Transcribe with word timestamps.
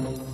Thank 0.00 0.18
you. 0.18 0.27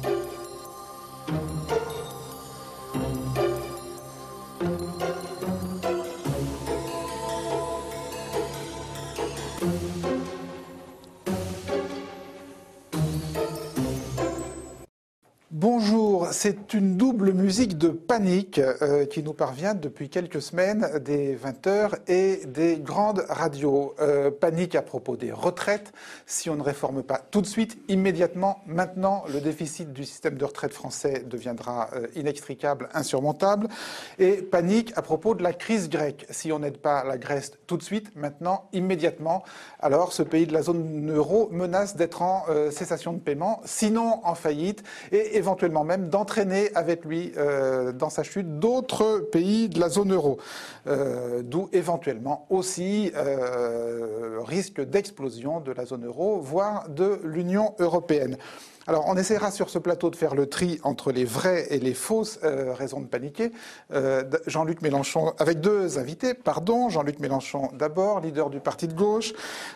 C'est 16.44 16.74
une 16.74 16.98
double 16.98 17.32
musique 17.32 17.78
de 17.78 17.88
panique 17.88 18.58
euh, 18.58 19.06
qui 19.06 19.22
nous 19.22 19.32
parvient 19.32 19.72
depuis 19.72 20.10
quelques 20.10 20.42
semaines 20.42 20.98
des 21.02 21.34
20h 21.34 21.92
et 22.06 22.44
des 22.44 22.76
grandes 22.76 23.24
radios. 23.30 23.94
Euh, 23.98 24.30
panique 24.30 24.74
à 24.74 24.82
propos 24.82 25.16
des 25.16 25.32
retraites. 25.32 25.94
Si 26.26 26.50
on 26.50 26.56
ne 26.56 26.62
réforme 26.62 27.02
pas 27.02 27.18
tout 27.30 27.40
de 27.40 27.46
suite, 27.46 27.78
immédiatement, 27.88 28.58
maintenant, 28.66 29.24
le 29.32 29.40
déficit 29.40 29.94
du 29.94 30.04
système 30.04 30.36
de 30.36 30.44
retraite 30.44 30.74
français 30.74 31.24
deviendra 31.26 31.88
euh, 31.94 32.08
inextricable, 32.14 32.90
insurmontable. 32.92 33.68
Et 34.18 34.42
panique 34.42 34.92
à 34.96 35.00
propos 35.00 35.34
de 35.34 35.42
la 35.42 35.54
crise 35.54 35.88
grecque. 35.88 36.26
Si 36.28 36.52
on 36.52 36.58
n'aide 36.58 36.76
pas 36.76 37.04
la 37.04 37.16
Grèce 37.16 37.52
tout 37.66 37.78
de 37.78 37.82
suite, 37.82 38.14
maintenant, 38.16 38.68
immédiatement, 38.74 39.44
alors 39.80 40.12
ce 40.12 40.22
pays 40.22 40.46
de 40.46 40.52
la 40.52 40.60
zone 40.60 41.10
euro 41.10 41.48
menace 41.52 41.96
d'être 41.96 42.20
en 42.20 42.44
cessation 42.70 43.14
de 43.14 43.18
paiement, 43.18 43.62
sinon 43.64 44.20
en 44.24 44.34
faillite. 44.34 44.82
Et 45.10 45.38
éventuellement 45.38 45.84
même 45.84 46.10
d'entraîner 46.34 46.70
avec 46.74 47.04
lui 47.04 47.32
euh, 47.36 47.92
dans 47.92 48.10
sa 48.10 48.24
chute 48.24 48.58
d'autres 48.58 49.20
pays 49.30 49.68
de 49.68 49.78
la 49.78 49.88
zone 49.88 50.12
euro, 50.12 50.38
euh, 50.88 51.42
d'où 51.44 51.68
éventuellement 51.72 52.46
aussi 52.50 53.12
euh, 53.14 54.40
risque 54.40 54.80
d'explosion 54.80 55.60
de 55.60 55.70
la 55.70 55.84
zone 55.84 56.06
euro, 56.06 56.40
voire 56.40 56.88
de 56.88 57.20
l'Union 57.22 57.74
européenne. 57.78 58.36
Alors, 58.86 59.04
on 59.08 59.16
essaiera 59.16 59.50
sur 59.50 59.70
ce 59.70 59.78
plateau 59.78 60.10
de 60.10 60.16
faire 60.16 60.34
le 60.34 60.46
tri 60.46 60.78
entre 60.82 61.10
les 61.10 61.24
vraies 61.24 61.66
et 61.70 61.78
les 61.78 61.94
fausses 61.94 62.38
euh, 62.44 62.74
raisons 62.74 63.00
de 63.00 63.06
paniquer. 63.06 63.50
Euh, 63.92 64.24
Jean-Luc 64.46 64.82
Mélenchon, 64.82 65.32
avec 65.38 65.60
deux 65.60 65.98
invités, 65.98 66.34
pardon. 66.34 66.90
Jean-Luc 66.90 67.18
Mélenchon, 67.18 67.70
d'abord, 67.72 68.20
leader 68.20 68.50
du 68.50 68.60
parti 68.60 68.86
de 68.86 68.92
gauche. 68.92 69.32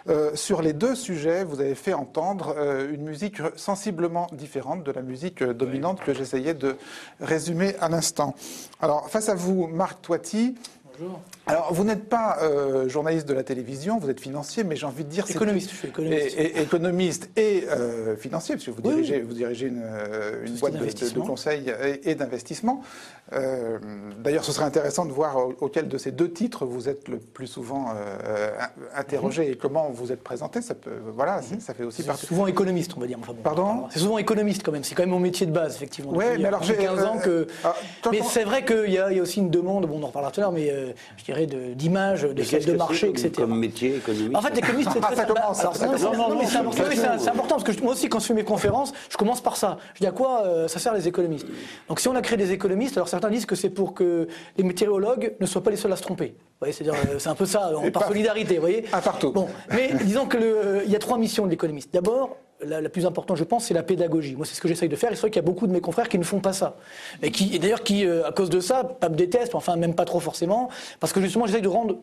Euh, 0.09 0.35
sur 0.35 0.61
les 0.61 0.75
deux 0.75 0.95
sujets, 0.95 1.43
vous 1.43 1.61
avez 1.61 1.75
fait 1.75 1.95
entendre 1.95 2.55
une 2.91 3.03
musique 3.03 3.41
sensiblement 3.57 4.27
différente 4.33 4.85
de 4.85 4.93
la 4.93 5.03
musique 5.03 5.43
dominante 5.43 6.01
que 6.01 6.13
j'essayais 6.13 6.55
de 6.55 6.77
résumer 7.21 7.77
à 7.81 7.89
l'instant. 7.89 8.35
Alors, 8.81 9.09
face 9.09 9.29
à 9.29 9.35
vous, 9.35 9.67
Marc 9.69 10.03
Toiti. 10.03 10.55
Alors, 11.49 11.73
vous 11.73 11.83
n'êtes 11.83 12.11
pas 12.11 12.37
euh, 12.43 12.91
journaliste 12.91 13.27
de 13.27 13.33
la 13.33 13.43
télévision, 13.43 13.99
vous 13.99 14.11
êtes 14.11 14.21
financier, 14.21 14.65
mais 14.65 14.77
j'ai 14.77 14.85
envie 14.85 15.05
de 15.05 15.09
dire... 15.09 15.25
Économiste, 15.31 15.71
je 15.71 15.77
suis 15.77 15.89
économiste. 15.89 16.37
Et, 16.37 16.61
économiste 16.61 17.31
et 17.37 17.65
euh, 17.71 18.17
financier, 18.17 18.55
parce 18.57 18.67
que 18.67 18.71
vous 18.71 18.83
dirigez, 18.83 19.21
Vous 19.23 19.33
dirigez 19.33 19.69
une, 19.69 19.81
euh, 19.83 20.47
boîte 20.61 20.75
de, 20.75 21.15
de, 21.15 21.21
conseil 21.21 21.73
et, 22.05 22.15
d'investissement. 22.15 22.83
D'ailleurs, 23.33 24.45
ce 24.45 24.53
serait 24.53 24.67
intéressant 24.67 25.07
de 25.07 25.13
voir 25.13 25.39
auquel 25.63 25.89
de 25.89 25.97
ces 25.97 26.13
deux 26.13 26.31
titres 26.31 26.67
vous 26.67 26.91
êtes 26.91 27.09
le 27.09 27.19
plus 27.19 27.47
souvent 27.47 27.95
interrogé 28.95 29.47
mhm. 29.47 29.53
et 29.53 29.57
comment 29.57 29.89
vous 29.91 30.13
êtes 30.13 30.23
présenté. 30.23 30.61
Ça, 30.61 30.75
peut, 30.75 30.91
voilà, 31.15 31.41
mhm. 31.41 31.61
ça 31.61 31.73
fait 31.73 31.85
aussi 31.85 32.03
partie... 32.03 32.27
souvent 32.27 32.47
économiste, 32.47 32.93
on 32.95 33.01
va 33.01 33.07
dire. 33.07 33.19
Pardon? 33.43 33.87
C'est 33.89 34.01
souvent 34.01 34.19
économiste 34.19 34.63
quand 34.63 34.73
même, 34.73 34.85
c'est 34.85 34.95
quand 34.95 35.03
même 35.03 35.11
mon 35.11 35.19
métier 35.19 35.47
de 35.47 35.53
base, 35.53 35.77
effectivement. 35.77 36.13
Oui, 36.15 36.27
mais 36.39 36.45
alors 36.45 36.63
j'ai 36.63 36.77
15 36.77 37.05
ans 37.05 37.19
que... 37.19 37.47
Ah, 37.65 37.75
mais 38.11 38.21
c'est 38.23 38.45
vrai 38.45 38.67
qu'il 38.67 38.91
y, 38.91 38.95
y, 38.95 38.99
a 38.99 39.23
aussi 39.23 39.41
une 39.41 39.51
demande, 39.51 39.87
bon, 39.87 39.99
on 39.99 40.03
en 40.03 40.09
reparlera 40.09 40.31
tout 40.31 40.41
à 40.41 40.45
l'heure, 40.45 40.53
mais 40.53 40.95
je 41.17 41.25
dirais 41.25 41.38
d'image, 41.47 42.23
de, 42.23 42.33
de, 42.33 42.67
de 42.67 42.73
marché, 42.77 43.09
etc. 43.09 43.31
Comme 43.37 43.59
métier 43.59 43.97
économique 43.97 44.37
En 44.37 44.41
fait, 44.41 44.55
l'économiste, 44.55 44.91
c'est 44.93 45.01
très... 45.01 45.17
ça 45.17 45.25
commence. 45.25 45.63
non, 45.65 46.37
mais 46.39 46.47
c'est 46.47 47.29
important, 47.29 47.57
parce 47.57 47.65
que 47.65 47.83
moi 47.83 47.93
aussi, 47.93 48.09
quand 48.09 48.19
je 48.19 48.27
fais 48.27 48.35
mes 48.35 48.45
conférences, 48.45 48.93
je 49.11 49.17
commence 49.17 49.41
par 49.41 49.57
ça. 49.57 49.79
Je 49.95 50.01
dis 50.01 50.07
à 50.07 50.13
quoi 50.13 50.43
euh, 50.45 50.69
ça 50.69 50.79
sert 50.79 50.95
les 50.95 51.07
économistes? 51.09 51.47
Donc 51.89 52.01
si 52.01 52.09
on 52.09 52.15
a 52.17 52.23
créé 52.23 52.37
des 52.37 52.53
économistes, 52.53 52.97
alors 52.97 53.09
certains 53.09 53.31
disent 53.31 53.47
que 53.47 53.55
c'est 53.55 53.71
pour 53.71 53.95
que 53.95 54.29
les 54.57 54.65
météorologues 54.65 55.35
ne 55.41 55.47
soient 55.47 55.63
pas 55.63 55.71
les 55.71 55.77
seuls 55.77 55.93
à 55.93 55.97
se 55.97 56.03
tromper. 56.03 56.35
Vous 56.39 56.45
voyez, 56.61 56.73
c'est-à-dire, 56.73 56.95
euh, 57.11 57.19
c'est 57.19 57.29
un 57.29 57.35
peu 57.35 57.47
ça, 57.47 57.71
par 57.93 58.09
solidarité, 58.09 58.55
vous 58.55 58.61
voyez? 58.61 58.85
Un 58.93 59.01
partout. 59.01 59.33
Bon, 59.33 59.49
mais 59.71 59.93
disons 60.05 60.27
qu'il 60.27 60.43
y 60.87 60.97
a 60.97 60.99
trois 60.99 61.19
missions 61.19 61.45
de 61.45 61.51
l'économiste. 61.51 61.91
D'abord, 61.93 62.37
la, 62.65 62.89
plus 62.89 63.07
importante, 63.07 63.37
je 63.37 63.45
pense, 63.45 63.67
c'est 63.67 63.75
la 63.75 63.83
pédagogie. 63.83 64.35
Moi, 64.35 64.47
c'est 64.47 64.55
ce 64.55 64.61
que 64.61 64.69
j'essaye 64.69 64.89
de 64.89 64.97
faire. 64.97 65.11
Il 65.11 65.17
se 65.17 65.21
trouve 65.21 65.31
qu'il 65.31 65.41
y 65.41 65.45
a 65.45 65.47
beaucoup 65.47 65.67
de 65.67 65.73
mes 65.73 65.81
confrères 65.81 66.09
qui 66.09 66.19
ne 66.19 66.25
font 66.25 66.41
pas 66.41 66.53
ça. 66.53 66.77
Et 67.23 67.31
qui, 67.31 67.59
d'ailleurs, 67.59 67.83
qui, 67.83 68.05
euh, 68.05 68.27
à 68.27 68.33
cause 68.33 68.51
de 68.51 68.61
ça, 68.61 68.85
pas 68.85 69.09
me 69.09 69.17
détestent, 69.17 69.55
enfin, 69.55 69.77
même 69.77 69.95
pas 69.95 70.05
trop 70.05 70.21
forcément, 70.21 70.69
parce 71.01 71.13
que 71.13 71.21
justement, 71.21 71.47
j'essaye 71.47 71.63
de 71.63 71.69
rendre 71.69 71.97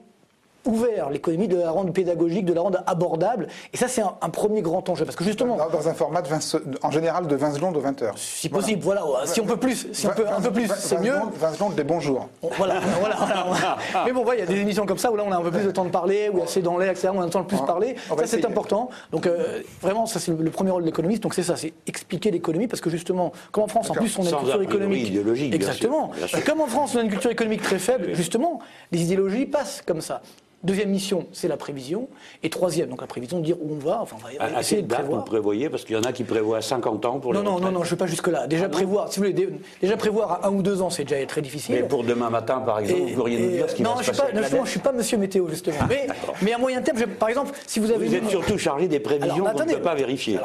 ouvert 0.66 1.10
l'économie, 1.10 1.48
de 1.48 1.58
la 1.58 1.72
rendre 1.72 1.92
pédagogique, 1.92 2.46
de 2.46 2.54
la 2.54 2.62
rendre 2.62 2.84
abordable. 2.88 3.48
Et 3.74 3.78
ça, 3.78 3.88
c'est 3.88 4.02
un, 4.02 4.30
premier 4.30 4.62
grand 4.62 4.88
enjeu. 4.90 5.06
Parce 5.06 5.16
que 5.16 5.24
justement. 5.24 5.58
Dans, 5.58 5.88
un 5.88 5.94
format 5.94 6.22
de 6.22 6.28
20, 6.28 6.58
en 6.84 6.92
général 6.92 7.28
de 7.28 7.36
20 7.36 7.54
secondes 7.54 7.78
ou 7.78 7.80
20 7.80 8.02
heures. 8.02 8.18
Si 8.18 8.50
possible, 8.50 8.82
voilà. 8.82 9.04
Si 9.26 9.40
on 9.42 9.46
peut 9.46 9.58
plus, 9.58 9.88
si 9.92 10.08
on 10.08 10.12
peut 10.12 10.26
un 10.28 10.42
peu 10.42 10.52
plus, 10.52 10.70
c'est 10.78 11.00
mieux. 11.00 11.16
20 11.40 11.54
secondes 11.54 11.76
des 11.76 11.84
bonjours. 11.84 12.28
Voilà, 12.58 12.80
voilà, 13.00 13.16
voilà, 13.18 13.78
Mais 14.06 14.14
bon, 14.14 14.24
il 14.32 14.40
y 14.40 14.42
a 14.42 14.46
des 14.46 14.62
émissions 14.62 14.86
comme 14.86 14.98
ça 14.98 15.12
où 15.12 15.16
là, 15.16 15.24
on 15.28 15.32
a 15.32 15.38
un 15.38 15.42
peu 15.42 15.52
plus 15.52 15.66
de 15.66 15.72
temps 15.72 15.84
de 15.84 15.90
parler, 15.90 16.30
où 16.30 16.40
c'est 16.46 16.62
dans 16.62 16.78
l'air, 16.78 16.92
etc., 16.92 17.10
où 17.14 17.18
on 17.18 17.22
a 17.22 17.26
le 17.26 17.30
temps 17.30 17.42
de 17.42 17.48
plus 17.48 17.60
parler. 17.60 17.96
Ça, 18.08 18.26
c'est 18.26 18.46
important. 18.46 18.90
Donc, 19.12 19.28
euh, 19.28 19.62
vraiment, 19.82 20.06
ça, 20.06 20.20
c'est 20.20 20.32
le 20.32 20.52
premier 20.52 20.72
rôle 20.72 20.84
de 20.84 20.88
l'économiste. 20.88 21.24
Donc, 21.24 21.34
c'est 21.34 21.44
ça, 21.44 21.56
c'est 21.58 21.74
expliquer 21.86 22.32
l'économie. 22.32 22.68
Parce 22.68 22.82
que 22.82 22.90
justement, 22.90 23.34
comme 23.52 23.66
en 23.66 23.68
France, 23.68 23.90
en 23.90 23.94
plus, 23.94 24.18
on 24.18 24.26
a 24.26 24.30
une 24.30 24.38
culture 24.38 24.62
économique. 24.62 25.08
idéologique. 25.10 25.54
Exactement. 25.54 26.12
Comme 26.46 26.62
en 26.62 26.68
France, 26.68 26.96
on 26.96 27.00
a 27.00 27.02
une 27.02 27.10
culture 27.10 27.32
économique 27.32 27.62
très 27.62 27.80
faible, 27.80 28.14
justement, 28.14 28.60
les 28.92 29.02
idéologies 29.02 29.46
passent 29.46 29.82
comme 29.86 30.02
ça. 30.02 30.22
Deuxième 30.66 30.90
mission, 30.90 31.28
c'est 31.32 31.48
la 31.48 31.58
prévision. 31.58 32.10
Et 32.42 32.50
troisième, 32.50 32.90
donc 32.90 33.02
la 33.02 33.08
prévision 33.08 33.40
dire 33.40 33.56
où 33.62 33.74
on 33.74 33.78
va. 33.78 34.02
Enfin, 34.02 34.18
on 34.20 34.44
va 34.44 34.60
essayer 34.60 34.82
de 34.82 34.88
prévoir. 34.88 35.20
Vous 35.20 35.26
prévoyez 35.26 35.70
Parce 35.70 35.86
qu'il 35.86 35.96
y 35.96 36.00
en 36.00 36.04
a 36.04 36.12
qui 36.12 36.24
prévoient 36.24 36.62
50 36.62 37.06
ans 37.06 37.20
pour 37.20 37.34
non, 37.34 37.42
les 37.42 37.46
Non, 37.46 37.60
non, 37.60 37.72
non, 37.72 37.84
je 37.84 37.90
ne 37.90 37.90
vais 37.92 37.96
pas 37.98 38.08
jusque-là. 38.08 38.48
Déjà, 38.48 38.66
ah 38.66 38.70
prévoir, 38.70 39.14
si 39.14 39.20
vous 39.20 39.28
voulez, 39.28 39.50
déjà 39.80 39.96
prévoir 39.96 40.44
à 40.44 40.48
un 40.48 40.52
ou 40.52 40.64
deux 40.64 40.82
ans, 40.82 40.90
c'est 40.90 41.04
déjà 41.04 41.24
très 41.28 41.42
difficile. 41.42 41.76
Mais 41.76 41.84
pour 41.84 42.04
demain 42.04 42.32
matin, 42.32 42.62
par 42.66 42.80
exemple, 42.80 43.02
vous 43.02 43.16
pourriez 43.16 43.40
nous 43.40 43.52
dire 43.52 43.70
ce 43.70 43.76
qui 43.76 43.84
non, 43.84 43.94
va 43.94 44.02
se 44.02 44.10
passer 44.10 44.34
Non, 44.34 44.42
je 44.42 44.58
ne 44.58 44.66
suis 44.66 44.80
pas 44.80 44.92
monsieur 44.92 45.20
météo, 45.20 45.48
justement. 45.50 45.78
mais, 45.88 46.08
mais 46.42 46.54
à 46.54 46.58
moyen 46.58 46.82
terme, 46.82 46.98
par 47.20 47.30
exemple, 47.30 47.52
si 47.68 47.80
vous 47.80 47.92
avez... 47.92 48.08
Vous 48.08 48.16
êtes 48.16 48.30
surtout 48.30 48.58
chargé 48.58 48.88
des 48.88 49.00
prévisions 49.00 49.46
qu'on 49.46 49.66
ne 49.66 49.74
peut 49.74 49.82
pas 49.82 49.96
vérifier 49.96 50.40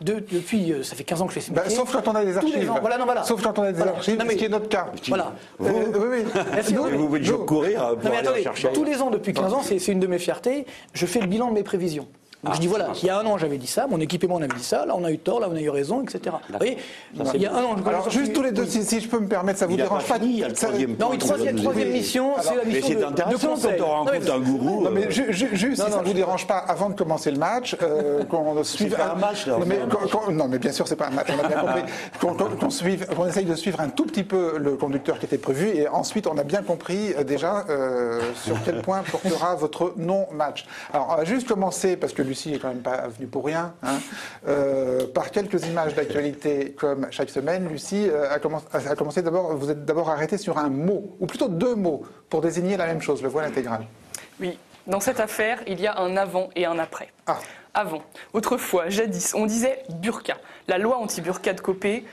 depuis, 0.00 0.72
euh, 0.72 0.82
ça 0.82 0.94
fait 0.94 1.04
15 1.04 1.22
ans 1.22 1.26
que 1.26 1.32
je 1.32 1.40
fais 1.40 1.46
ce 1.46 1.52
bah, 1.52 1.62
métier. 1.62 1.76
sauf 1.76 1.90
quand 1.92 2.08
on 2.08 2.14
a 2.14 2.24
des 2.24 2.36
archives. 2.36 2.70
voilà, 2.80 2.98
non, 2.98 3.04
voilà. 3.04 3.24
Sauf 3.24 3.42
quand 3.42 3.58
on 3.58 3.62
a 3.62 3.72
des 3.72 3.80
archives, 3.80 4.20
ce 4.20 4.34
qui 4.34 4.44
est 4.44 4.48
notre 4.48 4.68
cas. 4.68 4.88
Voilà. 5.08 5.32
Vous, 5.58 5.68
euh, 5.68 5.92
oui, 5.94 6.24
oui. 6.24 6.42
Merci, 6.52 6.74
vous 6.74 7.06
pouvez 7.06 7.20
toujours 7.20 7.46
courir 7.46 7.96
pour 7.96 8.10
aller 8.10 8.18
attendez, 8.18 8.42
chercher. 8.42 8.72
Tous 8.72 8.84
les 8.84 9.00
ans, 9.00 9.10
depuis 9.10 9.32
15 9.32 9.52
ans, 9.54 9.62
c'est 9.62 9.86
une 9.88 10.00
de 10.00 10.06
mes 10.06 10.18
fiertés, 10.18 10.66
je 10.92 11.06
fais 11.06 11.20
le 11.20 11.26
bilan 11.26 11.48
de 11.48 11.54
mes 11.54 11.62
prévisions 11.62 12.06
je 12.54 12.60
dis 12.60 12.66
voilà, 12.66 12.88
il 13.00 13.06
y 13.06 13.10
a 13.10 13.18
un 13.18 13.26
an 13.26 13.38
j'avais 13.38 13.58
dit 13.58 13.66
ça, 13.66 13.86
mon 13.86 14.00
équipe 14.00 14.24
et 14.24 14.26
moi 14.26 14.38
on 14.38 14.42
avait 14.42 14.54
dit 14.54 14.64
ça, 14.64 14.86
là 14.86 14.94
on 14.96 15.04
a 15.04 15.10
eu 15.10 15.18
tort, 15.18 15.40
là 15.40 15.48
on 15.50 15.56
a 15.56 15.60
eu 15.60 15.70
raison, 15.70 16.02
etc. 16.02 16.36
Vous 16.48 16.58
voyez 16.58 16.78
Il 17.34 17.42
y 17.42 17.46
a 17.46 17.54
un 17.54 17.64
an. 17.64 17.76
Alors 17.86 18.10
juste 18.10 18.32
tous 18.32 18.42
les 18.42 18.52
deux, 18.52 18.66
si, 18.66 19.00
je 19.00 19.08
peux 19.08 19.20
me 19.20 19.28
permettre, 19.28 19.58
ça 19.58 19.66
vous 19.66 19.76
dérange 19.76 20.06
pas, 20.06 20.18
il 20.22 20.38
y 20.38 20.44
a 20.44 20.48
le 20.48 20.54
troisième 20.54 20.96
Non, 20.98 21.12
une 21.12 21.18
troisième, 21.18 21.56
troisième 21.56 21.90
mission, 21.90 22.34
c'est 22.40 22.56
la 22.56 22.64
mission 22.64 23.00
de, 23.00 23.04
intéressant 23.04 23.48
de 23.48 23.54
conseil. 23.54 23.78
quand 23.78 23.86
on 23.86 24.04
rencontre 24.04 24.32
un 24.32 24.40
gourou. 24.40 24.84
Non, 24.84 24.90
mais 24.90 25.10
juste, 25.10 25.56
si 25.56 25.76
ça 25.76 25.88
ne 25.88 26.06
vous 26.06 26.12
dérange 26.12 26.46
pas, 26.46 26.58
avant 26.58 26.90
de 26.90 26.94
commencer 26.94 27.30
le 27.30 27.38
match, 27.38 27.76
euh, 27.82 28.24
qu'on 28.30 28.62
suive 28.64 28.96
un 29.00 29.14
match. 29.14 29.46
Non, 29.46 30.48
mais 30.48 30.58
bien 30.58 30.72
sûr, 30.72 30.86
c'est 30.88 30.96
pas 30.96 31.08
un 31.08 31.10
match, 31.10 31.28
on 31.30 31.44
a 31.44 31.48
bien 31.48 31.58
compris. 31.58 31.82
Qu'on 33.16 33.26
essaye 33.26 33.44
de 33.44 33.54
suivre 33.54 33.80
un 33.80 33.88
tout 33.88 34.04
petit 34.04 34.24
peu 34.24 34.58
le 34.58 34.76
conducteur 34.76 35.18
qui 35.18 35.26
était 35.26 35.38
prévu, 35.38 35.68
et 35.68 35.88
ensuite 35.88 36.26
on 36.26 36.38
a 36.38 36.44
bien 36.44 36.62
compris 36.62 37.14
euh, 37.14 37.24
déjà 37.24 37.64
euh, 37.68 38.20
sur 38.34 38.56
quel 38.64 38.82
point 38.82 39.02
portera 39.10 39.54
votre 39.54 39.94
non-match. 39.96 40.66
Alors 40.92 41.08
on 41.10 41.16
va 41.16 41.24
juste 41.24 41.46
commencer, 41.46 41.96
parce 41.96 42.12
que 42.12 42.22
Lucie 42.36 42.52
est 42.52 42.58
quand 42.58 42.68
même 42.68 42.82
pas 42.82 43.08
venu 43.08 43.26
pour 43.26 43.46
rien, 43.46 43.74
hein. 43.82 43.98
euh, 44.46 45.06
par 45.06 45.30
quelques 45.30 45.64
images 45.66 45.94
d'actualité 45.94 46.72
comme 46.72 47.06
chaque 47.10 47.30
semaine. 47.30 47.66
Lucie 47.66 48.10
euh, 48.10 48.30
a, 48.30 48.38
commencé, 48.38 49.22
d'abord, 49.22 49.56
vous 49.56 49.70
êtes 49.70 49.86
d'abord 49.86 50.10
arrêté 50.10 50.36
sur 50.36 50.58
un 50.58 50.68
mot, 50.68 51.16
ou 51.18 51.26
plutôt 51.26 51.48
deux 51.48 51.74
mots, 51.74 52.02
pour 52.28 52.42
désigner 52.42 52.76
la 52.76 52.84
même 52.86 53.00
chose, 53.00 53.22
le 53.22 53.30
voile 53.30 53.46
intégral. 53.46 53.86
Oui, 54.38 54.58
dans 54.86 55.00
cette 55.00 55.18
affaire, 55.18 55.62
il 55.66 55.80
y 55.80 55.86
a 55.86 55.98
un 55.98 56.14
avant 56.18 56.50
et 56.54 56.66
un 56.66 56.78
après. 56.78 57.08
Ah. 57.26 57.38
Avant. 57.72 58.02
Autrefois, 58.34 58.90
jadis, 58.90 59.34
on 59.34 59.46
disait 59.46 59.82
burqa. 59.88 60.36
La 60.68 60.76
loi 60.76 60.98
anti-burqa 60.98 61.54
de 61.54 61.60
Copé, 61.62 62.04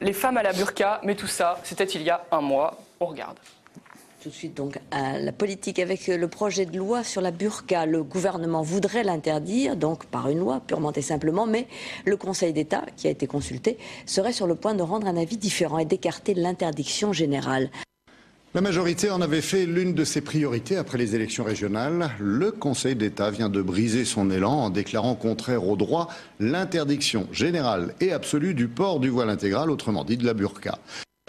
les 0.00 0.14
femmes 0.14 0.38
à 0.38 0.42
la 0.42 0.54
burqa, 0.54 1.02
mais 1.04 1.16
tout 1.16 1.26
ça, 1.26 1.58
c'était 1.64 1.84
il 1.84 2.02
y 2.02 2.08
a 2.08 2.24
un 2.32 2.40
mois. 2.40 2.78
On 2.98 3.06
regarde. 3.06 3.36
Tout 4.22 4.28
de 4.28 4.34
suite 4.34 4.54
donc 4.54 4.78
à 4.90 5.18
la 5.18 5.32
politique 5.32 5.78
avec 5.78 6.06
le 6.06 6.28
projet 6.28 6.66
de 6.66 6.76
loi 6.76 7.02
sur 7.04 7.22
la 7.22 7.30
burqa. 7.30 7.86
Le 7.86 8.02
gouvernement 8.02 8.60
voudrait 8.60 9.02
l'interdire, 9.02 9.76
donc 9.76 10.04
par 10.04 10.28
une 10.28 10.40
loi 10.40 10.60
purement 10.60 10.92
et 10.92 11.00
simplement, 11.00 11.46
mais 11.46 11.66
le 12.04 12.18
Conseil 12.18 12.52
d'État, 12.52 12.84
qui 12.98 13.06
a 13.06 13.10
été 13.10 13.26
consulté, 13.26 13.78
serait 14.04 14.34
sur 14.34 14.46
le 14.46 14.56
point 14.56 14.74
de 14.74 14.82
rendre 14.82 15.06
un 15.06 15.16
avis 15.16 15.38
différent 15.38 15.78
et 15.78 15.86
d'écarter 15.86 16.34
l'interdiction 16.34 17.14
générale. 17.14 17.70
La 18.52 18.60
majorité 18.60 19.10
en 19.10 19.22
avait 19.22 19.40
fait 19.40 19.64
l'une 19.64 19.94
de 19.94 20.04
ses 20.04 20.20
priorités 20.20 20.76
après 20.76 20.98
les 20.98 21.14
élections 21.14 21.44
régionales. 21.44 22.10
Le 22.18 22.50
Conseil 22.50 22.96
d'État 22.96 23.30
vient 23.30 23.48
de 23.48 23.62
briser 23.62 24.04
son 24.04 24.30
élan 24.30 24.52
en 24.52 24.68
déclarant 24.68 25.14
contraire 25.14 25.66
au 25.66 25.76
droit 25.76 26.08
l'interdiction 26.40 27.26
générale 27.32 27.94
et 28.02 28.12
absolue 28.12 28.52
du 28.52 28.68
port 28.68 29.00
du 29.00 29.08
voile 29.08 29.30
intégral, 29.30 29.70
autrement 29.70 30.04
dit 30.04 30.18
de 30.18 30.26
la 30.26 30.34
burqa. 30.34 30.78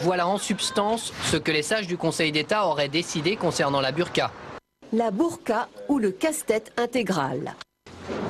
Voilà 0.01 0.25
en 0.25 0.39
substance 0.39 1.13
ce 1.25 1.37
que 1.37 1.51
les 1.51 1.61
sages 1.61 1.85
du 1.85 1.95
Conseil 1.95 2.31
d'État 2.31 2.65
auraient 2.65 2.89
décidé 2.89 3.35
concernant 3.35 3.81
la 3.81 3.91
burqa. 3.91 4.31
La 4.93 5.11
burqa 5.11 5.69
ou 5.89 5.99
le 5.99 6.09
casse-tête 6.09 6.73
intégral. 6.75 7.53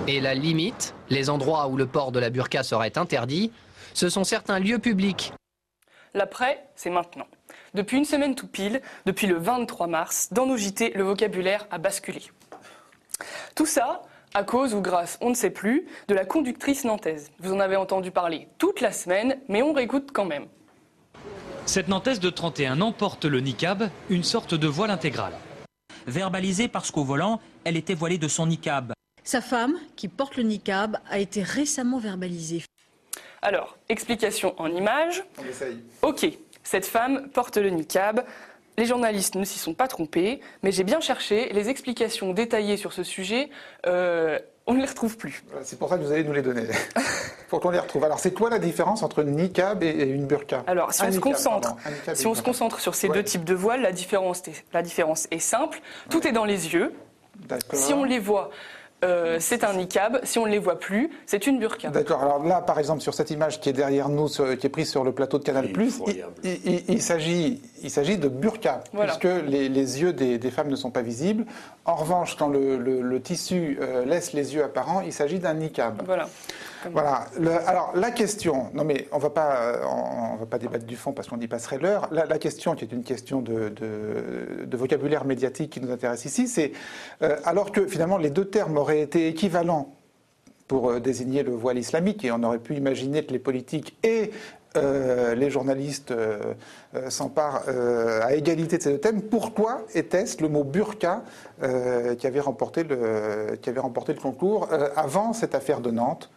Et 0.06 0.20
la 0.20 0.34
limite, 0.34 0.94
les 1.10 1.30
endroits 1.30 1.70
où 1.70 1.78
le 1.78 1.86
port 1.86 2.12
de 2.12 2.20
la 2.20 2.30
burqa 2.30 2.64
serait 2.64 2.98
interdit, 2.98 3.54
ce 3.94 4.10
sont 4.10 4.26
certains 4.26 4.60
lieux 4.60 4.80
publics. 4.80 5.32
L'après, 6.14 6.62
c'est 6.76 6.90
maintenant. 6.90 7.28
Depuis 7.74 7.96
une 7.96 8.06
semaine 8.06 8.36
tout 8.36 8.48
pile, 8.48 8.82
depuis 9.06 9.28
le 9.28 9.38
23 9.38 9.88
mars, 9.88 10.28
dans 10.34 10.46
nos 10.46 10.58
JT, 10.58 10.92
le 10.94 11.04
vocabulaire 11.04 11.68
a 11.72 11.78
basculé. 11.78 12.22
Tout 13.56 13.66
ça 13.66 14.02
à 14.34 14.44
cause 14.44 14.74
ou 14.74 14.82
grâce, 14.82 15.18
on 15.22 15.30
ne 15.30 15.36
sait 15.36 15.50
plus, 15.50 15.88
de 16.10 16.16
la 16.16 16.26
conductrice 16.26 16.84
nantaise. 16.84 17.32
Vous 17.40 17.54
en 17.54 17.62
avez 17.62 17.78
entendu 17.78 18.12
parler 18.12 18.50
toute 18.58 18.82
la 18.82 18.92
semaine, 18.92 19.40
mais 19.48 19.62
on 19.62 19.72
réécoute 19.72 20.10
quand 20.14 20.26
même. 20.26 20.48
Cette 21.66 21.88
nantaise 21.88 22.20
de 22.20 22.30
31 22.30 22.82
ans 22.82 22.92
porte 22.92 23.26
le 23.26 23.40
niqab, 23.40 23.90
une 24.10 24.24
sorte 24.24 24.54
de 24.56 24.68
voile 24.68 24.92
intégral. 24.92 25.34
Verbalisée 26.08 26.68
parce 26.68 26.92
qu'au 26.92 27.04
volant, 27.04 27.40
elle 27.64 27.78
était 27.78 27.94
voilée 27.94 28.18
de 28.18 28.28
son 28.28 28.48
niqab. 28.48 28.94
Sa 29.24 29.42
femme, 29.42 29.76
qui 29.96 30.08
porte 30.08 30.36
le 30.36 30.44
niqab, 30.44 30.98
a 31.10 31.20
été 31.20 31.44
récemment 31.44 32.00
verbalisée. 32.00 32.64
Alors, 33.42 33.78
explication 33.90 34.60
en 34.60 34.68
images. 34.68 35.24
On 35.40 35.46
essaye. 35.46 35.80
Ok, 36.02 36.28
cette 36.64 36.86
femme 36.86 37.30
porte 37.30 37.58
le 37.58 37.70
niqab. 37.70 38.22
Les 38.78 38.86
journalistes 38.86 39.36
ne 39.36 39.44
s'y 39.46 39.60
sont 39.60 39.74
pas 39.74 39.88
trompés, 39.88 40.42
mais 40.64 40.72
j'ai 40.72 40.84
bien 40.84 41.00
cherché 41.02 41.50
les 41.54 41.70
explications 41.70 42.34
détaillées 42.34 42.78
sur 42.78 42.94
ce 42.94 43.04
sujet. 43.04 43.50
euh, 43.86 44.40
on 44.68 44.74
ne 44.74 44.80
les 44.80 44.86
retrouve 44.88 45.18
plus. 45.18 45.44
C'est 45.64 45.78
pour 45.78 45.90
ça 45.90 45.98
que 45.98 46.04
vous 46.04 46.12
allez 46.12 46.24
nous 46.24 46.34
les 46.34 46.42
donner. 46.44 46.68
pour 47.52 47.60
qu'on 47.60 47.70
les 47.70 47.80
retrouve. 47.80 48.06
Alors, 48.06 48.18
c'est 48.18 48.32
quoi 48.32 48.50
la 48.50 48.60
différence 48.60 49.04
entre 49.04 49.20
une 49.20 49.36
niqab 49.36 49.84
et 49.84 49.92
une 50.06 50.26
burqa? 50.26 50.64
Alors, 50.68 50.94
si 50.94 51.04
Un 51.04 51.10
on 51.10 51.12
se 51.12 51.20
concentre, 51.20 51.76
pardon. 51.76 51.98
Si 52.14 52.26
on 52.26 52.34
se 52.34 52.42
concentre 52.42 52.80
sur 52.80 52.96
ces 52.96 53.10
Ouais. 53.10 53.14
deux 53.16 53.24
types 53.26 53.44
de 53.44 53.54
voiles, 53.54 53.82
la 53.82 53.92
différence, 53.92 54.40
est, 54.48 54.64
la 54.72 54.82
différence 54.82 55.28
est 55.32 55.40
simple. 55.40 55.82
Tout 56.10 56.26
est 56.26 56.32
dans 56.32 56.46
les 56.46 56.74
yeux. 56.74 56.94
Si 57.74 57.94
on 57.94 58.06
les 58.06 58.20
voit, 58.20 58.52
euh, 59.04 59.36
c'est 59.42 59.66
un 59.66 59.74
niqab. 59.74 60.22
Si 60.24 60.40
on 60.40 60.46
ne 60.46 60.52
les 60.52 60.60
voit 60.60 60.80
plus, 60.80 61.10
c'est 61.26 61.46
une 61.46 61.60
burqa. 61.60 61.90
D'accord. 61.90 62.22
Alors 62.24 62.42
là, 62.42 62.62
par 62.62 62.80
exemple, 62.80 63.02
sur 63.02 63.14
cette 63.14 63.32
image 63.32 63.60
qui 63.60 63.68
est 63.68 63.74
derrière 63.74 64.08
nous, 64.08 64.30
sur- 64.30 64.58
qui 64.58 64.66
est 64.68 64.70
prise 64.70 64.90
sur 64.90 65.04
le 65.04 65.12
plateau 65.12 65.38
de 65.38 65.44
Canal+, 65.44 65.66
il, 65.66 66.22
il- 66.46 66.84
il- 66.88 67.02
s'agit, 67.02 67.62
il 67.84 67.90
s'agit 67.92 68.18
de 68.18 68.30
burqa, 68.30 68.82
Voilà. 68.94 69.14
puisque 69.18 69.44
les, 69.46 69.68
les 69.68 70.02
yeux 70.02 70.14
des, 70.14 70.38
des 70.38 70.52
femmes 70.52 70.70
ne 70.70 70.78
sont 70.78 70.92
pas 70.92 71.02
visibles. 71.02 71.46
En 71.84 71.96
revanche, 71.96 72.38
quand 72.38 72.48
le, 72.48 72.78
le- 72.78 73.02
le 73.02 73.22
tissu 73.22 73.78
euh, 73.82 74.06
laisse 74.06 74.32
les 74.32 74.54
yeux 74.56 74.64
apparents, 74.64 75.02
il 75.02 75.12
s'agit 75.12 75.40
d'un 75.40 75.56
niqab. 75.56 76.04
Voilà. 76.06 76.30
Voilà. 76.92 77.26
Le- 77.40 77.52
alors 77.68 77.92
la 77.96 78.12
question, 78.12 78.70
non 78.74 78.84
mais 78.84 79.08
on 79.12 79.18
va 79.20 79.30
pas, 79.30 79.56
euh, 79.58 79.84
on, 79.86 80.34
on 80.34 80.36
va 80.38 80.46
pas 80.46 80.58
débattre 80.58 80.86
du 80.86 80.96
fond 80.96 81.14
parce 81.14 81.28
qu'on 81.28 81.40
y 81.40 81.48
passerait 81.48 81.78
l'heure. 81.78 82.08
La, 82.12 82.26
la 82.26 82.40
question 82.40 82.76
qui 82.76 82.86
est 82.86 82.92
une 82.92 83.04
question 83.04 83.42
de, 83.42 83.70
de- 83.70 84.66
de 84.66 84.78
vocabulaire 84.78 85.26
médiatique 85.26 85.72
qui 85.72 85.82
nous 85.82 85.92
intéresse 85.92 86.26
ici, 86.26 86.48
c'est 86.48 86.72
euh, 87.22 87.38
alors 87.46 87.72
que 87.72 87.86
finalement 87.88 88.18
les 88.18 88.30
deux 88.30 88.46
termes 88.46 88.78
auraient 88.78 89.02
été 89.02 89.28
équivalents 89.28 89.94
pour 90.68 90.90
euh, 90.90 91.00
désigner 91.00 91.44
le 91.44 91.52
voile 91.52 91.78
islamique 91.78 92.26
et 92.26 92.32
on 92.32 92.42
aurait 92.44 92.60
pu 92.60 92.76
imaginer 92.76 93.26
que 93.26 93.32
les 93.34 93.40
politiques 93.40 93.98
et 94.04 94.32
euh, 94.78 95.36
les 95.36 95.50
journalistes 95.50 96.12
euh, 96.12 96.54
euh, 96.96 97.10
s'emparent 97.10 97.64
à 97.68 98.34
égalité 98.34 98.78
de 98.78 98.84
ces 98.84 98.92
deux 98.94 99.00
thèmes. 99.00 99.22
Pourquoi 99.22 99.82
était-ce 99.94 100.42
le 100.42 100.48
mot 100.48 100.64
burqa 100.64 101.24
qui, 102.18 102.26
avait 102.26 102.40
remporté 102.40 102.84
le, 102.84 103.58
qui 103.62 103.70
avait 103.70 103.82
remporté 103.82 104.14
le 104.14 104.20
concours 104.20 104.70
avant 104.96 105.34
cette 105.34 105.54
affaire 105.56 105.82
de 105.82 105.92
Nantes 105.92 106.32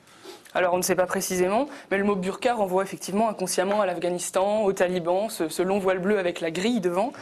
Alors 0.55 0.75
on 0.75 0.77
ne 0.77 0.83
sait 0.83 0.95
pas 0.95 1.07
précisément, 1.07 1.69
mais 1.91 1.99
le 1.99 2.05
mot 2.05 2.15
burqa 2.15 2.55
renvoie 2.55 2.85
effectivement 2.85 3.29
inconsciemment 3.29 3.81
à 3.81 3.87
l'Afghanistan, 3.87 4.63
aux 4.63 4.73
talibans, 4.73 5.29
ce, 5.29 5.49
ce 5.49 5.63
long 5.63 5.79
voile 5.79 5.99
bleu 5.99 6.19
avec 6.19 6.41
la 6.41 6.51
grille 6.51 6.81
devant. 6.81 7.13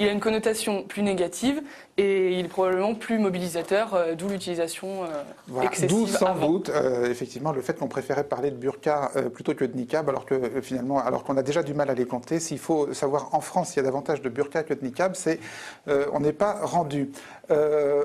Il 0.00 0.08
a 0.08 0.12
une 0.12 0.20
connotation 0.20 0.82
plus 0.82 1.02
négative 1.02 1.60
et 1.98 2.38
il 2.38 2.46
est 2.46 2.48
probablement 2.48 2.94
plus 2.94 3.18
mobilisateur, 3.18 3.92
euh, 3.92 4.14
d'où 4.14 4.28
l'utilisation 4.28 5.04
euh, 5.04 5.22
Voilà, 5.46 5.68
excessive 5.68 5.90
D'où 5.90 6.06
sans 6.06 6.28
avant. 6.28 6.48
doute 6.48 6.70
euh, 6.70 7.10
effectivement 7.10 7.52
le 7.52 7.60
fait 7.60 7.78
qu'on 7.78 7.86
préférait 7.86 8.24
parler 8.24 8.50
de 8.50 8.56
burqa 8.56 9.10
plutôt 9.34 9.52
que 9.52 9.66
de 9.66 9.76
niqab, 9.76 10.08
alors 10.08 10.24
que 10.24 10.62
finalement, 10.62 11.04
alors 11.04 11.22
qu'on 11.22 11.36
a 11.36 11.42
déjà 11.42 11.62
du 11.62 11.74
mal 11.74 11.90
à 11.90 11.94
les 11.94 12.06
compter. 12.06 12.40
S'il 12.40 12.58
faut 12.58 12.94
savoir 12.94 13.34
en 13.34 13.42
France 13.42 13.72
s'il 13.72 13.76
y 13.76 13.80
a 13.80 13.82
davantage 13.82 14.22
de 14.22 14.30
burqa 14.30 14.62
que 14.62 14.72
de 14.72 14.82
niqab, 14.82 15.14
c'est 15.14 15.38
on 15.86 16.20
n'est 16.20 16.32
pas 16.32 16.60
rendu. 16.62 17.10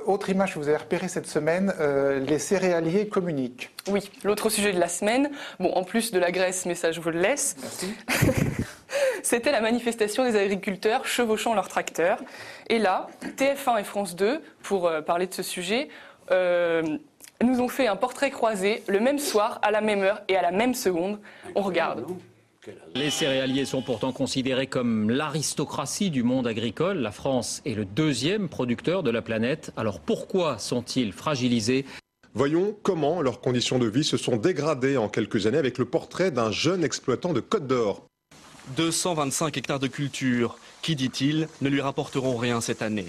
Autre 0.06 0.30
image 0.30 0.56
que 0.56 0.60
vous 0.60 0.68
avez 0.68 0.78
repérée 0.78 1.08
cette 1.08 1.28
semaine, 1.28 1.74
les 2.28 2.40
céréaliers 2.40 3.08
communiquent. 3.08 3.72
Oui, 3.88 4.10
l'autre 4.24 4.50
sujet 4.50 4.74
de 4.74 4.80
la 4.80 4.90
semaine, 4.90 5.30
bon 5.60 5.72
en 5.72 5.84
plus 5.84 6.12
de 6.12 6.20
la 6.20 6.32
Grèce, 6.32 6.66
mais 6.66 6.76
ça 6.76 6.92
je 6.92 7.00
vous 7.00 7.12
le 7.12 7.20
laisse, 7.20 7.56
c'était 9.24 9.52
la 9.52 9.62
manifestation 9.62 10.24
des 10.24 10.36
agriculteurs 10.38 11.06
chevauchant 11.06 11.54
leurs 11.54 11.68
tracteurs. 11.68 12.20
Et 12.70 12.80
là, 12.80 13.08
TF1 13.38 13.80
et 13.80 13.84
France 13.84 14.16
2, 14.16 14.42
pour 14.64 14.88
euh, 14.88 15.02
parler 15.02 15.28
de 15.28 15.34
ce 15.34 15.44
sujet, 15.44 15.90
euh, 16.32 16.84
nous 17.44 17.60
ont 17.60 17.68
fait 17.68 17.88
un 17.88 17.96
portrait 17.96 18.32
croisé 18.32 18.84
le 18.88 19.00
même 19.00 19.20
soir, 19.20 19.60
à 19.62 19.72
la 19.72 19.82
même 19.82 20.02
heure 20.02 20.22
et 20.28 20.36
à 20.36 20.42
la 20.42 20.52
même 20.52 20.74
seconde. 20.74 21.20
On 21.56 21.62
regarde. 21.62 22.06
Les 22.96 23.12
céréaliers 23.12 23.66
sont 23.66 23.82
pourtant 23.82 24.12
considérés 24.12 24.68
comme 24.68 25.10
l'aristocratie 25.10 26.10
du 26.10 26.24
monde 26.24 26.48
agricole. 26.48 26.98
La 26.98 27.12
France 27.12 27.62
est 27.66 27.76
le 27.76 27.86
deuxième 27.86 28.50
producteur 28.50 29.04
de 29.04 29.12
la 29.12 29.22
planète. 29.22 29.72
Alors 29.78 30.00
pourquoi 30.00 30.58
sont-ils 30.58 31.14
fragilisés? 31.14 31.86
Voyons 32.34 32.76
comment 32.84 33.22
leurs 33.22 33.40
conditions 33.40 33.80
de 33.80 33.88
vie 33.88 34.04
se 34.04 34.18
sont 34.18 34.36
dégradées 34.36 34.98
en 34.98 35.10
quelques 35.10 35.48
années 35.48 35.58
avec 35.58 35.78
le 35.78 35.86
portrait 35.86 36.32
d'un 36.32 36.52
jeune 36.52 36.84
exploitant 36.84 37.34
de 37.34 37.40
Côte 37.40 37.68
d'Or. 37.68 38.08
225 38.70 39.58
hectares 39.58 39.80
de 39.80 39.88
culture, 39.88 40.58
qui 40.82 40.96
dit-il, 40.96 41.48
ne 41.62 41.70
lui 41.70 41.82
rapporteront 41.82 42.38
rien 42.38 42.62
cette 42.62 42.82
année. 42.82 43.08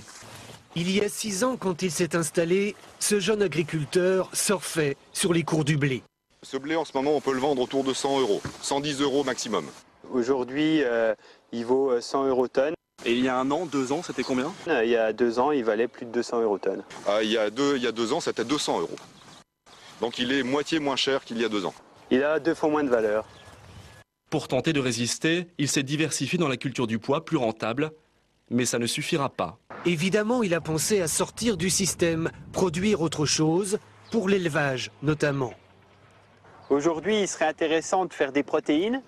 Il 0.75 0.91
y 0.91 1.01
a 1.01 1.09
six 1.09 1.43
ans, 1.45 1.57
quand 1.57 1.83
il 1.83 1.91
s'est 1.91 2.15
installé, 2.17 2.77
ce 3.01 3.19
jeune 3.19 3.43
agriculteur 3.43 4.29
surfait 4.35 4.97
sur 5.13 5.33
les 5.33 5.43
cours 5.43 5.65
du 5.65 5.77
blé. 5.77 6.03
Ce 6.43 6.57
blé, 6.57 6.77
en 6.77 6.85
ce 6.85 6.93
moment, 6.95 7.17
on 7.17 7.21
peut 7.21 7.33
le 7.33 7.41
vendre 7.41 7.63
autour 7.63 7.83
de 7.83 7.95
100 7.95 8.21
euros, 8.21 8.43
110 8.61 9.01
euros 9.01 9.25
maximum. 9.25 9.65
Aujourd'hui, 10.13 10.83
euh, 10.85 11.15
il 11.53 11.65
vaut 11.65 11.91
euh, 11.91 12.01
100 12.01 12.27
euros 12.27 12.47
tonne. 12.47 12.75
Et 13.05 13.13
il 13.13 13.25
y 13.25 13.29
a 13.29 13.39
un 13.39 13.51
an, 13.51 13.67
deux 13.67 13.93
ans, 13.93 14.03
c'était 14.03 14.23
combien? 14.23 14.53
Euh, 14.69 14.85
Il 14.85 14.91
y 14.91 14.97
a 14.97 15.13
deux 15.13 15.39
ans, 15.39 15.51
il 15.51 15.65
valait 15.65 15.89
plus 15.89 16.07
de 16.07 16.11
200 16.11 16.43
euros 16.43 16.59
tonne. 16.59 16.83
Ah, 17.07 17.23
il, 17.23 17.31
y 17.31 17.39
a 17.39 17.51
deux, 17.51 17.77
il 17.77 17.83
y 17.83 17.87
a 17.87 17.93
deux 17.93 18.13
ans, 18.13 18.21
c'était 18.21 18.45
200 18.45 18.81
euros. 18.81 18.97
Donc 20.01 20.19
il 20.19 20.33
est 20.33 20.43
moitié 20.43 20.79
moins 20.79 20.97
cher 20.97 21.25
qu'il 21.25 21.41
y 21.41 21.45
a 21.45 21.49
deux 21.49 21.65
ans. 21.65 21.75
Il 22.11 22.23
a 22.23 22.39
deux 22.39 22.55
fois 22.55 22.69
moins 22.69 22.85
de 22.85 22.91
valeur. 22.91 23.25
Pour 24.37 24.49
tenter 24.49 24.75
de 24.75 24.81
résister, 24.81 25.47
il 25.57 25.67
s'est 25.67 25.83
diversifié 25.83 26.39
dans 26.39 26.47
la 26.47 26.59
culture 26.59 26.87
du 26.87 26.99
poids, 26.99 27.25
plus 27.25 27.39
rentable, 27.39 27.91
mais 28.51 28.67
ça 28.67 28.79
ne 28.79 28.85
suffira 28.85 29.31
pas. 29.31 29.57
Évidemment, 29.87 30.43
il 30.43 30.53
a 30.53 30.61
pensé 30.61 31.01
à 31.01 31.09
sortir 31.09 31.57
du 31.57 31.71
système, 31.71 32.31
produire 32.53 33.01
autre 33.01 33.25
chose, 33.25 33.79
pour 34.11 34.29
l'élevage 34.29 34.91
notamment. 35.01 35.55
Aujourd'hui, 36.69 37.23
il 37.23 37.29
serait 37.29 37.47
intéressant 37.47 38.05
de 38.05 38.13
faire 38.13 38.31
des 38.31 38.43
protéines. 38.43 39.01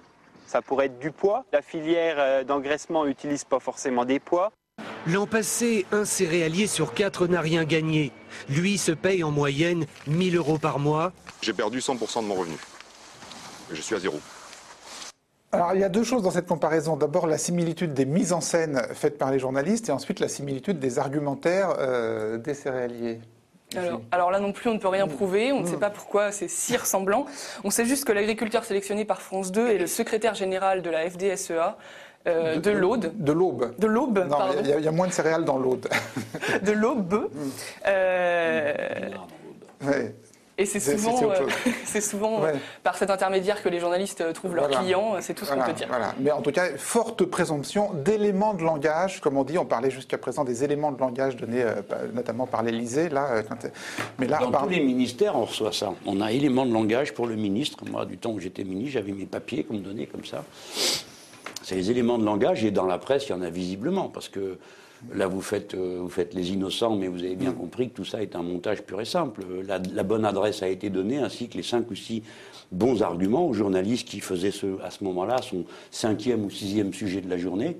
Ça 0.46 0.62
pourrait 0.62 0.86
être 0.86 0.98
du 0.98 1.10
poids. 1.10 1.44
La 1.52 1.60
filière 1.60 2.16
euh, 2.18 2.42
d'engraissement 2.42 3.04
n'utilise 3.04 3.44
pas 3.44 3.60
forcément 3.60 4.06
des 4.06 4.20
poids. 4.20 4.50
L'an 5.06 5.26
passé, 5.26 5.84
un 5.92 6.06
céréalier 6.06 6.66
sur 6.66 6.94
quatre 6.94 7.26
n'a 7.26 7.42
rien 7.42 7.64
gagné. 7.64 8.12
Lui 8.48 8.78
se 8.78 8.92
paye 8.92 9.22
en 9.22 9.30
moyenne 9.30 9.84
1000 10.06 10.36
euros 10.36 10.56
par 10.56 10.78
mois. 10.78 11.12
J'ai 11.42 11.52
perdu 11.52 11.80
100% 11.80 12.22
de 12.22 12.28
mon 12.28 12.34
revenu. 12.34 12.56
Je 13.70 13.82
suis 13.82 13.94
à 13.94 13.98
zéro. 13.98 14.18
Alors, 15.52 15.72
il 15.74 15.80
y 15.80 15.84
a 15.84 15.88
deux 15.88 16.04
choses 16.04 16.22
dans 16.22 16.30
cette 16.30 16.46
comparaison. 16.46 16.96
D'abord, 16.96 17.26
la 17.26 17.38
similitude 17.38 17.94
des 17.94 18.04
mises 18.04 18.32
en 18.34 18.40
scène 18.42 18.82
faites 18.92 19.16
par 19.16 19.30
les 19.30 19.38
journalistes, 19.38 19.88
et 19.88 19.92
ensuite 19.92 20.20
la 20.20 20.28
similitude 20.28 20.78
des 20.78 20.98
argumentaires 20.98 21.74
euh, 21.78 22.36
des 22.36 22.52
céréaliers. 22.54 23.20
Alors, 23.76 24.00
alors 24.10 24.30
là 24.30 24.40
non 24.40 24.52
plus, 24.52 24.68
on 24.70 24.74
ne 24.74 24.78
peut 24.78 24.88
rien 24.88 25.06
prouver. 25.08 25.52
On 25.52 25.60
ne 25.60 25.66
sait 25.66 25.76
pas 25.76 25.90
pourquoi 25.90 26.32
c'est 26.32 26.48
si 26.48 26.76
ressemblant. 26.76 27.26
On 27.64 27.70
sait 27.70 27.84
juste 27.86 28.04
que 28.06 28.12
l'agriculteur 28.12 28.64
sélectionné 28.64 29.04
par 29.04 29.20
France 29.22 29.52
2 29.52 29.68
est 29.68 29.78
le 29.78 29.86
secrétaire 29.86 30.34
général 30.34 30.80
de 30.82 30.90
la 30.90 31.08
FDSEA 31.08 31.76
euh, 32.26 32.58
de, 32.58 32.70
l'Aude. 32.70 33.12
De 33.16 33.32
l'Aube. 33.32 33.74
De 33.78 33.86
l'Aube, 33.86 34.18
Non, 34.18 34.36
pardon. 34.36 34.54
il 34.60 34.68
y, 34.68 34.72
a- 34.72 34.78
il 34.78 34.84
y 34.84 34.88
a 34.88 34.92
moins 34.92 35.06
de 35.06 35.12
céréales 35.12 35.44
dans 35.44 35.56
l'Aude. 35.58 35.86
De 36.62 36.72
l'Aube. 36.72 37.30
Euh, 37.86 39.08
Ouais. 39.86 40.14
Et 40.58 40.66
c'est 40.66 40.80
souvent, 40.80 41.16
c'est 41.84 41.98
euh, 41.98 42.00
souvent 42.00 42.42
euh, 42.42 42.52
Ouais. 42.52 42.58
par 42.82 42.96
cet 42.96 43.10
intermédiaire 43.10 43.62
que 43.62 43.68
les 43.68 43.78
journalistes 43.78 44.20
euh, 44.20 44.32
trouvent 44.32 44.54
leurs 44.56 44.68
clients. 44.68 45.14
C'est 45.20 45.32
tout 45.34 45.44
ce 45.44 45.50
qu'on 45.50 45.56
Voilà, 45.56 45.72
peut 45.72 45.78
dire. 45.78 45.86
voilà. 45.88 46.14
Mais 46.20 46.30
en 46.32 46.42
tout 46.42 46.50
cas, 46.52 46.76
forte 46.76 47.24
présomption 47.24 47.92
d'éléments 47.94 48.54
de 48.54 48.62
langage, 48.64 49.20
comme 49.20 49.36
on 49.36 49.44
dit, 49.44 49.56
on 49.56 49.64
parlait 49.64 49.90
jusqu'à 49.90 50.18
présent 50.18 50.44
des 50.44 50.64
éléments 50.64 50.90
de 50.92 50.98
langage 50.98 51.36
donnés 51.36 51.62
euh, 51.62 51.74
notamment 52.12 52.46
par 52.46 52.62
l'Élysée. 52.62 53.08
Là, 53.08 53.42
quand- 53.48 53.70
mais 54.18 54.26
là, 54.26 54.38
Dans 54.40 54.50
par- 54.50 54.64
tous 54.64 54.70
les 54.70 54.80
ministères, 54.80 55.36
on 55.36 55.44
reçoit 55.44 55.72
ça. 55.72 55.92
On 56.06 56.20
a 56.20 56.32
éléments 56.32 56.66
de 56.66 56.72
langage 56.72 57.14
pour 57.14 57.26
le 57.26 57.36
ministre. 57.36 57.78
Moi, 57.90 58.04
du 58.04 58.18
temps 58.18 58.30
où 58.32 58.40
j'étais 58.40 58.64
ministre, 58.64 58.94
j'avais 58.94 59.12
mes 59.12 59.26
papiers 59.26 59.64
qu'on 59.64 59.74
me 59.74 59.80
donnait 59.80 60.06
comme 60.06 60.24
ça. 60.24 60.44
C'est 61.62 61.74
les 61.76 61.90
éléments 61.90 62.18
de 62.18 62.24
langage, 62.24 62.64
et 62.64 62.70
dans 62.70 62.86
la 62.86 62.98
presse, 62.98 63.26
il 63.28 63.30
y 63.30 63.34
en 63.34 63.42
a 63.42 63.50
visiblement, 63.50 64.08
parce 64.08 64.28
que 64.28 64.58
Là, 65.14 65.26
vous 65.28 65.40
faites, 65.40 65.74
euh, 65.74 65.98
vous 66.00 66.08
faites 66.08 66.34
les 66.34 66.50
innocents, 66.52 66.96
mais 66.96 67.08
vous 67.08 67.20
avez 67.22 67.36
bien 67.36 67.52
compris 67.52 67.88
que 67.90 67.94
tout 67.94 68.04
ça 68.04 68.22
est 68.22 68.34
un 68.36 68.42
montage 68.42 68.82
pur 68.82 69.00
et 69.00 69.04
simple. 69.04 69.42
La, 69.66 69.78
la 69.94 70.02
bonne 70.02 70.24
adresse 70.24 70.62
a 70.62 70.68
été 70.68 70.90
donnée, 70.90 71.18
ainsi 71.18 71.48
que 71.48 71.56
les 71.56 71.62
cinq 71.62 71.90
ou 71.90 71.94
six 71.94 72.22
bons 72.72 73.02
arguments 73.02 73.46
aux 73.46 73.54
journalistes 73.54 74.08
qui 74.08 74.20
faisaient 74.20 74.50
ce, 74.50 74.80
à 74.82 74.90
ce 74.90 75.02
moment-là 75.04 75.40
son 75.40 75.64
cinquième 75.90 76.44
ou 76.44 76.50
sixième 76.50 76.92
sujet 76.92 77.20
de 77.20 77.30
la 77.30 77.38
journée. 77.38 77.78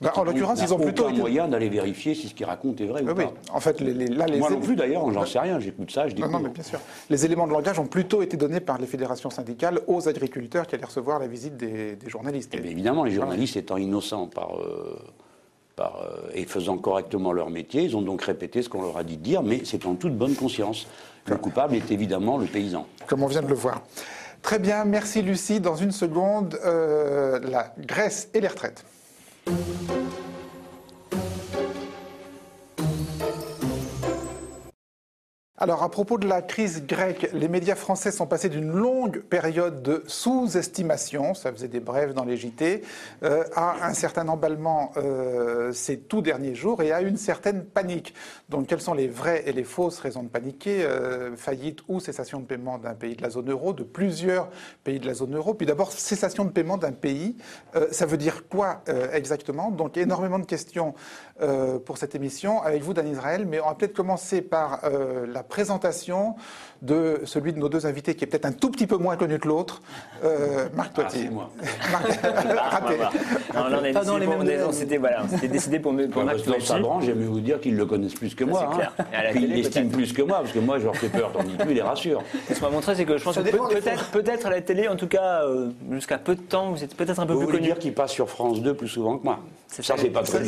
Bah, 0.00 0.12
en 0.16 0.24
l'occurrence, 0.24 0.60
ils 0.62 0.72
ont 0.72 0.78
plutôt 0.78 1.10
été- 1.10 1.18
moyen 1.18 1.46
d'aller 1.46 1.68
vérifier 1.68 2.14
si 2.14 2.28
ce 2.28 2.34
qu'ils 2.34 2.46
racontent 2.46 2.82
est 2.82 2.86
vrai 2.86 3.02
Oui, 3.04 3.10
ou 3.12 3.14
oui. 3.18 3.24
pas. 3.24 3.34
En 3.54 3.60
fait, 3.60 3.80
les, 3.82 3.92
les- 3.92 4.06
là, 4.06 4.24
les 4.24 4.38
Moi 4.38 4.48
non 4.48 4.58
plus 4.60 4.74
d'ailleurs, 4.74 5.12
j'en 5.12 5.26
sais 5.26 5.38
rien, 5.40 5.60
j'écoute 5.60 5.90
ça, 5.90 6.08
je 6.08 6.14
Non, 6.14 6.16
découvre. 6.22 6.38
non, 6.38 6.44
mais 6.44 6.48
bien 6.48 6.62
sûr. 6.62 6.78
Les 7.10 7.26
éléments 7.26 7.46
de 7.46 7.52
langage 7.52 7.78
ont 7.78 7.86
plutôt 7.86 8.22
été 8.22 8.38
donnés 8.38 8.60
par 8.60 8.78
les 8.78 8.86
fédérations 8.86 9.28
syndicales 9.28 9.80
aux 9.88 10.08
agriculteurs 10.08 10.66
qui 10.66 10.74
allaient 10.76 10.86
recevoir 10.86 11.18
la 11.18 11.26
visite 11.26 11.58
des, 11.58 11.96
des 11.96 12.08
journalistes. 12.08 12.50
Eh 12.54 12.60
bien, 12.60 12.70
évidemment, 12.70 13.04
les 13.04 13.10
journalistes 13.10 13.56
étant 13.58 13.76
innocents 13.76 14.26
par, 14.26 14.56
euh, 14.58 14.96
euh, 15.80 16.30
et 16.34 16.44
faisant 16.44 16.76
correctement 16.76 17.32
leur 17.32 17.50
métier, 17.50 17.82
ils 17.82 17.96
ont 17.96 18.02
donc 18.02 18.22
répété 18.22 18.62
ce 18.62 18.68
qu'on 18.68 18.82
leur 18.82 18.96
a 18.96 19.04
dit 19.04 19.16
de 19.16 19.22
dire, 19.22 19.42
mais 19.42 19.62
c'est 19.64 19.86
en 19.86 19.94
toute 19.94 20.16
bonne 20.16 20.34
conscience. 20.34 20.86
Le 21.26 21.36
coupable 21.36 21.74
est 21.74 21.90
évidemment 21.90 22.38
le 22.38 22.46
paysan. 22.46 22.86
comme 23.06 23.22
on 23.22 23.26
vient 23.26 23.42
de 23.42 23.48
le 23.48 23.54
voir. 23.54 23.82
Très 24.42 24.58
bien, 24.58 24.84
merci 24.84 25.22
Lucie. 25.22 25.60
Dans 25.60 25.76
une 25.76 25.92
seconde, 25.92 26.58
euh, 26.64 27.38
la 27.42 27.74
Grèce 27.78 28.28
et 28.32 28.40
les 28.40 28.48
retraites. 28.48 28.84
Alors, 35.62 35.82
à 35.82 35.90
propos 35.90 36.16
de 36.16 36.26
la 36.26 36.40
crise 36.40 36.86
grecque, 36.86 37.28
les 37.34 37.46
médias 37.46 37.74
français 37.74 38.10
sont 38.10 38.26
passés 38.26 38.48
d'une 38.48 38.72
longue 38.72 39.20
période 39.20 39.82
de 39.82 40.02
sous-estimation, 40.06 41.34
ça 41.34 41.52
faisait 41.52 41.68
des 41.68 41.80
brèves 41.80 42.14
dans 42.14 42.24
les 42.24 42.38
JT, 42.38 42.80
euh, 43.24 43.44
à 43.54 43.86
un 43.86 43.92
certain 43.92 44.26
emballement 44.28 44.92
euh, 44.96 45.70
ces 45.74 45.98
tout 45.98 46.22
derniers 46.22 46.54
jours 46.54 46.82
et 46.82 46.92
à 46.92 47.02
une 47.02 47.18
certaine 47.18 47.62
panique. 47.62 48.14
Donc, 48.48 48.68
quelles 48.68 48.80
sont 48.80 48.94
les 48.94 49.06
vraies 49.06 49.42
et 49.44 49.52
les 49.52 49.64
fausses 49.64 49.98
raisons 49.98 50.22
de 50.22 50.30
paniquer 50.30 50.82
euh, 50.82 51.36
Faillite 51.36 51.80
ou 51.88 52.00
cessation 52.00 52.40
de 52.40 52.46
paiement 52.46 52.78
d'un 52.78 52.94
pays 52.94 53.14
de 53.14 53.20
la 53.20 53.28
zone 53.28 53.50
euro, 53.50 53.74
de 53.74 53.82
plusieurs 53.82 54.48
pays 54.82 54.98
de 54.98 55.06
la 55.06 55.12
zone 55.12 55.36
euro? 55.36 55.52
Puis 55.52 55.66
d'abord, 55.66 55.92
cessation 55.92 56.46
de 56.46 56.50
paiement 56.52 56.78
d'un 56.78 56.92
pays, 56.92 57.36
euh, 57.76 57.86
ça 57.90 58.06
veut 58.06 58.16
dire 58.16 58.48
quoi 58.48 58.82
exactement? 59.12 59.70
Donc, 59.70 59.98
énormément 59.98 60.38
de 60.38 60.46
questions 60.46 60.94
euh, 61.42 61.78
pour 61.78 61.98
cette 61.98 62.14
émission 62.14 62.62
avec 62.62 62.82
vous, 62.82 62.92
Dan 62.94 63.08
Israël, 63.08 63.46
mais 63.48 63.60
on 63.60 63.66
va 63.68 63.74
peut-être 63.74 63.92
commencer 63.94 64.42
par 64.42 64.80
euh, 64.84 65.26
la 65.32 65.42
présentation 65.42 66.34
de 66.82 67.20
celui 67.24 67.52
de 67.52 67.58
nos 67.58 67.68
deux 67.68 67.84
invités 67.86 68.14
qui 68.14 68.24
est 68.24 68.26
peut-être 68.26 68.46
un 68.46 68.52
tout 68.52 68.70
petit 68.70 68.86
peu 68.86 68.96
moins 68.96 69.16
connu 69.16 69.38
que 69.38 69.46
l'autre, 69.48 69.82
euh, 70.24 70.68
Marc 70.74 70.94
Toitier. 70.94 71.28
Marc- 71.92 72.20
Raté. 72.70 72.96
Non, 73.54 73.64
là, 73.68 73.78
on 73.80 73.84
est 73.84 73.92
Pas 73.92 74.04
dans 74.04 74.16
les 74.18 74.26
mêmes 74.26 74.38
domaines. 74.40 74.72
s'était 74.72 74.96
voilà, 74.96 75.24
décidé 75.48 75.78
pour, 75.78 75.92
me- 75.92 76.08
pour 76.08 76.22
Ouais, 76.22 76.26
Marc 76.26 76.42
Toiti. 76.42 76.72
j'aime 77.02 77.22
vous 77.24 77.40
dire 77.40 77.60
qu'ils 77.60 77.76
le 77.76 77.84
connaissent 77.86 78.14
plus 78.14 78.34
que 78.34 78.44
moi. 78.44 78.68
c'est 78.70 78.76
clair. 78.76 78.92
hein. 78.98 79.04
Ils 79.34 79.40
télé, 79.40 79.46
l'estiment 79.56 79.84
peut-être. 79.86 79.96
plus 79.96 80.12
que 80.12 80.22
moi, 80.22 80.38
parce 80.40 80.52
que 80.52 80.58
moi, 80.58 80.78
je 80.78 80.84
leur 80.84 80.96
fais 80.96 81.08
peur, 81.08 81.32
tandis 81.32 81.54
que 81.56 81.62
lui, 81.64 81.72
il 81.72 81.76
les 81.76 81.82
rassure. 81.82 82.22
Ce 82.48 82.58
qu'on 82.58 82.66
m'a 82.66 82.72
montré, 82.72 82.94
c'est 82.94 83.04
que 83.04 83.16
je 83.18 83.24
pense 83.24 83.34
Ça 83.34 83.42
que 83.42 83.50
dépend 83.50 83.66
peut- 83.68 83.74
peut-être 83.80 84.10
peut-être 84.10 84.46
à 84.46 84.50
la 84.50 84.60
télé, 84.62 84.88
en 84.88 84.96
tout 84.96 85.08
cas, 85.08 85.42
euh, 85.44 85.70
jusqu'à 85.90 86.18
peu 86.18 86.34
de 86.34 86.40
temps, 86.40 86.70
vous 86.70 86.82
êtes 86.82 86.94
peut-être 86.96 87.20
un 87.20 87.26
peu 87.26 87.32
Vous 87.34 87.40
plus 87.40 87.46
voulez 87.46 87.58
connu. 87.58 87.68
dire 87.68 87.78
qu'il 87.78 87.94
passe 87.94 88.12
sur 88.12 88.28
France 88.30 88.62
2 88.62 88.74
plus 88.74 88.88
souvent 88.88 89.18
que 89.18 89.24
moi 89.24 89.38
Ça, 89.70 89.94
c'est 89.96 90.10
pas 90.10 90.22
très 90.22 90.38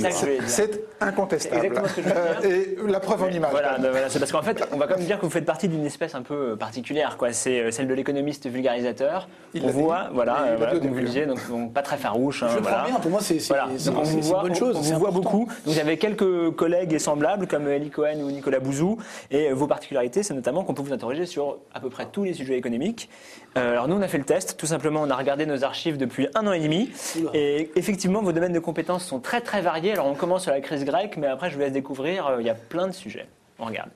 incontestable. 1.00 1.60
C'est 1.60 1.66
exactement 1.66 1.88
ce 1.88 1.94
que 1.94 2.02
je 2.02 2.08
veux 2.08 2.12
dire. 2.12 2.22
Euh, 2.44 2.86
et 2.88 2.90
la 2.90 3.00
preuve 3.00 3.22
en 3.22 3.28
image. 3.28 3.50
Voilà, 3.52 3.78
ben 3.78 3.90
voilà, 3.90 4.08
c'est 4.10 4.18
parce 4.18 4.32
qu'en 4.32 4.42
fait, 4.42 4.64
on 4.72 4.76
va 4.76 4.86
quand 4.88 4.96
même 4.96 5.06
dire 5.06 5.18
que 5.18 5.24
vous 5.24 5.30
faites 5.30 5.44
partie 5.44 5.68
d'une 5.68 5.84
espèce 5.86 6.14
un 6.14 6.22
peu 6.22 6.34
euh, 6.52 6.56
particulière, 6.56 7.16
quoi. 7.16 7.32
C'est 7.32 7.60
euh, 7.60 7.70
celle 7.70 7.86
de 7.86 7.94
l'économiste 7.94 8.48
vulgarisateur. 8.48 9.28
Il 9.54 9.62
on 9.62 9.66
dit. 9.68 9.72
voit, 9.72 10.06
Il 10.10 10.14
voilà, 10.14 10.42
euh, 10.42 10.54
voilà, 10.56 10.72
au 10.74 10.78
comme 10.78 10.88
vous 10.88 10.94
début. 10.94 11.00
le 11.02 11.06
disiez, 11.06 11.26
donc, 11.26 11.48
donc 11.48 11.72
pas 11.72 11.82
très 11.82 11.96
farouche. 11.98 12.42
hein, 12.42 12.48
Je 12.50 12.56
le 12.56 12.62
voilà. 12.62 12.78
prends 12.78 12.86
bien, 12.90 12.98
pour 13.00 13.10
moi, 13.12 13.20
c'est 13.22 13.38
c'est- 13.38 13.48
Voilà. 13.54 13.68
une 13.70 14.32
bonne 14.32 14.50
on- 14.50 14.54
chose. 14.54 14.76
on 14.76 14.80
vous 14.80 14.98
voit 14.98 15.10
beaucoup. 15.12 15.46
Donc 15.46 15.74
vous 15.74 15.78
avez 15.78 15.98
quelques 15.98 16.50
collègues 16.56 16.92
et 16.92 16.98
semblables 16.98 17.46
comme 17.46 17.68
Eli 17.68 17.90
Cohen 17.90 18.20
ou 18.22 18.30
Nicolas 18.30 18.58
Bouzou. 18.60 18.98
Et 19.30 19.52
vos 19.52 19.66
particularités, 19.66 20.22
c'est 20.22 20.34
notamment 20.34 20.64
qu'on 20.64 20.74
peut 20.74 20.82
vous 20.82 20.92
interroger 20.92 21.26
sur 21.26 21.58
à 21.74 21.80
peu 21.80 21.90
près 21.90 22.06
tous 22.10 22.24
les 22.24 22.34
sujets 22.34 22.56
économiques. 22.56 23.08
Euh, 23.56 23.72
alors 23.72 23.86
nous, 23.88 23.96
on 23.96 24.02
a 24.02 24.08
fait 24.08 24.18
le 24.18 24.24
test. 24.24 24.56
Tout 24.56 24.66
simplement, 24.66 25.02
on 25.02 25.10
a 25.10 25.16
regardé 25.16 25.46
nos 25.46 25.62
archives 25.62 25.96
depuis 25.96 26.26
un 26.34 26.46
an 26.46 26.52
et 26.52 26.60
demi. 26.60 26.90
Et 27.34 27.70
effectivement, 27.76 28.20
vos 28.22 28.32
domaines 28.32 28.52
de 28.54 28.58
compétences 28.58 29.11
sont 29.12 29.20
très 29.20 29.42
très 29.42 29.60
variés. 29.60 29.92
Alors 29.92 30.06
on 30.06 30.14
commence 30.14 30.44
sur 30.44 30.52
la 30.52 30.60
crise 30.60 30.84
grecque, 30.84 31.16
mais 31.18 31.26
après, 31.26 31.50
je 31.50 31.54
vous 31.54 31.60
laisse 31.60 31.72
découvrir. 31.72 32.26
euh, 32.26 32.40
Il 32.40 32.46
y 32.46 32.50
a 32.50 32.54
plein 32.54 32.86
de 32.88 32.92
sujets. 32.92 33.26
On 33.58 33.66
regarde. 33.66 33.90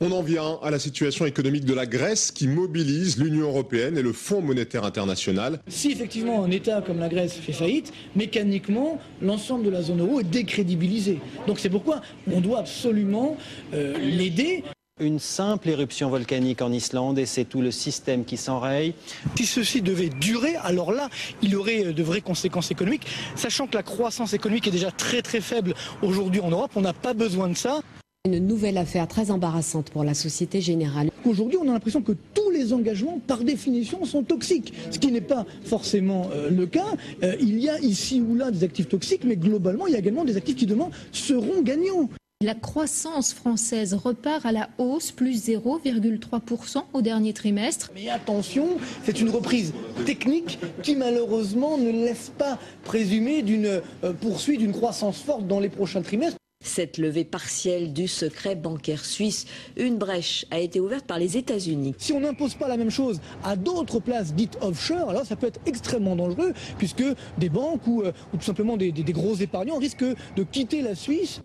On 0.00 0.12
en 0.12 0.22
vient 0.22 0.60
à 0.62 0.70
la 0.70 0.78
situation 0.78 1.26
économique 1.26 1.64
de 1.64 1.74
la 1.74 1.84
Grèce 1.84 2.30
qui 2.30 2.46
mobilise 2.46 3.18
l'Union 3.18 3.48
européenne 3.48 3.98
et 3.98 4.02
le 4.02 4.12
Fonds 4.12 4.40
monétaire 4.40 4.84
international. 4.84 5.58
Si 5.66 5.90
effectivement 5.90 6.44
un 6.44 6.50
État 6.52 6.80
comme 6.82 7.00
la 7.00 7.08
Grèce 7.08 7.34
fait 7.34 7.52
faillite, 7.52 7.92
mécaniquement, 8.14 9.00
l'ensemble 9.20 9.64
de 9.64 9.70
la 9.70 9.82
zone 9.82 10.00
euro 10.00 10.20
est 10.20 10.24
décrédibilisé. 10.24 11.18
Donc 11.48 11.58
c'est 11.58 11.68
pourquoi 11.68 12.00
on 12.32 12.40
doit 12.40 12.60
absolument 12.60 13.36
euh, 13.74 13.98
l'aider. 13.98 14.62
Une 15.00 15.20
simple 15.20 15.68
éruption 15.68 16.10
volcanique 16.10 16.60
en 16.60 16.72
Islande 16.72 17.20
et 17.20 17.26
c'est 17.26 17.44
tout 17.44 17.60
le 17.60 17.70
système 17.70 18.24
qui 18.24 18.36
s'enraye. 18.36 18.94
Si 19.36 19.46
ceci 19.46 19.80
devait 19.80 20.08
durer, 20.08 20.56
alors 20.56 20.90
là, 20.90 21.08
il 21.40 21.50
y 21.50 21.56
aurait 21.56 21.86
euh, 21.86 21.92
de 21.92 22.02
vraies 22.02 22.20
conséquences 22.20 22.72
économiques, 22.72 23.06
sachant 23.36 23.68
que 23.68 23.76
la 23.76 23.84
croissance 23.84 24.32
économique 24.32 24.66
est 24.66 24.72
déjà 24.72 24.90
très 24.90 25.22
très 25.22 25.40
faible 25.40 25.74
aujourd'hui 26.02 26.40
en 26.40 26.50
Europe, 26.50 26.72
on 26.74 26.80
n'a 26.80 26.92
pas 26.92 27.14
besoin 27.14 27.48
de 27.48 27.56
ça. 27.56 27.80
Une 28.24 28.44
nouvelle 28.44 28.76
affaire 28.76 29.06
très 29.06 29.30
embarrassante 29.30 29.90
pour 29.90 30.02
la 30.02 30.14
Société 30.14 30.60
Générale. 30.60 31.10
Aujourd'hui, 31.24 31.58
on 31.62 31.68
a 31.68 31.72
l'impression 31.72 32.02
que 32.02 32.12
tous 32.34 32.50
les 32.50 32.72
engagements, 32.72 33.20
par 33.24 33.44
définition, 33.44 34.04
sont 34.04 34.24
toxiques, 34.24 34.74
ce 34.90 34.98
qui 34.98 35.12
n'est 35.12 35.20
pas 35.20 35.46
forcément 35.64 36.28
euh, 36.34 36.50
le 36.50 36.66
cas. 36.66 36.88
Euh, 37.22 37.36
il 37.40 37.60
y 37.60 37.68
a 37.68 37.78
ici 37.78 38.20
ou 38.20 38.34
là 38.34 38.50
des 38.50 38.64
actifs 38.64 38.88
toxiques, 38.88 39.22
mais 39.24 39.36
globalement, 39.36 39.86
il 39.86 39.92
y 39.92 39.96
a 39.96 40.00
également 40.00 40.24
des 40.24 40.36
actifs 40.36 40.56
qui 40.56 40.66
demain 40.66 40.90
seront 41.12 41.62
gagnants. 41.62 42.08
La 42.44 42.54
croissance 42.54 43.32
française 43.34 43.94
repart 43.94 44.46
à 44.46 44.52
la 44.52 44.68
hausse, 44.78 45.10
plus 45.10 45.48
0,3% 45.48 46.84
au 46.92 47.02
dernier 47.02 47.32
trimestre. 47.32 47.90
Mais 47.96 48.08
attention, 48.10 48.76
c'est 49.02 49.20
une 49.20 49.28
reprise 49.30 49.74
technique 50.06 50.60
qui 50.84 50.94
malheureusement 50.94 51.76
ne 51.78 51.90
laisse 51.90 52.30
pas 52.38 52.56
présumer 52.84 53.42
d'une 53.42 53.66
euh, 54.04 54.12
poursuite 54.20 54.60
d'une 54.60 54.70
croissance 54.70 55.18
forte 55.20 55.48
dans 55.48 55.58
les 55.58 55.68
prochains 55.68 56.00
trimestres. 56.00 56.36
Cette 56.64 56.96
levée 56.98 57.24
partielle 57.24 57.92
du 57.92 58.06
secret 58.06 58.54
bancaire 58.54 59.04
suisse, 59.04 59.46
une 59.76 59.96
brèche 59.98 60.46
a 60.52 60.60
été 60.60 60.78
ouverte 60.78 61.06
par 61.06 61.18
les 61.18 61.36
États-Unis. 61.36 61.96
Si 61.98 62.12
on 62.12 62.20
n'impose 62.20 62.54
pas 62.54 62.68
la 62.68 62.76
même 62.76 62.90
chose 62.90 63.20
à 63.42 63.56
d'autres 63.56 63.98
places 63.98 64.32
dites 64.32 64.58
offshore, 64.60 65.10
alors 65.10 65.26
ça 65.26 65.34
peut 65.34 65.48
être 65.48 65.58
extrêmement 65.66 66.14
dangereux, 66.14 66.52
puisque 66.78 67.02
des 67.38 67.48
banques 67.48 67.84
ou, 67.88 68.02
euh, 68.02 68.12
ou 68.32 68.36
tout 68.36 68.44
simplement 68.44 68.76
des, 68.76 68.92
des- 68.92 69.02
des 69.02 69.12
gros 69.12 69.34
épargnants 69.34 69.78
risquent 69.78 70.04
de 70.36 70.42
quitter 70.44 70.82
la 70.82 70.94
Suisse. 70.94 71.40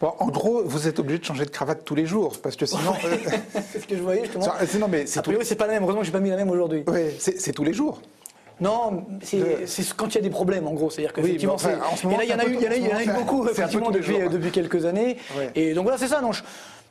Bon, 0.00 0.12
en 0.18 0.28
gros, 0.28 0.62
vous 0.64 0.88
êtes 0.88 0.98
obligé 0.98 1.18
de 1.18 1.24
changer 1.24 1.44
de 1.44 1.50
cravate 1.50 1.84
tous 1.84 1.94
les 1.94 2.06
jours, 2.06 2.38
parce 2.42 2.56
que 2.56 2.66
sinon... 2.66 2.92
euh, 3.04 3.16
c'est 3.72 3.80
ce 3.80 3.86
que 3.86 3.96
je 3.96 4.02
voyais 4.02 4.22
justement. 4.24 4.46
Non, 4.78 4.88
mais 4.88 5.06
c'est 5.06 5.22
tout- 5.22 5.32
c'est 5.42 5.54
pas 5.56 5.66
la 5.66 5.74
même. 5.74 5.82
Heureusement 5.84 6.00
que 6.00 6.06
j'ai 6.06 6.12
pas 6.12 6.20
mis 6.20 6.30
la 6.30 6.36
même 6.36 6.50
aujourd'hui. 6.50 6.84
Oui, 6.86 7.00
c'est 7.18 7.52
tous 7.52 7.64
les 7.64 7.72
jours. 7.72 8.00
Non, 8.60 9.04
c'est 9.22 9.40
quand 9.96 10.08
il 10.08 10.14
y 10.16 10.18
a 10.18 10.22
des 10.22 10.30
problèmes, 10.30 10.66
en 10.66 10.72
gros. 10.74 10.90
C'est-à-dire 10.90 11.12
Oui, 11.16 11.22
qu'effectivement, 11.22 11.56
mais 11.64 11.64
enfin, 11.66 11.78
c'est- 11.82 11.92
en 11.92 11.96
ce 11.96 12.06
moment, 12.06 12.20
et 12.20 12.26
là, 12.26 12.26
il 12.26 12.30
y 12.30 12.34
en 12.34 12.38
a 12.38 12.44
eu, 12.46 12.54
peu 12.56 12.60
il 12.60 12.64
y 12.64 12.68
en 12.68 12.70
a 12.70 12.74
eu, 12.74 12.78
tout- 12.80 12.84
il 12.84 12.90
y 12.90 12.92
en 12.92 12.96
a 12.96 13.00
eu 13.00 13.04
c'est 13.04 13.10
un- 13.10 13.14
beaucoup, 13.20 13.48
effectivement, 13.48 13.86
tous 13.90 14.10
les 14.10 14.28
depuis, 14.28 14.50
quelques 14.50 14.84
années. 14.84 15.16
Ouais. 15.38 15.50
Et 15.54 15.72
donc 15.74 15.84
voilà, 15.84 15.98
c'est 15.98 16.08
ça. 16.08 16.20
Non, 16.20 16.32
je- 16.32 16.42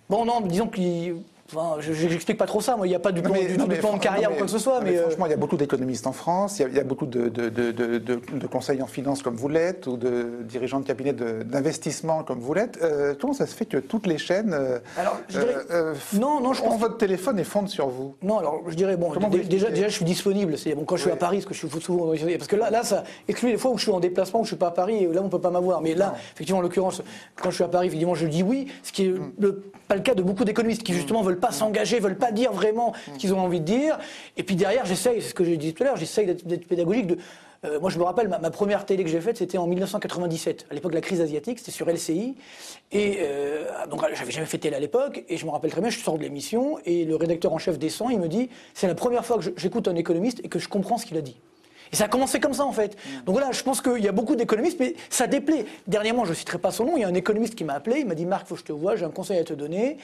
Bon, 0.10 0.26
non, 0.26 0.42
disons 0.42 0.68
qu'il. 0.68 1.18
Enfin, 1.53 1.77
je 1.79 1.94
j'explique 1.94 2.38
pas 2.38 2.46
trop 2.46 2.62
ça, 2.62 2.75
moi, 2.77 2.86
il 2.86 2.89
n'y 2.89 2.96
a 2.96 3.00
pas 3.00 3.12
du 3.12 3.22
plan, 3.22 3.34
Mais- 3.34 3.46
du 3.48 3.58
non, 3.58 3.68
plan 3.68 3.94
de 3.96 4.00
carrière 4.00 4.29
non, 4.29 4.36
ou 4.36 4.38
quoi 4.38 4.46
que 4.46 4.51
ce 4.51 4.60
soit, 4.60 4.82
mais. 4.82 4.98
euh, 4.98 5.01
franchement, 5.03 5.25
il 5.25 5.29
y 5.32 5.34
a 5.34 5.38
beaucoup 5.38 5.58
d'économistes 5.58 6.06
en 6.08 6.12
France, 6.12 6.60
il 6.60 6.62
y 6.62 6.65
a, 6.65 6.68
il 6.70 6.75
y 6.75 6.79
a 6.79 6.84
beaucoup 6.84 7.06
de, 7.06 7.27
de, 7.29 7.50
de, 7.50 7.72
de- 7.72 8.48
conseils 8.48 8.82
en 8.82 8.88
finance 8.88 9.22
comme 9.24 9.36
vous 9.36 9.50
l'êtes, 9.50 9.88
ou 9.88 9.98
de 9.98 10.44
dirigeants 10.44 10.79
de 10.79 10.86
cabinet 10.86 11.13
d'investissement 11.13 12.24
comme 12.24 12.39
vous 12.39 12.53
l'êtes. 12.53 12.79
Euh, 12.84 13.13
comment 13.20 13.34
ça 13.34 13.46
se 13.48 13.56
fait 13.56 13.65
que 13.65 13.77
toutes 13.77 14.06
les 14.08 14.18
chaînes 14.18 14.53
euh, 14.53 14.79
Alors, 14.98 15.18
je 15.29 15.39
dirais- 15.39 15.56
euh, 15.72 15.94
non, 16.13 16.39
non, 16.41 16.53
je 16.53 16.62
pense- 16.62 16.79
votre 16.79 16.98
téléphone 16.98 17.39
et 17.39 17.44
fondent 17.44 17.68
sur 17.70 17.88
vous 17.89 18.15
Non, 18.22 18.38
alors 18.39 18.62
je 18.68 18.75
dirais, 18.75 18.96
bon, 18.98 19.10
vous 19.12 19.20
déjà, 19.39 19.70
déjà, 19.70 19.88
je 19.88 19.94
suis 19.94 20.06
disponible. 20.06 20.56
Bon, 20.75 20.84
quand 20.86 20.96
je 20.96 21.01
suis 21.01 21.10
Oui. 21.10 21.13
à 21.13 21.18
Paris, 21.20 21.38
parce 21.38 21.48
que 21.48 21.53
je 21.53 21.68
suis 21.68 21.82
souvent. 21.82 22.12
Parce 22.38 22.48
que 22.48 22.56
là, 22.56 22.70
là, 22.70 22.84
ça 22.84 23.03
exclut 23.27 23.50
les 23.51 23.58
fois 23.58 23.72
où 23.72 23.77
je 23.77 23.84
suis 23.84 23.91
en 23.91 24.00
déplacement, 24.00 24.41
où 24.41 24.44
je 24.44 24.50
suis 24.50 24.56
pas 24.58 24.68
à 24.68 24.72
Paris, 24.72 25.03
et 25.03 25.08
là, 25.08 25.22
on 25.24 25.29
peut 25.29 25.39
pas 25.41 25.50
m'avoir. 25.51 25.82
Mais 25.82 25.96
là, 25.96 26.15
effectivement, 26.36 26.60
en 26.60 26.63
l'occurrence, 26.63 27.01
quand 27.41 27.50
je 27.50 27.56
suis 27.56 27.63
à 27.63 27.68
Paris, 27.68 27.88
effectivement, 27.88 28.15
je 28.15 28.27
dis 28.27 28.44
oui, 28.44 28.68
ce 28.84 28.91
qui 28.91 29.06
est 29.06 29.10
Mm. 29.10 29.32
le- 29.39 29.63
pas 29.88 29.96
le 29.96 30.01
cas 30.01 30.13
de 30.13 30.22
beaucoup 30.22 30.46
d'économistes 30.46 30.84
qui, 30.84 30.94
justement, 30.94 31.22
veulent 31.24 31.38
pas 31.39 31.51
s'engager, 31.51 32.00
veulent 32.00 32.17
pas 32.17 32.31
dire 32.31 32.51
vraiment 32.51 32.93
Mm. 33.08 33.13
ce 33.13 33.19
qu'ils 33.19 33.34
ont 33.34 33.39
envie 33.39 33.60
de 33.60 33.65
dire. 33.65 33.98
Et 34.38 34.43
puis 34.43 34.55
derrière, 34.55 34.86
j'essaye, 34.86 35.22
c'est 35.22 35.29
ce 35.29 35.34
que 35.34 35.43
j'ai 35.43 35.58
dit 35.58 35.74
tout 35.74 35.84
à 35.84 35.88
l'heure, 35.88 35.98
j'essaye 35.98 36.25
d'être 36.25 36.67
pédagogique. 36.67 37.08
De, 37.08 37.17
euh, 37.65 37.79
moi, 37.79 37.89
je 37.89 37.98
me 38.00 38.03
rappelle, 38.03 38.29
ma, 38.29 38.39
ma 38.39 38.51
première 38.51 38.86
télé 38.86 39.03
que 39.03 39.10
j'ai 39.10 39.19
faite, 39.19 39.38
c'était 39.38 39.58
en 39.58 39.67
1997, 39.67 40.67
à 40.72 40.74
l'époque 40.74 40.91
de 40.91 40.96
la 40.96 41.01
crise 41.01 41.19
asiatique, 41.19 41.60
c'était 41.60 41.72
sur 41.72 41.89
LCI. 41.89 42.36
Et 42.91 43.17
euh, 43.19 43.65
donc, 43.89 44.01
j'avais 44.13 44.31
jamais 44.31 44.46
fait 44.48 44.58
télé 44.60 44.75
à 44.75 44.79
l'époque, 44.79 45.24
et 45.27 45.36
je 45.38 45.46
me 45.46 45.51
rappelle 45.51 45.72
très 45.72 45.81
bien, 45.81 45.89
je 45.89 46.00
sors 46.00 46.17
de 46.17 46.24
l'émission, 46.24 46.79
et 46.86 47.03
le 47.03 47.15
rédacteur 47.15 47.51
en 47.53 47.58
chef 47.58 47.77
descend, 47.77 48.12
il 48.12 48.19
me 48.19 48.27
dit 48.29 48.50
c'est 48.74 48.88
la 48.88 48.96
première 48.96 49.25
fois 49.25 49.38
que 49.39 49.43
j'écoute 49.58 49.88
un 49.89 49.96
économiste 49.96 50.39
et 50.43 50.48
que 50.50 50.58
je 50.60 50.69
comprends 50.69 50.98
ce 50.98 51.05
qu'il 51.05 51.17
a 51.17 51.22
dit. 51.22 51.38
Et 51.91 51.96
ça 51.96 52.05
a 52.05 52.08
commencé 52.08 52.39
comme 52.39 52.53
ça 52.53 52.65
en 52.65 52.72
fait. 52.72 52.96
Donc 53.25 53.36
voilà, 53.36 53.51
je 53.51 53.63
pense 53.63 53.81
qu'il 53.81 54.03
y 54.03 54.08
a 54.08 54.12
beaucoup 54.12 54.36
d'économistes, 54.36 54.79
mais 54.79 54.96
ça 55.10 55.27
déplaît. 55.27 55.65
Dernièrement, 55.88 56.25
je 56.25 56.31
ne 56.31 56.36
citerai 56.36 56.58
pas 56.58 56.72
son 56.72 56.86
nom, 56.86 56.98
il 56.98 57.01
y 57.01 57.03
a 57.03 57.08
un 57.08 57.13
économiste 57.13 57.55
qui 57.55 57.63
m'a 57.63 57.74
appelé, 57.74 58.00
il 58.00 58.05
m'a 58.08 58.15
dit 58.15 58.25
Marc, 58.25 58.48
faut 58.48 58.55
que 58.55 58.62
je 58.62 58.65
te 58.65 58.72
vois, 58.72 58.96
j'ai 58.96 59.05
un 59.05 59.12
conseil 59.12 59.39
à 59.39 59.43
te 59.43 59.53
donner. 59.53 59.98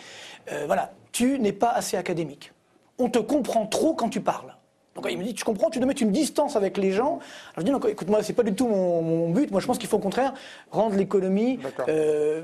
Euh, 0.51 0.63
voilà, 0.65 0.93
tu 1.11 1.39
n'es 1.39 1.53
pas 1.53 1.71
assez 1.71 1.97
académique. 1.97 2.51
On 2.97 3.09
te 3.09 3.19
comprend 3.19 3.65
trop 3.65 3.93
quand 3.93 4.09
tu 4.09 4.21
parles. 4.21 4.54
Donc 4.95 5.07
il 5.09 5.17
me 5.17 5.23
dit, 5.25 5.33
tu 5.33 5.43
comprends, 5.43 5.69
tu 5.69 5.79
dois 5.79 5.87
mettre 5.87 6.01
une 6.01 6.11
distance 6.11 6.55
avec 6.55 6.77
les 6.77 6.91
gens. 6.93 7.19
Alors, 7.53 7.57
je 7.57 7.61
dis, 7.63 7.71
non, 7.71 7.79
écoute, 7.79 8.09
moi, 8.09 8.23
c'est 8.23 8.31
pas 8.33 8.43
du 8.43 8.53
tout 8.53 8.65
mon, 8.67 9.01
mon 9.01 9.29
but. 9.29 9.51
Moi, 9.51 9.59
je 9.59 9.67
pense 9.67 9.77
qu'il 9.77 9.89
faut 9.89 9.97
au 9.97 9.99
contraire 9.99 10.33
rendre 10.71 10.95
l'économie, 10.95 11.59
euh, 11.89 12.41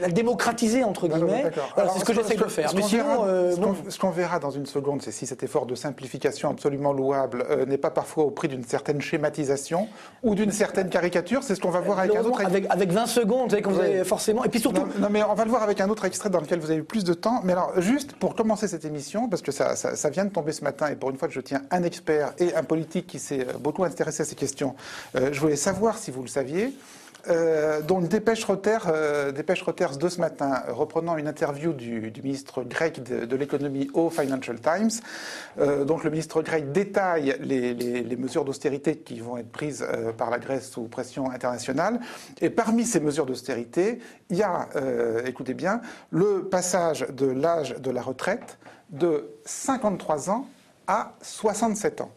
la 0.00 0.08
démocratiser, 0.08 0.82
entre 0.82 1.06
guillemets. 1.06 1.44
Voilà, 1.76 1.90
c'est 1.92 2.00
ce 2.00 2.04
que 2.04 2.12
j'essaye 2.12 2.36
de 2.36 2.44
faire. 2.44 2.70
ce 2.70 2.74
qu'on 2.76 2.86
verra- 2.86 3.26
euh, 3.28 3.54
bon, 3.56 3.74
dans 4.40 4.50
une 4.50 4.66
seconde, 4.66 5.02
c'est 5.02 5.12
si 5.12 5.24
cet 5.26 5.44
effort 5.44 5.66
de 5.66 5.76
simplification 5.76 6.50
absolument 6.50 6.92
louable 6.92 7.44
euh, 7.48 7.64
n'est 7.64 7.78
pas 7.78 7.90
parfois 7.90 8.24
au 8.24 8.30
prix 8.32 8.48
d'une 8.48 8.64
certaine 8.64 9.00
schématisation 9.00 9.86
ou 10.24 10.34
d'une 10.34 10.50
certaine 10.50 10.88
caricature. 10.88 11.44
C'est 11.44 11.54
ce 11.54 11.60
qu'on 11.60 11.70
va 11.70 11.80
voir 11.80 12.00
avec 12.00 12.16
un 12.16 12.24
autre. 12.24 12.44
avec, 12.44 12.66
avec 12.70 12.90
20 12.90 13.06
secondes, 13.06 13.44
vous 13.44 13.50
savez, 13.50 13.62
quand 13.62 13.70
vous 13.70 13.78
Ouais. 13.78 13.86
avez 13.86 14.04
forcément. 14.04 14.44
Et 14.44 14.48
puis 14.48 14.58
surtout. 14.60 14.80
Non, 14.82 14.88
non, 14.98 15.08
mais 15.10 15.22
on 15.22 15.34
va 15.34 15.44
le 15.44 15.50
voir 15.50 15.62
avec 15.62 15.80
un 15.80 15.88
autre 15.88 16.04
extrait 16.04 16.28
dans 16.30 16.40
lequel 16.40 16.58
vous 16.58 16.70
avez 16.72 16.80
eu 16.80 16.84
plus 16.84 17.04
de 17.04 17.14
temps. 17.14 17.40
Mais 17.44 17.52
alors, 17.52 17.80
juste 17.80 18.14
pour 18.14 18.34
commencer 18.34 18.66
cette 18.66 18.84
émission, 18.84 19.28
parce 19.28 19.42
que 19.42 19.52
ça, 19.52 19.76
ça, 19.76 19.94
ça 19.94 20.10
vient 20.10 20.24
de 20.24 20.30
tomber 20.30 20.50
ce 20.52 20.64
matin, 20.64 20.88
et 20.88 20.96
pour 20.96 21.10
une 21.10 21.16
fois 21.18 21.28
que 21.28 21.34
je 21.34 21.40
tiens 21.40 21.62
un 21.70 21.83
expert 21.84 22.34
et 22.38 22.54
un 22.54 22.64
politique 22.64 23.06
qui 23.06 23.18
s'est 23.18 23.46
euh, 23.48 23.52
beaucoup 23.58 23.84
intéressé 23.84 24.22
à 24.22 24.24
ces 24.24 24.34
questions, 24.34 24.74
euh, 25.16 25.30
je 25.32 25.40
voulais 25.40 25.56
savoir 25.56 25.98
si 25.98 26.10
vous 26.10 26.22
le 26.22 26.28
saviez. 26.28 26.72
Euh, 27.28 27.80
dépêche 28.02 28.44
Reuters, 28.44 28.86
euh, 28.88 29.32
dépêche 29.32 29.62
Reuters 29.62 29.96
de 29.96 30.08
ce 30.08 30.20
matin, 30.20 30.62
reprenant 30.68 31.16
une 31.16 31.26
interview 31.26 31.72
du, 31.72 32.12
ministre 32.22 32.62
grec 32.62 33.02
de, 33.02 33.36
l'économie 33.36 33.88
au 33.94 34.10
Financial 34.10 34.58
Times. 34.60 34.90
Euh, 35.58 35.84
donc 35.84 36.04
le 36.04 36.10
ministre 36.10 36.42
grec 36.42 36.72
détaille 36.72 37.36
les, 37.40 38.16
mesures 38.16 38.44
d'austérité 38.44 38.96
qui 38.96 39.20
vont 39.20 39.36
être 39.36 39.50
prises 39.50 39.86
par 40.16 40.30
la 40.30 40.38
Grèce 40.38 40.70
sous 40.70 40.84
pression 40.84 41.30
internationale. 41.30 42.00
Et 42.40 42.50
parmi 42.50 42.84
ces 42.84 43.00
mesures 43.00 43.26
d'austérité, 43.26 43.98
il 44.30 44.36
y 44.36 44.42
a, 44.42 44.68
écoutez 45.26 45.54
bien, 45.54 45.80
le 46.10 46.48
passage 46.48 47.06
de 47.10 47.26
l'âge 47.26 47.74
de 47.80 47.90
la 47.90 48.02
retraite 48.02 48.58
de 48.90 49.28
53 49.44 50.30
ans 50.30 50.46
à 50.86 51.14
67 51.22 52.00
ans. 52.00 52.10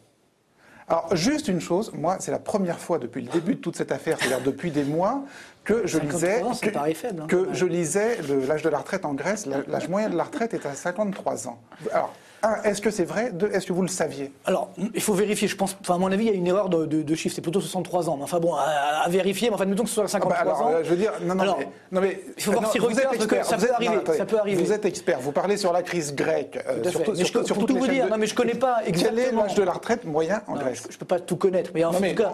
Alors, 0.90 1.16
juste 1.16 1.50
une 1.50 1.60
chose, 1.60 1.92
moi, 1.94 2.18
c'est 2.20 2.32
la 2.32 2.40
première 2.40 2.80
fois 2.80 2.98
depuis 2.98 3.22
le 3.22 3.30
début 3.30 3.56
de 3.56 3.60
toute 3.60 3.76
cette 3.76 3.92
affaire, 3.92 4.18
c'est-à-dire 4.20 4.42
depuis 4.42 4.72
des 4.72 4.86
mois, 4.86 5.24
que 5.66 5.86
je 5.86 5.98
53 5.98 6.14
lisais, 6.14 6.44
ans, 6.44 6.52
que, 6.52 6.94
faible, 6.94 7.22
hein. 7.22 7.28
que 7.28 7.50
je 7.52 7.66
lisais 7.66 8.20
l'âge 8.48 8.62
de 8.62 8.70
la 8.70 8.78
retraite 8.78 9.04
en 9.04 9.14
Grèce. 9.14 9.46
L'âge 9.46 9.90
moyen 9.90 10.10
de 10.10 10.16
la 10.16 10.24
retraite 10.24 10.54
est 10.54 10.66
à 10.66 10.74
53 10.74 11.50
ans. 11.50 11.60
Alors, 11.92 12.14
un, 12.44 12.62
est-ce 12.64 12.82
que 12.82 12.92
c'est 12.92 13.04
vrai? 13.04 13.32
Deux, 13.32 13.50
est-ce 13.52 13.66
que 13.66 13.74
vous 13.74 13.82
le 13.82 13.88
saviez? 13.88 14.32
Alors, 14.46 14.70
il 14.94 15.02
faut 15.02 15.14
vérifier. 15.14 15.48
Je 15.48 15.56
pense, 15.56 15.76
enfin, 15.82 15.96
à 15.96 15.98
mon 15.98 16.12
avis, 16.12 16.26
il 16.26 16.30
y 16.30 16.34
a 16.34 16.36
une 16.36 16.48
erreur 16.48 16.70
de, 16.70 16.86
de, 16.86 17.02
de 17.02 17.16
chiffre. 17.16 17.34
C'est 17.36 17.42
plutôt 17.42 17.62
63 17.62 18.10
ans. 18.10 18.18
Mais 18.18 18.24
enfin 18.24 18.40
bon, 18.40 18.54
à, 18.54 18.62
à 19.06 19.10
vérifier. 19.10 19.50
Mais 19.50 19.56
enfin, 19.56 19.66
mettons 19.66 19.84
que 19.84 19.90
ce 19.90 19.96
soit 19.96 20.08
53 20.08 20.38
Ah 20.40 20.46
bah 20.46 20.52
alors, 20.56 20.68
ans. 20.68 20.72
euh, 20.74 20.84
je 20.84 20.90
veux 20.90 20.96
dire, 20.98 21.14
non, 21.24 21.34
non, 21.36 21.42
Alors, 21.42 21.58
mais, 21.60 21.68
non, 21.92 22.02
mais- 22.02 22.20
il 22.38 22.44
faut 22.44 22.52
voir 22.52 22.64
non, 22.64 22.70
si 22.70 22.80
vous 22.80 22.92
êtes 23.00 23.14
expert, 23.14 23.46
ça 23.46 23.56
vous 23.58 23.62
peut 23.64 23.68
êtes- 23.70 23.76
arriver, 23.76 23.96
non, 23.96 24.14
ça 24.16 24.26
peut 24.26 24.40
arriver. 24.40 24.64
Vous 24.64 24.72
êtes 24.72 24.86
expert, 24.86 25.20
vous 25.20 25.32
parlez 25.32 25.58
sur 25.58 25.74
la 25.74 25.82
crise 25.84 26.14
grecque, 26.16 26.60
euh, 26.68 26.82
Tout 26.84 26.90
surtout, 26.90 27.12
Mais 27.12 27.18
je- 27.20 27.24
surtout- 27.24 27.40
pour 27.40 27.48
sur 27.48 27.66
tout 27.66 27.78
vous 27.78 27.88
dire, 27.88 28.06
de- 28.06 28.10
non, 28.12 28.18
mais 28.18 28.28
je 28.28 28.36
connais 28.36 28.54
pas 28.56 28.78
Quel 28.86 28.86
est 28.86 28.90
exactement. 28.90 29.44
l'âge 29.44 29.56
de 29.56 29.64
la 29.64 29.72
retraite 29.72 30.06
moyen 30.06 30.42
en 30.48 30.54
Grèce? 30.56 30.84
je, 30.88 30.94
je 30.94 30.98
peux 30.98 31.06
pas 31.06 31.20
tout 31.20 31.38
connaître, 31.38 31.72
mais 31.74 31.84
en 31.84 31.92
tout 31.92 32.02
cas. 32.16 32.34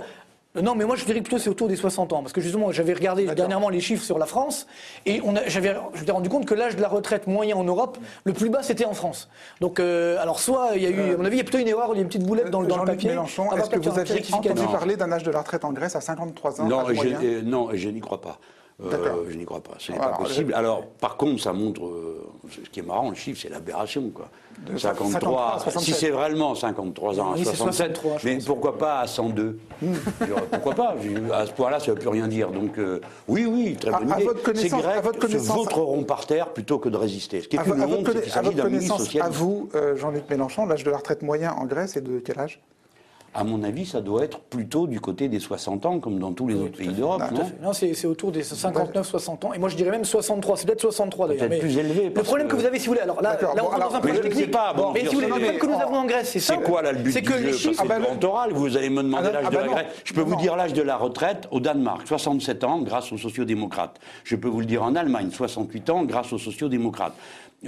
Euh, 0.58 0.62
Non, 0.62 0.76
mais 0.76 0.86
moi 0.86 0.96
je 0.96 1.06
dirais 1.06 1.22
plutôt 1.22 1.38
c'est 1.38 1.50
autour 1.50 1.68
des 1.68 1.76
60 1.76 2.14
ans, 2.14 2.22
parce 2.22 2.34
que 2.34 2.42
justement 2.42 2.72
j'avais 2.72 2.94
regardé 2.94 3.26
dernièrement 3.26 3.70
les 3.70 3.80
chiffres 3.80 4.04
sur 4.04 4.20
la 4.20 4.26
France 4.26 4.68
et 5.06 5.22
on 5.22 5.34
j'avais 5.48 5.76
je 5.94 6.00
m'étais 6.02 6.12
rendu 6.12 6.30
compte 6.30 6.46
que 6.46 6.54
l'âge 6.54 6.76
de 6.76 6.82
la 6.82 6.88
retraite 6.88 7.28
moyen 7.28 7.56
en 7.56 7.64
Europe, 7.64 7.98
le 8.24 8.34
plus 8.34 8.50
bas 8.50 8.64
c'était 8.64 8.86
en 8.86 8.94
France. 8.94 9.30
Donc 9.62 9.80
euh, 9.80 10.18
alors 10.22 10.40
soit 10.40 10.72
il 10.76 10.84
y 10.84 10.86
a 10.86 10.90
eu, 10.90 11.14
à 11.14 11.18
mon 11.18 11.26
avis 11.26 11.36
il 11.36 11.40
y 11.40 11.42
a 11.42 11.44
plutôt 11.44 11.60
une 11.60 11.68
erreur, 11.68 11.90
il 11.94 11.96
y 11.96 12.00
a 12.00 12.02
une 12.02 12.08
petite 12.08 12.26
boulette 12.26 12.50
dans, 12.50 12.62
le- 12.62 12.68
dans 12.68 12.78
le 12.78 12.86
papier. 12.86 13.10
Mélenchon, 13.10 13.48
Ah, 13.52 13.58
est-ce 13.58 13.70
que 13.70 13.76
peut-être 13.78 13.90
vous 13.90 13.96
rectificatif. 13.96 14.36
entendu 14.52 14.68
parler 14.72 14.96
d'un 14.98 15.12
âge 15.12 15.24
de 15.24 15.32
la 15.32 15.40
retraite 15.40 15.66
en 15.66 15.72
Grèce 15.74 15.96
à 15.96 16.02
53 16.02 16.62
ans 16.62 16.66
euh, 16.70 17.42
non, 17.44 17.70
je 17.74 17.90
n'y 17.90 18.00
crois 18.00 18.22
pas. 18.22 18.40
Euh, 18.86 19.24
je 19.30 19.38
n'y 19.38 19.46
crois 19.46 19.62
pas. 19.62 19.74
Ce 19.78 19.92
n'est 19.92 19.98
Alors, 20.00 20.18
pas 20.18 20.24
possible. 20.24 20.54
Alors, 20.54 20.86
par 20.86 21.18
contre, 21.18 21.42
ça 21.42 21.54
montre. 21.54 21.86
euh, 21.86 22.26
ce 22.50 22.70
qui 22.70 22.80
est 22.80 22.84
marrant, 22.84 23.10
le 23.10 23.16
chiffre, 23.16 23.40
c'est 23.42 23.50
l'aberration, 23.50 24.10
quoi. 24.10 24.30
De 24.60 24.78
53, 24.78 25.12
53, 25.12 25.60
si 25.60 25.72
67. 25.72 25.96
c'est 25.96 26.10
vraiment 26.12 26.54
53 26.56 27.20
ans 27.20 27.32
à 27.32 27.34
Oui, 27.34 27.40
c'est 27.44 27.56
67, 27.56 27.96
63, 27.98 28.18
je 28.20 28.28
mais 28.28 28.38
pourquoi 28.46 28.78
pas 28.78 29.00
à 29.00 29.08
102 29.08 29.58
Je 29.82 30.26
dirais, 30.26 30.42
Pourquoi 30.52 30.76
pas? 30.76 30.96
À 31.34 31.46
ce 31.48 31.52
point-là, 31.54 31.80
ça 31.80 31.88
ne 31.88 31.96
veut 31.96 32.00
plus 32.00 32.10
rien 32.10 32.28
dire. 32.28 32.52
Donc, 32.52 32.78
euh, 32.78 33.00
oui, 33.28 33.46
oui, 33.46 33.76
très 33.76 33.92
bonne 33.92 34.12
à 34.12 34.18
idée. 34.18 34.26
votre 34.26 34.56
Ces 34.56 34.70
Grecs 34.70 35.04
se 35.30 35.38
vautreront 35.38 36.04
par 36.04 36.26
terre 36.26 36.50
plutôt 36.50 36.78
que 36.78 36.90
de 36.90 36.98
résister. 36.98 37.42
Ce 37.42 37.48
qui 37.48 37.56
est 37.56 37.60
À, 37.60 37.66
une 37.66 37.82
honte, 37.84 38.08
c'est 38.12 38.22
qu'il 38.22 38.32
s'agit 38.32 38.54
d'un 38.54 39.22
à 39.22 39.30
vous, 39.30 39.70
Jean-Luc 39.96 40.30
Mélenchon, 40.30 40.66
l'âge 40.66 40.84
de 40.84 40.92
la 40.92 40.98
retraite 40.98 41.24
moyen 41.24 41.54
en 41.54 41.66
Grèce 41.66 41.98
est 41.98 42.02
de 42.02 42.20
quel 42.20 42.40
âge? 42.40 42.62
À 43.36 43.44
mon 43.44 43.64
avis, 43.64 43.86
ça 43.86 44.00
doit 44.02 44.24
être 44.24 44.40
plutôt 44.40 44.86
du 44.86 45.00
côté 45.00 45.28
des 45.28 45.40
60 45.40 45.86
ans, 45.88 46.00
comme 46.00 46.20
dans 46.20 46.34
tous 46.34 46.48
les 46.48 46.56
autres 46.56 46.78
pays 46.78 46.90
d'Europe, 46.90 47.22
à 47.22 47.32
non 47.32 47.74
c'est 47.74 48.06
autour 48.06 48.32
des 48.32 48.44
59-60 48.44 49.46
ans. 49.46 49.54
Et 49.54 49.58
moi, 49.60 49.70
je 49.70 49.76
dirais 49.76 49.90
même 49.90 50.06
63. 50.06 50.58
C'est 50.58 50.68
peut-être 50.68 50.82
63 50.82 51.28
d'ailleurs. 51.28 51.48
Peut-être 51.48 51.60
plus 51.62 51.78
élevé, 51.78 52.12
Le 52.16 52.24
problème 52.24 52.48
que... 52.48 52.54
que- 52.56 52.60
vous 52.62 52.66
avez, 52.66 52.78
si 52.78 52.86
vous 52.86 52.92
voulez, 52.92 53.02
alors 53.02 53.22
là, 53.22 53.38
là 53.42 53.50
on 53.54 53.56
bon, 53.56 53.64
rentre 53.64 53.80
dans 53.90 53.96
un 53.96 54.02
sais 54.02 54.22
technique. 54.22 54.52
pas, 54.52 54.74
bon, 54.74 54.92
mais 54.94 55.00
si 55.02 55.06
vous 55.08 55.12
voulez, 55.14 55.26
le 55.26 55.32
problème 55.32 55.58
que 55.58 55.66
nous 55.66 55.82
avons 55.82 55.96
en 55.96 56.06
Grèce, 56.06 56.30
c'est 56.30 56.40
ça. 56.40 56.56
C'est 56.58 56.64
quoi 56.64 56.82
là 56.84 56.92
le 56.92 57.00
but 57.00 57.12
C'est 57.12 57.22
que 57.24 57.34
les 57.34 57.54
chiffres. 57.54 57.82
Ah 57.84 57.88
bah, 57.88 58.28
oral, 58.28 58.52
vous 58.54 58.78
allez 58.78 58.90
me 58.90 59.02
demander 59.02 59.30
Ah 59.30 59.32
bah, 59.32 59.42
l'âge 59.42 59.46
ah 59.48 59.50
de 59.50 59.56
bah 59.56 59.62
la. 59.62 59.68
Grèce. 59.72 59.86
Je 60.04 60.14
peux 60.14 60.22
vous 60.22 60.36
dire 60.36 60.56
l'âge 60.56 60.74
de 60.74 60.82
la 60.82 60.98
retraite 60.98 61.48
au 61.52 61.60
Danemark, 61.60 62.08
67 62.08 62.64
ans 62.64 62.80
grâce 62.82 63.12
aux 63.12 63.18
sociodémocrates. 63.18 64.00
Je 64.24 64.36
peux 64.36 64.48
vous 64.48 64.60
le 64.60 64.66
dire 64.68 64.84
en 64.84 64.96
Allemagne, 64.96 65.30
68 65.32 65.90
ans 65.90 66.04
grâce 66.04 66.32
aux 66.34 66.38
sociodémocrates. 66.38 67.16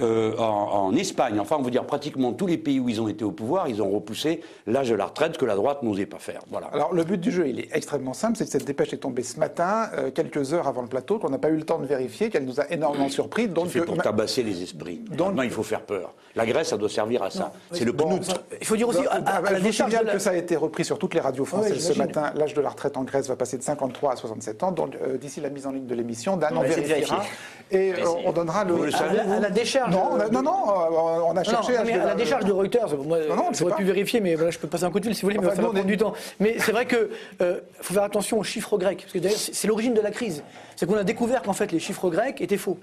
Euh, 0.02 0.36
en, 0.36 0.42
en 0.88 0.94
Espagne, 0.94 1.40
enfin 1.40 1.56
on 1.58 1.62
veut 1.62 1.70
dire 1.70 1.84
pratiquement 1.86 2.32
tous 2.34 2.46
les 2.46 2.58
pays 2.58 2.78
où 2.80 2.88
ils 2.88 3.00
ont 3.00 3.08
été 3.08 3.24
au 3.24 3.30
pouvoir, 3.30 3.66
ils 3.68 3.80
ont 3.82 3.88
repoussé 3.90 4.42
l'âge 4.66 4.90
de 4.90 4.94
la 4.94 5.06
retraite 5.06 5.38
que 5.38 5.44
la 5.46 5.54
droite 5.54 5.82
n'osait 5.82 6.04
pas 6.04 6.18
faire. 6.18 6.40
Voilà. 6.50 6.66
Alors 6.68 6.92
le 6.92 7.02
but 7.04 7.18
du 7.18 7.30
jeu, 7.30 7.48
il 7.48 7.60
est 7.60 7.68
extrêmement 7.72 8.12
simple, 8.12 8.36
c'est 8.36 8.44
que 8.44 8.50
cette 8.50 8.66
dépêche 8.66 8.92
est 8.92 8.98
tombée 8.98 9.22
ce 9.22 9.38
matin, 9.40 9.88
euh, 9.94 10.10
quelques 10.10 10.52
heures 10.52 10.68
avant 10.68 10.82
le 10.82 10.88
plateau, 10.88 11.18
qu'on 11.18 11.30
n'a 11.30 11.38
pas 11.38 11.48
eu 11.48 11.56
le 11.56 11.62
temps 11.64 11.78
de 11.78 11.86
vérifier, 11.86 12.28
qu'elle 12.28 12.44
nous 12.44 12.60
a 12.60 12.70
énormément 12.70 13.08
surpris. 13.08 13.48
Donc, 13.48 13.68
C'est 13.70 13.78
fait 13.80 13.84
pour 13.86 13.96
tabasser 13.96 14.42
les 14.42 14.62
esprits. 14.62 14.96
Donc- 15.10 15.28
Maintenant, 15.28 15.42
il 15.42 15.50
faut 15.50 15.62
faire 15.62 15.80
peur. 15.82 16.12
La 16.34 16.44
Grèce, 16.44 16.68
ça 16.68 16.76
doit 16.76 16.90
servir 16.90 17.22
à 17.22 17.30
ça. 17.30 17.52
C'est 17.72 17.84
le 17.86 17.92
Bon, 17.92 18.10
knout. 18.10 18.20
Il 18.60 18.66
faut 18.66 18.76
dire 18.76 18.88
aussi, 18.88 18.98
Donc, 18.98 19.06
à, 19.08 19.14
à- 19.14 19.20
ah, 19.24 19.36
à 19.36 19.40
bah, 19.40 19.52
la 19.52 19.60
décharge 19.60 19.98
de 19.98 20.04
la- 20.04 20.12
que 20.12 20.18
ça 20.18 20.30
a 20.30 20.34
été 20.36 20.56
repris 20.56 20.84
sur 20.84 20.98
toutes 20.98 21.14
les 21.14 21.20
radios 21.20 21.46
françaises 21.46 21.72
Ouais, 21.88 21.94
ce 21.94 21.98
matin. 21.98 22.32
L'âge 22.34 22.52
de 22.52 22.60
la 22.60 22.68
retraite 22.68 22.98
en 22.98 23.04
Grèce 23.04 23.28
va 23.28 23.36
passer 23.36 23.56
de 23.56 23.62
53 23.62 24.12
à 24.12 24.16
67 24.16 24.62
ans. 24.62 24.72
Donc 24.72 24.94
euh, 25.02 25.16
d'ici 25.16 25.40
la 25.40 25.48
mise 25.48 25.66
en 25.66 25.70
ligne 25.70 25.86
de 25.86 25.94
l'émission, 25.94 26.36
Dan 26.36 26.52
On 26.58 26.60
vérifiera. 26.60 27.22
Et 27.70 27.94
on 28.26 28.32
donnera 28.32 28.64
le. 28.64 28.74
À 28.94 29.12
la- 29.12 29.40
la 29.40 29.50
décharge. 29.88 29.94
Non, 29.94 30.10
on 30.12 30.20
a- 30.20 30.28
non, 30.28 30.42
non, 30.42 30.70
euh, 30.70 31.20
on 31.28 31.36
a 31.36 31.42
cherché 31.44 31.72
non, 31.76 31.78
mais 31.86 31.92
à 31.94 32.04
la 32.06 32.14
décharge 32.14 32.44
de 32.44 32.52
Reuters, 32.52 32.96
moi, 33.04 33.18
Non, 33.28 33.48
j'aurais 33.52 33.74
pu 33.74 33.84
vérifier, 33.84 34.20
mais 34.20 34.34
voilà, 34.34 34.50
je 34.50 34.58
peux 34.58 34.68
passer 34.68 34.84
un 34.84 34.90
coup 34.90 35.00
de 35.00 35.04
fil 35.06 35.14
si 35.14 35.22
vous 35.22 35.26
voulez, 35.28 35.38
mais 35.38 35.46
Enfin, 35.46 35.56
ça 35.56 35.62
va 35.62 35.68
prendre 35.68 35.84
du 35.84 35.96
temps. 35.96 36.12
Mais 36.40 36.56
c'est 36.58 36.72
vrai 36.72 36.86
que 36.86 37.10
euh, 37.40 37.60
faut 37.80 37.94
faire 37.94 38.02
attention 38.02 38.38
aux 38.38 38.42
chiffres 38.44 38.76
grecs, 38.78 39.00
parce 39.02 39.12
que 39.12 39.18
d'ailleurs 39.18 39.38
c'est 39.38 39.66
l'origine 39.68 39.94
de 39.94 40.00
la 40.00 40.10
crise. 40.10 40.42
C'est 40.76 40.86
qu'on 40.86 40.96
a 40.96 41.04
découvert 41.04 41.42
qu'en 41.42 41.52
fait 41.52 41.72
les 41.72 41.78
chiffres 41.78 42.10
grecs 42.10 42.40
étaient 42.40 42.56
faux. 42.56 42.78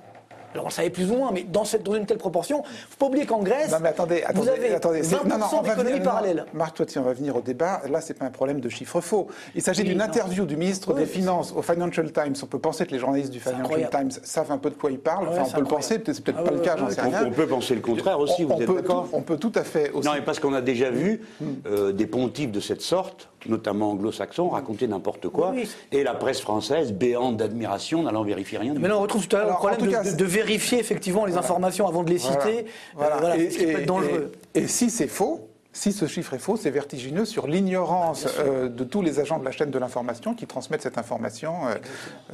Alors 0.54 0.66
on 0.66 0.70
le 0.70 0.74
savait 0.74 0.90
plus 0.90 1.10
ou 1.12 1.16
moins, 1.16 1.32
mais 1.32 1.44
dans, 1.44 1.66
cette, 1.66 1.84
dans 1.84 1.96
une 1.96 2.06
telle 2.06 2.18
proportion, 2.18 2.64
faut 2.64 2.98
pas 2.98 3.06
oublier 3.08 3.26
qu'en 3.26 3.40
Grèce, 3.42 3.72
Non 3.72 3.78
mais 3.82 3.90
attendez, 3.90 4.24
attendez, 4.24 4.40
vous 4.40 4.50
avez 4.50 4.74
attendez. 4.74 5.02
20% 5.02 5.04
c'est- 5.04 5.56
non, 5.56 5.62
d'économie 5.64 6.00
parallèle. 6.00 6.46
Marc 6.54 6.76
Toiti, 6.78 6.98
on 7.00 7.04
va 7.04 7.14
venir 7.14 7.36
au 7.36 7.42
débat. 7.42 7.82
Là, 7.90 8.02
c'est 8.02 8.14
pas 8.14 8.26
un 8.26 8.30
problème 8.32 8.60
de 8.60 8.70
chiffres 8.70 9.02
faux. 9.02 9.28
Il 9.56 9.62
s'agit 9.62 9.82
Oui, 9.82 9.90
d'une 9.90 10.02
interview 10.02 10.46
du 10.46 10.56
ministre 10.56 10.94
Oui, 10.94 11.00
des 11.02 11.06
Finances 11.06 11.54
au 11.56 11.62
Financial 11.62 12.12
Times. 12.12 12.34
On 12.42 12.46
peut 12.46 12.60
penser 12.60 12.86
que 12.86 12.92
les 12.92 13.00
journalistes 13.00 13.32
du 13.32 13.40
Financial. 13.40 13.90
Times 13.90 14.12
savent 14.24 14.52
un 14.52 14.58
peu 14.58 14.70
de 14.70 14.76
quoi 14.76 14.92
ils 14.92 15.00
parlent. 15.00 15.28
Ouais, 15.28 15.40
Enfin, 15.40 15.50
on 15.50 15.56
peut 15.56 15.62
le 15.62 15.68
penser, 15.68 16.00
peut-être 16.00 16.16
c'est 16.16 16.24
peut-être 16.24 16.38
Ah 16.40 16.44
pas 16.44 16.52
ouais, 16.52 16.58
le 16.58 16.64
cas, 16.64 16.74
ouais, 16.76 16.80
j'en 16.82 16.90
sais 16.90 17.02
On, 17.02 17.10
rien. 17.10 17.26
on 17.28 17.32
peut 17.32 17.48
penser 17.48 17.76
le 17.76 17.82
contraire 17.82 18.20
aussi, 18.20 18.44
On- 18.44 18.48
vous 18.48 18.54
on 18.54 18.62
êtes 18.62 18.76
d'accord 18.76 19.08
On 19.14 19.22
peut 19.22 19.38
tout 19.38 19.52
à 19.56 19.64
fait 19.64 19.90
aussi. 19.92 20.08
Non, 20.08 20.14
mais 20.14 20.22
parce 20.22 20.40
qu'on 20.40 20.54
a 20.54 20.62
déjà 20.62 20.90
vu 20.92 21.22
euh, 21.66 21.92
des 21.92 22.06
pontifs 22.08 22.52
de 22.52 22.60
cette 22.60 22.82
sorte, 22.82 23.30
notamment 23.48 23.92
anglo-saxons, 23.92 24.50
raconter 24.50 24.88
n'importe 24.88 25.30
quoi, 25.30 25.52
Oui. 25.54 25.68
et 25.92 26.04
la 26.04 26.14
presse 26.14 26.40
française, 26.42 26.94
béante 26.94 27.38
d'admiration, 27.38 28.04
n'allant 28.04 28.24
vérifier 28.24 28.58
rien. 28.58 28.74
Mais 28.80 28.88
là, 28.88 28.98
on 28.98 29.02
retrouve 29.02 29.28
tout 29.28 29.36
à 29.36 29.40
l'heure 29.40 29.50
le 29.50 29.56
problème 29.56 29.82
de, 29.82 29.92
cas, 29.92 30.04
de- 30.04 30.10
c'est- 30.10 30.16
de 30.16 30.26
vérifier 30.26 30.80
effectivement 30.80 31.26
les 31.26 31.38
informations 31.38 31.88
avant 31.88 32.04
de 32.04 32.10
les 32.10 32.18
Voilà. 32.18 32.42
citer. 32.42 32.66
Voilà. 32.96 33.16
Euh, 33.16 33.20
voilà, 33.20 33.38
Et- 33.38 33.50
ce 33.50 33.58
qui 33.58 33.66
peut 33.66 33.80
être 33.80 33.86
dangereux. 33.86 34.32
Et, 34.56 34.62
et 34.62 34.68
si 34.68 34.90
c'est 34.90 35.08
faux, 35.08 35.48
si 35.76 35.92
ce 35.92 36.06
chiffre 36.06 36.34
est 36.36 36.40
faux, 36.40 36.56
c'est 36.56 36.70
vertigineux 36.70 37.26
sur 37.26 37.48
l'ignorance 37.48 38.28
euh, 38.40 38.70
de 38.70 38.84
tous 38.84 39.02
les 39.02 39.20
agents 39.20 39.40
de 39.40 39.46
la 39.46 39.52
chaîne 39.52 39.72
de 39.72 39.80
l'information 39.80 40.36
qui 40.36 40.46
transmettent 40.46 40.84
cette 40.84 40.98
information 41.00 41.68
euh, 41.68 41.76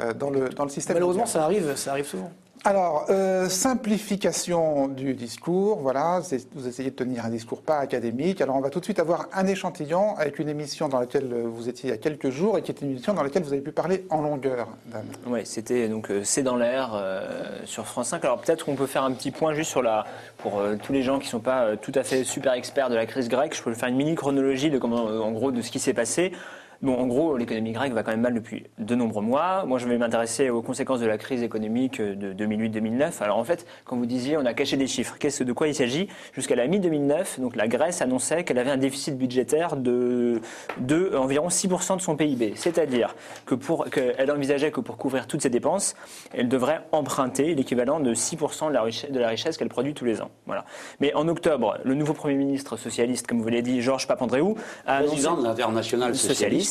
euh, 0.01 0.13
dans, 0.13 0.29
le, 0.29 0.49
dans 0.49 0.63
le 0.65 0.69
système. 0.69 0.95
Malheureusement, 0.95 1.23
mondial. 1.23 1.41
ça 1.41 1.45
arrive, 1.45 1.75
ça 1.77 1.91
arrive 1.91 2.05
souvent. 2.05 2.31
Alors, 2.65 3.05
euh, 3.09 3.47
simplification 3.47 4.89
du 4.89 5.13
discours, 5.13 5.79
voilà, 5.79 6.21
vous 6.53 6.67
essayez 6.67 6.89
de 6.89 6.95
tenir 6.95 7.23
un 7.23 7.29
discours 7.29 7.61
pas 7.61 7.77
académique. 7.77 8.41
Alors, 8.41 8.57
on 8.57 8.59
va 8.59 8.69
tout 8.69 8.79
de 8.79 8.83
suite 8.83 8.99
avoir 8.99 9.27
un 9.33 9.47
échantillon 9.47 10.15
avec 10.17 10.39
une 10.39 10.49
émission 10.49 10.89
dans 10.89 10.99
laquelle 10.99 11.33
vous 11.45 11.69
étiez 11.69 11.89
il 11.89 11.93
y 11.93 11.95
a 11.95 11.97
quelques 11.97 12.29
jours 12.29 12.57
et 12.57 12.61
qui 12.61 12.71
est 12.71 12.81
une 12.81 12.91
émission 12.91 13.13
dans 13.13 13.23
laquelle 13.23 13.43
vous 13.43 13.53
avez 13.53 13.61
pu 13.61 13.71
parler 13.71 14.05
en 14.09 14.21
longueur, 14.21 14.67
Dan. 14.87 15.05
Ouais, 15.27 15.45
c'était 15.45 15.87
donc 15.87 16.11
euh, 16.11 16.21
C'est 16.25 16.43
dans 16.43 16.57
l'air 16.57 16.91
euh, 16.95 17.59
sur 17.63 17.85
France 17.85 18.09
5. 18.09 18.25
Alors 18.25 18.41
peut-être 18.41 18.65
qu'on 18.65 18.75
peut 18.75 18.87
faire 18.87 19.03
un 19.03 19.13
petit 19.13 19.31
point 19.31 19.53
juste 19.53 19.71
sur 19.71 19.81
la 19.81 20.05
pour 20.37 20.61
tous 20.83 20.91
les 20.93 21.01
gens 21.01 21.19
qui 21.19 21.27
sont 21.27 21.39
pas 21.39 21.77
tout 21.77 21.91
à 21.95 22.03
fait 22.03 22.23
super 22.23 22.53
experts 22.53 22.89
de 22.89 22.95
la 22.95 23.05
crise 23.05 23.29
grecque. 23.29 23.55
Je 23.55 23.63
peux 23.63 23.73
faire 23.73 23.89
une 23.89 23.95
mini 23.95 24.15
chronologie 24.15 24.69
de 24.69 24.79
en 24.79 25.31
gros 25.31 25.51
de 25.51 25.61
ce 25.61 25.71
qui 25.71 25.79
s'est 25.79 25.93
passé. 25.93 26.31
Bon, 26.81 26.95
en 26.95 27.07
gros, 27.07 27.35
l'économie 27.35 27.73
grecque 27.73 27.91
va 27.91 28.03
quand 28.03 28.11
même 28.11 28.21
mal 28.21 28.33
depuis 28.33 28.63
de 28.77 28.95
nombreux 28.95 29.21
mois. 29.21 29.65
Moi, 29.65 29.79
je 29.79 29.87
vais 29.87 29.97
m'intéresser 29.97 30.49
aux 30.49 30.61
conséquences 30.61 31.01
de 31.01 31.07
la 31.07 31.17
crise 31.17 31.43
économique 31.43 32.01
de 32.01 32.31
2008-2009. 32.33 33.21
Alors, 33.21 33.37
en 33.37 33.43
fait, 33.43 33.65
quand 33.83 33.97
vous 33.97 34.05
disiez, 34.05 34.37
on 34.37 34.45
a 34.45 34.53
caché 34.53 34.77
des 34.77 34.87
chiffres. 34.87 35.17
Qu'est-ce 35.19 35.43
de 35.43 35.51
quoi 35.51 35.67
il 35.67 35.75
s'agit? 35.75 36.07
Jusqu'à 36.31 36.55
la 36.55 36.67
mi-2009, 36.67 37.41
donc 37.41 37.57
la 37.57 37.67
Grèce 37.67 38.01
annonçait 38.01 38.45
qu'elle 38.45 38.59
avait 38.59 38.71
un 38.71 38.77
déficit 38.77 39.17
budgétaire 39.17 39.75
de, 39.75 40.39
de 40.77 41.13
environ 41.17 41.49
6% 41.49 41.97
de 41.97 42.01
son 42.01 42.15
PIB. 42.15 42.53
C'est-à-dire 42.55 43.13
que 43.45 43.55
pour 43.55 43.89
qu'elle 43.89 44.31
envisageait 44.31 44.71
que 44.71 44.79
pour 44.79 44.95
couvrir 44.95 45.27
toutes 45.27 45.41
ses 45.41 45.49
dépenses, 45.49 45.95
elle 46.33 46.47
devrait 46.47 46.79
emprunter 46.93 47.55
l'équivalent 47.55 47.99
de 47.99 48.13
6% 48.13 48.69
de 48.69 48.73
la 48.73 48.83
richesse, 48.83 49.11
de 49.11 49.19
la 49.19 49.27
richesse 49.27 49.57
qu'elle 49.57 49.67
produit 49.67 49.93
tous 49.93 50.05
les 50.05 50.21
ans. 50.21 50.31
Voilà. 50.45 50.63
Mais 51.01 51.13
en 51.13 51.27
octobre, 51.27 51.77
le 51.83 51.93
nouveau 51.93 52.13
Premier 52.13 52.35
ministre 52.35 52.77
socialiste, 52.77 53.27
comme 53.27 53.41
vous 53.41 53.49
l'avez 53.49 53.63
dit, 53.63 53.81
Georges 53.81 54.07
Papandréou, 54.07 54.55
a 54.85 54.97
annoncé, 54.97 55.11
Président 55.11 55.35
de 55.35 55.43
l'international 55.43 56.15
socialiste. 56.15 56.68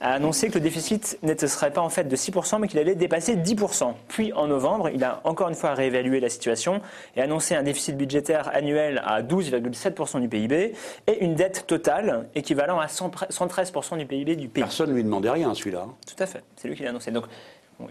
A 0.00 0.14
annoncé 0.14 0.48
que 0.48 0.54
le 0.54 0.60
déficit 0.60 1.18
ne 1.22 1.34
serait 1.34 1.72
pas 1.72 1.82
en 1.82 1.90
fait 1.90 2.04
de 2.04 2.16
6%, 2.16 2.58
mais 2.58 2.68
qu'il 2.68 2.78
allait 2.78 2.94
dépasser 2.94 3.36
10%. 3.36 3.92
Puis 4.08 4.32
en 4.32 4.46
novembre, 4.46 4.88
il 4.88 5.04
a 5.04 5.20
encore 5.24 5.48
une 5.48 5.54
fois 5.54 5.74
réévalué 5.74 6.20
la 6.20 6.30
situation 6.30 6.80
et 7.16 7.20
annoncé 7.20 7.54
un 7.54 7.62
déficit 7.62 7.96
budgétaire 7.96 8.50
annuel 8.54 9.02
à 9.04 9.22
12,7% 9.22 10.20
du 10.20 10.28
PIB 10.28 10.72
et 11.06 11.24
une 11.24 11.34
dette 11.34 11.66
totale 11.66 12.28
équivalent 12.34 12.80
à 12.80 12.86
113% 12.86 13.98
du 13.98 14.06
PIB 14.06 14.36
du 14.36 14.48
pays. 14.48 14.62
Personne 14.62 14.90
ne 14.90 14.94
lui 14.94 15.04
demandait 15.04 15.30
rien, 15.30 15.54
celui-là. 15.54 15.86
Tout 16.06 16.22
à 16.22 16.26
fait, 16.26 16.42
c'est 16.56 16.68
lui 16.68 16.76
qui 16.76 16.82
l'a 16.82 16.90
annoncé. 16.90 17.10
Donc, 17.10 17.26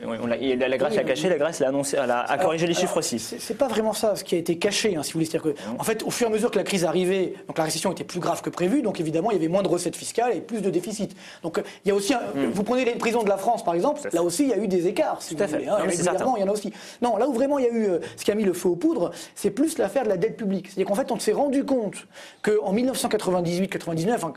on 0.05 0.27
l'a- 0.27 0.37
et 0.37 0.55
la, 0.55 0.67
la 0.67 0.77
Grèce 0.77 0.95
l'a 0.95 1.03
caché, 1.03 1.29
la 1.29 1.37
Grèce 1.37 1.59
l'a 1.59 1.67
annoncé, 1.69 1.97
elle 2.01 2.11
a, 2.11 2.19
a 2.21 2.37
corrigé 2.37 2.65
les 2.67 2.71
Alors, 2.73 2.81
chiffres 2.81 2.97
aussi. 2.97 3.19
C'est 3.19 3.57
pas 3.57 3.67
vraiment 3.67 3.93
ça, 3.93 4.15
ce 4.15 4.23
qui 4.23 4.35
a 4.35 4.37
été 4.37 4.57
caché, 4.57 4.95
hein, 4.95 5.03
si 5.03 5.11
vous 5.13 5.19
voulez. 5.19 5.25
C'est-à-dire 5.25 5.53
que, 5.53 5.59
en 5.79 5.83
fait, 5.83 6.03
au 6.03 6.11
fur 6.11 6.27
et 6.27 6.29
à 6.29 6.33
mesure 6.33 6.51
que 6.51 6.57
la 6.57 6.63
crise 6.63 6.85
arrivait, 6.85 7.33
donc 7.47 7.57
la 7.57 7.63
récession 7.63 7.91
était 7.91 8.03
plus 8.03 8.19
grave 8.19 8.41
que 8.41 8.49
prévu, 8.49 8.81
donc 8.81 8.99
évidemment, 8.99 9.31
il 9.31 9.35
y 9.35 9.37
avait 9.37 9.47
moins 9.47 9.63
de 9.63 9.67
recettes 9.67 9.95
fiscales 9.95 10.35
et 10.35 10.41
plus 10.41 10.61
de 10.61 10.69
déficit. 10.69 11.15
Donc, 11.43 11.57
euh, 11.57 11.61
il 11.85 11.89
y 11.89 11.91
a 11.91 11.95
aussi, 11.95 12.13
un- 12.13 12.21
vous 12.53 12.63
prenez 12.63 12.85
les 12.85 12.95
prisons 12.95 13.23
de 13.23 13.29
la 13.29 13.37
France, 13.37 13.63
par 13.63 13.73
exemple, 13.73 14.01
là 14.13 14.23
aussi, 14.23 14.43
il 14.43 14.49
y 14.49 14.53
a 14.53 14.57
eu 14.57 14.67
des 14.67 14.87
écarts, 14.87 15.21
si 15.21 15.35
Tout 15.35 15.43
à 15.43 15.45
vous 15.47 15.51
fait. 15.53 15.57
voulez. 15.59 15.69
hein, 15.69 15.77
Non, 16.25 16.35
il 16.37 16.41
y 16.41 16.43
en 16.43 16.47
a 16.49 16.51
aussi. 16.51 16.71
Non, 17.01 17.17
là 17.17 17.27
où 17.27 17.33
vraiment 17.33 17.59
il 17.59 17.65
y 17.65 17.69
a 17.69 17.71
eu, 17.73 17.85
euh, 17.87 17.99
ce 18.17 18.23
qui 18.25 18.31
a 18.31 18.35
mis 18.35 18.43
le 18.43 18.53
feu 18.53 18.69
aux 18.69 18.75
poudres, 18.75 19.11
c'est 19.35 19.51
plus 19.51 19.77
l'affaire 19.77 20.03
de 20.03 20.09
la 20.09 20.17
dette 20.17 20.37
publique. 20.37 20.67
C'est-à-dire 20.67 20.85
qu'en 20.87 20.95
fait, 20.95 21.11
on 21.11 21.19
s'est 21.19 21.31
rendu 21.33 21.63
compte 21.65 22.07
qu'en 22.41 22.71
1998-99, 22.73 24.23
hein, 24.23 24.33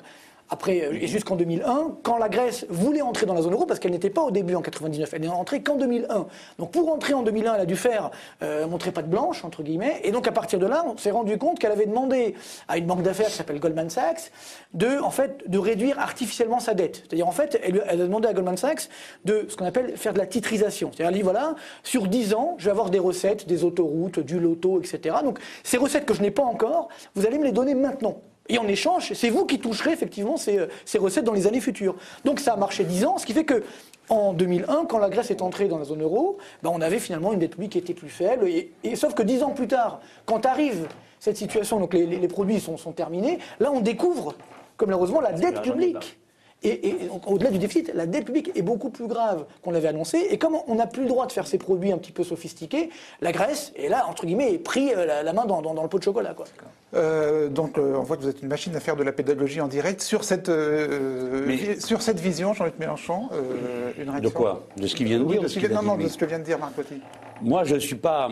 après, 0.53 0.83
euh, 0.83 0.99
et 1.01 1.07
jusqu'en 1.07 1.37
2001, 1.37 1.97
quand 2.03 2.19
la 2.19 2.29
Grèce 2.29 2.67
voulait 2.69 3.01
entrer 3.01 3.25
dans 3.25 3.33
la 3.33 3.41
zone 3.41 3.55
euro, 3.55 3.65
parce 3.65 3.81
qu'elle 3.81 3.93
n'était 3.93 4.11
pas 4.11 4.21
au 4.21 4.31
début 4.31 4.55
en 4.55 4.61
99, 4.61 5.11
elle 5.15 5.23
n'est 5.23 5.29
entrée 5.29 5.63
qu'en 5.63 5.77
2001. 5.77 6.27
Donc 6.59 6.71
pour 6.71 6.93
entrer 6.93 7.15
en 7.15 7.23
2001, 7.23 7.55
elle 7.55 7.61
a 7.63 7.67
dû 7.67 7.77
faire 7.77 8.11
euh, 8.43 8.67
montrer 8.67 8.93
patte 8.93 9.09
blanche, 9.09 9.45
entre 9.45 9.63
guillemets, 9.63 10.01
et 10.05 10.11
donc 10.11 10.29
à 10.29 10.33
partir 10.33 10.59
de 10.59 10.67
là, 10.67 10.85
on 10.87 10.97
s'est 10.99 11.11
rendu 11.11 11.39
compte 11.39 11.59
qu'elle 11.59 11.73
avait 11.73 11.87
demandé 11.87 12.35
à 12.69 12.77
une 12.77 12.87
banque 12.87 13.03
d'affaires 13.03 13.29
qui 13.29 13.33
s'appelle 13.33 13.61
Goldman 13.61 13.89
Sachs 13.89 14.31
de, 14.75 14.99
en 14.99 15.11
fait, 15.11 15.49
de 15.49 15.59
réduire 15.59 15.99
artificiellement 15.99 16.61
sa 16.61 16.75
dette. 16.75 17.05
C'est-à-dire, 17.07 17.27
en 17.27 17.33
fait, 17.33 17.59
elle, 17.65 17.83
elle 17.89 18.01
a 18.03 18.05
demandé 18.05 18.29
à 18.29 18.35
Goldman 18.35 18.59
Sachs 18.59 18.91
de 19.25 19.47
ce 19.49 19.57
qu'on 19.57 19.65
appelle 19.65 19.97
faire 19.97 20.13
de 20.13 20.19
la 20.19 20.27
titrisation. 20.27 20.91
C'est-à-dire, 20.93 21.09
elle 21.09 21.15
dit, 21.15 21.23
voilà, 21.23 21.55
sur 21.83 22.07
10 22.07 22.35
ans, 22.35 22.57
je 22.59 22.67
vais 22.67 22.71
avoir 22.71 22.91
des 22.91 22.99
recettes, 22.99 23.47
des 23.47 23.65
autoroutes, 23.65 24.21
du 24.21 24.39
loto, 24.39 24.81
etc. 24.81 25.17
Donc 25.25 25.39
ces 25.63 25.79
recettes 25.79 26.05
que 26.05 26.15
je 26.15 26.21
n'ai 26.21 26.31
pas 26.31 26.45
encore, 26.45 26.89
vous 27.15 27.27
allez 27.27 27.39
me 27.39 27.45
les 27.45 27.53
donner 27.53 27.75
maintenant. 27.75 28.21
Et 28.49 28.59
en 28.59 28.67
échange, 28.69 29.13
c'est 29.15 29.31
vous 29.31 29.47
qui 29.47 29.59
toucherez 29.61 29.93
effectivement 29.93 30.37
ces, 30.37 30.59
euh, 30.59 30.67
ces 30.85 30.99
recettes 30.99 31.25
dans 31.25 31.33
les 31.33 31.47
années 31.47 31.61
futures. 31.61 31.95
Donc 32.25 32.41
ça 32.41 32.55
a 32.55 32.57
marché 32.57 32.85
10 32.85 33.05
ans, 33.05 33.19
ce 33.19 33.27
qui 33.27 33.33
fait 33.33 33.45
que 33.45 33.63
en 34.09 34.33
2001, 34.33 34.85
quand 34.87 34.99
la 34.99 35.09
Grèce 35.09 35.31
est 35.31 35.43
entrée 35.43 35.69
dans 35.69 35.79
la 35.79 35.85
zone 35.85 36.03
euro, 36.03 36.39
ben, 36.63 36.71
on 36.75 36.81
avait 36.81 36.99
finalement 36.99 37.33
une 37.33 37.39
dette 37.39 37.53
publique 37.53 37.73
qui 37.73 37.79
était 37.79 37.95
plus 37.95 38.09
faible. 38.09 38.47
Et, 38.49 38.73
et- 38.85 38.97
sauf 38.97 39.15
que 39.15 39.23
10 39.23 39.43
ans 39.45 39.51
plus 39.51 39.69
tard, 39.69 40.01
quand 40.27 40.45
arrive 40.45 40.89
cette 41.21 41.37
situation, 41.37 41.79
donc 41.79 41.95
les, 41.95 42.05
les- 42.05 42.19
les 42.19 42.29
produits 42.29 42.59
sont, 42.61 42.77
sont 42.77 42.93
terminés, 42.93 43.39
là 43.61 43.71
on 43.73 43.81
découvre, 43.81 44.35
comme 44.77 44.89
malheureusement, 44.89 45.21
la 45.21 45.33
dette 45.33 45.55
l'argent 45.55 45.73
publique. 45.73 46.19
Et, 46.65 46.95
au-delà 47.27 47.51
du 47.51 47.59
déficit, 47.59 47.91
la 47.95 48.07
dette 48.07 48.25
publique 48.25 48.51
est 48.55 48.63
beaucoup 48.63 48.91
plus 48.91 49.07
grave 49.09 49.45
qu'on 49.63 49.71
l'avait 49.73 49.89
annoncé. 49.89 50.19
Et 50.31 50.39
comme 50.39 50.57
on 50.69 50.75
n'a 50.77 50.87
plus 50.87 51.03
le 51.03 51.09
droit 51.09 51.27
de 51.27 51.33
faire 51.33 51.47
ces 51.47 51.59
produits 51.59 51.91
un 51.93 51.99
petit 51.99 52.13
peu 52.13 52.23
sophistiqués, 52.25 52.91
la 53.21 53.33
Grèce, 53.33 53.73
est 53.77 53.89
là, 53.89 54.07
entre 54.09 54.27
guillemets, 54.27 54.53
est 54.53 54.59
pris 54.59 54.95
euh, 54.95 55.05
la, 55.05 55.23
la 55.23 55.33
main 55.33 55.45
dans, 55.45 55.61
dans- 55.63 55.75
dans 55.75 55.83
le 55.83 55.89
pot 55.89 55.99
de 55.99 56.05
chocolat. 56.05 56.35
Quoi. 56.35 56.47
Euh, 56.95 57.49
donc, 57.49 57.79
euh, 57.79 57.95
on 57.97 58.03
voit 58.03 58.17
que 58.17 58.23
vous 58.23 58.29
êtes 58.29 58.43
une 58.43 58.49
machine 58.49 58.75
à 58.77 58.81
faire 58.81 58.97
de 58.97 59.03
la 59.03 59.13
pédagogie 59.13 59.61
en 59.61 59.67
direct 59.69 60.01
sur 60.03 60.25
cette, 60.25 60.49
euh, 60.49 61.45
Mais- 61.47 61.81
sur 61.81 62.03
cette 62.03 62.21
vision, 62.21 62.53
Jean-Luc 62.55 62.79
Mélenchon. 62.79 63.29
euh, 63.33 63.91
une 63.99 64.05
De 64.07 64.11
réaction 64.11 64.31
quoi? 64.31 64.67
De 64.77 64.87
ce 64.87 64.95
qu'il 64.95 65.07
vient 65.07 65.19
de 65.19 65.25
Oui, 65.25 65.33
dire 65.33 65.43
de 65.43 65.49
ce 65.49 65.59
Non, 65.73 65.83
non, 65.83 65.97
de 65.97 66.07
ce 66.09 66.17
que 66.19 66.25
vient 66.27 66.39
de 66.39 66.45
dire 66.45 66.59
Marc 66.59 66.75
Petit. 66.75 67.01
Moi, 67.41 67.65
je 67.65 67.75
ne 67.75 67.81
suis 67.81 67.97
pas, 67.97 68.29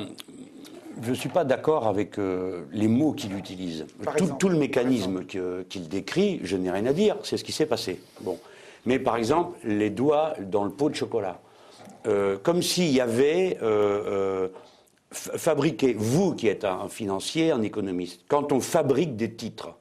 je 1.03 1.13
suis 1.13 1.29
pas 1.29 1.45
d'accord 1.45 1.87
avec 1.87 2.19
euh, 2.19 2.63
les 2.73 2.89
mots 2.89 3.13
qu'il 3.13 3.37
utilise. 3.37 3.87
Tout, 4.03 4.11
exemple, 4.11 4.39
tout 4.39 4.49
le 4.49 4.59
mécanisme 4.59 5.25
qu'il 5.25 5.89
décrit, 5.89 6.41
je 6.43 6.57
n'ai 6.57 6.71
rien 6.71 6.87
à 6.87 6.93
dire. 6.93 7.17
C'est 7.23 7.37
ce 7.37 7.45
qui 7.45 7.53
s'est 7.53 7.67
passé. 7.67 8.01
Bon. 8.21 8.39
Mais 8.87 8.99
par 8.99 9.17
exemple, 9.17 9.59
les 9.65 9.91
doigts 9.91 10.35
dans 10.41 10.65
le 10.65 10.71
pot 10.71 10.89
de 10.89 10.95
chocolat. 10.95 11.41
Euh, 12.07 12.39
comme 12.43 12.63
s'il 12.63 12.91
y 12.91 13.01
avait 13.01 13.59
euh, 13.63 14.49
fabriqué, 15.11 15.95
vous 15.97 16.35
qui 16.35 16.49
êtes 16.49 16.65
un, 16.65 16.81
un 16.81 16.89
financier, 16.89 17.51
un 17.51 17.63
économiste, 17.63 18.23
quand 18.29 18.53
on 18.53 18.61
fabrique 18.61 19.17
des 19.17 19.33
titres, 19.33 19.75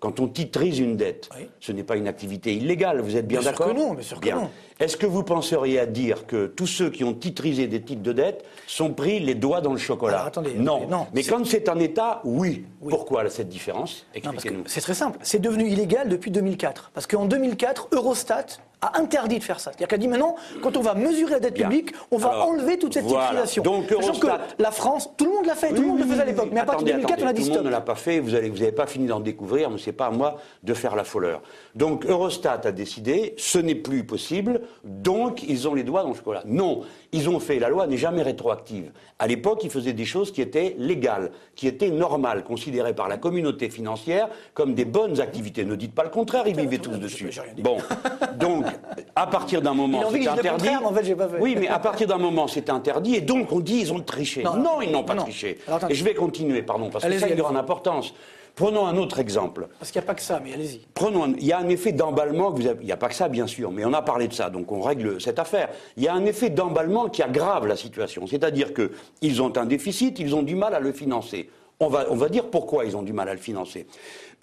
quand 0.00 0.20
on 0.20 0.28
titrise 0.28 0.78
une 0.78 0.96
dette, 0.96 1.28
ce 1.58 1.72
n'est 1.72 1.82
pas 1.82 1.96
une 1.96 2.06
activité 2.06 2.54
illégale, 2.54 3.00
vous 3.00 3.16
êtes 3.16 3.26
bien, 3.26 3.40
Bien 3.40 3.50
sûr 3.50 3.58
d'accord 3.58 3.74
que 3.74 3.78
non, 3.80 3.94
bien 3.94 4.02
sûr 4.02 4.20
que 4.20 4.24
Bien. 4.26 4.36
non. 4.36 4.50
Est-ce 4.78 4.98
que 4.98 5.06
vous 5.06 5.22
penseriez 5.22 5.78
à 5.80 5.86
dire 5.86 6.26
que 6.26 6.46
tous 6.48 6.66
ceux 6.66 6.90
qui 6.90 7.02
ont 7.02 7.14
titrisé 7.14 7.66
des 7.66 7.80
titres 7.80 8.02
de 8.02 8.12
dette 8.12 8.44
sont 8.66 8.92
pris 8.92 9.20
les 9.20 9.34
doigts 9.34 9.62
dans 9.62 9.72
le 9.72 9.78
chocolat 9.78 10.16
Alors, 10.16 10.26
attendez, 10.26 10.52
non. 10.54 10.76
attendez, 10.76 10.86
non. 10.92 11.06
Mais 11.14 11.22
quand 11.22 11.46
c'est 11.46 11.68
un 11.70 11.78
État, 11.78 12.20
oui. 12.24 12.66
Pourquoi 12.86 13.28
cette 13.30 13.48
différence 13.48 14.04
Expliquez-nous. 14.14 14.64
c'est 14.66 14.82
très 14.82 14.92
simple. 14.94 15.18
C'est 15.22 15.38
devenu 15.40 15.66
illégal 15.66 16.10
depuis 16.10 16.30
2004. 16.30 16.90
Parce 16.92 17.06
qu'en 17.06 17.24
2004, 17.24 17.88
Eurostat 17.92 18.46
a 18.82 18.98
interdit 19.00 19.38
de 19.38 19.42
faire 19.44 19.58
ça. 19.58 19.70
C'est-à-dire 19.70 19.88
qu'elle 19.88 19.98
dit 20.00 20.08
maintenant, 20.08 20.36
quand 20.62 20.76
on 20.76 20.80
va 20.82 20.94
mesurer 20.94 21.32
la 21.32 21.40
dette 21.40 21.54
Bien. 21.54 21.68
publique, 21.68 21.92
on 22.10 22.18
va 22.18 22.28
Alors, 22.28 22.48
enlever 22.50 22.78
toute 22.78 22.94
cette 22.94 23.04
voilà. 23.04 23.28
titrisation. 23.28 23.62
Donc, 23.62 23.90
Eurostat- 23.90 24.20
que 24.56 24.62
la 24.62 24.70
France, 24.70 25.10
tout 25.16 25.24
le 25.24 25.30
monde 25.32 25.46
l'a 25.46 25.54
fait, 25.54 25.68
tout 25.72 25.80
le 25.82 25.88
monde 25.88 25.98
le 26.00 26.04
faisait 26.04 26.20
à 26.22 26.24
l'époque. 26.26 26.48
Mais 26.52 26.60
à 26.60 26.64
partir 26.64 26.84
de 26.86 26.90
Attendez, 26.90 27.06
2004, 27.06 27.22
on 27.24 27.26
a 27.28 27.32
dit 27.32 27.40
tout 27.42 27.46
le 27.48 27.52
stop. 27.54 27.56
monde 27.56 27.66
ne 27.66 27.70
l'a 27.70 27.80
pas 27.80 27.94
fait, 27.94 28.20
vous 28.20 28.30
n'avez 28.32 28.50
vous 28.50 28.62
avez 28.62 28.72
pas 28.72 28.86
fini 28.86 29.06
d'en 29.06 29.20
découvrir, 29.20 29.70
mais 29.70 29.78
ce 29.78 29.86
n'est 29.86 29.92
pas 29.96 30.06
à 30.06 30.10
moi 30.10 30.36
de 30.62 30.74
faire 30.74 30.94
la 30.94 31.04
folleur. 31.04 31.40
Donc 31.74 32.04
Eurostat 32.06 32.60
a 32.64 32.72
décidé, 32.72 33.34
ce 33.38 33.58
n'est 33.58 33.74
plus 33.74 34.04
possible, 34.04 34.60
donc 34.84 35.42
ils 35.42 35.66
ont 35.68 35.74
les 35.74 35.82
doigts 35.82 36.02
dans 36.02 36.10
le 36.10 36.14
chocolat. 36.14 36.42
Non, 36.46 36.82
ils 37.12 37.28
ont 37.28 37.40
fait, 37.40 37.58
la 37.58 37.68
loi 37.70 37.86
n'est 37.86 37.96
jamais 37.96 38.22
rétroactive. 38.22 38.92
À 39.18 39.26
l'époque, 39.26 39.64
ils 39.64 39.70
faisaient 39.70 39.94
des 39.94 40.04
choses 40.04 40.30
qui 40.32 40.42
étaient 40.42 40.74
légales, 40.78 41.30
qui 41.54 41.66
étaient 41.66 41.88
normales, 41.90 42.44
considérées 42.44 42.94
par 42.94 43.08
la 43.08 43.16
communauté 43.16 43.70
financière 43.70 44.28
comme 44.52 44.74
des 44.74 44.84
bonnes 44.84 45.20
activités. 45.20 45.64
Ne 45.64 45.76
dites 45.76 45.94
pas 45.94 46.04
le 46.04 46.10
contraire, 46.10 46.46
ils 46.46 46.56
vivaient 46.56 46.76
tous 46.78 46.98
dessus. 46.98 47.30
Bon, 47.58 47.78
donc, 48.38 48.66
à 49.14 49.26
partir 49.26 49.62
d'un 49.62 49.74
moment, 49.74 50.00
que 50.02 50.06
c'est 50.22 50.28
interdit. 50.28 50.48
contraire, 50.48 50.80
mais 50.80 50.86
en 50.86 50.92
fait, 50.92 51.04
j'ai 51.04 51.14
pas 51.14 51.28
fait. 51.28 51.38
Oui, 51.40 51.56
mais 51.58 51.68
à 51.68 51.78
partir 51.78 52.06
d'un 52.06 52.18
moment, 52.18 52.46
c'est 52.48 52.70
interdit, 52.70 53.16
et 53.16 53.20
donc 53.20 53.52
on 53.52 53.60
dit 53.60 53.78
ils 53.80 53.92
ont 53.92 54.00
triché. 54.00 54.42
Non, 54.42 54.80
ils 54.82 54.90
n'ont 54.90 55.04
pas 55.04 55.14
non. 55.14 55.22
triché. 55.24 55.58
Alors, 55.68 55.90
et 55.90 55.94
je 55.94 56.04
vais 56.04 56.14
continuer, 56.14 56.62
pardon, 56.62 56.90
parce 56.90 57.04
que 57.04 57.18
ça 57.18 57.26
a 57.26 57.28
une 57.28 57.34
grande 57.36 57.56
importance. 57.56 58.14
Prenons 58.54 58.86
un 58.86 58.96
autre 58.96 59.18
exemple. 59.18 59.68
Parce 59.78 59.90
qu'il 59.90 60.00
n'y 60.00 60.04
a 60.04 60.06
pas 60.06 60.14
que 60.14 60.22
ça, 60.22 60.40
mais 60.42 60.54
allez-y. 60.54 60.80
Prenons 60.94 61.24
un- 61.24 61.32
il 61.36 61.44
y 61.44 61.52
a 61.52 61.58
un 61.58 61.68
effet 61.68 61.92
d'emballement, 61.92 62.52
que 62.52 62.56
vous 62.62 62.66
avez- 62.66 62.80
il 62.80 62.86
n'y 62.86 62.92
a 62.92 62.96
pas 62.96 63.08
que 63.08 63.14
ça 63.14 63.28
bien 63.28 63.46
sûr, 63.46 63.70
mais 63.70 63.84
on 63.84 63.92
a 63.92 64.00
parlé 64.00 64.28
de 64.28 64.32
ça, 64.32 64.48
donc 64.48 64.72
on 64.72 64.80
règle 64.80 65.20
cette 65.20 65.38
affaire. 65.38 65.68
Il 65.98 66.02
y 66.04 66.08
a 66.08 66.14
un 66.14 66.24
effet 66.24 66.48
d'emballement 66.48 67.10
qui 67.10 67.22
aggrave 67.22 67.66
la 67.66 67.76
situation, 67.76 68.26
c'est-à-dire 68.26 68.68
qu'ils 68.72 69.42
ont 69.42 69.52
un 69.58 69.66
déficit, 69.66 70.18
ils 70.20 70.34
ont 70.34 70.42
du 70.42 70.54
mal 70.54 70.74
à 70.74 70.80
le 70.80 70.92
financer. 70.92 71.50
On 71.80 71.88
va, 71.88 72.06
on 72.08 72.14
va 72.16 72.30
dire 72.30 72.46
pourquoi 72.46 72.86
ils 72.86 72.96
ont 72.96 73.02
du 73.02 73.12
mal 73.12 73.28
à 73.28 73.34
le 73.34 73.38
financer. 73.40 73.86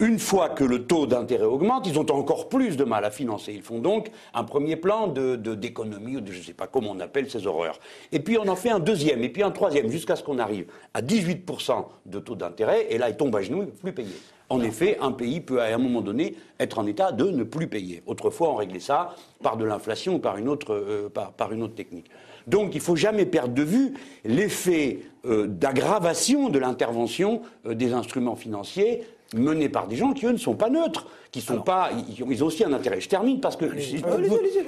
Une 0.00 0.18
fois 0.18 0.48
que 0.48 0.64
le 0.64 0.86
taux 0.86 1.06
d'intérêt 1.06 1.44
augmente, 1.44 1.86
ils 1.86 1.98
ont 2.00 2.10
encore 2.10 2.48
plus 2.48 2.76
de 2.76 2.82
mal 2.82 3.04
à 3.04 3.10
financer. 3.12 3.52
Ils 3.54 3.62
font 3.62 3.78
donc 3.78 4.10
un 4.34 4.42
premier 4.42 4.74
plan 4.74 5.06
de- 5.06 5.36
de- 5.36 5.54
d'économie, 5.54 6.16
ou 6.16 6.20
de 6.20 6.32
je 6.32 6.38
ne 6.40 6.42
sais 6.44 6.52
pas 6.52 6.66
comment 6.66 6.90
on 6.90 7.00
appelle 7.00 7.30
ces 7.30 7.46
horreurs. 7.46 7.78
Et 8.10 8.18
puis 8.18 8.36
on 8.36 8.48
en 8.48 8.56
fait 8.56 8.70
un 8.70 8.80
deuxième, 8.80 9.22
et 9.22 9.28
puis 9.28 9.44
un 9.44 9.52
troisième, 9.52 9.88
jusqu'à 9.90 10.16
ce 10.16 10.24
qu'on 10.24 10.38
arrive 10.40 10.66
à 10.94 11.00
18% 11.00 11.86
de 12.06 12.18
taux 12.18 12.34
d'intérêt, 12.34 12.88
et 12.90 12.98
là 12.98 13.08
ils 13.08 13.16
tombent 13.16 13.36
à 13.36 13.42
genoux, 13.42 13.58
ils 13.58 13.66
ne 13.66 13.70
peuvent 13.70 13.80
plus 13.80 13.92
payer. 13.92 14.14
En 14.50 14.60
effet, 14.62 14.98
un 15.00 15.12
pays 15.12 15.40
peut 15.40 15.62
à 15.62 15.66
un 15.74 15.78
moment 15.78 16.00
donné 16.02 16.34
être 16.60 16.78
en 16.80 16.86
état 16.86 17.12
de 17.12 17.30
ne 17.30 17.44
plus 17.44 17.66
payer. 17.68 18.02
Autrefois, 18.06 18.50
on 18.50 18.54
réglait 18.56 18.78
ça 18.80 19.14
par 19.42 19.56
de 19.56 19.64
l'inflation 19.64 20.16
ou 20.16 20.18
par 20.18 20.36
une 20.36 20.48
autre, 20.48 20.74
euh, 20.74 21.08
par, 21.08 21.32
par 21.32 21.52
une 21.52 21.62
autre 21.62 21.74
technique. 21.74 22.10
Donc, 22.46 22.74
il 22.74 22.78
ne 22.78 22.82
faut 22.82 22.94
jamais 22.94 23.24
perdre 23.24 23.54
de 23.54 23.62
vue 23.62 23.94
l'effet 24.26 24.98
euh, 25.24 25.46
d'aggravation 25.46 26.50
de 26.50 26.58
l'intervention 26.58 27.40
euh, 27.66 27.72
des 27.74 27.94
instruments 27.94 28.36
financiers 28.36 29.02
menés 29.34 29.68
par 29.68 29.86
des 29.88 29.96
gens 29.96 30.12
qui, 30.12 30.26
eux, 30.26 30.32
ne 30.32 30.36
sont 30.36 30.54
pas 30.54 30.70
neutres, 30.70 31.06
qui 31.30 31.40
sont 31.40 31.60
pas, 31.62 31.90
ils, 32.08 32.24
ils 32.30 32.44
ont 32.44 32.46
aussi 32.46 32.64
un 32.64 32.72
intérêt. 32.72 33.00
Je 33.00 33.08
termine 33.08 33.40
parce 33.40 33.56
que 33.56 33.78
si- 33.80 34.02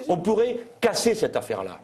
on 0.09 0.17
pourrait 0.17 0.59
casser 0.81 1.15
cette 1.15 1.37
affaire-là. 1.37 1.79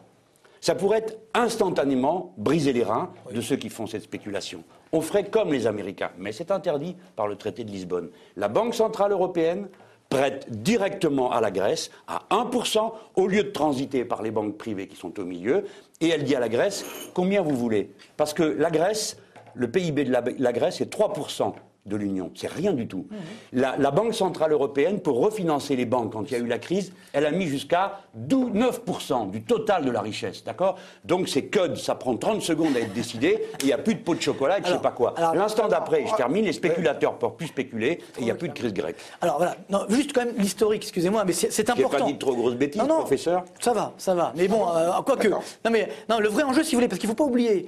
Ça 0.59 0.75
pourrait 0.75 0.99
être 0.99 1.17
instantanément 1.33 2.33
briser 2.37 2.71
les 2.73 2.83
reins 2.83 3.11
de 3.33 3.41
ceux 3.41 3.57
qui 3.57 3.69
font 3.69 3.85
cette 3.85 4.03
spéculation. 4.03 4.63
On 4.93 5.01
ferait 5.01 5.25
comme 5.29 5.51
les 5.51 5.67
Américains, 5.67 6.11
mais 6.17 6.31
c'est 6.31 6.51
interdit 6.51 6.95
par 7.15 7.27
le 7.27 7.35
traité 7.35 7.63
de 7.63 7.71
Lisbonne. 7.71 8.09
La 8.37 8.47
Banque 8.47 8.73
Centrale 8.73 9.11
Européenne 9.11 9.67
prête 10.09 10.45
directement 10.63 11.31
à 11.31 11.41
la 11.41 11.51
Grèce 11.51 11.89
à 12.07 12.21
1% 12.29 12.91
au 13.15 13.27
lieu 13.27 13.43
de 13.43 13.49
transiter 13.49 14.05
par 14.05 14.21
les 14.21 14.31
banques 14.31 14.57
privées 14.57 14.87
qui 14.87 14.95
sont 14.95 15.19
au 15.19 15.25
milieu, 15.25 15.65
et 15.99 16.09
elle 16.09 16.23
dit 16.23 16.35
à 16.35 16.39
la 16.39 16.49
Grèce 16.49 16.85
combien 17.13 17.41
vous 17.41 17.55
voulez? 17.57 17.91
Parce 18.15 18.33
que 18.33 18.43
la 18.43 18.69
Grèce, 18.69 19.17
le 19.55 19.69
PIB 19.69 20.05
de 20.05 20.11
la, 20.11 20.23
la 20.37 20.53
Grèce 20.53 20.79
est 20.81 20.93
3% 20.93 21.53
de 21.85 21.95
l'Union. 21.95 22.31
C'est 22.35 22.47
rien 22.51 22.73
du 22.73 22.87
tout. 22.87 23.07
La, 23.51 23.75
la 23.77 23.91
Banque 23.91 24.13
Centrale 24.13 24.53
Européenne, 24.53 24.99
pour 24.99 25.19
refinancer 25.19 25.75
les 25.75 25.85
banques 25.85 26.13
quand 26.13 26.29
il 26.29 26.31
y 26.31 26.35
a 26.35 26.39
eu 26.39 26.47
la 26.47 26.59
crise, 26.59 26.93
elle 27.11 27.25
a 27.25 27.31
mis 27.31 27.47
jusqu'à 27.47 27.99
12 28.13 28.51
9% 28.53 29.31
du 29.31 29.41
total 29.41 29.85
de 29.85 29.91
la 29.91 30.01
richesse. 30.01 30.43
D'accord? 30.43 30.77
Donc 31.03 31.27
c'est 31.27 31.43
CUD, 31.47 31.75
ça 31.77 31.95
prend 31.95 32.15
30 32.15 32.41
secondes 32.41 32.75
à 32.75 32.79
être 32.79 32.93
décidé, 32.93 33.27
et 33.27 33.47
il 33.61 33.65
n'y 33.65 33.73
a 33.73 33.77
plus 33.77 33.95
de 33.95 33.99
pot 33.99 34.15
de 34.15 34.21
chocolat 34.21 34.59
et 34.59 34.63
je 34.63 34.69
sais 34.71 34.79
pas 34.79 34.91
quoi. 34.91 35.13
L'instant 35.33 35.67
d'après, 35.67 36.05
je 36.07 36.15
termine, 36.15 36.45
les 36.45 36.53
spéculateurs 36.53 37.13
ne 37.13 37.17
peuvent 37.17 37.35
plus 37.35 37.47
spéculer 37.47 37.91
et 37.91 38.01
il 38.19 38.25
n'y 38.25 38.31
a 38.31 38.35
plus 38.35 38.49
de 38.49 38.53
crise 38.53 38.73
grecque. 38.73 38.97
Alors 39.21 39.37
voilà, 39.37 39.55
non, 39.69 39.81
juste 39.89 40.13
quand 40.13 40.25
même 40.25 40.35
l'historique, 40.37 40.83
excusez-moi, 40.83 41.23
mais 41.25 41.33
c'est 41.33 41.69
important. 41.69 41.97
pas 41.97 42.01
dit 42.05 42.13
de 42.13 42.19
trop 42.19 42.35
grosses 42.35 42.55
bêtises, 42.55 42.81
Non, 42.81 42.87
non. 42.87 42.99
professeur 42.99 43.43
Ça 43.59 43.73
va, 43.73 43.93
ça 43.97 44.15
va. 44.15 44.33
Mais 44.35 44.47
bon, 44.47 44.65
euh, 44.73 45.01
quoi 45.05 45.17
que. 45.17 45.27
Non, 45.27 45.41
mais 45.71 45.89
non, 46.09 46.19
le 46.19 46.29
vrai 46.29 46.43
enjeu, 46.43 46.63
si 46.63 46.71
vous 46.71 46.77
voulez, 46.77 46.87
parce 46.87 46.99
qu'il 46.99 47.09
ne 47.09 47.13
faut 47.15 47.23
pas 47.23 47.29
oublier, 47.29 47.67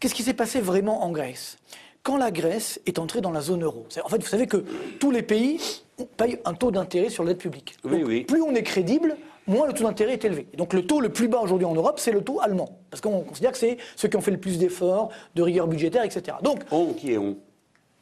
qu'est-ce 0.00 0.14
qui 0.14 0.22
s'est 0.22 0.34
passé 0.34 0.60
vraiment 0.60 1.04
en 1.04 1.10
Grèce? 1.10 1.57
Quand 2.02 2.16
la 2.16 2.30
Grèce 2.30 2.80
est 2.86 2.98
entrée 2.98 3.20
dans 3.20 3.30
la 3.30 3.40
zone 3.40 3.64
euro, 3.64 3.86
en 4.02 4.08
fait, 4.08 4.18
vous 4.18 4.26
savez 4.28 4.46
que 4.46 4.64
tous 4.98 5.10
les 5.10 5.22
pays 5.22 5.60
payent 6.16 6.38
un 6.44 6.54
taux 6.54 6.70
d'intérêt 6.70 7.10
sur 7.10 7.24
l'aide 7.24 7.38
publique. 7.38 7.76
Oui, 7.84 7.98
Donc, 7.98 8.08
oui. 8.08 8.20
Plus 8.24 8.40
on 8.40 8.54
est 8.54 8.62
crédible, 8.62 9.16
moins 9.46 9.66
le 9.66 9.72
taux 9.72 9.84
d'intérêt 9.84 10.14
est 10.14 10.24
élevé. 10.24 10.46
Et 10.52 10.56
donc 10.56 10.72
le 10.72 10.86
taux 10.86 11.00
le 11.00 11.10
plus 11.10 11.28
bas 11.28 11.40
aujourd'hui 11.40 11.66
en 11.66 11.74
Europe, 11.74 11.98
c'est 11.98 12.12
le 12.12 12.22
taux 12.22 12.40
allemand. 12.40 12.78
Parce 12.90 13.00
qu'on 13.00 13.20
considère 13.20 13.52
que 13.52 13.58
c'est 13.58 13.76
ceux 13.96 14.08
qui 14.08 14.16
ont 14.16 14.20
fait 14.20 14.30
le 14.30 14.38
plus 14.38 14.58
d'efforts, 14.58 15.10
de 15.34 15.42
rigueur 15.42 15.66
budgétaire, 15.66 16.04
etc. 16.04 16.36
Donc, 16.42 16.60
On 16.70 16.92
qui 16.94 17.12
est 17.12 17.18
on? 17.18 17.36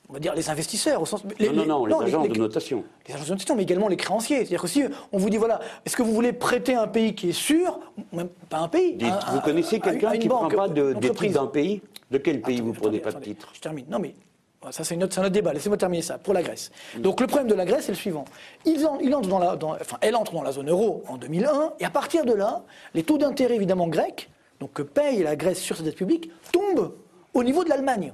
on 0.09 0.13
va 0.13 0.21
dire 0.21 0.35
les 0.37 0.49
investisseurs, 0.51 1.03
au 1.03 1.07
sens. 1.07 1.25
Non, 1.25 1.53
non, 1.53 1.67
non, 1.67 1.87
les 1.87 1.95
agences 2.07 2.29
de 2.29 2.39
notation. 2.39 2.85
les 3.09 3.15
agences 3.15 3.27
de 3.27 3.33
notation, 3.33 3.57
mais 3.57 3.65
également 3.65 3.89
les 3.89 3.97
créanciers. 3.97 4.37
C'est-à-dire 4.39 4.63
que 4.63 4.69
si 4.69 4.85
on 5.11 5.19
vous 5.19 5.31
dit, 5.31 5.37
voilà, 5.37 5.59
est-ce 5.85 5.97
que 5.97 6.03
vous 6.03 6.13
voulez 6.13 6.33
prêter 6.33 6.75
à 6.75 6.83
un 6.83 6.87
pays 6.87 7.15
qui 7.17 7.31
est 7.31 7.33
sûr, 7.33 7.81
même 8.13 8.29
pas 8.49 8.59
un 8.59 8.69
pays, 8.69 8.95
Dites, 8.95 9.13
vous 9.33 9.41
connaissez 9.41 9.81
quelqu'un 9.81 10.13
qui 10.17 10.29
ne 10.29 10.33
prend 10.33 10.49
pas 10.49 10.69
de, 10.69 10.93
des 10.93 11.09
entreprise. 11.09 11.33
d'un 11.33 11.47
pays? 11.47 11.83
De 12.11 12.19
quel 12.19 12.41
pays 12.41 12.61
vous 12.61 12.69
ne 12.73 12.77
prenez 12.77 13.01
pas 13.01 13.13
de 13.13 13.21
titres 13.21 13.51
Je 13.55 13.61
termine. 13.61 13.87
Non, 13.89 13.99
mais 13.99 14.15
voilà, 14.61 14.73
ça, 14.73 14.85
c'est 14.85 14.95
un 14.97 15.03
autre 15.03 15.29
débat. 15.29 15.53
Laissez-moi 15.53 15.77
terminer 15.77 16.03
ça. 16.03 16.19
Pour 16.19 16.35
la 16.35 16.43
Grèce. 16.43 16.71
Mm. 16.97 17.01
Donc, 17.03 17.21
le 17.21 17.27
problème 17.27 17.49
de 17.49 17.55
la 17.55 17.65
Grèce, 17.65 17.85
c'est 17.87 17.93
le 17.93 17.97
suivant. 17.97 18.25
Ils 18.65 18.87
en- 18.87 18.99
ils 19.01 19.15
entrent 19.15 19.29
dans 19.29 19.39
la, 19.39 19.57
dans- 19.57 19.75
enfin, 19.75 19.99
elle 20.01 20.17
entre 20.17 20.33
dans 20.33 20.43
la 20.43 20.53
zone 20.53 20.71
euro 20.71 21.03
en 21.09 21.17
2001, 21.19 21.73
et 21.81 21.85
à 21.85 21.91
partir 21.91 22.25
de 22.25 22.33
là, 22.33 22.63
les 22.95 23.03
taux 23.03 23.19
d'intérêt, 23.19 23.57
évidemment, 23.57 23.89
grecs, 23.89 24.31
donc 24.61 24.73
que 24.73 24.83
paye 24.83 25.23
la 25.23 25.37
Grèce 25.37 25.61
sur 25.61 25.77
sa 25.77 25.83
dette 25.83 25.97
publique, 25.97 26.31
tombent 26.53 26.95
au 27.35 27.43
niveau 27.45 27.65
de 27.65 27.69
l'Allemagne. 27.69 28.13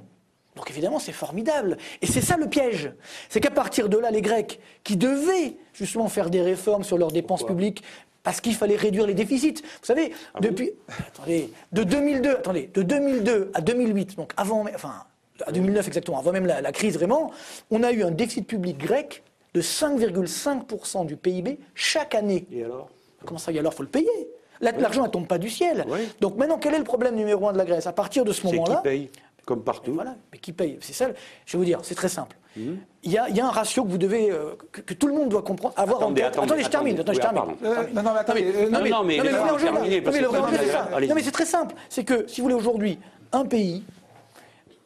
Donc 0.55 0.69
évidemment, 0.69 0.99
c'est 0.99 1.13
formidable. 1.13 1.77
Et 2.01 2.05
c'est 2.05 2.21
ça 2.21 2.37
le 2.37 2.47
piège. 2.47 2.91
C'est 3.29 3.39
qu'à 3.39 3.49
partir 3.49 3.89
de 3.89 3.97
là, 3.97 4.11
les 4.11 4.21
Grecs, 4.21 4.59
qui 4.83 4.97
devaient 4.97 5.55
justement 5.73 6.07
faire 6.09 6.29
des 6.29 6.41
réformes 6.41 6.83
sur 6.83 6.97
leurs 6.97 7.11
dépenses 7.11 7.43
publiques, 7.43 7.81
parce 8.23 8.41
qu'il 8.41 8.55
fallait 8.55 8.75
réduire 8.77 9.05
les 9.05 9.13
déficits. 9.13 9.61
Vous 9.61 9.85
savez, 9.85 10.13
depuis, 10.39 10.71
attendez, 11.07 11.51
de 11.71 11.83
2002, 11.83 12.29
attendez, 12.31 12.69
de 12.73 12.81
2002 12.81 13.51
à 13.53 13.61
2008, 13.61 14.15
donc 14.15 14.31
avant, 14.37 14.65
enfin, 14.73 15.03
à 15.45 15.51
2009 15.51 15.87
exactement, 15.87 16.19
avant 16.19 16.31
même 16.31 16.45
la, 16.45 16.61
la 16.61 16.71
crise 16.71 16.95
vraiment, 16.95 17.31
on 17.69 17.83
a 17.83 17.91
eu 17.91 18.03
un 18.03 18.11
déficit 18.11 18.47
public 18.47 18.77
grec 18.77 19.23
de 19.53 19.61
5,5% 19.61 21.05
du 21.05 21.15
PIB 21.17 21.59
chaque 21.75 22.15
année. 22.15 22.47
Et 22.51 22.63
alors? 22.63 22.89
Comment 23.25 23.37
ça, 23.37 23.51
et 23.51 23.59
alors, 23.59 23.73
faut 23.73 23.83
le 23.83 23.89
payer? 23.89 24.09
L'argent 24.61 25.03
ne 25.03 25.07
tombe 25.09 25.27
pas 25.27 25.37
du 25.37 25.49
ciel. 25.49 25.85
Donc 26.21 26.37
maintenant, 26.37 26.57
quel 26.57 26.73
est 26.73 26.77
le 26.77 26.83
problème 26.83 27.15
numéro 27.15 27.47
un 27.49 27.53
de 27.53 27.57
la 27.57 27.65
Grèce? 27.65 27.87
À 27.87 27.93
partir 27.93 28.23
de 28.25 28.31
ce 28.31 28.41
C'est 28.41 28.47
qui 28.49 28.55
moment-là, 28.55 28.77
paye? 28.77 29.09
Comme 29.45 29.63
partout. 29.63 29.93
voilà, 29.93 30.15
mais 30.31 30.37
qui 30.39 30.53
paye? 30.53 30.77
C'est 30.81 30.93
ça. 30.93 31.09
Je 31.45 31.53
vais 31.53 31.57
vous 31.57 31.65
dire, 31.65 31.79
c'est 31.83 31.95
très 31.95 32.07
simple. 32.09 32.37
Il 32.55 33.11
y, 33.11 33.17
a, 33.17 33.27
il 33.29 33.35
y 33.35 33.41
a 33.41 33.47
un 33.47 33.51
ratio 33.51 33.83
que 33.83 33.89
vous 33.89 33.97
devez, 33.97 34.29
euh, 34.31 34.51
que, 34.71 34.81
que 34.81 34.93
tout 34.93 35.07
le 35.07 35.13
monde 35.13 35.29
doit 35.29 35.41
comprendre, 35.41 35.73
avoir 35.77 35.97
Attendez, 35.97 36.21
en 36.23 36.25
tête. 36.31 36.37
attendez, 36.39 36.63
je 36.63 36.69
termine. 36.69 36.99
attendez. 36.99 37.19
Attendez, 37.19 37.21
je 37.21 37.27
Oui, 37.27 37.33
termine. 37.33 37.55
Euh, 37.63 37.87
non, 37.93 38.03
non, 38.03 38.13
mais 38.13 38.19
attendez, 38.19 38.43
euh, 38.55 38.69
non, 38.69 38.77
non, 38.77 38.83
mais 38.83 38.89
non, 38.89 39.03
mais 39.03 39.17
que 39.17 39.23
le 39.23 39.29
vrai 39.29 39.39
c'est 39.59 39.69
enjeu, 40.39 40.57
c'est 40.59 40.71
ça. 40.71 40.89
allez-y. 40.93 41.09
Non, 41.09 41.15
mais 41.15 41.23
c'est 41.23 41.31
très 41.31 41.45
simple. 41.45 41.75
C'est 41.89 42.03
que, 42.03 42.27
si 42.27 42.41
vous 42.41 42.45
voulez, 42.45 42.55
aujourd'hui, 42.55 42.99
un 43.31 43.45
pays, 43.45 43.83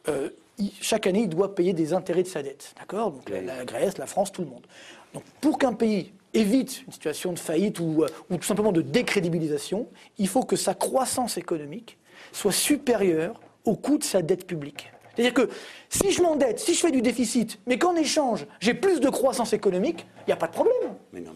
euh, 0.08 0.30
il- 0.58 0.72
chaque 0.80 1.06
année, 1.06 1.20
il 1.20 1.28
doit 1.28 1.54
payer 1.54 1.72
des 1.74 1.92
intérêts 1.92 2.22
de 2.22 2.28
sa 2.28 2.42
dette. 2.42 2.74
D'accord? 2.78 3.12
Donc 3.12 3.28
la, 3.30 3.42
la 3.42 3.64
Grèce, 3.64 3.98
la 3.98 4.06
France, 4.06 4.32
tout 4.32 4.42
le 4.42 4.48
monde. 4.48 4.66
Donc 5.14 5.22
pour 5.40 5.58
qu'un 5.58 5.74
pays 5.74 6.12
évite 6.34 6.82
une 6.86 6.92
situation 6.92 7.32
de 7.32 7.38
faillite 7.38 7.80
ou, 7.80 8.04
ou 8.30 8.36
tout 8.36 8.42
simplement 8.46 8.72
de 8.72 8.82
décrédibilisation, 8.82 9.88
il 10.18 10.28
faut 10.28 10.42
que 10.42 10.56
sa 10.56 10.74
croissance 10.74 11.36
économique 11.38 11.98
soit 12.32 12.52
supérieure 12.52 13.40
au 13.64 13.74
coût 13.74 13.98
de 13.98 14.04
sa 14.04 14.22
dette 14.22 14.46
publique. 14.46 14.90
C'est-à-dire 15.18 15.34
que 15.34 15.50
si 15.88 16.12
je 16.12 16.22
m'endette, 16.22 16.60
si 16.60 16.74
je 16.74 16.78
fais 16.78 16.92
du 16.92 17.02
déficit, 17.02 17.58
mais 17.66 17.76
qu'en 17.76 17.96
échange, 17.96 18.46
j'ai 18.60 18.72
plus 18.72 19.00
de 19.00 19.08
croissance 19.08 19.52
économique, 19.52 20.06
il 20.20 20.28
n'y 20.28 20.32
a 20.32 20.36
pas 20.36 20.46
de 20.46 20.52
problème. 20.52 20.74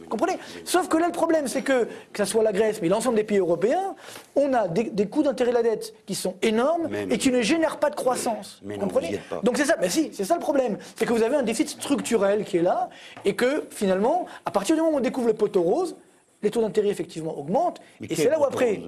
Comprenez? 0.08 0.38
Sauf 0.64 0.86
que 0.86 0.98
là, 0.98 1.06
le 1.06 1.12
problème, 1.12 1.48
c'est 1.48 1.62
que, 1.62 1.88
que 2.12 2.24
ce 2.24 2.30
soit 2.30 2.44
la 2.44 2.52
Grèce, 2.52 2.78
mais 2.80 2.88
l'ensemble 2.88 3.16
des 3.16 3.24
pays 3.24 3.38
européens, 3.38 3.96
on 4.36 4.52
a 4.54 4.68
des, 4.68 4.84
des 4.84 5.06
coûts 5.06 5.24
d'intérêt 5.24 5.50
de 5.50 5.56
la 5.56 5.62
dette 5.64 5.94
qui 6.06 6.14
sont 6.14 6.36
énormes 6.42 6.88
et 7.10 7.18
qui 7.18 7.32
ne 7.32 7.42
génèrent 7.42 7.78
pas 7.78 7.90
de 7.90 7.96
croissance. 7.96 8.60
Mais 8.62 8.74
vous 8.74 8.82
non, 8.82 8.86
comprenez? 8.86 9.16
vous 9.16 9.36
pas. 9.36 9.40
Donc 9.42 9.56
c'est 9.56 9.64
ça, 9.64 9.74
mais 9.80 9.88
si, 9.88 10.10
c'est 10.12 10.24
ça 10.24 10.34
le 10.34 10.40
problème. 10.40 10.78
C'est 10.94 11.04
que 11.06 11.12
vous 11.12 11.24
avez 11.24 11.34
un 11.34 11.42
déficit 11.42 11.70
structurel 11.82 12.44
qui 12.44 12.58
est 12.58 12.62
là 12.62 12.88
et 13.24 13.34
que 13.34 13.66
finalement, 13.70 14.26
à 14.46 14.52
partir 14.52 14.76
du 14.76 14.82
moment 14.82 14.94
où 14.94 14.98
on 14.98 15.00
découvre 15.00 15.26
le 15.26 15.34
poteau 15.34 15.62
rose, 15.62 15.96
les 16.40 16.50
taux 16.52 16.60
d'intérêt 16.60 16.88
effectivement 16.88 17.36
augmentent. 17.36 17.80
Mais 18.00 18.06
et 18.10 18.14
c'est 18.14 18.30
là 18.30 18.38
où 18.38 18.44
après. 18.44 18.80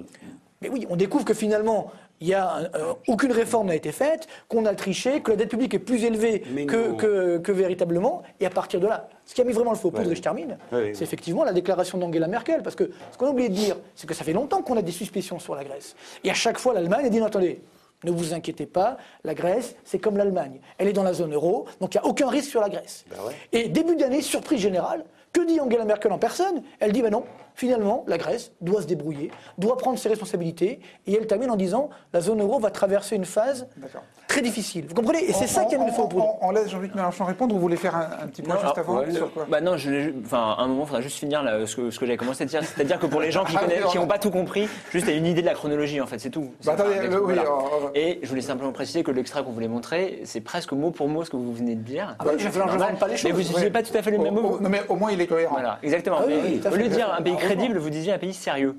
Mais 0.61 0.69
oui, 0.69 0.87
on 0.89 0.95
découvre 0.95 1.25
que 1.25 1.33
finalement, 1.33 1.91
il 2.21 2.27
y 2.27 2.33
a 2.33 2.69
euh, 2.75 2.93
aucune 3.07 3.31
réforme 3.31 3.67
n'a 3.67 3.75
été 3.75 3.91
faite, 3.91 4.27
qu'on 4.47 4.65
a 4.65 4.73
triché, 4.75 5.21
que 5.21 5.31
la 5.31 5.37
dette 5.37 5.49
publique 5.49 5.73
est 5.73 5.79
plus 5.79 6.03
élevée 6.05 6.39
que, 6.67 6.89
non. 6.89 6.95
que- 6.95 7.37
que 7.39 7.51
véritablement. 7.51 8.23
Et 8.39 8.45
à 8.45 8.49
partir 8.49 8.79
de 8.79 8.87
là, 8.87 9.09
ce 9.25 9.33
qui 9.35 9.41
a 9.41 9.43
mis 9.43 9.51
vraiment 9.53 9.71
le 9.71 9.77
faux 9.77 9.91
poudre, 9.91 10.05
Ouais. 10.07 10.13
et 10.13 10.15
je 10.15 10.21
termine, 10.21 10.57
Ouais, 10.71 10.77
ouais. 10.77 10.93
c'est 10.93 11.03
effectivement 11.03 11.43
la 11.43 11.53
déclaration 11.53 11.97
d'Angela 11.97 12.27
Merkel. 12.27 12.61
Parce 12.63 12.75
que 12.75 12.89
ce 13.11 13.17
qu'on 13.17 13.27
a 13.27 13.29
oublié 13.31 13.49
de 13.49 13.53
dire, 13.55 13.75
c'est 13.95 14.07
que 14.07 14.13
ça 14.13 14.23
fait 14.23 14.33
longtemps 14.33 14.61
qu'on 14.61 14.77
a 14.77 14.81
des 14.81 14.91
suspicions 14.91 15.39
sur 15.39 15.55
la 15.55 15.63
Grèce. 15.63 15.95
Et 16.23 16.31
à 16.31 16.33
chaque 16.33 16.57
fois, 16.57 16.73
l'Allemagne 16.73 17.05
a 17.05 17.09
dit 17.09 17.19
non, 17.19 17.25
attendez. 17.27 17.61
Ne 18.03 18.11
vous 18.11 18.33
inquiétez 18.35 18.67
pas, 18.67 18.97
la 19.23 19.33
Grèce, 19.33 19.75
c'est 19.83 19.97
comme 19.97 20.15
l'Allemagne. 20.17 20.59
Elle 20.77 20.87
est 20.89 20.93
dans 20.93 21.01
la 21.01 21.13
zone 21.13 21.33
euro, 21.33 21.65
donc 21.81 21.95
il 21.95 21.97
n'y 21.97 22.03
a 22.03 22.05
aucun 22.05 22.29
risque 22.29 22.49
sur 22.51 22.61
la 22.61 22.69
Grèce. 22.69 23.03
Bah. 23.09 23.15
Et 23.51 23.67
début 23.67 23.95
d'année, 23.95 24.21
surprise 24.21 24.59
générale, 24.59 25.05
que 25.33 25.41
dit 25.45 25.59
Angela 25.59 25.85
Merkel 25.85 26.11
en 26.11 26.19
personne? 26.19 26.61
Elle 26.79 26.91
dit, 26.91 27.01
ben 27.01 27.09
non, 27.09 27.23
finalement, 27.55 28.03
la 28.07 28.17
Grèce 28.17 28.51
doit 28.61 28.81
se 28.81 28.87
débrouiller, 28.87 29.31
doit 29.57 29.77
prendre 29.77 29.97
ses 29.97 30.09
responsabilités, 30.09 30.79
et 31.07 31.13
elle 31.15 31.27
termine 31.27 31.49
en 31.49 31.55
disant, 31.55 31.89
la 32.13 32.21
zone 32.21 32.41
euro 32.41 32.59
va 32.59 32.69
traverser 32.71 33.15
une 33.15 33.25
phase 33.25 33.67
très 34.27 34.41
difficile. 34.41 34.85
Vous 34.87 34.95
comprenez? 34.95 35.23
Et 35.29 35.33
c'est 35.33 35.47
ça 35.47 35.65
qui 35.65 35.75
a 35.75 35.77
mis 35.77 35.85
le 35.85 35.91
faux 35.91 36.07
poudre. 36.07 36.37
On, 36.41 36.47
on 36.49 36.51
laisse 36.51 36.69
Jean-Luc 36.69 36.93
Mélenchon 36.95 37.25
répondre 37.25 37.53
ou 37.53 37.57
vous 37.57 37.61
voulez 37.61 37.77
faire 37.77 37.95
un, 37.95 38.23
un 38.23 38.27
petit 38.27 38.41
point 38.41 38.55
Non, 38.55 38.61
juste 38.61 38.77
avant 38.77 38.97
ouais. 38.99 39.11
sur 39.11 39.31
quoi? 39.33 39.45
Bah 39.49 39.61
non, 39.61 39.77
je, 39.77 40.11
enfin, 40.25 40.55
à 40.57 40.63
un 40.63 40.67
moment, 40.67 40.83
il 40.83 40.87
faudra 40.87 41.01
juste 41.01 41.17
finir 41.17 41.41
là, 41.43 41.65
ce 41.65 41.75
que, 41.75 41.89
ce 41.91 41.99
que 41.99 42.05
j'avais 42.05 42.17
commencé 42.17 42.43
à 42.43 42.45
dire. 42.45 42.61
C'est-à-dire 42.63 42.99
que 42.99 43.05
pour 43.05 43.21
les 43.21 43.31
gens 43.31 43.45
qui 43.45 43.55
Ah 43.57 43.65
qui 43.89 43.97
n'ont 43.97 44.07
pas 44.07 44.17
tout 44.17 44.31
compris, 44.31 44.67
juste 44.91 45.07
une 45.07 45.25
idée 45.25 45.41
de 45.41 45.45
la 45.45 45.53
chronologie, 45.53 46.01
en 46.01 46.07
fait, 46.07 46.19
c'est 46.19 46.29
tout. 46.29 46.51
Bah, 46.65 46.73
attendez, 46.73 47.07
le- 47.07 47.23
oui, 47.23 47.37
alors, 47.37 47.91
Et 47.95 48.19
je 48.23 48.27
voulais 48.27 48.41
simplement 48.41 48.71
préciser 48.71 49.03
que 49.03 49.11
l'extrait 49.11 49.43
qu'on 49.43 49.51
voulait 49.51 49.67
montrer, 49.67 50.21
c'est 50.25 50.41
presque 50.41 50.71
mot 50.73 50.91
pour 50.91 51.07
mot 51.07 51.23
ce 51.23 51.29
que 51.29 51.37
vous 51.37 51.53
venez 51.53 51.75
de 51.75 51.81
dire. 51.81 52.15
Ah 52.19 52.25
bah 52.25 52.31
je- 52.37 52.49
je 52.49 52.49
pas 52.99 53.07
les 53.07 53.15
Mais 53.23 53.31
vous 53.31 53.37
n'utilisez 53.39 53.69
pas 53.69 53.83
tout 53.83 53.95
à 53.97 54.01
fait 54.01 54.11
le 54.11 54.17
même 54.17 54.37
Au- 54.37 54.41
mot. 54.41 54.49
au- 54.55 54.59
Non 54.59 54.69
mais 54.69 54.81
au 54.89 54.95
moins 54.95 55.11
il 55.11 55.21
est 55.21 55.27
cohérent. 55.27 55.53
Voilà, 55.53 55.79
exactement. 55.83 56.17
Ah 56.19 56.23
oui, 56.27 56.33
Mais 56.43 56.49
oui, 56.49 56.59
tout 56.59 56.67
à 56.67 56.71
au 56.71 56.75
lieu 56.75 56.83
de 56.83 56.93
dire 56.93 57.13
un 57.17 57.21
pays. 57.21 57.35
Crédible, 57.45 57.77
vous 57.77 57.89
disiez 57.89 58.13
un 58.13 58.17
pays 58.17 58.33
sérieux. 58.33 58.75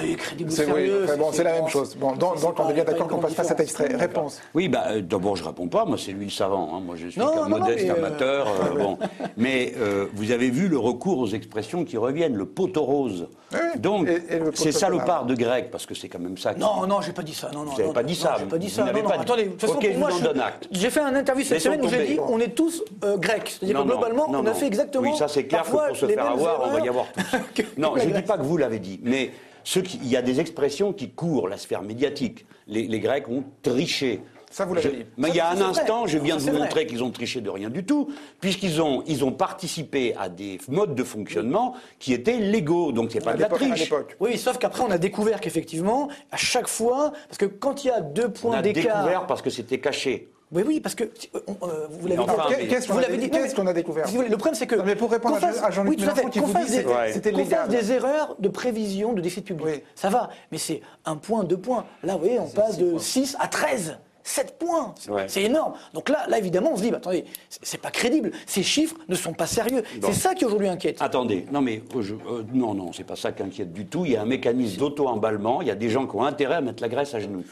Oui, 0.00 0.16
crédible, 0.16 0.50
C'est 0.50 0.70
oui, 0.72 0.90
enfin, 1.04 1.16
bon, 1.16 1.28
c'est 1.32 1.44
la 1.44 1.52
même 1.54 1.68
chose. 1.68 1.96
Bon, 1.96 2.12
donc, 2.12 2.34
on 2.44 2.50
pas- 2.52 2.70
est 2.70 2.72
bien 2.74 2.84
pas 2.84 2.92
d'accord 2.92 3.08
qu'on 3.08 3.18
passe 3.18 3.34
pas 3.34 3.44
cet 3.44 3.60
extrait. 3.60 3.88
Réponse. 3.96 4.40
Oui, 4.54 4.68
bah, 4.68 4.84
euh, 4.88 5.00
d'abord, 5.00 5.36
je 5.36 5.44
réponds 5.44 5.68
pas. 5.68 5.84
Moi, 5.84 5.96
c'est 5.98 6.12
lui 6.12 6.26
le 6.26 6.30
savant. 6.30 6.70
hein. 6.74 6.80
Moi, 6.84 6.96
je 6.96 7.08
suis 7.08 7.20
Non, 7.20 7.28
qu'un 7.30 7.36
non, 7.36 7.48
non, 7.48 7.58
modeste 7.58 7.84
mais, 7.84 7.90
euh, 7.90 7.94
amateur. 8.06 8.46
euh, 8.48 8.78
bon. 8.78 8.98
Mais 9.36 9.74
euh, 9.78 10.06
vous 10.14 10.30
avez 10.30 10.50
vu 10.50 10.68
le 10.68 10.78
recours 10.78 11.18
aux 11.18 11.28
expressions 11.28 11.84
qui 11.84 11.96
reviennent, 11.96 12.36
le 12.36 12.46
poteau 12.46 12.82
rose. 12.84 13.28
Oui, 13.52 13.58
Donc, 13.76 14.08
et- 14.08 14.22
et 14.34 14.38
le 14.38 14.50
c'est 14.54 14.72
salopard 14.72 15.26
de 15.26 15.34
grec, 15.34 15.70
parce 15.70 15.84
que 15.84 15.94
c'est 15.94 16.08
quand 16.08 16.18
même 16.20 16.38
ça. 16.38 16.54
qui- 16.54 16.60
Non, 16.60 16.86
non, 16.86 17.00
j'ai 17.02 17.12
pas 17.12 17.22
dit 17.22 17.34
ça. 17.34 17.50
Non, 17.52 17.64
non, 17.64 17.72
Vous 17.72 17.78
n'avez 17.80 17.92
pas 17.92 18.02
dit 18.02 18.14
ça. 18.14 18.36
J'ai 18.38 18.46
pas 18.46 18.58
dit 18.58 18.68
Vous 18.68 18.72
ça. 18.74 18.84
n'avez 18.84 19.02
non, 19.02 19.08
pas 19.10 19.16
non, 19.18 19.22
dit- 19.24 19.30
attendez. 19.32 19.50
Je 19.92 19.98
moi, 19.98 20.08
vous 20.10 20.16
en 20.16 20.18
je- 20.20 20.24
donne 20.24 20.40
acte. 20.40 20.68
J'ai 20.70 20.90
fait 20.90 21.00
un 21.00 21.14
interview 21.14 21.44
cette 21.44 21.60
semaine 21.60 21.84
où 21.84 21.88
j'ai 21.88 22.06
dit 22.06 22.18
on 22.20 22.38
est 22.40 22.54
tous 22.54 22.82
grecs. 23.18 23.56
C'est-à-dire 23.60 23.82
que 23.82 23.88
globalement, 23.88 24.26
on 24.28 24.46
a 24.46 24.54
fait 24.54 24.66
exactement. 24.66 25.10
Oui, 25.10 25.16
ça 25.16 25.28
c'est 25.28 25.44
clair 25.44 25.64
que 25.64 25.70
pour 25.70 25.96
se 25.96 26.06
faire 26.06 26.26
avoir, 26.30 26.62
on 26.66 26.70
va 26.72 26.80
y 26.80 26.88
avoir 26.88 27.06
tous. 27.12 27.62
non, 27.76 27.92
je 27.96 28.08
ne 28.08 28.14
dis 28.14 28.22
pas 28.22 28.38
que 28.38 28.42
vous 28.42 28.56
l'avez 28.56 28.78
dit, 28.78 29.00
mais 29.02 29.30
ceux 29.64 29.82
qui- 29.82 29.98
il 30.02 30.08
y 30.08 30.16
a 30.16 30.22
des 30.22 30.40
expressions 30.40 30.92
qui 30.92 31.10
courent 31.10 31.48
la 31.48 31.56
sphère 31.56 31.82
médiatique. 31.82 32.46
Les, 32.66 32.86
les 32.86 33.00
Grecs 33.00 33.28
ont 33.28 33.44
triché. 33.62 34.20
Ça, 34.50 34.66
vous 34.66 34.74
l'avez 34.74 34.90
Je- 34.90 34.94
dit. 34.96 35.04
Mais 35.16 35.28
Ça, 35.28 35.34
il 35.34 35.36
y 35.36 35.40
a 35.40 35.50
un 35.50 35.54
vrai. 35.54 35.64
instant, 35.64 36.06
je 36.06 36.18
viens 36.18 36.38
Ça, 36.38 36.44
de 36.44 36.50
vous 36.50 36.56
vrai. 36.58 36.66
montrer 36.66 36.86
qu'ils 36.86 37.02
ont 37.02 37.10
triché 37.10 37.40
de 37.40 37.48
rien 37.48 37.70
du 37.70 37.84
tout, 37.86 38.10
puisqu'ils 38.40 38.82
ont, 38.82 39.02
ils 39.06 39.24
ont 39.24 39.32
participé 39.32 40.14
à 40.18 40.28
des 40.28 40.58
modes 40.68 40.94
de 40.94 41.02
fonctionnement 41.04 41.74
qui 41.98 42.12
étaient 42.12 42.36
légaux. 42.38 42.92
Donc 42.92 43.10
c'est 43.12 43.24
pas 43.24 43.30
À 43.30 43.34
de 43.36 43.40
la 43.40 43.48
triche. 43.48 43.80
l'époque. 43.80 44.14
Oui, 44.20 44.36
sauf 44.36 44.58
qu'après, 44.58 44.82
on 44.82 44.90
a 44.90 44.98
découvert 44.98 45.40
qu'effectivement, 45.40 46.08
à 46.30 46.36
chaque 46.36 46.68
fois, 46.68 47.12
parce 47.28 47.38
que 47.38 47.46
quand 47.46 47.82
il 47.84 47.88
y 47.88 47.90
a 47.90 48.02
deux 48.02 48.26
On 48.26 48.30
points 48.30 48.56
a 48.58 48.62
d'écart. 48.62 48.98
découvert 49.04 49.26
parce 49.26 49.40
que 49.40 49.48
c'était 49.50 49.78
caché. 49.80 50.28
Oui, 50.52 50.62
oui, 50.66 50.80
parce 50.80 50.94
que 50.94 51.04
euh, 51.04 51.40
on- 51.46 51.66
euh, 51.66 51.86
vous 51.90 52.06
l'avez 52.08 52.20
Enfin, 52.20 52.48
dit. 52.60 52.68
Qu'est-ce 52.68 52.86
qu'on 52.86 52.98
a, 52.98 53.72
dit. 53.72 53.74
Découvert 53.74 54.06
Si 54.06 54.12
vous 54.12 54.18
voulez, 54.18 54.28
le 54.28 54.36
problème, 54.36 54.54
c'est 54.54 54.66
que. 54.66 54.74
Non, 54.76 54.84
mais 54.84 54.96
pour 54.96 55.10
répondre 55.10 55.36
à- 55.36 55.40
fasse- 55.40 55.62
à 55.62 55.70
Jean-Luc 55.70 55.94
oui, 55.98 56.00
Mélenchon 56.04 56.28
qui 56.28 56.40
qu'on 56.40 56.46
vous 56.46 56.52
fasse 56.52 56.66
dit 56.66 56.70
des- 56.72 56.76
c'était- 56.78 56.94
Ouais. 56.94 57.12
c'était 57.12 57.32
qu'on 57.32 57.38
légal. 57.38 57.60
fasse 57.60 57.68
des 57.70 57.92
erreurs 57.92 58.36
de 58.38 58.48
prévision 58.48 59.12
de 59.14 59.20
déficit 59.22 59.44
public. 59.46 59.66
Oui. 59.66 59.82
Ça 59.94 60.10
va, 60.10 60.28
mais 60.50 60.58
c'est 60.58 60.80
un 61.06 61.16
point, 61.16 61.44
deux 61.44 61.56
points. 61.56 61.84
Là, 62.02 62.14
vous 62.14 62.20
voyez, 62.20 62.38
on 62.38 62.48
passe 62.48 62.76
de 62.76 62.98
6 62.98 63.36
à 63.40 63.48
13. 63.48 63.98
7 64.24 64.56
points, 64.56 64.94
C'est- 65.26 65.42
énorme. 65.42 65.72
Donc 65.94 66.08
là, 66.08 66.26
là, 66.28 66.38
évidemment, 66.38 66.70
on 66.74 66.76
se 66.76 66.82
dit, 66.82 66.92
bah, 66.92 66.98
attendez, 66.98 67.24
c'est 67.48 67.80
pas 67.80 67.90
crédible. 67.90 68.30
Ces 68.46 68.62
chiffres 68.62 68.94
ne 69.08 69.16
sont 69.16 69.32
pas 69.32 69.46
sérieux. 69.48 69.82
C'est 70.00 70.12
ça 70.12 70.34
qui 70.34 70.44
aujourd'hui 70.44 70.68
inquiète. 70.68 70.98
Attendez, 71.00 71.44
non 71.50 71.60
mais 71.60 71.82
je- 72.00 72.14
euh, 72.14 72.44
non 72.54 72.72
non, 72.72 72.92
c'est 72.92 73.02
pas 73.02 73.16
ça 73.16 73.32
qui 73.32 73.42
inquiète 73.42 73.72
du 73.72 73.84
tout. 73.86 74.04
Il 74.06 74.12
y 74.12 74.16
a 74.16 74.22
un 74.22 74.26
mécanisme 74.26 74.78
d'auto-emballement. 74.78 75.60
Il 75.60 75.66
y 75.66 75.72
a 75.72 75.74
des 75.74 75.88
gens 75.88 76.06
qui 76.06 76.14
ont 76.14 76.22
intérêt 76.22 76.54
à 76.54 76.60
mettre 76.60 76.80
la 76.82 76.88
Grèce 76.88 77.14
à 77.14 77.18
genoux. 77.18 77.42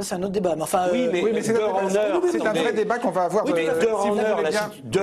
Ça, 0.00 0.08
c'est 0.08 0.14
un 0.14 0.22
autre 0.22 0.32
débat. 0.32 0.54
Mais 0.56 0.62
enfin, 0.62 0.86
Oui, 0.92 1.06
euh, 1.06 1.10
mais, 1.12 1.22
oui, 1.22 1.30
mais 1.34 1.42
c'est 1.42 1.54
un 1.60 2.52
vrai 2.52 2.72
débat 2.72 2.98
qu'on 2.98 3.10
va 3.10 3.24
avoir. 3.24 3.44
Oui, 3.44 3.52
mais 3.54 3.68
euh, 3.68 3.78
d'heure 3.80 4.02
si 4.02 4.08
en 4.08 4.12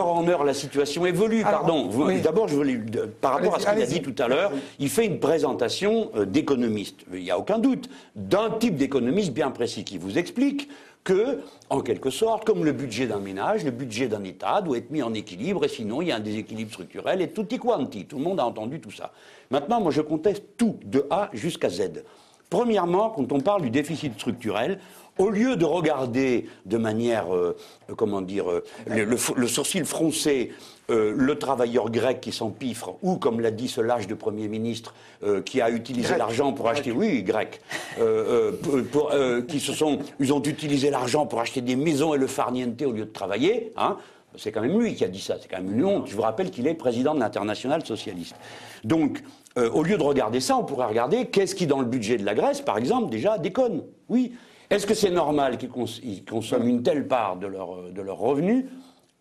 en 0.07 0.27
heure, 0.27 0.43
la 0.43 0.53
situation 0.53 1.05
évolue. 1.05 1.43
Alors, 1.43 1.61
Pardon. 1.61 1.89
Oui. 1.93 2.21
D'abord, 2.21 2.47
je 2.47 2.55
voulais, 2.55 2.77
de- 2.77 3.01
par 3.05 3.33
rapport 3.33 3.55
à 3.55 3.59
ce 3.59 3.67
qu'il 3.67 3.81
a 3.81 3.85
dit 3.85 4.01
tout 4.01 4.15
à 4.21 4.27
l'heure, 4.27 4.51
il 4.79 4.89
fait 4.89 5.05
une 5.05 5.19
présentation 5.19 6.09
euh, 6.15 6.25
d'économiste. 6.25 7.01
Il 7.13 7.21
n'y 7.21 7.31
a 7.31 7.37
aucun 7.37 7.59
doute 7.59 7.89
d'un 8.15 8.49
type 8.49 8.75
d'économiste 8.75 9.33
bien 9.33 9.51
précis 9.51 9.83
qui 9.83 9.97
vous 9.97 10.17
explique 10.17 10.69
que, 11.03 11.39
en 11.69 11.79
quelque 11.81 12.09
sorte, 12.09 12.43
comme 12.45 12.65
le 12.65 12.73
budget 12.73 13.05
d'un 13.07 13.19
ménage, 13.19 13.63
le 13.63 13.71
budget 13.71 14.07
d'un 14.07 14.23
État 14.23 14.61
doit 14.61 14.77
être 14.77 14.91
mis 14.91 15.01
en 15.03 15.13
équilibre, 15.13 15.63
et 15.63 15.69
sinon 15.69 16.01
il 16.01 16.09
y 16.09 16.11
a 16.11 16.17
un 16.17 16.19
déséquilibre 16.19 16.69
structurel, 16.71 17.21
et 17.21 17.29
tutti 17.29 17.57
quanti. 17.59 18.05
Tout 18.05 18.17
le 18.17 18.23
monde 18.23 18.39
a 18.41 18.45
entendu 18.45 18.81
tout 18.81 18.91
ça. 18.91 19.11
Maintenant, 19.49 19.79
moi, 19.79 19.91
je 19.91 20.01
conteste 20.01 20.43
tout, 20.57 20.75
de 20.83 21.05
A 21.09 21.29
jusqu'à 21.31 21.69
Z. 21.69 22.03
Premièrement, 22.49 23.09
quand 23.09 23.31
on 23.31 23.39
parle 23.41 23.61
du 23.63 23.69
déficit 23.69 24.13
structurel, 24.13 24.79
au 25.17 25.29
lieu 25.29 25.55
de 25.55 25.65
regarder 25.65 26.47
de 26.65 26.77
manière, 26.77 27.33
euh, 27.35 27.57
comment 27.97 28.21
dire, 28.21 28.49
euh, 28.51 28.63
le, 28.85 29.03
le 29.03 29.15
f- 29.15 29.33
le 29.35 29.47
sourcil 29.47 29.83
froncé, 29.83 30.53
euh, 30.91 31.11
le 31.17 31.37
travailleur 31.39 31.89
grec 31.89 32.21
qui 32.21 32.31
s'empiffre, 32.31 32.95
ou 33.01 33.17
comme 33.17 33.41
l'a 33.41 33.49
dit 33.51 33.67
ce 33.67 33.81
lâche 33.81 34.05
de 34.07 34.13
Premier 34.13 34.47
ministre, 34.47 34.93
euh, 35.23 35.41
qui 35.41 35.59
a 35.59 35.71
utilisé 35.71 36.15
l'argent 36.17 36.53
pour 36.53 36.69
acheter, 36.69 36.91
oui, 36.91 37.23
grec, 37.23 37.59
euh, 37.99 38.51
euh, 38.51 38.51
pour- 38.61 38.83
pour, 38.91 39.11
euh, 39.11 39.41
qui 39.41 39.59
se 39.59 39.73
sont, 39.73 39.99
ils 40.19 40.31
ont 40.31 40.41
utilisé 40.43 40.91
l'argent 40.91 41.25
pour 41.25 41.39
acheter 41.41 41.61
des 41.61 41.75
maisons 41.75 42.13
et 42.13 42.17
le 42.19 42.27
farniente 42.27 42.79
au 42.83 42.91
lieu 42.91 43.05
de 43.05 43.11
travailler, 43.11 43.73
hein. 43.75 43.97
C'est 44.39 44.51
quand 44.51 44.61
même 44.61 44.79
lui 44.79 44.93
qui 44.93 45.03
a 45.03 45.07
dit 45.07 45.21
ça, 45.21 45.37
c'est 45.41 45.47
quand 45.47 45.57
même 45.57 45.73
une 45.73 45.83
honte. 45.83 46.05
Je 46.07 46.15
vous 46.15 46.21
rappelle 46.21 46.51
qu'il 46.51 46.67
est 46.67 46.75
président 46.75 47.15
de 47.15 47.19
l'international 47.19 47.83
socialiste. 47.83 48.35
Donc, 48.83 49.23
euh, 49.57 49.69
au 49.71 49.83
lieu 49.83 49.97
de 49.97 50.03
regarder 50.03 50.39
ça, 50.39 50.55
on 50.57 50.63
pourrait 50.63 50.85
regarder 50.85 51.25
qu'est-ce 51.25 51.55
qui, 51.55 51.67
dans 51.67 51.79
le 51.79 51.85
budget 51.85 52.17
de 52.17 52.25
la 52.25 52.35
Grèce, 52.35 52.61
par 52.61 52.77
exemple, 52.77 53.09
déjà 53.09 53.37
déconne. 53.37 53.83
Oui. 54.07 54.33
Est-ce 54.69 54.85
que 54.85 54.93
c'est 54.93 55.11
normal 55.11 55.57
qu'ils 55.57 55.69
cons- 55.69 55.85
ils 56.03 56.23
consomment 56.23 56.67
une 56.67 56.83
telle 56.83 57.07
part 57.07 57.37
de 57.37 57.47
leurs 57.47 57.89
de 57.91 58.01
leurs 58.01 58.17
revenus 58.17 58.65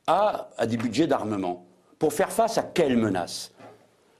à, 0.07 0.49
à 0.59 0.67
des 0.67 0.77
budgets 0.77 1.07
d'armement? 1.07 1.65
Pour 1.99 2.13
faire 2.13 2.31
face 2.31 2.59
à 2.59 2.63
quelle 2.63 2.97
menace? 2.97 3.53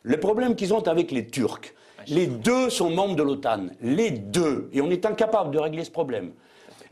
Le 0.03 0.19
problème 0.19 0.55
qu'ils 0.55 0.73
ont 0.73 0.87
avec 0.87 1.11
les 1.11 1.27
Turcs, 1.27 1.75
les 2.07 2.27
deux 2.29 2.71
sont 2.71 2.91
membres 2.91 3.17
de 3.17 3.25
l'OTAN, 3.25 3.67
les 3.83 4.11
deux, 4.13 4.71
et 4.73 4.81
on 4.81 4.91
est 4.91 5.05
incapable 5.05 5.51
de 5.51 5.59
régler 5.59 5.83
ce 5.85 5.91
problème. 5.91 6.33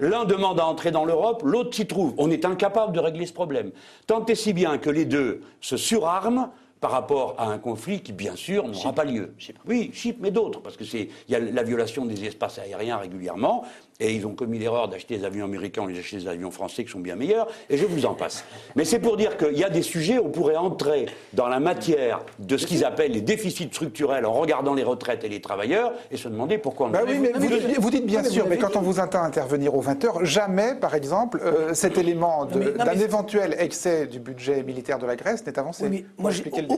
L'un 0.00 0.24
demande 0.24 0.58
à 0.58 0.66
entrer 0.66 0.90
dans 0.90 1.04
l'Europe, 1.04 1.42
l'autre 1.44 1.72
s'y 1.76 1.86
trouve. 1.86 2.14
On 2.18 2.28
est 2.28 2.44
incapable 2.44 2.92
de 2.92 2.98
régler 2.98 3.26
ce 3.26 3.32
problème. 3.32 3.70
Tant 4.08 4.26
et 4.26 4.34
si 4.34 4.52
bien 4.52 4.76
que 4.78 4.90
les 4.90 5.04
deux 5.04 5.42
se 5.60 5.76
surarment 5.76 6.50
par 6.84 6.90
rapport 6.92 7.34
à 7.38 7.46
un 7.46 7.56
conflit 7.56 8.02
qui, 8.02 8.12
bien 8.12 8.36
sûr, 8.36 8.68
n'aura 8.68 8.92
pas 8.92 9.04
lieu. 9.04 9.32
Oui, 9.66 9.90
Chypre, 9.94 10.18
mais 10.20 10.30
d'autres, 10.30 10.60
parce 10.60 10.76
que 10.76 10.84
c'est 10.84 11.08
il 11.28 11.32
y 11.32 11.34
a 11.34 11.38
la 11.38 11.62
violation 11.62 12.04
des 12.04 12.26
espaces 12.26 12.58
aériens 12.58 12.98
régulièrement, 12.98 13.64
et 14.00 14.12
ils 14.12 14.26
ont 14.26 14.34
commis 14.34 14.58
l'erreur 14.58 14.88
d'acheter 14.88 15.16
des 15.16 15.24
avions 15.24 15.46
américains 15.46 15.82
au 15.82 15.86
lieu 15.86 15.94
d'acheter 15.94 16.18
des 16.18 16.28
avions 16.28 16.50
français 16.50 16.84
qui 16.84 16.90
sont 16.90 17.00
bien 17.00 17.16
meilleurs, 17.16 17.46
et 17.70 17.78
je 17.78 17.86
vous 17.86 18.04
en 18.04 18.12
passe. 18.12 18.44
Mais 18.76 18.84
c'est 18.84 18.98
pour 18.98 19.16
dire 19.16 19.38
qu'il 19.38 19.56
y 19.56 19.64
a 19.64 19.70
des 19.70 19.80
sujets 19.80 20.18
où 20.18 20.26
on 20.26 20.30
pourrait 20.30 20.56
entrer 20.56 21.06
dans 21.32 21.48
la 21.48 21.58
matière 21.58 22.20
de 22.38 22.54
ce 22.58 22.66
qu'ils 22.66 22.84
appellent 22.84 23.12
les 23.12 23.22
déficits 23.22 23.68
structurels 23.72 24.26
en 24.26 24.32
regardant 24.34 24.74
les 24.74 24.82
retraites 24.82 25.24
et 25.24 25.30
les 25.30 25.40
travailleurs, 25.40 25.92
et 26.10 26.18
se 26.18 26.28
demander 26.28 26.58
pourquoi 26.58 26.88
on 26.88 26.90
Bah 26.90 27.00
oui, 27.06 27.18
mais 27.18 27.32
vous, 27.32 27.46
dites- 27.46 27.78
vous 27.80 27.90
dites 27.90 28.04
bien 28.04 28.24
sûr, 28.24 28.46
mais 28.46 28.58
quand 28.58 28.76
on 28.76 28.82
vous 28.82 29.00
entend 29.00 29.22
intervenir 29.22 29.74
aux 29.74 29.80
20h, 29.82 30.22
jamais, 30.26 30.74
par 30.74 30.94
exemple, 30.94 31.40
euh, 31.42 31.72
cet 31.72 31.96
élément 31.96 32.44
d'un 32.44 32.58
mais- 32.94 33.00
éventuel 33.00 33.56
excès 33.58 34.06
du 34.06 34.18
budget 34.18 34.62
militaire 34.64 34.98
de 34.98 35.06
la 35.06 35.16
Grèce 35.16 35.46
n'est 35.46 35.58
avancé. 35.58 35.84
Oui, 35.84 36.04
mais 36.18 36.22
moi, 36.22 36.30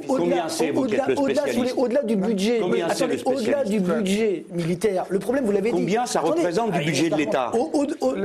Combien 0.07 0.49
c'est, 0.49 0.71
vous 0.71 0.87
êtes 0.87 1.07
le 1.07 1.19
au-delà, 1.19 1.43
spécialiste 1.43 1.75
du 2.07 2.21
budget, 2.21 2.63
au-delà 2.97 4.03
du 4.03 4.47
militaire, 4.53 5.07
le 5.09 5.19
problème, 5.19 5.45
vous 5.45 5.53
l'avez 5.53 5.71
dit. 5.71 5.77
Combien 5.77 6.07
ça 6.07 6.21
représente 6.21 6.71
du 6.71 6.77
allez, 6.77 6.87
budget 6.87 7.11
de 7.11 7.17
l'État 7.17 7.51
Le 7.53 7.59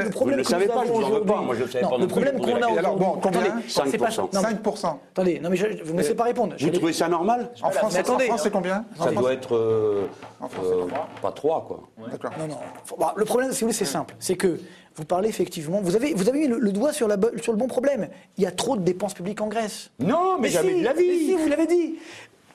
Vous 0.03 0.09
problème 0.11 0.39
ne 0.39 0.43
savez 0.43 0.67
pas, 0.67 0.83
je 0.85 0.91
vous 0.91 1.03
en 1.03 1.09
veux 1.09 1.21
pas. 1.21 1.33
aujourd'hui- 1.33 1.45
Moi, 1.45 1.55
je 1.55 1.63
ne 1.63 1.67
savais 1.67 1.83
Non, 1.83 1.89
pas 1.89 1.95
non 1.97 2.01
Le 2.03 2.07
problème 2.07 2.39
qu'on 2.39 2.61
a 2.61 2.67
aujourd'hui. 2.67 3.05
combien 3.21 3.39
Attendez, 3.41 3.49
5%. 3.67 3.91
c'est 3.91 3.97
pas- 3.97 4.09
non, 4.21 4.29
mais- 4.33 4.41
5%. 4.41 4.99
Attendez, 5.11 5.39
non 5.39 5.49
mais 5.49 5.55
je- 5.57 5.83
vous 5.83 5.93
me 5.93 5.99
laissez 5.99 6.15
pas 6.15 6.23
répondre. 6.23 6.55
Vous 6.59 6.69
trouvez 6.69 6.93
ça 6.93 7.07
normal 7.07 7.49
En 7.63 7.71
France, 7.71 7.93
c'est 8.37 8.51
combien 8.51 8.85
Ça 8.99 9.11
doit 9.11 9.33
être 9.33 9.55
euh, 9.55 10.07
euh, 10.41 10.85
pas 11.21 11.31
3, 11.31 11.65
quoi. 11.67 11.81
D'accord. 12.09 12.31
Non, 12.39 12.47
non. 12.47 12.57
Bah, 12.99 13.13
le 13.15 13.25
problème, 13.25 13.51
si 13.51 13.61
vous 13.61 13.67
voulez, 13.67 13.73
c'est 13.77 13.85
simple. 13.85 14.15
C'est 14.19 14.35
que 14.35 14.59
vous 14.95 15.05
parlez 15.05 15.29
effectivement. 15.29 15.79
Vous 15.81 15.95
avez, 15.95 16.13
vous 16.13 16.27
avez 16.29 16.39
mis 16.39 16.47
le, 16.47 16.59
le 16.59 16.71
doigt 16.71 16.93
sur, 16.93 17.07
la, 17.07 17.17
sur 17.41 17.51
le 17.53 17.57
bon 17.57 17.67
problème. 17.67 18.09
Il 18.37 18.43
y 18.43 18.47
a 18.47 18.51
trop 18.51 18.75
de 18.75 18.81
dépenses 18.81 19.13
publiques 19.13 19.41
en 19.41 19.47
Grèce. 19.47 19.89
Non, 19.99 20.37
mais, 20.39 20.49
jamais 20.49 20.73
si, 20.73 20.79
de 20.79 20.85
la 20.85 20.93
vie. 20.93 21.07
mais 21.07 21.17
si, 21.17 21.35
vous 21.35 21.47
l'avez 21.47 21.67
dit. 21.67 21.95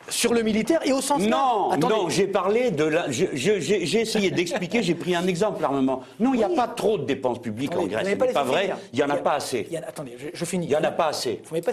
Sur 0.09 0.35
le 0.35 0.43
militaire 0.43 0.81
et 0.87 0.93
au 0.93 1.01
sens. 1.01 1.21
Non, 1.23 1.71
Attendez. 1.73 1.93
non, 1.95 2.09
j'ai 2.09 2.29
parlé 2.29 2.71
de 2.71 2.85
la. 2.85 3.11
J'ai 3.11 4.01
essayé 4.01 4.31
d'expliquer, 4.31 4.81
j'ai 4.83 4.95
pris 4.95 5.17
un 5.17 5.27
exemple 5.27 5.61
l'armement. 5.63 6.03
Non, 6.21 6.33
il 6.33 6.37
n'y 6.39 6.45
a 6.45 6.49
pas 6.49 6.69
trop 6.69 6.97
de 6.97 7.05
dépenses 7.05 7.41
publiques 7.43 7.75
en 7.77 7.87
Grèce. 7.87 8.05
Ce 8.07 8.11
n'est 8.15 8.33
pas 8.33 8.45
vrai, 8.45 8.71
il 8.93 8.97
n'y 8.97 9.03
en 9.03 9.11
a 9.11 9.17
pas 9.17 9.33
assez. 9.35 9.67
y 9.69 9.77
a- 9.77 9.85
attendez, 9.89 10.17
je, 10.17 10.27
je 10.33 10.45
finis. 10.45 10.67
Il 10.67 10.69
n'y 10.69 10.77
en 10.77 10.85
a 10.85 10.93
pas 10.93 11.09
assez. 11.09 11.41
Vous 11.45 11.51
m'avez 11.55 11.63
pas. 11.63 11.73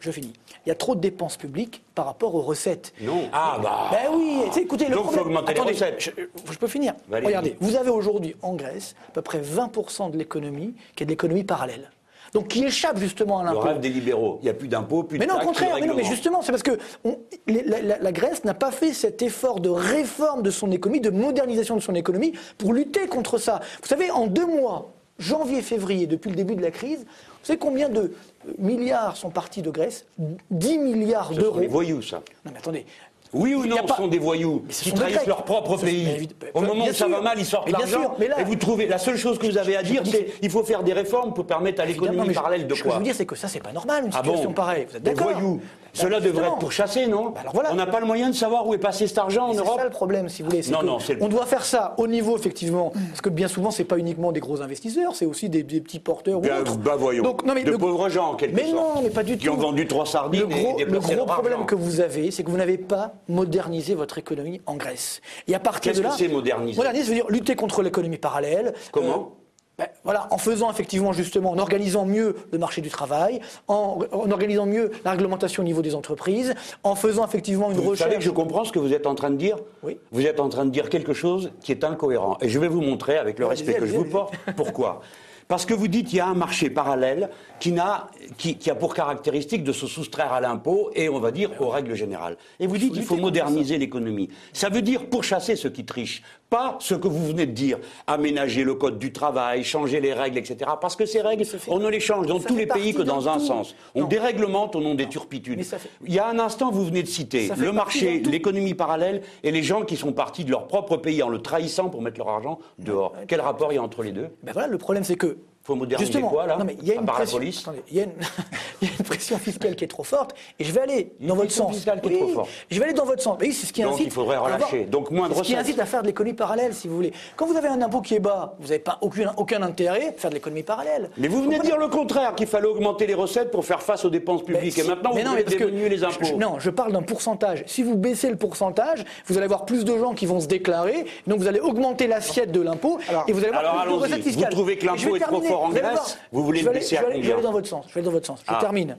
Je 0.00 0.10
finis. 0.10 0.32
Il 0.66 0.68
y 0.68 0.72
a 0.72 0.74
trop 0.74 0.94
de 0.94 1.00
dépenses 1.00 1.36
publiques 1.36 1.82
par 1.94 2.06
rapport 2.06 2.34
aux 2.34 2.40
recettes. 2.42 2.92
Non. 3.00 3.28
Ah, 3.32 3.58
bah. 3.62 3.88
Ben 3.92 4.10
oui, 4.14 4.40
écoutez, 4.56 4.86
le 4.88 4.94
Donc, 4.96 5.12
faut 5.12 5.28
les 5.28 5.60
recettes. 5.60 5.96
Je, 5.98 6.10
je 6.52 6.58
peux 6.58 6.66
finir. 6.68 6.94
Regardez, 7.10 7.56
vous 7.60 7.76
avez 7.76 7.90
aujourd'hui 7.90 8.34
en 8.42 8.54
Grèce 8.54 8.94
à 9.08 9.12
peu 9.12 9.22
près 9.22 9.40
20% 9.40 10.10
de 10.10 10.16
l'économie 10.18 10.74
qui 10.96 11.02
est 11.02 11.06
de 11.06 11.10
l'économie 11.10 11.44
parallèle. 11.44 11.90
Donc 12.32 12.46
qui 12.48 12.64
échappe 12.64 12.96
justement 12.98 13.40
à 13.40 13.42
Le 13.42 13.48
l'impôt. 13.48 13.60
rêve 13.60 13.80
des 13.80 13.88
libéraux. 13.88 14.38
Il 14.40 14.44
n'y 14.44 14.50
a 14.50 14.54
plus 14.54 14.68
d'impôts, 14.68 15.02
plus 15.02 15.18
Mais 15.18 15.26
de 15.26 15.30
non, 15.30 15.34
au 15.34 15.38
taxes, 15.38 15.48
contraire, 15.48 15.76
mais, 15.80 15.86
non, 15.86 15.94
mais 15.96 16.04
justement, 16.04 16.42
c'est 16.42 16.52
parce 16.52 16.62
que 16.62 16.78
on- 17.04 17.18
la, 17.48 17.80
la- 17.82 17.98
la 17.98 18.12
Grèce 18.12 18.44
n'a 18.44 18.54
pas 18.54 18.70
fait 18.70 18.92
cet 18.92 19.20
effort 19.22 19.58
de 19.58 19.68
réforme 19.68 20.42
de 20.42 20.50
son 20.50 20.70
économie, 20.70 21.00
de 21.00 21.10
modernisation 21.10 21.74
de 21.74 21.80
son 21.80 21.94
économie 21.96 22.32
pour 22.56 22.72
lutter 22.72 23.08
contre 23.08 23.38
ça. 23.38 23.60
Vous 23.82 23.88
savez, 23.88 24.12
en 24.12 24.28
deux 24.28 24.46
mois, 24.46 24.92
janvier, 25.18 25.60
février, 25.60 26.06
depuis 26.06 26.30
le 26.30 26.36
début 26.36 26.54
de 26.54 26.62
la 26.62 26.70
crise, 26.70 27.00
vous 27.00 27.46
savez 27.46 27.58
combien 27.58 27.88
de 27.88 28.12
milliards 28.58 29.16
sont 29.16 29.30
partis 29.30 29.62
de 29.62 29.70
Grèce 29.70 30.06
10 30.50 30.78
milliards 30.78 31.28
Ce 31.28 31.34
sont 31.34 31.40
d'euros. 31.40 31.60
les 31.60 31.66
voyous, 31.66 32.02
ça. 32.02 32.16
Non, 32.44 32.52
mais 32.52 32.58
attendez. 32.58 32.86
Oui 33.32 33.54
ou 33.54 33.64
non, 33.64 33.76
pas- 33.76 33.94
ce 33.94 34.02
sont 34.02 34.08
des 34.08 34.18
voyous 34.18 34.64
Mais 34.66 34.72
qui 34.74 34.92
trahissent 34.92 35.26
leur 35.26 35.44
propre 35.44 35.76
pays. 35.76 36.28
Au 36.52 36.62
moment 36.62 36.84
où 36.86 36.92
ça 36.92 37.06
va 37.06 37.20
mal, 37.20 37.38
ils 37.38 37.44
sortent 37.46 37.70
l'argent. 37.70 38.16
là- 38.18 38.40
Et 38.40 38.44
vous 38.44 38.56
trouvez, 38.56 38.86
la 38.88 38.98
seule 38.98 39.16
chose 39.16 39.38
que 39.38 39.46
vous 39.46 39.56
avez 39.56 39.76
à 39.76 39.84
dire, 39.84 40.02
c'est 40.04 40.32
il 40.42 40.50
faut 40.50 40.64
faire 40.64 40.82
des 40.82 40.92
réformes 40.92 41.32
pour 41.32 41.46
permettre 41.46 41.80
à 41.80 41.84
l'économie 41.84 42.32
parallèle 42.34 42.66
de 42.66 42.74
Ce 42.74 42.80
que 42.82 42.84
je 42.86 42.90
quoi 42.90 42.98
veux 42.98 43.04
dire, 43.04 43.14
c'est 43.14 43.26
que 43.26 43.36
ça, 43.36 43.46
c'est 43.46 43.62
pas 43.62 43.70
normal, 43.72 44.06
une 44.06 44.10
Ah 44.12 44.16
situation 44.16 44.48
bon 44.48 44.52
pareille. 44.54 44.86
Vous 44.90 44.96
êtes 44.96 45.02
Des 45.04 45.12
d'accord 45.14 45.30
voyous. 45.32 45.60
Bah, 45.94 46.02
Cela 46.02 46.20
devrait 46.20 46.30
justement. 46.32 46.46
être 46.54 46.58
pourchassé, 46.58 47.06
non 47.06 47.34
alors 47.40 47.52
voilà. 47.52 47.70
On 47.72 47.74
n'a 47.74 47.86
pas 47.86 48.00
le 48.00 48.06
moyen 48.06 48.28
de 48.30 48.34
savoir 48.34 48.66
où 48.66 48.74
est 48.74 48.78
passé 48.78 49.06
cet 49.06 49.18
argent 49.18 49.44
en 49.44 49.48
Mais 49.48 49.54
C'est 49.54 49.60
Europe 49.60 49.78
ça 49.78 49.84
le 49.84 49.90
problème, 49.90 50.28
si 50.28 50.42
vous 50.42 50.50
voulez. 50.50 50.62
Non, 50.70 50.82
non, 50.82 50.98
On 51.20 51.28
doit 51.28 51.46
faire 51.46 51.64
ça 51.64 51.94
au 51.98 52.06
niveau, 52.06 52.36
effectivement, 52.36 52.92
parce 53.10 53.20
que 53.20 53.28
bien 53.28 53.48
souvent, 53.48 53.70
c'est 53.70 53.84
pas 53.84 53.98
uniquement 53.98 54.30
des 54.32 54.40
gros 54.40 54.62
investisseurs, 54.62 55.14
c'est 55.14 55.26
aussi 55.26 55.48
des, 55.48 55.62
des 55.62 55.80
petits 55.80 55.98
porteurs 55.98 56.38
ou 56.38 56.42
Bah, 56.42 56.60
autres. 56.60 56.76
bah, 56.78 56.96
voyons. 56.96 57.22
Donc, 57.24 57.44
non, 57.44 57.54
mais 57.54 57.64
de 57.64 57.72
le- 57.72 57.78
pauvres 57.78 58.08
gens, 58.08 58.30
en 58.32 58.34
quelque 58.36 58.54
Mais 58.54 58.70
sorte. 58.70 58.74
non, 58.96 59.02
mais 59.02 59.10
pas 59.10 59.22
du 59.22 59.36
Qui 59.36 59.46
tout. 59.46 59.52
ont 59.52 59.56
vendu 59.56 59.86
trois 59.86 60.06
sardines 60.06 60.40
Le 60.42 60.46
gros, 60.46 60.78
et 60.78 60.84
le 60.84 60.90
déplacé 60.90 61.14
gros 61.16 61.26
leur 61.26 61.34
problème 61.36 61.66
que 61.66 61.74
vous 61.74 62.00
avez, 62.00 62.30
c'est 62.30 62.44
que 62.44 62.50
vous 62.50 62.56
n'avez 62.56 62.78
pas 62.78 63.14
modernisé 63.28 63.94
votre 63.94 64.18
économie 64.18 64.60
en 64.66 64.76
Grèce. 64.76 65.20
Et 65.48 65.54
à 65.54 65.58
partir 65.60 65.92
Qu'est-ce 65.92 65.98
de 66.02 66.04
là, 66.04 66.10
que 66.10 66.18
c'est 66.18 66.28
moderniser 66.28 66.76
Moderniser, 66.76 67.04
ça 67.04 67.08
veut 67.10 67.14
dire 67.16 67.26
lutter 67.30 67.56
contre 67.56 67.82
l'économie 67.82 68.18
parallèle. 68.18 68.74
Comment 68.92 69.32
Ben, 69.80 69.88
voilà, 70.04 70.28
en 70.30 70.36
faisant 70.36 70.70
effectivement 70.70 71.14
justement, 71.14 71.52
en 71.52 71.58
organisant 71.58 72.04
mieux 72.04 72.36
le 72.52 72.58
marché 72.58 72.82
du 72.82 72.90
travail, 72.90 73.40
en, 73.66 74.00
en 74.12 74.30
organisant 74.30 74.66
mieux 74.66 74.90
la 75.06 75.12
réglementation 75.12 75.62
au 75.62 75.64
niveau 75.64 75.80
des 75.80 75.94
entreprises, 75.94 76.54
en 76.82 76.94
faisant 76.94 77.26
effectivement 77.26 77.70
une 77.70 77.78
Vous 77.78 77.88
recherche. 77.88 78.10
savez 78.10 78.18
que 78.18 78.22
je 78.24 78.30
comprends 78.30 78.64
ce 78.64 78.72
que 78.72 78.78
vous 78.78 78.92
êtes 78.92 79.06
en 79.06 79.14
train 79.14 79.30
de 79.30 79.36
dire 79.36 79.56
Oui. 79.82 79.96
Vous 80.12 80.26
êtes 80.26 80.38
en 80.38 80.50
train 80.50 80.66
de 80.66 80.70
dire 80.70 80.90
quelque 80.90 81.14
chose 81.14 81.50
qui 81.62 81.72
est 81.72 81.82
incohérent. 81.82 82.36
Et 82.42 82.50
je 82.50 82.58
vais 82.58 82.68
vous 82.68 82.82
montrer, 82.82 83.16
avec 83.16 83.38
le 83.38 83.46
respect 83.46 83.72
que 83.72 83.86
je 83.86 83.96
vous 83.96 84.04
porte, 84.04 84.34
pourquoi. 84.54 85.00
Parce 85.48 85.66
que 85.66 85.74
vous 85.74 85.88
dites 85.88 86.06
qu'il 86.06 86.18
y 86.18 86.20
a 86.20 86.28
un 86.28 86.34
marché 86.34 86.70
parallèle 86.70 87.28
qui, 87.58 87.72
n'a, 87.72 88.06
qui, 88.38 88.56
qui 88.56 88.70
a 88.70 88.76
pour 88.76 88.94
caractéristique 88.94 89.64
de 89.64 89.72
se 89.72 89.88
soustraire 89.88 90.32
à 90.32 90.40
l'impôt 90.40 90.90
et, 90.94 91.08
on 91.08 91.18
va 91.18 91.32
dire, 91.32 91.50
aux 91.58 91.68
règles 91.70 91.94
générales. 91.96 92.36
Et 92.60 92.68
vous 92.68 92.78
dites 92.78 92.92
qu'il 92.92 93.02
faut 93.02 93.16
moderniser 93.16 93.76
l'économie. 93.76 94.28
Ça 94.52 94.68
veut 94.68 94.82
dire 94.82 95.06
pourchasser 95.06 95.56
ceux 95.56 95.70
qui 95.70 95.84
trichent, 95.84 96.22
pas 96.50 96.76
ce 96.80 96.94
que 96.94 97.06
vous 97.08 97.26
venez 97.28 97.46
de 97.46 97.52
dire, 97.52 97.78
aménager 98.06 98.64
le 98.64 98.74
code 98.74 98.98
du 98.98 99.12
travail, 99.12 99.62
changer 99.64 100.00
les 100.00 100.12
règles, 100.12 100.38
etc. 100.38 100.72
Parce 100.80 100.96
que 100.96 101.06
ces 101.06 101.20
règles, 101.22 101.44
on 101.68 101.78
ne 101.78 101.88
les 101.88 102.00
change 102.00 102.26
dans 102.26 102.40
tous 102.40 102.56
les 102.56 102.66
pays 102.66 102.92
que 102.92 103.02
dans 103.02 103.28
un 103.28 103.38
tout. 103.38 103.46
sens. 103.46 103.74
On 103.94 104.00
Non. 104.02 104.06
déréglemente 104.08 104.74
au 104.76 104.80
nom 104.80 104.94
des 104.94 105.06
turpitudes. 105.08 105.62
Fait- 105.62 105.78
Il 106.04 106.12
y 106.12 106.18
a 106.18 106.26
un 106.28 106.38
instant, 106.40 106.70
vous 106.70 106.84
venez 106.84 107.02
de 107.02 107.08
citer 107.08 107.50
le 107.56 107.72
marché, 107.72 108.18
l'économie 108.20 108.74
parallèle 108.74 109.22
et 109.44 109.50
les 109.52 109.62
gens 109.62 109.82
qui 109.82 109.96
sont 109.96 110.12
partis 110.12 110.44
de 110.44 110.50
leur 110.50 110.66
propre 110.66 110.96
pays 110.96 111.22
en 111.22 111.28
le 111.28 111.38
trahissant 111.40 111.88
pour 111.88 112.02
mettre 112.02 112.18
leur 112.18 112.28
argent 112.28 112.58
dehors. 112.78 113.14
Quel 113.28 113.40
rapport 113.40 113.72
il 113.72 113.76
y 113.76 113.78
a 113.78 113.82
entre 113.82 114.02
les 114.02 114.12
deux? 114.12 114.28
Ben 114.42 114.52
voilà, 114.52 114.66
le 114.68 114.78
problème 114.78 115.04
c'est 115.04 115.16
que 115.16 115.38
faut 115.70 115.76
moderniser 115.76 116.06
Justement, 116.12 116.28
quoi 116.30 116.46
là 116.46 116.56
non, 116.56 116.64
mais 116.64 116.76
il 116.80 116.88
y 116.88 116.90
a 116.92 116.94
À 116.94 117.00
une 117.00 117.06
part 117.06 117.16
pression, 117.16 117.38
la 117.38 117.40
police 117.40 117.60
attendez, 117.62 117.82
il 117.90 117.96
y 117.96 118.00
a 118.00 118.04
une, 118.04 118.10
il 118.82 118.88
y 118.88 118.90
a 118.90 118.94
une 118.98 119.04
pression 119.04 119.38
fiscale 119.38 119.76
qui 119.76 119.84
est 119.84 119.88
trop 119.88 120.02
forte 120.04 120.34
et 120.58 120.64
je 120.64 120.72
vais 120.72 120.80
aller 120.80 121.12
dans 121.20 121.34
votre 121.34 121.50
sens. 121.52 121.74
fiscale 121.74 122.00
qui 122.00 122.08
est 122.08 122.12
Oui, 122.12 122.18
trop 122.18 122.28
forte. 122.28 122.48
Je 122.70 122.78
vais 122.78 122.84
aller 122.84 122.94
dans 122.94 123.04
votre 123.04 123.22
sens. 123.22 123.36
Oui, 123.40 123.52
c'est 123.52 123.66
ce 123.66 123.72
qui 123.72 123.82
Donc, 123.82 123.94
incite. 123.94 124.06
il 124.06 124.12
faudrait 124.12 124.36
avoir- 124.36 124.54
relâcher. 124.54 124.84
Donc, 124.84 125.10
moins 125.10 125.28
de 125.28 125.34
c'est 125.34 125.38
Ce 125.40 125.44
qui 125.44 125.52
recettes. 125.54 125.66
incite 125.66 125.80
à 125.80 125.86
faire 125.86 126.02
de 126.02 126.06
l'économie 126.08 126.34
parallèle, 126.34 126.74
si 126.74 126.88
vous 126.88 126.96
voulez. 126.96 127.12
Quand 127.36 127.46
vous 127.46 127.56
avez 127.56 127.68
un 127.68 127.80
impôt 127.82 128.00
qui 128.00 128.14
est 128.14 128.20
bas, 128.20 128.54
vous 128.58 128.68
n'avez 128.68 128.78
pas 128.78 128.98
aucun, 129.00 129.32
aucun 129.36 129.62
intérêt 129.62 130.08
à 130.08 130.12
faire 130.12 130.30
de 130.30 130.34
l'économie 130.34 130.62
parallèle. 130.62 131.10
Mais 131.16 131.28
vous 131.28 131.42
venez 131.42 131.58
de 131.58 131.62
dire 131.64 131.78
le 131.78 131.88
contraire, 131.88 132.34
qu'il 132.34 132.46
fallait 132.46 132.66
augmenter 132.68 133.06
les 133.06 133.14
recettes 133.14 133.50
pour 133.50 133.64
faire 133.64 133.82
face 133.82 134.04
aux 134.04 134.10
dépenses 134.10 134.42
publiques. 134.42 134.72
si- 134.74 134.80
et 134.80 134.84
maintenant, 134.84 135.10
mais 135.14 135.20
vous 135.22 135.26
non, 135.28 135.32
voulez 135.36 135.44
mais 135.48 135.56
diminuer 135.66 135.88
les 135.88 136.04
impôts. 136.04 136.24
je- 136.24 136.34
non, 136.34 136.58
je 136.58 136.70
parle 136.70 136.92
d'un 136.92 137.02
pourcentage. 137.02 137.62
Si 137.66 137.82
vous 137.82 137.96
baissez 137.96 138.28
le 138.30 138.36
pourcentage, 138.36 139.04
vous 139.26 139.36
allez 139.36 139.44
avoir 139.44 139.64
plus 139.66 139.84
de 139.84 139.96
gens 139.98 140.14
qui 140.14 140.26
vont 140.26 140.40
se 140.40 140.46
déclarer, 140.46 141.06
donc 141.26 141.38
vous 141.38 141.46
allez 141.48 141.60
augmenter 141.60 142.06
l'assiette 142.06 142.52
de 142.52 142.60
l'impôt 142.60 142.98
et 143.28 143.32
vous 143.32 143.38
allez 143.40 143.48
avoir 143.48 143.60
alors 143.60 143.72
plus 143.72 143.90
de 143.90 143.94
allons-y. 143.96 144.02
recettes 144.12 144.22
fiscales. 144.24 144.44
Vous 144.50 144.56
trouvez 144.56 144.76
que 144.78 144.86
l'impôt 144.86 145.16
est 145.16 145.20
trop 145.20 145.30
terminer. 145.40 145.48
En 145.60 145.68
Vous 145.68 145.74
Grèce 145.74 146.18
voulez 146.32 146.62
le 146.62 146.70
baisser 146.70 146.96
à 146.96 147.00
je 147.00 147.06
vais 147.06 147.12
aller- 147.12 147.22
Je 147.22 147.28
vais 147.28 147.32
combien 147.32 147.34
aller 147.34 147.42
dans 147.44 147.52
votre 147.52 147.68
sens. 147.68 147.84
Je 147.88 147.94
vais 147.94 148.00
aller 148.00 148.06
dans 148.06 148.12
votre 148.12 148.26
sens. 148.26 148.40
Je 148.40 148.44
Ah. 148.54 148.58
termine. 148.60 148.96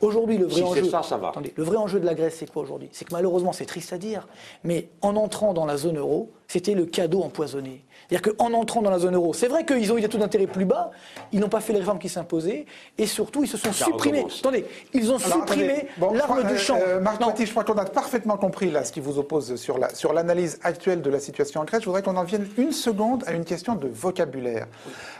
Aujourd'hui, 0.00 0.36
le 0.36 0.46
vrai 0.46 0.56
Si 0.56 0.62
enjeu. 0.64 0.84
ça, 0.90 1.02
ça 1.04 1.16
va. 1.16 1.28
Attendez, 1.28 1.52
le 1.56 1.62
vrai 1.62 1.76
enjeu 1.76 2.00
de 2.00 2.04
la 2.06 2.14
Grèce, 2.14 2.36
c'est 2.38 2.50
quoi 2.50 2.62
aujourd'hui? 2.62 2.88
C'est 2.92 3.04
que 3.04 3.12
malheureusement, 3.12 3.52
c'est 3.52 3.66
triste 3.66 3.92
à 3.92 3.98
dire, 3.98 4.26
mais 4.64 4.88
en 5.00 5.14
entrant 5.14 5.54
dans 5.54 5.64
la 5.64 5.76
zone 5.76 5.96
euro, 5.98 6.32
c'était 6.48 6.74
le 6.74 6.86
cadeau 6.86 7.22
empoisonné. 7.22 7.84
C'est-à-dire 8.12 8.36
qu'en 8.36 8.52
entrant 8.52 8.82
dans 8.82 8.90
la 8.90 8.98
zone 8.98 9.14
euro, 9.14 9.32
c'est 9.32 9.48
vrai 9.48 9.64
qu'ils 9.64 9.90
ont 9.90 9.96
eu 9.96 10.02
des 10.02 10.08
taux 10.08 10.18
d'intérêt 10.18 10.46
plus 10.46 10.66
bas, 10.66 10.90
ils 11.32 11.40
n'ont 11.40 11.48
pas 11.48 11.60
fait 11.60 11.72
les 11.72 11.78
réformes 11.78 11.98
qui 11.98 12.10
s'imposaient, 12.10 12.66
et 12.98 13.06
surtout, 13.06 13.42
ils 13.42 13.48
se 13.48 13.56
sont 13.56 13.72
Ça 13.72 13.86
supprimés. 13.86 14.18
recommence. 14.18 14.40
Attendez, 14.40 14.66
ils 14.92 15.10
ont 15.10 15.16
Alors, 15.16 15.38
supprimé. 15.38 15.86
Bon, 15.96 16.12
l'arme 16.12 16.42
du 16.44 16.54
euh, 16.54 16.58
champ. 16.58 16.78
euh, 16.78 17.00
Marc 17.00 17.20
Toiti, 17.20 17.46
je 17.46 17.50
crois 17.52 17.64
qu'on 17.64 17.78
a 17.78 17.84
parfaitement 17.86 18.36
compris 18.36 18.70
là 18.70 18.84
ce 18.84 18.92
qui 18.92 19.00
vous 19.00 19.18
oppose 19.18 19.56
sur 19.56 19.78
la- 19.78 19.88
sur 19.94 20.12
l'analyse 20.12 20.58
actuelle 20.62 21.00
de 21.00 21.08
la 21.10 21.20
situation 21.20 21.60
en 21.62 21.64
Grèce. 21.64 21.80
Je 21.80 21.86
voudrais 21.86 22.02
qu'on 22.02 22.16
en 22.18 22.24
vienne 22.24 22.46
une 22.58 22.72
seconde 22.72 23.24
à 23.26 23.32
une 23.32 23.44
question 23.46 23.76
de 23.76 23.88
vocabulaire. 23.88 24.66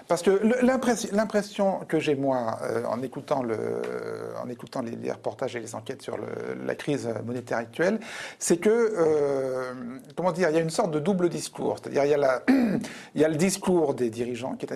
Parce 0.08 0.20
que 0.22 0.30
l'impression 0.62 1.08
l'impression 1.12 1.80
que 1.88 1.98
j'ai, 1.98 2.14
moi, 2.14 2.58
euh, 2.64 2.82
en 2.90 3.00
écoutant, 3.02 3.42
le, 3.42 3.56
en 4.44 4.48
écoutant 4.50 4.82
les, 4.82 4.90
les 4.96 5.12
reportages 5.12 5.56
et 5.56 5.60
les 5.60 5.74
enquêtes 5.74 6.02
sur 6.02 6.16
le- 6.18 6.24
la 6.66 6.74
crise 6.74 7.08
monétaire 7.24 7.58
actuelle, 7.58 8.00
c'est 8.38 8.56
que, 8.58 8.68
euh, 8.70 9.72
comment 10.16 10.32
dire, 10.32 10.50
il 10.50 10.56
y 10.56 10.58
a 10.58 10.60
une 10.62 10.70
sorte 10.70 10.90
de 10.90 10.98
double 10.98 11.28
discours. 11.28 11.76
C'est-à-dire, 11.80 12.04
il 12.04 12.10
y 12.10 12.14
a, 12.14 12.18
la- 12.18 12.42
il 13.14 13.20
y 13.20 13.24
a 13.24 13.28
le 13.28 13.36
discours 13.36 13.94
des 13.94 14.10
dirigeants 14.10 14.54
qui 14.54 14.66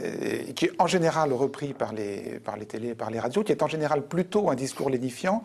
est, 0.67 0.73
en 0.79 0.87
général 0.87 1.33
repris 1.33 1.73
par 1.75 1.93
les, 1.93 2.41
par 2.45 2.57
les 2.57 2.67
télés, 2.67 2.95
par 2.95 3.11
les 3.11 3.21
radios, 3.21 3.43
qui 3.43 3.53
est 3.53 3.63
en 3.63 3.69
général 3.69 4.03
plutôt 4.03 4.51
un 4.51 4.55
discours 4.55 4.91
lénifiant. 4.91 5.43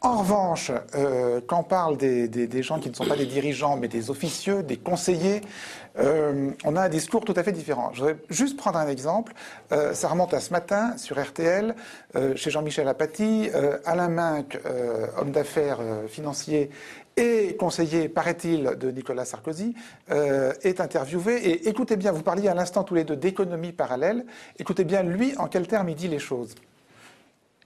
En 0.00 0.18
revanche, 0.18 0.70
euh, 0.94 1.40
quand 1.46 1.60
on 1.60 1.62
parle 1.62 1.96
des, 1.96 2.28
des- 2.28 2.62
gens 2.62 2.78
qui 2.78 2.90
ne 2.90 2.94
sont 2.94 3.06
pas 3.06 3.16
des 3.16 3.24
dirigeants, 3.24 3.78
mais 3.78 3.88
des 3.88 4.10
officieux, 4.10 4.62
des 4.62 4.76
conseillers, 4.76 5.40
euh, 5.98 6.50
on 6.64 6.76
a 6.76 6.82
un 6.82 6.88
discours 6.90 7.24
tout 7.24 7.32
à 7.34 7.42
fait 7.42 7.52
différent. 7.52 7.88
Je 7.94 8.00
voudrais 8.00 8.16
juste 8.28 8.58
prendre 8.58 8.78
un 8.78 8.86
exemple. 8.88 9.32
Euh, 9.72 9.94
ça 9.94 10.08
remonte 10.08 10.34
à 10.34 10.40
ce 10.40 10.52
matin 10.52 10.94
sur 10.98 11.18
RTL, 11.18 11.74
chez 12.36 12.50
Jean-Michel 12.50 12.86
Apathy, 12.86 13.48
Alain 13.86 14.08
Minck, 14.08 14.60
homme 15.18 15.30
d'affaires 15.30 15.78
financier 16.08 16.68
et 17.16 17.56
conseiller, 17.56 18.08
paraît-il, 18.08 18.76
de 18.78 18.90
Nicolas 18.90 19.24
Sarkozy, 19.24 19.74
euh, 20.10 20.52
est 20.62 20.80
interviewé. 20.80 21.36
Et 21.48 21.68
écoutez 21.68 21.96
bien, 21.96 22.12
vous 22.12 22.22
parliez 22.22 22.48
à 22.48 22.54
l'instant 22.54 22.84
tous 22.84 22.94
les 22.94 23.04
deux 23.04 23.16
d'économie 23.16 23.72
parallèle. 23.72 24.24
Écoutez 24.58 24.84
bien, 24.84 25.02
lui, 25.02 25.36
en 25.38 25.46
quels 25.46 25.68
termes 25.68 25.88
il 25.88 25.96
dit 25.96 26.08
les 26.08 26.18
choses? 26.18 26.54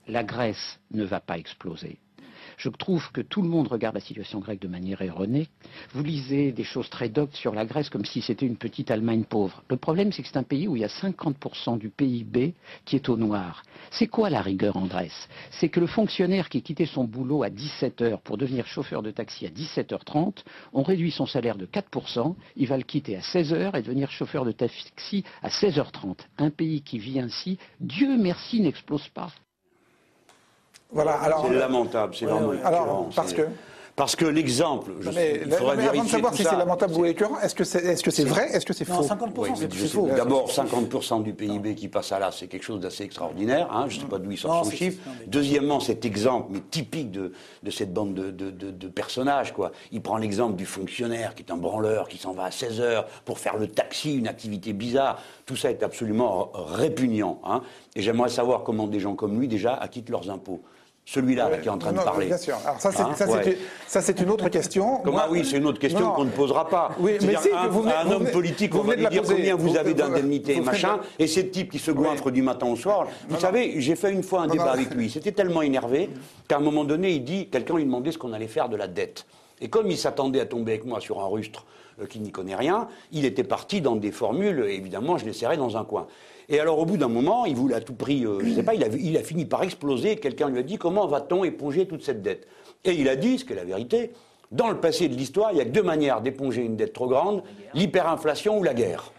la 0.08 0.24
Grèce 0.24 0.80
ne 0.90 1.04
va 1.04 1.20
pas 1.20 1.38
exploser. 1.38 1.98
Je 2.58 2.68
trouve 2.68 3.12
que 3.12 3.20
tout 3.20 3.40
le 3.40 3.48
monde 3.48 3.68
regarde 3.68 3.94
la 3.94 4.00
situation 4.00 4.40
grecque 4.40 4.60
de 4.60 4.66
manière 4.66 5.00
erronée. 5.00 5.46
Vous 5.92 6.02
lisez 6.02 6.50
des 6.50 6.64
choses 6.64 6.90
très 6.90 7.08
doctes 7.08 7.36
sur 7.36 7.54
la 7.54 7.64
Grèce 7.64 7.88
comme 7.88 8.04
si 8.04 8.20
c'était 8.20 8.46
une 8.46 8.56
petite 8.56 8.90
Allemagne 8.90 9.22
pauvre. 9.22 9.62
Le 9.70 9.76
problème, 9.76 10.10
c'est 10.10 10.22
que 10.22 10.28
c'est 10.28 10.38
un 10.38 10.42
pays 10.42 10.66
où 10.66 10.74
il 10.74 10.82
y 10.82 10.84
a 10.84 10.88
50% 10.88 11.78
du 11.78 11.88
PIB 11.88 12.54
qui 12.84 12.96
est 12.96 13.08
au 13.08 13.16
noir. 13.16 13.62
C'est 13.92 14.08
quoi 14.08 14.28
la 14.28 14.42
rigueur 14.42 14.76
en 14.76 14.86
Grèce? 14.86 15.28
C'est 15.52 15.68
que 15.68 15.78
le 15.78 15.86
fonctionnaire 15.86 16.48
qui 16.48 16.60
quittait 16.62 16.86
son 16.86 17.04
boulot 17.04 17.44
à 17.44 17.48
17h 17.48 18.18
pour 18.22 18.36
devenir 18.36 18.66
chauffeur 18.66 19.02
de 19.02 19.12
taxi 19.12 19.46
à 19.46 19.50
17h30, 19.50 20.38
on 20.72 20.82
réduit 20.82 21.12
son 21.12 21.26
salaire 21.26 21.56
de 21.56 21.66
4%, 21.66 22.34
il 22.56 22.66
va 22.66 22.76
le 22.76 22.82
quitter 22.82 23.14
à 23.14 23.20
16h 23.20 23.78
et 23.78 23.82
devenir 23.82 24.10
chauffeur 24.10 24.44
de 24.44 24.50
taxi 24.50 25.22
à 25.42 25.48
16h30. 25.48 26.18
Un 26.38 26.50
pays 26.50 26.82
qui 26.82 26.98
vit 26.98 27.20
ainsi, 27.20 27.56
Dieu 27.78 28.16
merci, 28.18 28.60
n'explose 28.60 29.06
pas. 29.10 29.30
Voilà, 30.90 31.12
alors. 31.12 31.46
C'est 31.46 31.54
lamentable, 31.54 32.14
c'est 32.14 32.24
vraiment 32.24 32.52
Alors, 32.64 32.82
écœurant, 32.82 33.08
parce 33.14 33.28
c'est- 33.30 33.34
que. 33.36 33.42
Parce 33.96 34.14
que 34.14 34.26
l'exemple, 34.26 34.92
je 35.00 35.10
mais, 35.10 35.40
il 35.44 35.50
faudrait 35.50 35.76
mais 35.76 35.88
avant 35.88 36.04
de 36.04 36.08
savoir 36.08 36.30
tout 36.30 36.36
si 36.38 36.44
c'est 36.44 36.54
lamentable 36.56 36.94
ou 36.94 37.04
écœurant, 37.04 37.40
est-ce 37.40 37.52
que 37.56 37.64
c'est 37.64 37.84
est 37.84 37.94
-ce 38.00 38.10
c'est 38.12 38.22
vrai 38.22 38.48
Est-ce 38.52 38.64
que 38.64 38.72
c'est 38.72 38.84
faux 38.84 39.02
Oui, 39.36 39.50
mais 39.58 39.68
je 39.72 39.86
sais- 39.86 39.98
D'abord, 40.14 40.48
50% 40.52 41.18
du 41.20 41.32
PIB 41.34 41.74
qui 41.74 41.88
passe 41.88 42.12
à 42.12 42.20
là, 42.20 42.30
c'est 42.30 42.46
quelque 42.46 42.62
chose 42.62 42.78
d'assez 42.78 43.02
extraordinaire. 43.02 43.66
hein, 43.72 43.86
je 43.88 43.96
ne 43.96 44.02
sais 44.02 44.06
pas 44.06 44.18
d'où 44.20 44.30
il 44.30 44.38
sort 44.38 44.54
Non, 44.54 44.62
son 44.62 44.70
c'est- 44.70 44.76
chiffre. 44.76 45.00
non, 45.04 45.12
mais- 45.18 45.26
Deuxièmement, 45.26 45.80
cet 45.80 46.04
exemple, 46.04 46.46
mais 46.52 46.60
typique 46.70 47.10
de, 47.10 47.32
de 47.64 47.70
cette 47.72 47.92
bande 47.92 48.14
de, 48.14 48.30
de- 48.30 48.52
de- 48.52 48.70
de 48.70 48.86
personnages. 48.88 49.52
Quoi. 49.52 49.72
Il 49.90 50.00
prend 50.00 50.16
l'exemple 50.16 50.54
du 50.54 50.64
fonctionnaire 50.64 51.34
qui 51.34 51.42
est 51.42 51.50
un 51.50 51.56
branleur, 51.56 52.06
qui 52.06 52.18
s'en 52.18 52.30
va 52.34 52.44
à 52.44 52.50
16 52.52 52.80
heures 52.80 53.04
pour 53.24 53.40
faire 53.40 53.56
le 53.56 53.66
taxi, 53.66 54.14
une 54.16 54.28
activité 54.28 54.72
bizarre. 54.74 55.20
Tout 55.44 55.56
ça 55.56 55.70
est 55.72 55.82
absolument 55.82 56.52
répugnant. 56.54 57.40
hein. 57.44 57.62
Et 57.96 58.02
j'aimerais 58.02 58.28
savoir 58.28 58.62
comment 58.62 58.86
des 58.86 59.00
gens 59.00 59.16
comme 59.16 59.40
lui, 59.40 59.48
déjà, 59.48 59.74
acquittent 59.74 60.10
leurs 60.10 60.30
impôts. 60.30 60.60
Celui-là 61.10 61.48
là, 61.48 61.56
qui 61.56 61.68
est 61.68 61.70
en 61.70 61.78
train 61.78 61.92
Non, 61.92 62.02
de 62.02 62.04
parler. 62.04 62.26
Bien 62.26 62.36
sûr. 62.36 62.56
Alors 62.66 62.78
ça, 62.82 62.92
c'est 62.92 63.00
Hein, 63.00 63.12
ça, 63.16 63.26
c'est 63.26 63.32
ouais. 63.32 64.22
une- 64.22 64.30
autre 64.30 64.50
question. 64.50 64.98
Comment 65.02 65.16
Moi- 65.16 65.26
oui, 65.30 65.42
c'est 65.42 65.56
une 65.56 65.64
autre 65.64 65.78
question 65.78 66.10
qu'on 66.12 66.24
ne 66.26 66.30
posera 66.30 66.68
pas. 66.68 66.90
Oui, 67.00 67.12
mais 67.22 67.34
si, 67.40 67.48
un, 67.50 67.66
vous 67.68 67.80
venez- 67.80 67.94
un 67.94 68.04
vous 68.04 68.12
homme 68.12 68.18
venez- 68.24 68.30
politique, 68.32 68.72
vous 68.74 68.80
on 68.80 68.82
va 68.82 68.94
de 68.94 69.00
lui 69.00 69.08
dire 69.08 69.22
poser. 69.22 69.36
combien 69.36 69.56
vous, 69.56 69.68
Vous- 69.70 69.76
avez 69.78 69.94
de 69.94 70.60
machin, 70.60 70.98
la- 70.98 71.24
et 71.24 71.26
ces 71.26 71.48
types 71.48 71.70
qui 71.72 71.78
se 71.78 71.90
goinfrent 71.92 72.30
du 72.30 72.42
matin 72.42 72.66
au 72.66 72.76
soir. 72.76 73.06
Vous 73.30 73.40
savez, 73.40 73.80
j'ai 73.80 73.96
fait 73.96 74.12
une 74.12 74.22
fois 74.22 74.42
un 74.42 74.48
Non, 74.48 74.52
débat 74.52 74.72
avec 74.72 74.92
lui. 74.94 75.08
C'était 75.08 75.32
tellement 75.32 75.62
énervé 75.62 76.10
qu'à 76.46 76.58
un 76.58 76.60
moment 76.60 76.84
donné, 76.84 77.12
il 77.12 77.24
dit, 77.24 77.48
quelqu'un 77.48 77.76
lui 77.76 77.84
demandait 77.86 78.12
ce 78.12 78.18
qu'on 78.18 78.34
allait 78.34 78.46
faire 78.46 78.68
de 78.68 78.76
la 78.76 78.86
dette. 78.86 79.24
Et 79.62 79.68
comme 79.70 79.90
il 79.90 79.96
s'attendait 79.96 80.40
à 80.40 80.46
tomber 80.46 80.72
avec 80.72 80.84
moi 80.84 81.00
sur 81.00 81.20
un 81.22 81.26
rustre 81.26 81.64
euh, 82.02 82.06
qui 82.06 82.20
n'y 82.20 82.30
connaît 82.32 82.54
rien, 82.54 82.86
il 83.12 83.24
était 83.24 83.44
parti 83.44 83.80
dans 83.80 83.96
des 83.96 84.12
formules, 84.12 84.66
et 84.68 84.74
évidemment, 84.74 85.16
je 85.16 85.24
les 85.24 85.32
serrais 85.32 85.56
dans 85.56 85.78
un 85.78 85.84
coin. 85.84 86.06
Et 86.48 86.60
alors, 86.60 86.78
au 86.78 86.86
bout 86.86 86.96
d'un 86.96 87.08
moment, 87.08 87.44
il 87.44 87.54
voulait 87.56 87.80
tout 87.82 87.94
prix, 87.94 88.24
euh, 88.24 88.38
je 88.40 88.46
ne 88.46 88.54
sais 88.54 88.62
pas, 88.62 88.74
il 88.74 89.16
a, 89.16 89.22
fini 89.22 89.44
par 89.44 89.62
exploser. 89.62 90.16
Quelqu'un 90.16 90.48
lui 90.48 90.58
a 90.58 90.62
dit 90.62 90.78
comment 90.78 91.06
va-t-on 91.06 91.44
éponger 91.44 91.86
toute 91.86 92.02
cette 92.02 92.22
dette? 92.22 92.46
Et 92.84 92.92
il 92.92 93.08
a 93.08 93.16
dit, 93.16 93.38
ce 93.38 93.44
qui 93.44 93.52
est 93.52 93.56
la 93.56 93.64
vérité, 93.64 94.12
dans 94.50 94.68
le 94.68 94.80
passé 94.80 95.08
de 95.08 95.14
l'histoire, 95.14 95.52
il 95.52 95.58
y 95.58 95.60
a 95.60 95.66
deux 95.66 95.82
manières 95.82 96.22
d'éponger 96.22 96.62
une 96.62 96.76
dette 96.76 96.94
trop 96.94 97.06
grande 97.06 97.42
l'hyperinflation 97.74 98.58
ou 98.58 98.62
la 98.62 98.72
guerre. 98.72 99.12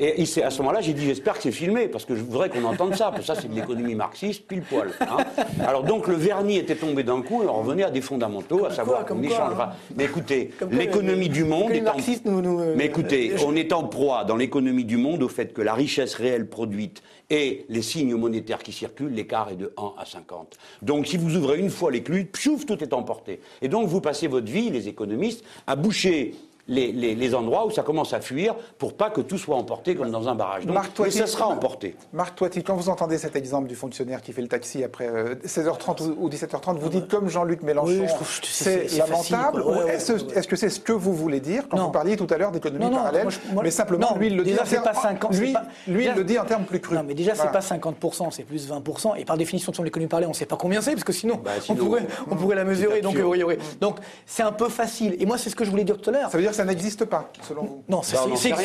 Et 0.00 0.22
à 0.42 0.50
ce 0.50 0.58
moment-là, 0.62 0.80
j'ai 0.80 0.94
dit 0.94 1.04
j'espère 1.06 1.34
que 1.34 1.42
c'est 1.42 1.52
filmé, 1.52 1.86
parce 1.88 2.04
que 2.04 2.14
je 2.16 2.22
voudrais 2.22 2.48
qu'on 2.48 2.64
entende 2.64 2.94
ça, 2.96 3.06
parce 3.06 3.20
que 3.20 3.26
ça 3.26 3.34
c'est 3.34 3.48
de 3.48 3.54
l'économie 3.54 3.94
marxiste, 3.94 4.46
pile 4.46 4.62
poil. 4.62 4.88
hein. 5.00 5.18
Alors 5.66 5.82
donc 5.84 6.08
le 6.08 6.14
vernis 6.14 6.56
était 6.56 6.74
tombé 6.76 7.02
d'un 7.02 7.22
coup, 7.22 7.42
et 7.42 7.46
on 7.46 7.60
revenait 7.62 7.84
à 7.84 7.90
des 7.90 8.00
fondamentaux, 8.00 8.64
à 8.64 8.70
savoir 8.72 9.04
qu'on 9.06 9.22
échangera. 9.22 9.72
hein. 9.72 9.76
Mais 9.96 10.04
écoutez, 10.04 10.50
l'économie 10.70 11.28
du 11.28 11.44
monde 11.44 11.70
est 11.72 11.80
en... 11.80 11.84
marxiste 11.84 12.24
nous- 12.24 12.40
nous, 12.40 12.60
euh, 12.60 12.74
Mais 12.76 12.86
écoutez, 12.86 13.32
euh, 13.32 13.36
on 13.46 13.54
est 13.54 13.72
en 13.72 13.84
proie 13.84 14.24
dans 14.24 14.36
l'économie 14.36 14.84
du 14.84 14.96
monde 14.96 15.22
au 15.22 15.28
fait 15.28 15.52
que 15.52 15.62
la 15.62 15.74
richesse 15.74 16.14
réelle 16.14 16.48
produite 16.48 17.02
et 17.30 17.64
les 17.68 17.82
signes 17.82 18.14
monétaires 18.14 18.58
qui 18.62 18.72
circulent, 18.72 19.12
l'écart 19.14 19.50
est 19.50 19.56
de 19.56 19.72
1 19.76 19.92
à 19.98 20.04
50. 20.04 20.56
Donc 20.82 21.06
si 21.06 21.16
vous 21.16 21.36
ouvrez 21.36 21.58
une 21.58 21.70
fois 21.70 21.90
les 21.90 22.02
clés, 22.02 22.24
piouf, 22.24 22.66
tout 22.66 22.82
est 22.82 22.92
emporté. 22.92 23.40
Et 23.62 23.68
donc 23.68 23.86
vous 23.88 24.00
passez 24.00 24.26
votre 24.26 24.50
vie, 24.50 24.70
les 24.70 24.88
économistes, 24.88 25.44
à 25.66 25.76
boucher 25.76 26.34
les, 26.68 26.92
les- 26.92 27.14
les 27.16 27.34
endroits 27.34 27.66
où 27.66 27.70
ça 27.70 27.82
commence 27.82 28.12
à 28.14 28.20
fuir 28.20 28.54
pour 28.78 28.94
pas 28.94 29.10
que 29.10 29.20
tout 29.20 29.36
soit 29.38 29.56
emporté 29.56 29.94
comme 29.96 30.10
dans 30.10 30.28
un 30.28 30.34
barrage. 30.36 30.64
Donc, 30.64 30.74
Marc 30.74 30.98
mais 31.00 31.10
ça 31.10 31.26
sera 31.26 31.48
emporté. 31.48 31.96
Marc 32.12 32.36
Toiti, 32.36 32.62
quand 32.62 32.76
vous 32.76 32.88
entendez 32.88 33.18
cet 33.18 33.34
exemple 33.34 33.66
du 33.68 33.74
fonctionnaire 33.74 34.22
qui 34.22 34.32
fait 34.32 34.42
le 34.42 34.48
taxi 34.48 34.84
après 34.84 35.08
euh, 35.08 35.34
16h30 35.44 36.02
ou 36.10 36.26
ou 36.26 36.28
17h30, 36.28 36.78
vous 36.78 36.88
dites 36.88 37.08
comme 37.08 37.28
Jean-Luc 37.28 37.62
Mélenchon, 37.62 38.02
Oui, 38.02 38.06
je 38.08 38.46
c'est- 38.46 38.86
c'est 38.86 38.88
c'est 38.88 38.98
lamentable. 38.98 39.62
Ouais, 39.62 39.84
ouais, 39.84 39.94
est-ce 39.96 40.12
est-ce 40.12 40.46
que 40.46 40.54
c'est 40.56 40.68
ce 40.68 40.78
que 40.80 40.92
vous 40.92 41.12
voulez 41.14 41.40
dire 41.40 41.64
quand 41.68 41.76
Non. 41.76 41.86
vous 41.86 41.90
parliez 41.90 42.16
tout 42.16 42.28
à 42.30 42.38
l'heure 42.38 42.52
d'économie 42.52 42.84
Non, 42.84 42.90
non, 42.90 42.96
parallèle 42.98 43.22
moi, 43.24 43.32
je- 43.32 43.54
moi- 43.54 43.62
Mais 43.64 43.70
simplement, 43.72 44.10
non, 44.12 44.18
lui, 44.18 44.28
il 44.28 44.36
le 44.36 44.44
dit 44.44 44.50
déjà, 44.50 44.62
en 44.62 44.64
c'est 44.66 44.70
termes- 44.76 44.84
pas 44.84 44.94
50, 44.94 45.34
lui, 45.34 45.46
c'est 45.48 45.52
pas- 45.54 45.64
lui, 45.88 45.96
déjà- 45.98 46.10
il 46.12 46.16
le 46.16 46.24
dit 46.24 46.38
en 46.38 46.44
termes 46.44 46.64
plus 46.64 46.80
crus. 46.80 46.96
Non, 46.96 47.04
mais 47.06 47.14
déjà, 47.14 47.32
c'est 47.32 47.38
Voilà. 47.38 47.52
pas 47.52 47.60
50%, 47.60 48.30
c'est 48.30 48.44
plus 48.44 48.68
20%. 48.68 49.14
Et 49.16 49.24
par 49.24 49.36
définition, 49.36 49.72
sur 49.72 49.82
l'économie 49.82 50.08
parallèle, 50.08 50.28
on 50.28 50.32
ne 50.32 50.36
sait 50.36 50.46
pas 50.46 50.56
combien 50.56 50.80
c'est, 50.80 50.92
parce 50.92 51.04
que 51.04 51.12
sinon, 51.12 51.40
Bah, 51.44 51.50
on, 51.68 51.74
pourrait, 51.74 52.06
on 52.30 52.36
pourrait 52.36 52.56
la 52.56 52.64
mesurer. 52.64 53.02
Euh, 53.04 53.22
oui, 53.24 53.42
oui. 53.42 53.54
donc, 53.80 53.96
c'est 54.26 54.42
un 54.44 54.52
peu 54.52 54.68
facile. 54.68 55.16
Et 55.18 55.26
moi, 55.26 55.38
c'est 55.38 55.50
ce 55.50 55.56
que 55.56 55.64
je 55.64 55.70
voulais 55.70 55.84
dire 55.84 55.98
tout 56.00 56.10
à 56.10 56.12
l'heure. 56.12 56.30
Ça 56.30 56.36
veut 56.38 56.42
dire 56.42 56.51
que 56.52 56.56
ça 56.56 56.64
n'existe 56.64 57.04
pas, 57.04 57.30
selon 57.42 57.64
vous 57.64 57.84
Non, 57.88 58.02
c'est 58.02 58.16
Bah, 58.16 58.22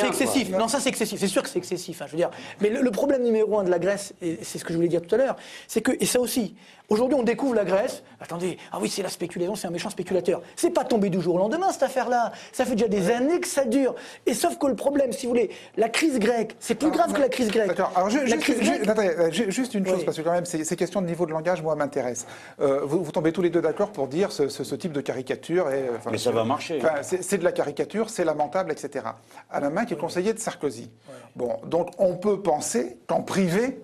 excessif. 0.08 0.50
quoi. 0.50 0.60
Non, 0.60 0.68
ça 0.68 0.80
c'est 0.80 0.90
excessif. 0.90 1.20
C'est 1.20 1.28
sûr 1.28 1.42
que 1.42 1.50
c'est 1.50 1.58
excessif. 1.58 2.02
hein, 2.02 2.06
je 2.08 2.12
veux 2.12 2.18
dire. 2.18 2.30
Mais 2.62 2.70
le, 2.70 2.82
le 2.82 2.92
problème 2.92 3.24
numéro 3.24 3.58
un 3.60 3.64
de 3.64 3.70
la 3.72 3.80
Grèce, 3.80 4.14
et 4.22 4.40
c'est 4.44 4.60
ce 4.60 4.64
que 4.66 4.72
je 4.74 4.78
voulais 4.78 4.88
dire 4.90 5.02
tout 5.02 5.16
à 5.16 5.18
l'heure, 5.18 5.36
c'est 5.68 5.82
que 5.82 5.92
et 6.00 6.06
ça 6.06 6.20
aussi. 6.20 6.56
Aujourd'hui, 6.90 7.18
on 7.20 7.24
découvre 7.24 7.54
la 7.54 7.66
Grèce. 7.66 8.02
Attendez, 8.22 8.58
ah 8.72 8.78
oui, 8.82 8.90
c'est 8.90 9.04
la 9.04 9.10
spéculation, 9.10 9.56
c'est 9.56 9.68
un 9.68 9.72
méchant 9.72 9.90
spéculateur. 9.90 10.42
C'est 10.56 10.70
pas 10.70 10.86
tombé 10.86 11.10
du 11.10 11.22
jour 11.22 11.36
au 11.36 11.38
lendemain 11.38 11.70
cette 11.74 11.84
affaire-là. 11.84 12.32
Ça 12.54 12.64
fait 12.64 12.76
déjà 12.76 12.88
des 12.88 13.12
années 13.12 13.42
que 13.42 13.48
ça 13.48 13.66
dure. 13.66 13.94
Et 14.26 14.34
sauf 14.34 14.58
que 14.58 14.68
le 14.68 14.76
problème, 14.76 15.12
si 15.12 15.26
vous 15.26 15.34
voulez, 15.34 15.50
la 15.76 15.90
crise 15.90 16.18
grecque, 16.18 16.56
c'est 16.60 16.76
plus 16.76 16.90
grave 16.90 17.12
que 17.12 17.20
la 17.20 17.28
crise 17.28 17.50
grecque. 17.52 17.68
D'accord. 17.68 17.92
Alors, 17.94 18.10
juste, 18.10 18.40
crise 18.40 18.60
grecque. 18.60 18.88
euh, 18.88 19.30
ju- 19.32 19.52
juste 19.52 19.74
une 19.74 19.86
chose, 19.86 19.98
Oui. 20.00 20.06
parce 20.06 20.16
que 20.16 20.22
quand 20.22 20.32
même, 20.32 20.46
ces, 20.46 20.64
ces 20.64 20.78
questions 20.78 21.02
de 21.02 21.08
niveau 21.08 21.26
de 21.26 21.32
langage, 21.32 21.62
moi, 21.62 21.76
m'intéressent. 21.76 22.26
Euh, 22.62 22.80
vous, 22.86 23.04
vous 23.04 23.12
tombez 23.12 23.34
tous 23.34 23.42
les 23.42 23.50
deux 23.50 23.62
d'accord 23.62 23.92
pour 23.92 24.08
dire 24.08 24.32
ce, 24.32 24.48
ce- 24.48 24.64
ce 24.64 24.76
type 24.76 24.94
de 24.94 25.02
caricature. 25.02 25.70
Et, 25.72 25.84
enfin, 25.98 26.12
Mais 26.12 26.18
ça 26.18 26.32
va 26.32 26.46
marcher. 26.46 26.80
enfin, 26.82 27.02
c'est 27.02 27.38
de 27.38 27.44
la 27.44 27.52
caricature, 27.52 28.10
c'est 28.10 28.24
lamentable, 28.24 28.72
etc. 28.72 29.06
Alain 29.50 29.72
Main, 29.72 29.84
qui 29.86 29.94
est 29.94 29.98
conseiller 29.98 30.32
de 30.34 30.40
Sarkozy. 30.40 30.90
Bon, 31.36 31.58
donc 31.66 31.90
on 31.98 32.16
peut 32.16 32.42
penser 32.42 32.98
qu'en 33.08 33.22
privé, 33.24 33.78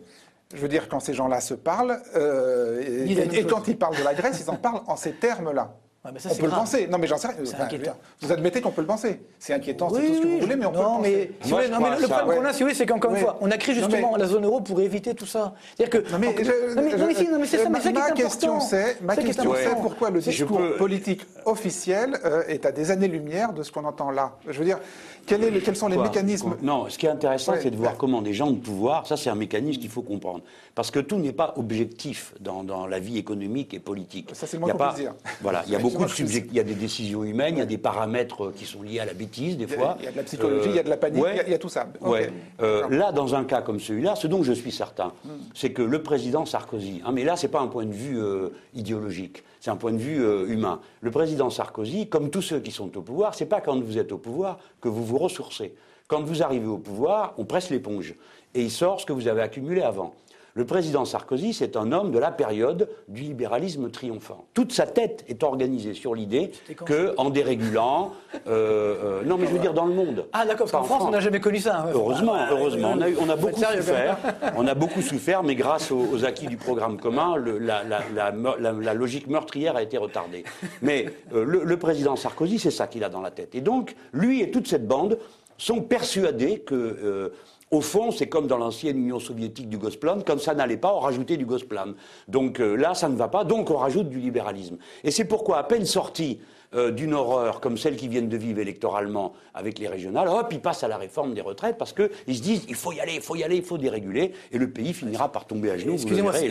Je 0.54 0.62
veux 0.62 0.68
dire, 0.68 0.88
quand 0.88 1.00
ces 1.00 1.14
gens-là 1.14 1.42
se 1.42 1.54
parlent, 1.56 2.00
euh, 2.16 2.82
et, 2.82 3.44
quand 3.46 3.68
ils 3.68 3.78
parlent 3.78 3.98
de 3.98 4.04
la 4.04 4.14
Grèce, 4.14 4.40
ils 4.46 4.50
en 4.50 4.56
parlent 4.56 4.82
en 4.88 4.96
ces 4.96 5.14
termes-là. 5.14 5.74
Ouais, 6.06 6.12
mais 6.14 6.20
ça, 6.20 6.30
on 6.34 6.36
peut 6.36 6.46
le 6.48 6.52
penser. 6.52 6.88
Non, 6.88 6.98
mais 6.98 7.08
j'en 7.08 7.18
sais 7.18 7.30
rien. 7.30 7.38
Enfin. 7.42 7.94
Vous 8.22 8.32
admettez 8.34 8.60
qu'on 8.60 8.72
peut 8.72 8.82
le 8.82 8.88
penser. 8.88 9.22
C'est 9.40 9.54
inquiétant, 9.54 9.90
c'est 9.90 10.02
Oui, 10.02 10.08
tout 10.08 10.14
ce 10.16 10.20
que 10.20 10.26
oui, 10.28 10.34
vous 10.36 10.40
voulez, 10.42 10.56
mais 10.58 10.66
on 10.66 10.72
peut 10.74 10.78
non, 10.80 10.98
le 10.98 11.02
mais, 11.04 11.12
penser. 11.12 11.32
si 11.44 11.50
Moi, 11.50 11.62
vous 11.62 11.66
voulez, 11.68 11.68
je 11.68 11.72
non, 11.72 11.80
mais 11.80 12.02
le 12.02 12.08
problème 12.10 12.28
ouais. 12.28 12.36
qu'on 12.36 12.46
a, 12.46 12.52
si 12.54 12.60
vous 12.60 12.66
voulez, 12.66 12.76
c'est 12.76 12.86
qu'encore 12.86 13.12
une 13.12 13.18
fois, 13.18 13.38
on 13.40 13.50
a 13.52 13.58
créé 13.58 13.74
Non, 13.76 13.82
justement 13.88 14.12
mais- 14.12 14.20
la 14.20 14.26
zone 14.28 14.44
euro 14.44 14.60
pour 14.60 14.82
éviter 14.82 15.16
tout 15.16 15.26
ça. 15.26 15.54
C'est-à-dire 15.78 16.02
que. 16.04 16.12
Non, 16.12 16.20
mais, 16.20 16.36
je- 16.44 16.76
non, 16.76 16.82
mais- 16.84 16.98
non, 16.98 17.08
mais 17.08 17.16
si, 17.16 17.28
non, 17.30 17.40
mais 17.40 17.48
c'est 17.48 17.58
ça, 17.60 17.70
ma, 17.70 17.80
ça 17.80 17.90
qui 17.94 17.98
est 17.98 18.24
question, 18.24 18.60
c'est 18.60 19.02
ma 19.02 19.16
question, 19.16 19.54
c'est 19.56 19.76
pourquoi 19.82 20.10
le 20.10 20.20
discours 20.20 20.58
peux- 20.58 20.76
politique 20.76 21.22
officiel 21.46 22.20
euh, 22.26 22.44
est 22.50 22.66
à 22.66 22.74
des 22.74 22.92
années-lumière 22.92 23.54
de 23.54 23.64
ce 23.64 23.72
qu'on 23.72 23.86
entend 23.86 24.12
là. 24.12 24.34
Je 24.46 24.60
veux 24.60 24.66
dire, 24.66 24.80
quel 25.26 25.44
est 25.44 25.52
le- 25.52 25.60
quels 25.60 25.76
sont 25.76 25.88
les 25.88 25.96
Quoi 25.96 26.06
mécanismes 26.06 26.56
Non, 26.62 26.90
ce 26.90 26.98
qui 26.98 27.06
est 27.06 27.10
intéressant, 27.10 27.54
Ouais. 27.54 27.60
c'est 27.62 27.72
de 27.72 27.76
voir 27.76 27.98
comment 27.98 28.22
des 28.22 28.34
gens 28.34 28.52
de 28.52 28.58
pouvoir, 28.58 29.08
ça 29.08 29.18
c'est 29.18 29.30
un 29.30 29.36
mécanisme 29.36 29.80
qu'il 29.80 29.90
faut 29.90 30.02
comprendre. 30.02 30.42
Parce 30.76 30.90
que 30.92 31.00
tout 31.00 31.18
n'est 31.18 31.32
pas 31.34 31.54
objectif 31.58 32.34
dans, 32.40 32.64
dans 32.64 32.88
la 32.88 33.00
vie 33.00 33.18
économique 33.18 33.74
et 33.74 33.80
politique. 33.80 34.30
Ça, 34.34 34.48
c'est 34.48 34.58
le 34.58 34.62
moins 34.62 34.70
a 34.70 34.72
qu'on 34.74 34.78
pas- 34.80 34.88
puisse 34.94 35.02
dire. 35.04 35.14
Voilà, 35.42 35.64
il 35.68 35.74
y 35.74 35.76
a 35.76 35.80
beaucoup 35.80 36.04
de 36.06 36.12
il 36.24 36.54
y 36.54 36.60
a 36.60 36.64
des 36.64 36.74
décisions 36.74 37.24
humaines, 37.24 37.56
il 37.56 37.60
y 37.60 37.62
a 37.62 37.66
des 37.66 37.78
paramètres 37.78 38.52
qui 38.56 38.66
sont 38.66 38.82
liés 38.82 39.00
à 39.00 39.06
la 39.06 39.14
bêtise 39.14 39.58
des 39.58 39.68
fois. 39.68 39.98
il 40.00 40.06
y 40.06 40.08
a 40.08 40.12
de 40.12 40.18
la 40.18 40.24
psychologie, 40.24 40.70
il 40.70 40.76
y 40.76 40.80
a 40.80 40.84
de 40.84 40.90
la 40.90 40.98
panique, 40.98 41.24
il 41.32 41.36
y 41.38 41.40
a- 41.40 41.44
il 41.48 41.52
y 41.52 41.56
a 41.56 41.60
tout 41.60 41.70
ça. 41.70 41.88
Euh, 42.04 42.82
D'accord. 42.82 42.90
là, 42.92 43.12
dans 43.12 43.36
un 43.36 43.44
cas 43.44 43.62
comme 43.62 43.80
celui-là, 43.80 44.16
ce 44.16 44.28
dont 44.28 44.44
je 44.44 44.54
suis 44.54 44.72
certain, 44.72 45.12
c'est 45.54 45.72
que 45.72 45.82
le 45.82 46.02
président 46.02 46.46
Sarkozy, 46.46 47.02
hein, 47.06 47.12
mais 47.14 47.24
là, 47.24 47.36
c'est 47.36 47.48
pas 47.48 47.60
un 47.62 47.68
point 47.68 47.86
de 47.86 47.94
vue 47.94 48.20
euh, 48.20 48.50
idéologique, 48.74 49.44
c'est 49.64 49.72
un 49.72 49.78
point 49.78 49.94
de 49.94 49.98
vue 49.98 50.22
euh, 50.22 50.46
humain. 50.50 50.82
Le 51.00 51.10
président 51.10 51.50
Sarkozy, 51.50 52.10
comme 52.10 52.30
tous 52.30 52.42
ceux 52.42 52.60
qui 52.60 52.72
sont 52.72 52.98
au 52.98 53.02
pouvoir, 53.02 53.34
c'est 53.34 53.46
pas 53.46 53.62
quand 53.62 53.80
vous 53.80 53.98
êtes 53.98 54.12
au 54.12 54.18
pouvoir 54.18 54.60
que 54.82 54.90
vous 54.90 55.06
vous 55.06 55.18
ressourcez. 55.18 55.74
Quand 56.10 56.22
vous 56.22 56.44
arrivez 56.44 56.68
au 56.68 56.80
pouvoir, 56.80 57.34
on 57.38 57.46
presse 57.46 57.70
l'éponge 57.70 58.14
et 58.54 58.62
il 58.62 58.70
sort 58.70 59.00
ce 59.00 59.06
que 59.06 59.14
vous 59.14 59.30
avez 59.30 59.42
accumulé 59.42 59.82
avant. 59.82 60.16
Le 60.56 60.66
président 60.66 61.04
Sarkozy, 61.04 61.52
c'est 61.52 61.76
un 61.76 61.92
homme 61.92 62.12
de 62.12 62.20
la 62.20 62.30
période 62.30 62.88
du 63.08 63.24
libéralisme 63.24 63.90
triomphant. 63.90 64.46
Toute 64.54 64.72
sa 64.72 64.86
tête 64.86 65.26
est 65.28 65.42
organisée 65.42 65.96
sur 65.96 66.14
l'idée 66.14 66.52
que, 66.86 67.16
en 67.18 67.32
dérégulant, 67.32 68.12
euh, 68.48 69.22
euh, 69.22 69.24
non 69.26 69.38
mais 69.40 69.48
je 69.48 69.52
veux 69.54 69.58
dire 69.58 69.74
dans 69.74 69.88
le 69.88 69.96
monde. 69.96 70.28
Ah, 70.32 70.46
d'accord, 70.46 70.70
parce 70.70 70.72
qu'en 70.72 70.82
en 70.82 70.84
France, 70.84 71.04
on 71.08 71.10
n'a 71.12 71.22
jamais 71.22 71.40
connu 71.40 71.58
ça. 71.58 71.80
hein. 71.80 71.86
Heureusement, 71.92 72.34
Ah, 72.36 72.50
heureusement. 72.52 72.92
On 72.96 73.02
a, 73.02 73.10
eu- 73.10 73.18
on 73.20 73.30
a 73.30 73.36
beaucoup 73.36 73.60
sérieux, 73.60 73.82
souffert. 73.82 74.18
On 74.56 74.68
a 74.68 74.76
beaucoup 74.76 75.02
souffert, 75.02 75.42
mais 75.42 75.56
grâce 75.56 75.90
aux, 75.92 76.06
aux 76.14 76.24
acquis 76.24 76.46
du 76.46 76.58
programme 76.58 77.00
commun, 77.00 77.36
le- 77.36 77.58
la, 77.58 77.84
la- 77.84 78.02
la 78.14 78.32
me- 78.32 78.60
la- 78.60 78.74
la 78.74 78.94
logique 78.94 79.26
meurtrière 79.26 79.76
a 79.76 79.82
été 79.82 79.98
retardée. 79.98 80.44
Mais 80.84 81.08
euh, 81.34 81.44
le, 81.46 81.64
le 81.64 81.78
président 81.78 82.16
Sarkozy, 82.16 82.60
c'est 82.60 82.70
ça 82.70 82.86
qu'il 82.86 83.04
a 83.04 83.10
dans 83.10 83.22
la 83.22 83.32
tête. 83.32 83.56
Et 83.56 83.62
donc, 83.62 83.96
lui 84.12 84.42
et 84.44 84.52
toute 84.52 84.68
cette 84.68 84.88
bande 84.88 85.18
sont 85.58 85.82
persuadés 85.82 86.60
que. 86.60 86.76
euh, 86.76 87.30
au 87.74 87.82
fond, 87.82 88.12
c'est 88.12 88.28
comme 88.28 88.46
dans 88.46 88.60
l'ancienne 88.60 88.98
Union 89.00 89.20
soviétique 89.20 89.68
du 89.68 89.80
Gosplan, 89.80 90.20
quand 90.26 90.40
ça 90.40 90.54
n'allait 90.54 90.78
pas, 90.78 90.94
on 90.94 91.00
rajoutait 91.00 91.38
du 91.38 91.46
Gosplan. 91.46 91.94
Donc 92.28 92.60
euh, 92.60 92.76
là, 92.76 92.94
ça 92.94 93.10
ne 93.10 93.16
va 93.16 93.28
pas, 93.28 93.44
donc 93.44 93.72
on 93.72 93.78
rajoute 93.78 94.10
du 94.10 94.20
libéralisme. 94.20 94.78
Et 95.04 95.10
c'est 95.10 95.26
pourquoi, 95.26 95.58
à 95.58 95.64
peine 95.64 95.86
sorti 95.86 96.40
euh, 96.76 96.92
d'une 96.92 97.14
horreur 97.14 97.60
comme 97.60 97.78
celle 97.78 97.96
qu'ils 97.96 98.10
viennent 98.10 98.30
de 98.30 98.38
vivre 98.38 98.60
électoralement 98.60 99.34
avec 99.54 99.80
les 99.80 99.88
régionales, 99.88 100.28
hop, 100.28 100.48
ils 100.52 100.60
passent 100.60 100.84
à 100.84 100.88
la 100.88 100.98
réforme 100.98 101.34
des 101.34 101.42
retraites 101.42 101.78
parce 101.78 101.94
qu'ils 101.94 102.10
se 102.38 102.42
disent 102.42 102.66
il 102.68 102.76
faut 102.76 102.92
y 102.92 103.00
aller, 103.00 103.14
il 103.16 103.22
faut 103.22 103.36
y 103.36 103.44
aller, 103.44 103.58
il 103.58 103.64
faut 103.64 103.78
déréguler, 103.78 104.34
et 104.52 104.58
le 104.58 104.70
pays 104.70 104.94
finira 104.94 105.32
par 105.32 105.46
tomber 105.46 105.72
à 105.72 105.78
genoux. 105.78 105.94
Excusez-moi, 105.94 106.32
c'est- 106.34 106.48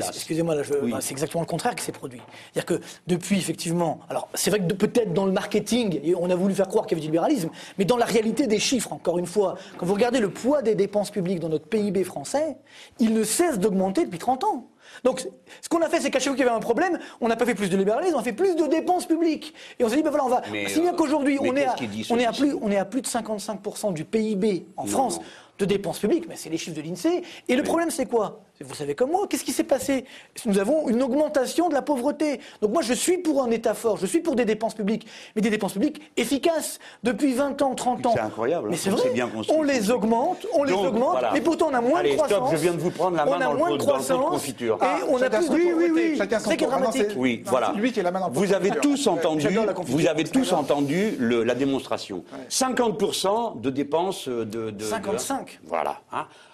Oui. 0.82 0.92
exactement 1.10 1.40
le 1.42 1.46
contraire 1.46 1.74
qui 1.74 1.84
s'est 1.84 1.92
produit. 1.92 2.20
C'est-à-dire 2.52 2.66
que 2.78 2.84
depuis, 3.06 3.38
effectivement, 3.38 4.00
alors 4.08 4.28
c'est 4.34 4.50
vrai 4.50 4.60
que 4.60 4.72
peut-être 4.74 5.12
dans 5.12 5.26
le 5.26 5.32
marketing, 5.32 6.00
et 6.02 6.14
on 6.14 6.30
a 6.30 6.34
voulu 6.34 6.54
faire 6.54 6.68
croire 6.68 6.86
qu'il 6.86 6.96
y 6.96 7.00
avait 7.00 7.06
du 7.06 7.08
libéralisme, 7.08 7.50
mais 7.78 7.84
dans 7.84 7.96
la 7.96 8.06
réalité 8.06 8.46
des 8.46 8.58
chiffres, 8.58 8.92
encore 8.92 9.18
une 9.18 9.26
fois, 9.26 9.56
quand 9.78 9.86
vous 9.86 9.94
regardez 9.94 10.20
le 10.20 10.30
poids 10.30 10.62
des 10.62 10.74
dépenses 10.74 11.10
publiques 11.10 11.40
dans 11.40 11.48
notre 11.48 11.66
PIB 11.66 12.04
français, 12.04 12.56
il 12.98 13.12
ne 13.14 13.24
cesse 13.24 13.58
d'augmenter 13.58 14.04
depuis 14.04 14.18
30 14.18 14.44
ans. 14.44 14.68
Donc, 15.04 15.26
ce 15.60 15.68
qu'on 15.68 15.80
a 15.82 15.88
fait, 15.88 16.00
c'est 16.00 16.10
qu'à 16.10 16.18
chaque 16.18 16.28
fois 16.28 16.36
qu'il 16.36 16.44
y 16.44 16.48
avait 16.48 16.56
un 16.56 16.60
problème, 16.60 16.98
on 17.20 17.28
n'a 17.28 17.36
pas 17.36 17.46
fait 17.46 17.54
plus 17.54 17.70
de 17.70 17.76
libéralisme, 17.76 18.14
on 18.16 18.20
a 18.20 18.22
fait 18.22 18.32
plus 18.32 18.56
de 18.56 18.66
dépenses 18.66 19.06
publiques. 19.06 19.54
Et 19.78 19.84
on 19.84 19.88
s'est 19.88 19.96
dit, 19.96 20.02
ben 20.02 20.10
voilà, 20.10 20.24
on 20.24 20.28
va. 20.28 20.42
Mais, 20.50 20.68
si 20.68 20.80
bien 20.80 20.92
euh, 20.92 20.96
qu'aujourd'hui, 20.96 21.38
on, 21.40 21.56
est 21.56 21.64
à- 21.64 21.74
on, 22.10 22.18
est 22.18 22.26
à 22.26 22.32
celui-ci 22.32 22.40
plus, 22.40 22.58
on 22.62 22.70
est 22.70 22.76
à 22.76 22.84
plus 22.84 23.02
de 23.02 23.06
55% 23.06 23.92
du 23.92 24.04
PIB 24.04 24.66
en 24.76 24.86
France 24.86 25.20
de 25.58 25.64
dépenses 25.64 25.98
publiques, 25.98 26.24
mais 26.28 26.36
c'est 26.36 26.50
les 26.50 26.58
chiffres 26.58 26.76
de 26.76 26.82
l'INSEE. 26.82 27.22
Et 27.48 27.56
le 27.56 27.62
problème, 27.62 27.90
c'est 27.90 28.06
quoi? 28.06 28.40
Vous 28.62 28.74
savez 28.74 28.94
comme 28.94 29.10
moi, 29.10 29.26
qu'est-ce 29.28 29.44
qui 29.44 29.52
s'est 29.52 29.64
passé? 29.64 30.04
Nous 30.46 30.58
avons 30.58 30.88
une 30.88 31.02
augmentation 31.02 31.68
de 31.68 31.74
la 31.74 31.82
pauvreté. 31.82 32.40
Donc 32.60 32.72
moi, 32.72 32.82
je 32.82 32.92
suis 32.94 33.18
pour 33.18 33.42
un 33.42 33.50
État 33.50 33.74
fort, 33.74 33.96
je 33.96 34.06
suis 34.06 34.20
pour 34.20 34.34
des 34.36 34.44
dépenses 34.44 34.74
publiques, 34.74 35.06
mais 35.36 35.42
des 35.42 35.50
dépenses 35.50 35.72
publiques 35.72 36.00
efficaces. 36.16 36.78
Depuis 37.02 37.32
20 37.34 37.60
ans, 37.62 37.74
30 37.74 38.06
ans. 38.06 38.12
C'est 38.14 38.20
incroyable, 38.20 38.68
Mais 38.70 38.74
hein, 38.76 38.78
c'est 38.82 38.90
vrai, 38.90 39.00
c'est 39.04 39.10
bien 39.14 39.28
construit. 39.28 39.56
on 39.58 39.62
les 39.62 39.90
augmente, 39.90 40.46
on 40.54 40.64
les 40.64 40.72
Donc, 40.72 40.86
augmente, 40.86 41.10
voilà. 41.12 41.30
mais 41.32 41.40
pourtant 41.40 41.68
on 41.70 41.74
a 41.74 41.80
moins 41.80 42.00
Allez, 42.00 42.10
de 42.12 42.16
croissance. 42.16 42.38
stop, 42.48 42.50
je 42.52 42.56
viens 42.62 42.72
de 42.72 42.78
vous 42.80 42.90
prendre 42.90 43.16
la 43.16 43.24
main 43.24 43.32
on 43.32 43.34
a 43.40 43.44
dans 43.44 43.52
le 43.52 43.58
moins 43.58 43.70
de 43.70 43.76
dans 43.76 43.76
le 43.76 43.78
pot 43.78 43.86
de 43.86 44.04
croissance, 44.04 44.30
confiture. 44.30 44.78
Et 44.82 45.10
on 45.10 45.20
a 45.22 45.30
plus 45.30 45.48
de. 45.48 45.54
Oui, 45.54 45.90
oui, 45.94 46.14
chacun 46.18 46.38
son 46.38 46.50
C'est 46.50 46.56
qui 46.56 46.64
est 46.64 47.16
Oui, 47.16 47.42
voilà. 47.46 47.72
c'est 47.74 47.80
lui 47.80 47.92
qui 47.92 48.00
est 48.00 48.02
la 48.02 48.10
main 48.10 48.20
dans 48.20 48.30
Vous 48.30 48.52
avez 48.52 48.70
tous 48.70 49.06
entendu, 49.06 49.40
J'adore 49.42 49.66
la 49.66 49.72
confiture, 49.74 49.98
vous 49.98 50.06
avez 50.06 50.24
tous 50.24 50.52
entendu 50.52 51.16
le- 51.18 51.42
la 51.44 51.54
démonstration. 51.54 52.24
50% 52.48 53.60
de 53.60 53.70
dépenses 53.70 54.28
de, 54.28 54.44
de- 54.44 54.70
de- 54.70 54.84
55. 54.84 55.60
voilà. 55.64 56.00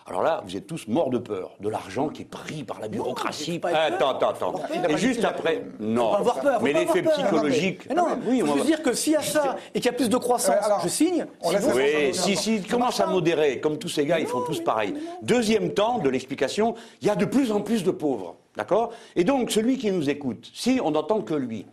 Alors 0.08 0.22
là, 0.22 0.42
vous 0.46 0.56
êtes 0.56 0.66
tous 0.66 0.88
morts 0.88 1.10
de 1.10 1.18
peur 1.18 1.50
de 1.60 1.68
l'argent 1.68 2.08
qui 2.08 2.22
est 2.22 2.24
pris 2.24 2.64
par 2.64 2.80
la 2.80 2.88
bureaucratie. 2.88 3.60
attends, 3.62 4.10
attends, 4.10 4.30
attends. 4.30 4.54
Et 4.88 4.96
juste 4.96 5.22
après, 5.24 5.64
non. 5.78 6.12
pas 6.12 6.18
avoir 6.18 6.40
peur, 6.40 6.62
Mais 6.62 6.72
l'effet 6.72 7.02
psychologique. 7.02 7.82
Mais 7.88 7.94
non, 7.94 8.06
oui, 8.26 8.40
faut 8.40 8.48
on 8.52 8.54
va- 8.54 8.64
dire 8.64 8.82
que 8.82 8.94
s'il 8.94 9.12
y 9.12 9.16
a 9.16 9.22
ça 9.22 9.56
et 9.74 9.80
qu'il 9.80 9.86
y 9.90 9.94
a 9.94 9.96
plus 9.96 10.08
de 10.08 10.16
croissance, 10.16 10.56
alors, 10.64 10.80
je 10.80 10.88
signe. 10.88 11.26
on 11.42 11.50
sinon, 11.50 11.72
Oui, 11.74 12.14
si, 12.14 12.36
si, 12.36 12.62
commence 12.62 13.00
à 13.00 13.06
modérer, 13.06 13.60
comme 13.60 13.78
tous 13.78 13.88
ces 13.90 14.06
gars, 14.06 14.18
ils 14.18 14.26
font 14.26 14.42
tous 14.42 14.60
pareil. 14.60 14.94
Deuxième 15.22 15.74
temps 15.74 15.98
de 15.98 16.08
l'explication, 16.08 16.74
il 17.02 17.08
y 17.08 17.10
a 17.10 17.14
de 17.16 17.26
plus 17.26 17.52
en 17.52 17.60
plus 17.60 17.84
de 17.84 17.90
pauvres, 17.90 18.36
d'accord? 18.56 18.90
Et 19.14 19.24
donc, 19.24 19.50
celui 19.50 19.76
qui 19.76 19.90
nous 19.92 20.08
écoute, 20.08 20.50
si 20.54 20.80
on 20.82 20.92
n'entend 20.92 21.20
que 21.20 21.34
lui, 21.34 21.66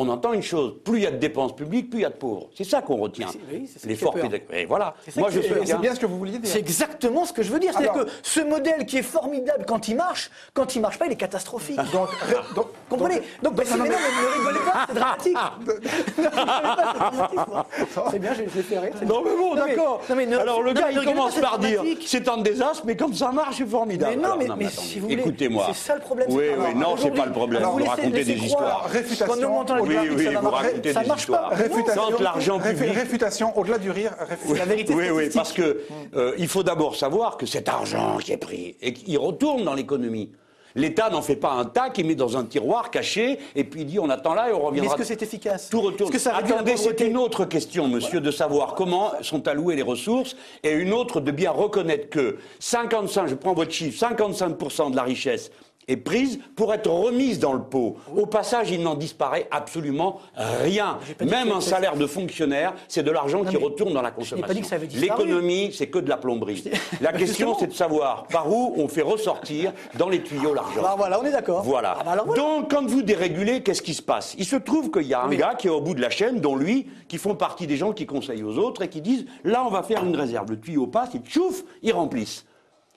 on 0.00 0.08
entend 0.10 0.32
une 0.32 0.44
chose, 0.44 0.74
plus 0.84 0.98
il 0.98 1.02
y 1.02 1.06
a 1.06 1.10
de 1.10 1.16
dépenses 1.16 1.56
publiques, 1.56 1.90
plus 1.90 1.98
il 1.98 2.02
y 2.02 2.04
a 2.04 2.08
de 2.10 2.14
pauvres. 2.14 2.48
C'est 2.54 2.62
ça 2.62 2.82
qu'on 2.82 2.96
retient. 2.98 3.26
oui, 3.52 3.68
c'est 3.70 3.80
ça 3.80 3.88
L'effort. 3.88 4.14
Et 4.52 4.64
voilà. 4.64 4.94
C'est 5.04 5.16
Moi, 5.16 5.28
je 5.30 5.40
bien 5.78 5.92
ce 5.92 5.98
que 5.98 6.06
vous 6.06 6.18
vouliez 6.18 6.38
dire. 6.38 6.48
C'est 6.52 6.60
exactement 6.60 7.24
ce 7.24 7.32
que 7.32 7.42
je 7.42 7.50
veux 7.50 7.58
dire. 7.58 7.72
C'est-à-dire 7.72 8.04
que 8.04 8.10
ce 8.22 8.38
modèle 8.40 8.86
qui 8.86 8.98
est 8.98 9.02
formidable 9.02 9.64
quand 9.66 9.88
il 9.88 9.96
marche, 9.96 10.30
quand 10.54 10.76
il 10.76 10.80
marche 10.82 11.00
pas, 11.00 11.06
il 11.06 11.12
est 11.12 11.16
catastrophique. 11.16 11.80
Donc, 11.92 12.10
ré- 12.10 12.36
donc, 12.54 12.66
Comprenez 12.88 13.22
Donc, 13.42 13.54
bah, 13.54 13.64
non, 13.70 13.76
mais 13.82 13.88
ne 13.88 13.94
rigolez 14.38 14.60
pas, 14.64 14.86
c'est 14.88 14.94
dramatique. 14.94 15.36
Ne 15.68 15.72
c'est 16.14 16.30
dramatique, 16.30 17.48
moi. 17.48 17.66
C'est 18.10 18.18
bien, 18.18 18.34
je 18.34 18.42
l'ai 18.42 18.48
fait 18.48 18.78
rire. 18.78 18.92
Non 19.06 19.22
mais 19.24 19.36
bon, 19.36 19.54
d'accord. 19.56 20.00
ne- 20.08 20.36
Alors 20.36 20.62
le 20.62 20.72
gars, 20.74 20.90
il 20.92 20.98
ne 20.98 21.04
commence 21.04 21.34
par 21.40 21.58
dire 21.58 21.82
c'est 22.06 22.28
un 22.28 22.38
désastre, 22.38 22.84
mais 22.86 22.96
comme 22.96 23.14
ça 23.14 23.32
marche, 23.32 23.56
c'est 23.58 23.66
formidable. 23.66 24.16
Mais 24.16 24.28
non, 24.28 24.36
mais- 24.38 24.46
mais 24.56 24.68
si 24.70 25.00
vous 25.00 25.08
voulez, 25.08 25.20
écoutez-moi. 25.20 25.64
c'est 25.68 25.74
ça 25.88 25.94
le 25.96 26.00
problème, 26.00 26.28
Oui, 26.30 26.44
oui, 26.56 26.74
non, 26.76 26.96
c'est 26.96 27.10
pas 27.10 27.26
le 27.26 27.32
problème. 27.32 27.62
alors, 27.62 27.78
Vous 27.78 27.84
racontez 27.84 28.24
des 28.24 28.32
histoires. 28.32 28.84
Réfutation. 28.88 29.64
Oui, 29.88 30.08
oui, 30.16 30.24
ça 30.32 30.40
vous 30.40 30.50
racontez 30.50 30.92
Ça 30.92 31.00
des 31.02 31.08
marche 31.08 31.20
histoires. 31.22 31.50
pas. 31.50 31.56
Réfutation, 31.56 32.02
l'argent 32.20 32.58
public- 32.60 32.94
réfutation, 32.94 33.58
au-delà 33.58 33.78
du 33.78 33.90
rire, 33.90 34.12
réfutation. 34.20 34.54
La 34.56 34.64
vérité 34.64 34.94
Oui, 34.94 35.10
oui, 35.10 35.30
parce 35.34 35.52
que 35.52 35.80
euh, 36.16 36.34
il 36.38 36.48
faut 36.48 36.62
d'abord 36.62 36.96
savoir 36.96 37.36
que 37.36 37.46
cet 37.46 37.68
argent 37.68 38.18
qui 38.18 38.32
est 38.32 38.36
pris 38.36 38.76
et 38.80 38.92
qu'il 38.92 39.18
retourne 39.18 39.64
dans 39.64 39.74
l'économie. 39.74 40.30
L'État 40.74 41.08
n'en 41.10 41.22
fait 41.22 41.34
pas 41.34 41.52
un 41.52 41.64
tas 41.64 41.88
qu'il 41.90 42.06
met 42.06 42.14
dans 42.14 42.36
un 42.36 42.44
tiroir 42.44 42.90
caché 42.90 43.38
et 43.56 43.64
puis 43.64 43.80
il 43.80 43.86
dit 43.86 43.98
on 43.98 44.10
attend 44.10 44.34
là 44.34 44.50
et 44.50 44.52
on 44.52 44.58
Mais 44.58 44.64
reviendra. 44.66 44.90
est-ce 44.94 44.96
que 44.98 45.04
c'est 45.08 45.22
efficace 45.22 45.70
Tout 45.70 45.80
retourne. 45.80 46.10
Est-ce 46.12 46.18
que 46.24 46.30
ça 46.30 46.36
réduit 46.36 46.50
la 46.52 46.58
Attendez, 46.58 46.76
c'est 46.76 47.00
une 47.00 47.16
autre 47.16 47.46
question, 47.46 47.88
monsieur, 47.88 48.20
de 48.20 48.30
savoir 48.30 48.74
comment 48.74 49.12
sont 49.22 49.48
allouées 49.48 49.74
les 49.76 49.82
ressources 49.82 50.36
et 50.62 50.70
une 50.72 50.92
autre 50.92 51.20
de 51.20 51.30
bien 51.32 51.50
reconnaître 51.50 52.10
que 52.10 52.36
55, 52.60 53.26
je 53.28 53.34
prends 53.34 53.54
votre 53.54 53.72
chiffre, 53.72 53.98
55% 53.98 54.90
de 54.90 54.96
la 54.96 55.02
richesse 55.02 55.50
est 55.88 55.96
prise 55.96 56.38
pour 56.54 56.72
être 56.72 56.88
remise 56.90 57.38
dans 57.38 57.52
le 57.54 57.62
pot. 57.62 57.96
Au 58.14 58.26
passage, 58.26 58.70
il 58.70 58.82
n'en 58.82 58.94
disparaît 58.94 59.48
absolument 59.50 60.20
rien. 60.62 60.98
Même 61.20 61.50
un 61.50 61.60
salaire 61.60 61.96
de 61.96 62.06
fonctionnaire, 62.06 62.74
c'est 62.86 63.02
de 63.02 63.10
l'argent 63.10 63.44
qui 63.44 63.56
retourne 63.56 63.92
dans 63.94 64.02
la 64.02 64.10
consommation. 64.10 64.54
L'économie, 64.94 65.72
c'est 65.72 65.88
que 65.88 65.98
de 65.98 66.08
la 66.08 66.16
plomberie. 66.16 66.64
La 67.00 67.12
question, 67.12 67.54
c'est 67.58 67.68
de 67.68 67.72
savoir 67.72 68.26
par 68.26 68.50
où 68.52 68.74
on 68.76 68.88
fait 68.88 69.02
ressortir 69.02 69.72
dans 69.98 70.08
les 70.08 70.22
tuyaux 70.22 70.54
l'argent. 70.54 70.80
Alors 70.80 70.96
voilà, 70.98 71.20
on 71.20 71.24
est 71.24 71.32
d'accord. 71.32 71.62
Voilà. 71.62 71.96
Ah 72.00 72.04
bah 72.04 72.22
voilà. 72.24 72.42
Donc, 72.42 72.70
quand 72.70 72.86
vous 72.86 73.02
dérégulez, 73.02 73.62
qu'est-ce 73.62 73.82
qui 73.82 73.94
se 73.94 74.02
passe? 74.02 74.34
Il 74.38 74.44
se 74.44 74.56
trouve 74.56 74.90
qu'il 74.90 75.06
y 75.06 75.14
a 75.14 75.22
un 75.22 75.28
Mais- 75.28 75.36
gars 75.36 75.54
qui 75.56 75.68
est 75.68 75.70
au 75.70 75.80
bout 75.80 75.94
de 75.94 76.00
la 76.02 76.10
chaîne, 76.10 76.40
dont 76.40 76.56
lui, 76.56 76.86
qui 77.08 77.16
font 77.18 77.34
partie 77.34 77.66
des 77.66 77.76
gens 77.76 77.92
qui 77.92 78.06
conseillent 78.06 78.42
aux 78.44 78.58
autres 78.58 78.82
et 78.82 78.88
qui 78.88 79.00
disent 79.00 79.24
là, 79.44 79.64
on 79.64 79.70
va 79.70 79.82
faire 79.82 80.04
une 80.04 80.14
réserve. 80.16 80.50
Le 80.50 80.60
tuyau 80.60 80.86
passe, 80.86 81.10
il 81.14 81.20
tchouf, 81.20 81.64
ils 81.82 81.92
remplissent. 81.92 82.44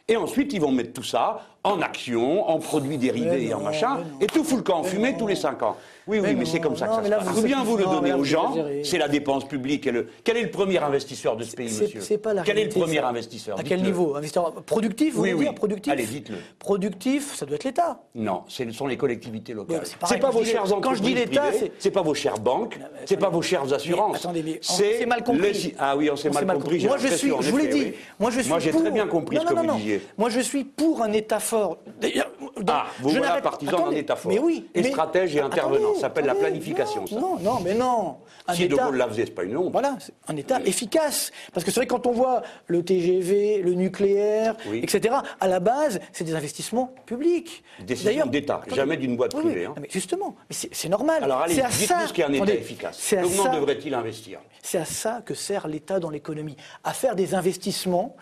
Et 0.07 0.17
ensuite, 0.17 0.51
ils 0.51 0.59
vont 0.59 0.71
mettre 0.71 0.91
tout 0.93 1.03
ça 1.03 1.41
en 1.63 1.81
action, 1.81 2.49
en 2.49 2.57
produits 2.59 2.97
dérivés 2.97 3.29
Mais 3.37 3.43
et 3.45 3.53
en 3.53 3.59
machin, 3.61 3.99
et 4.19 4.25
tout 4.27 4.43
fout 4.43 4.57
le 4.57 4.63
camp 4.63 4.79
en 4.79 4.83
Mais 4.83 4.89
fumée 4.89 5.11
non. 5.11 5.17
tous 5.19 5.27
les 5.27 5.35
5 5.35 5.61
ans. 5.63 5.77
Oui, 6.07 6.19
oui, 6.19 6.33
Mais 6.35 6.45
c'est 6.45 6.59
comme 6.59 6.75
ça 6.75 6.87
que 6.87 6.95
ça 6.95 7.03
se 7.03 7.09
passe. 7.09 7.23
vous- 7.25 7.29
Il 7.29 7.35
faut 7.41 7.47
bien 7.47 7.63
vous 7.63 7.77
le 7.77 7.83
donner 7.85 8.11
aux 8.13 8.17
vous 8.17 8.23
gens. 8.25 8.55
C'est 8.83 8.97
la 8.97 9.07
dépense 9.07 9.47
publique. 9.47 9.85
Et 9.85 9.91
le... 9.91 10.07
Quel 10.23 10.35
est 10.37 10.41
le 10.41 10.49
premier 10.49 10.79
investisseur 10.79 11.37
de 11.37 11.43
ce 11.43 11.55
pays, 11.55 11.67
monsieur 11.67 12.01
C'est 12.01 12.17
pas 12.17 12.33
la 12.33 12.41
Quel 12.41 12.57
est 12.57 12.63
le 12.65 12.69
premier 12.71 12.97
ça. 12.97 13.07
investisseur 13.07 13.59
À 13.59 13.63
quel 13.63 13.83
niveau? 13.83 14.15
Investisseur 14.15 14.51
productif, 14.63 15.13
vous 15.13 15.21
Oui, 15.21 15.33
oui. 15.33 15.43
dire 15.45 15.53
Productif 15.53 15.93
Allez, 15.93 16.05
dites-le. 16.05 16.37
Productif, 16.57 17.35
ça 17.35 17.45
doit 17.45 17.55
être 17.55 17.63
l'État. 17.65 17.99
Non, 18.15 18.41
ce 18.47 18.69
sont 18.71 18.87
les 18.87 18.97
collectivités 18.97 19.53
locales. 19.53 19.81
C'est 19.85 19.99
pas 19.99 20.17
quand 20.17 20.31
vos 20.31 20.39
je 20.39 20.45
dis- 20.45 20.49
chères 20.51 20.61
quand 20.63 20.67
je 20.69 20.73
entreprises 20.73 21.01
dis 21.01 21.13
l'État, 21.13 21.43
c'est- 21.77 21.91
pas 21.91 22.01
vos 22.01 22.15
chères 22.15 22.39
banques, 22.39 22.79
c'est 23.05 23.17
pas 23.17 23.29
vos 23.29 23.43
chères 23.43 23.71
assurances. 23.71 24.17
attendez, 24.17 24.41
mais 24.43 24.57
c'est 24.63 25.05
mal 25.05 25.23
compris. 25.23 25.75
Ah 25.77 25.95
oui, 25.95 26.09
on 26.09 26.15
s'est 26.15 26.31
mal, 26.31 26.47
compris. 26.47 26.79
j'ai 26.79 26.87
Moi, 26.87 26.97
je 26.97 27.07
suis, 27.09 27.31
je 27.39 27.51
vous 27.51 27.57
l'ai 27.57 27.67
dit. 27.67 27.81
oui. 27.81 27.93
Moi, 28.19 28.31
je 28.31 28.39
suis 28.39 28.51
ah, 32.67 32.85
vous 32.99 33.09
je 33.09 33.17
voilà 33.17 33.41
partisan 33.41 33.89
d'un 33.89 33.95
État 33.95 34.15
fort. 34.15 34.31
Mais 34.31 34.39
oui. 34.39 34.69
Et 34.73 34.83
stratège 34.83 35.35
et 35.35 35.39
ah, 35.39 35.45
intervenant. 35.45 35.93
Ça 35.95 36.01
s'appelle 36.01 36.25
la 36.25 36.35
planification, 36.35 37.01
non, 37.01 37.07
ça. 37.07 37.19
Non, 37.19 37.39
non, 37.39 37.59
mais 37.63 37.73
non. 37.73 38.17
Si 38.53 38.67
De 38.67 38.75
Gaulle 38.75 38.97
la 38.97 39.07
faisait, 39.07 39.25
c'est 39.25 39.31
pas 39.31 39.43
une 39.43 39.57
honte. 39.57 39.71
Voilà, 39.71 39.97
un 40.27 40.35
État 40.35 40.61
efficace. 40.61 41.31
Parce 41.53 41.63
que 41.63 41.71
c'est 41.71 41.79
vrai 41.79 41.87
quand 41.87 42.05
on 42.07 42.11
voit 42.11 42.41
le 42.67 42.83
TGV, 42.83 43.61
le 43.61 43.73
nucléaire, 43.73 44.55
etc., 44.73 45.15
à 45.39 45.47
la 45.47 45.59
base, 45.59 45.99
c'est 46.11 46.23
des 46.23 46.35
investissements 46.35 46.93
publics. 47.05 47.63
Décision 47.85 48.25
d'État, 48.25 48.61
jamais 48.73 48.97
d'une 48.97 49.15
boîte 49.15 49.35
privée. 49.35 49.65
Hein. 49.65 49.73
Ah, 49.75 49.79
mais 49.81 49.89
justement, 49.89 50.35
c'est 50.49 50.89
normal. 50.89 51.23
Alors 51.23 51.41
allez, 51.41 51.55
dites-nous 51.55 52.07
ce 52.07 52.13
qu'est 52.13 52.23
un 52.23 52.33
État 52.33 52.53
efficace. 52.53 53.13
Comment 53.21 53.53
devrait-il 53.53 53.93
investir? 53.93 54.39
C'est 54.61 54.77
à 54.77 54.85
ça 54.85 55.21
que 55.25 55.33
sert 55.33 55.67
l'État 55.67 55.99
dans 55.99 56.09
l'économie. 56.09 56.55
À 56.83 56.93
faire 56.93 57.15
des 57.15 57.33
investissements 57.33 58.15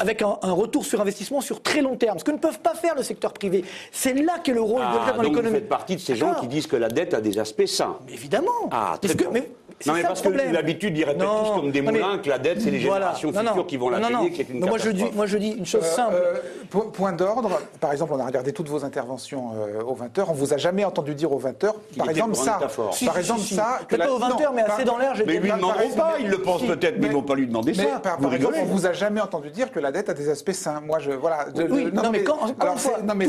avec 0.00 0.22
un, 0.22 0.38
retour 0.42 0.84
sur 0.84 1.00
investissement 1.00 1.40
sur 1.40 1.62
très 1.62 1.82
long 1.82 1.96
terme, 1.96 2.18
ce 2.18 2.24
que 2.24 2.30
ne 2.30 2.38
peuvent 2.38 2.60
pas 2.60 2.74
faire 2.74 2.94
le 2.94 3.02
secteur 3.02 3.32
privé. 3.34 3.64
C'est 3.92 4.14
là 4.14 4.38
qu'est 4.42 4.54
le 4.54 4.62
rôle 4.62 4.82
ah, 4.82 5.12
de 5.12 5.22
l'économie. 5.22 5.48
Vous 5.48 5.54
faites 5.54 5.68
partie 5.68 5.94
de 5.94 6.00
ces 6.00 6.16
gens 6.16 6.34
qui 6.40 6.48
disent 6.48 6.66
que 6.66 6.76
la 6.76 6.88
dette 6.88 7.12
a 7.12 7.20
des 7.20 7.38
aspects 7.38 7.66
sains. 7.66 7.98
Mais 8.06 8.14
évidemment. 8.14 8.70
Ah, 8.70 8.98
très 9.00 9.14
mais, 9.30 9.50
non, 9.86 9.94
mais 9.94 10.02
ça 10.02 10.08
parce 10.08 10.20
que 10.20 10.28
l'habitude, 10.28 10.96
ils 10.98 11.04
répètent 11.04 11.22
non, 11.22 11.44
tous 11.44 11.60
comme 11.60 11.70
des 11.70 11.80
moulins 11.80 12.16
mais, 12.16 12.22
que 12.22 12.28
la 12.28 12.38
dette, 12.38 12.60
c'est 12.60 12.70
les 12.70 12.80
voilà. 12.80 13.14
générations 13.14 13.32
non, 13.32 13.48
futures 13.48 13.66
qui 13.66 13.76
vont 13.78 13.88
la 13.88 14.00
payer, 14.00 14.30
qui 14.30 14.42
est 14.42 14.48
une 14.50 14.60
moi 14.60 14.76
je, 14.76 14.90
dis, 14.90 15.04
moi, 15.14 15.24
je 15.24 15.38
dis 15.38 15.52
une 15.52 15.64
chose 15.64 15.84
euh, 15.84 15.96
simple. 15.96 16.14
Euh, 16.14 16.80
point 16.92 17.12
d'ordre, 17.12 17.60
par 17.80 17.92
exemple, 17.92 18.12
on 18.14 18.20
a 18.20 18.26
regardé 18.26 18.52
toutes 18.52 18.68
vos 18.68 18.84
interventions 18.84 19.52
euh, 19.54 19.82
aux 19.82 19.96
20h, 19.96 20.26
on 20.28 20.34
vous 20.34 20.52
a 20.52 20.58
jamais 20.58 20.84
entendu 20.84 21.14
dire 21.14 21.32
aux 21.32 21.40
20h, 21.40 21.72
par 21.96 22.10
exemple, 22.10 22.34
ça. 22.34 22.58
Si, 22.92 23.06
par 23.06 23.14
si, 23.14 23.20
exemple, 23.20 23.40
si, 23.40 23.54
ça. 23.54 23.80
Peut-être 23.88 24.00
la... 24.00 24.12
aux 24.12 24.18
20h, 24.18 24.54
mais 24.54 24.62
assez 24.62 24.84
dans 24.84 24.98
l'air, 24.98 25.14
j'ai 25.14 25.24
Mais 25.24 25.36
ils 25.36 25.40
lui 25.40 25.50
demanderont 25.50 25.90
pas, 25.96 26.14
ils 26.20 26.28
le 26.28 26.38
pensent 26.38 26.66
peut-être, 26.66 26.98
mais 26.98 27.06
ils 27.06 27.12
vont 27.12 27.22
pas 27.22 27.34
lui 27.34 27.46
demander 27.46 27.72
ça. 27.72 28.00
Par 28.02 28.34
exemple, 28.34 28.56
on 28.60 28.64
vous 28.66 28.86
a 28.86 28.90
hein. 28.90 28.92
jamais 28.92 29.20
entendu 29.20 29.50
dire 29.50 29.72
que 29.72 29.80
la 29.80 29.92
dette 29.92 30.10
a 30.10 30.14
des 30.14 30.28
aspects 30.28 30.52
sains. 30.52 30.80
Moi, 30.80 30.98
je. 30.98 31.12
Voilà. 31.12 31.46
Non, 31.92 32.10
mais 32.10 32.22
quand. 32.22 32.38
Non, 33.04 33.14
mais 33.14 33.28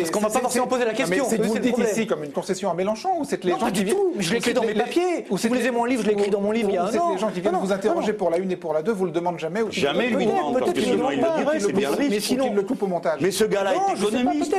Parce 0.00 0.10
qu'on 0.10 0.20
ne 0.20 0.24
va 0.24 0.30
pas 0.30 0.40
forcément 0.40 0.66
poser 0.66 0.84
la 0.84 0.94
question. 0.94 1.26
C'est 1.28 1.42
vous 1.42 1.58
dites 1.58 1.78
ici 1.78 2.06
comme 2.06 2.24
une 2.24 2.32
concession 2.32 2.70
à 2.70 2.74
Mélenchon 2.74 3.10
ou 3.20 3.24
c'est 3.24 3.42
les 3.44 3.50
gens 3.52 3.58
qui. 3.58 3.64
Non, 3.64 3.70
du 3.70 3.84
tout, 3.84 4.12
je 4.18 4.30
l'ai 4.30 4.38
écrit 4.38 4.54
dans 4.54 4.64
mes 4.64 4.74
papiers. 4.74 5.26
Ou 5.30 5.38
c'est 5.38 5.48
lisez 5.66 5.76
mon 5.76 5.84
livre, 5.84 6.02
je 6.02 6.08
l'écris 6.08 6.30
dans 6.30 6.40
mon 6.40 6.52
livre 6.52 6.68
il 6.70 6.74
y 6.74 6.78
a 6.78 6.84
un 6.84 6.98
an. 6.98 7.12
Les 7.12 7.18
gens 7.18 7.30
qui 7.30 7.40
viennent 7.40 7.56
vous 7.56 7.72
interroger 7.72 8.12
pour 8.12 8.30
la 8.30 8.38
une 8.38 8.52
et 8.52 8.56
pour 8.56 8.72
la 8.72 8.82
deux, 8.82 8.92
vous 8.92 9.06
le 9.06 9.10
demandent 9.10 9.38
jamais. 9.38 9.60
Jamais 9.70 10.08
ils 10.08 10.16
vous 10.16 10.24
demandent, 10.24 10.58
parce 10.58 10.72
que 10.72 10.80
sinon 10.80 11.10
ils 11.10 11.20
le 11.20 11.60
c'est 11.60 11.72
bien 11.72 11.90
le 12.54 12.62
coupe 12.62 12.82
au 12.82 12.86
montage. 12.86 13.20
Mais 13.20 13.30
ce 13.30 13.44
gars-là 13.44 13.72
est 13.74 13.98
économiste. 13.98 14.56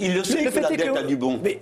Il 0.00 0.14
le 0.14 0.24
sait 0.24 0.44
que 0.44 0.60
la 0.60 0.68
dette 0.68 0.96
a 0.96 1.02
du 1.02 1.16
bon. 1.16 1.38
Mais 1.42 1.60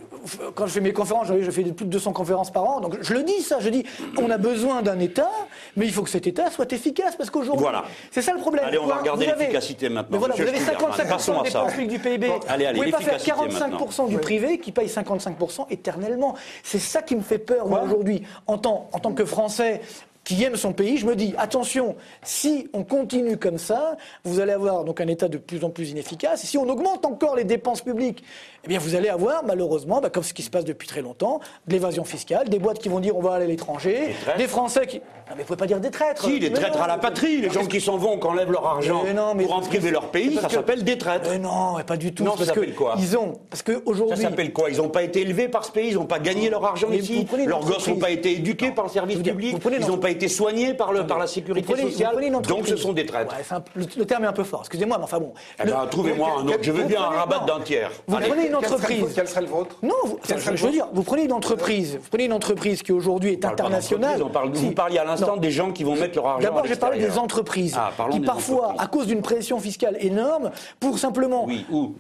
quand 0.54 0.66
je 0.66 0.72
fais 0.72 0.80
mes 0.80 0.92
conférences, 0.92 1.28
je 1.28 1.50
fais 1.50 1.62
plus 1.62 1.86
de 1.86 1.90
200 1.90 2.12
conférences 2.12 2.50
par 2.50 2.64
an, 2.64 2.80
donc 2.80 2.96
je 3.00 3.14
le 3.14 3.22
dis 3.22 3.40
ça, 3.42 3.58
je 3.60 3.68
dis 3.68 3.84
on 4.18 4.30
a 4.30 4.38
besoin 4.38 4.82
d'un 4.82 4.98
État, 4.98 5.30
mais 5.76 5.86
il 5.86 5.92
faut 5.92 6.02
que 6.02 6.10
cet 6.10 6.26
État 6.26 6.50
soit 6.50 6.72
efficace, 6.72 7.16
parce 7.16 7.30
qu'aujourd'hui, 7.30 7.62
voilà. 7.62 7.84
c'est 8.10 8.22
ça 8.22 8.32
le 8.32 8.38
problème. 8.38 8.64
Allez, 8.66 8.78
on 8.78 8.86
va 8.86 8.96
regarder 8.96 9.26
l'efficacité 9.26 9.88
maintenant. 9.88 10.18
Vous 10.18 10.24
avez 10.24 10.58
55% 10.58 11.42
des 11.42 11.50
dépenses 11.50 11.76
du 11.76 11.98
PIB. 11.98 12.30
Allez, 12.48 12.66
allez, 12.66 12.78
vous 12.78 12.84
pouvez 12.84 12.92
pas 12.92 13.18
faire 13.18 13.36
45% 13.36 14.08
du 14.08 14.18
privé 14.18 14.58
qui 14.58 14.72
paye 14.72 14.86
55% 14.86 15.66
éternellement. 15.70 16.34
C'est 16.62 16.78
ça 16.78 17.02
qui 17.02 17.16
me 17.16 17.22
fait 17.22 17.38
peur, 17.38 17.66
aujourd'hui 17.66 18.22
en 18.66 18.98
tant 18.98 19.12
que 19.12 19.24
Français, 19.24 19.80
qui 20.24 20.42
aime 20.44 20.56
son 20.56 20.72
pays, 20.72 20.98
je 20.98 21.06
me 21.06 21.16
dis 21.16 21.34
attention, 21.36 21.96
si 22.22 22.68
on 22.72 22.84
continue 22.84 23.36
comme 23.36 23.58
ça, 23.58 23.96
vous 24.24 24.40
allez 24.40 24.52
avoir 24.52 24.84
un 24.84 25.08
État 25.08 25.28
de 25.28 25.38
plus 25.38 25.64
en 25.64 25.70
plus 25.70 25.90
inefficace. 25.90 26.44
Et 26.44 26.46
si 26.46 26.58
on 26.58 26.68
augmente 26.68 27.04
encore 27.04 27.34
les 27.34 27.44
dépenses 27.44 27.82
publiques 27.82 28.22
eh 28.64 28.68
bien 28.68 28.78
vous 28.78 28.94
allez 28.94 29.08
avoir 29.08 29.44
malheureusement, 29.44 30.00
bah, 30.00 30.10
comme 30.10 30.22
ce 30.22 30.34
qui 30.34 30.42
se 30.42 30.50
passe 30.50 30.64
depuis 30.64 30.86
très 30.86 31.02
longtemps, 31.02 31.40
de 31.66 31.72
l'évasion 31.72 32.04
fiscale, 32.04 32.48
des 32.48 32.58
boîtes 32.58 32.78
qui 32.78 32.88
vont 32.88 33.00
dire 33.00 33.16
on 33.16 33.22
va 33.22 33.34
aller 33.34 33.44
à 33.44 33.48
l'étranger, 33.48 34.14
des 34.38 34.46
Français 34.46 34.86
qui... 34.86 34.98
Non 34.98 35.36
mais 35.36 35.42
vous 35.42 35.46
pouvez 35.46 35.56
pas 35.56 35.66
dire 35.66 35.80
des 35.80 35.90
traîtres. 35.90 36.24
Si, 36.24 36.38
des 36.38 36.52
traîtres 36.52 36.80
à 36.80 36.86
la 36.86 36.98
patrie, 36.98 37.40
les 37.40 37.50
gens 37.50 37.64
qui 37.64 37.80
s'en 37.80 37.96
vont, 37.96 38.18
qui 38.18 38.26
enlèvent 38.26 38.50
leur 38.50 38.66
argent 38.66 39.02
pour 39.38 39.52
en 39.52 39.62
leur 39.90 40.10
pays, 40.10 40.36
ça 40.36 40.48
s'appelle 40.48 40.84
des 40.84 40.98
traîtres. 40.98 41.28
Mais 41.30 41.38
non, 41.38 41.76
pas 41.86 41.96
du 41.96 42.12
tout. 42.12 42.24
Non, 42.24 42.36
ça 42.36 42.44
s'appelle 42.44 42.74
quoi 42.74 42.94
Ils 42.98 43.16
ont... 43.16 43.34
Parce 43.48 43.62
que 43.62 43.82
aujourd'hui... 43.86 44.16
Ça 44.16 44.28
s'appelle 44.28 44.52
quoi? 44.52 44.70
Ils 44.70 44.76
n'ont 44.76 44.88
pas 44.88 45.02
été 45.02 45.22
élevés 45.22 45.48
par 45.48 45.64
ce 45.64 45.72
pays, 45.72 45.88
ils 45.88 45.94
n'ont 45.94 46.06
pas 46.06 46.18
gagné 46.18 46.50
leur 46.50 46.64
argent 46.64 46.90
ici, 46.90 47.26
leurs 47.46 47.64
gosses 47.64 47.88
n'ont 47.88 47.96
pas 47.96 48.10
été 48.10 48.32
éduqués 48.32 48.70
par 48.70 48.84
le 48.84 48.90
service 48.90 49.18
public, 49.18 49.56
ils 49.80 49.86
n'ont 49.86 49.98
pas 49.98 50.10
été 50.10 50.28
soignés 50.28 50.74
par, 50.74 50.92
le, 50.92 51.06
par 51.06 51.18
la 51.18 51.26
sécurité 51.26 51.76
sociale, 51.76 52.16
donc 52.42 52.66
ce 52.66 52.76
sont 52.76 52.92
des 52.92 53.06
traîtres. 53.06 53.34
le 53.76 54.04
terme 54.04 54.24
est 54.24 54.28
un 54.28 54.32
peu 54.32 54.44
fort, 54.44 54.60
excusez-moi, 54.60 54.98
mais 54.98 55.04
enfin 55.04 55.18
bon. 55.18 55.32
Eh 55.60 55.66
ben, 55.66 55.86
trouvez-moi 55.90 56.28
un 56.40 56.46
autre, 56.46 56.58
je 56.62 56.72
veux 56.72 56.84
bien 56.84 57.02
un 57.02 57.08
rabat 57.08 57.44
d'un 57.46 57.60
tiers. 57.60 57.90
Vous 58.06 58.18
prenez 58.18 58.51
entreprise. 58.54 59.04
Quel 59.14 59.28
serait 59.28 59.42
le 59.42 59.46
vôtre? 59.48 59.76
Non, 59.82 59.94
vous, 60.04 60.18
je, 60.28 60.56
je 60.56 60.66
veux 60.66 60.72
dire, 60.72 60.88
vous 60.92 61.02
prenez 61.02 61.24
une 61.24 61.32
entreprise, 61.32 61.98
vous 62.02 62.08
prenez 62.10 62.24
une 62.24 62.32
entreprise 62.32 62.82
qui 62.82 62.92
aujourd'hui 62.92 63.32
est 63.32 63.44
internationale. 63.44 64.22
On 64.22 64.28
parle. 64.28 64.50
Vous 64.52 64.72
parliez 64.72 64.98
à 64.98 65.04
l'instant 65.04 65.36
des 65.36 65.50
gens 65.50 65.72
qui 65.72 65.84
vont 65.84 65.96
mettre 65.96 66.16
leur 66.16 66.26
argent. 66.26 66.44
D'abord, 66.48 66.66
j'ai 66.66 66.76
parlé 66.76 66.98
des 66.98 67.18
entreprises 67.18 67.76
ah, 67.76 67.92
qui 68.10 68.20
parfois, 68.20 68.74
à 68.78 68.86
cause 68.86 69.06
d'une 69.06 69.22
pression 69.22 69.58
fiscale 69.58 69.96
énorme, 70.00 70.50
pour 70.80 70.98
simplement 70.98 71.46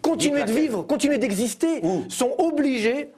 continuer 0.00 0.44
de 0.44 0.52
vivre, 0.52 0.82
continuer 0.82 1.18
d'exister, 1.18 1.82
sont 2.08 2.32
obligés. 2.38 3.10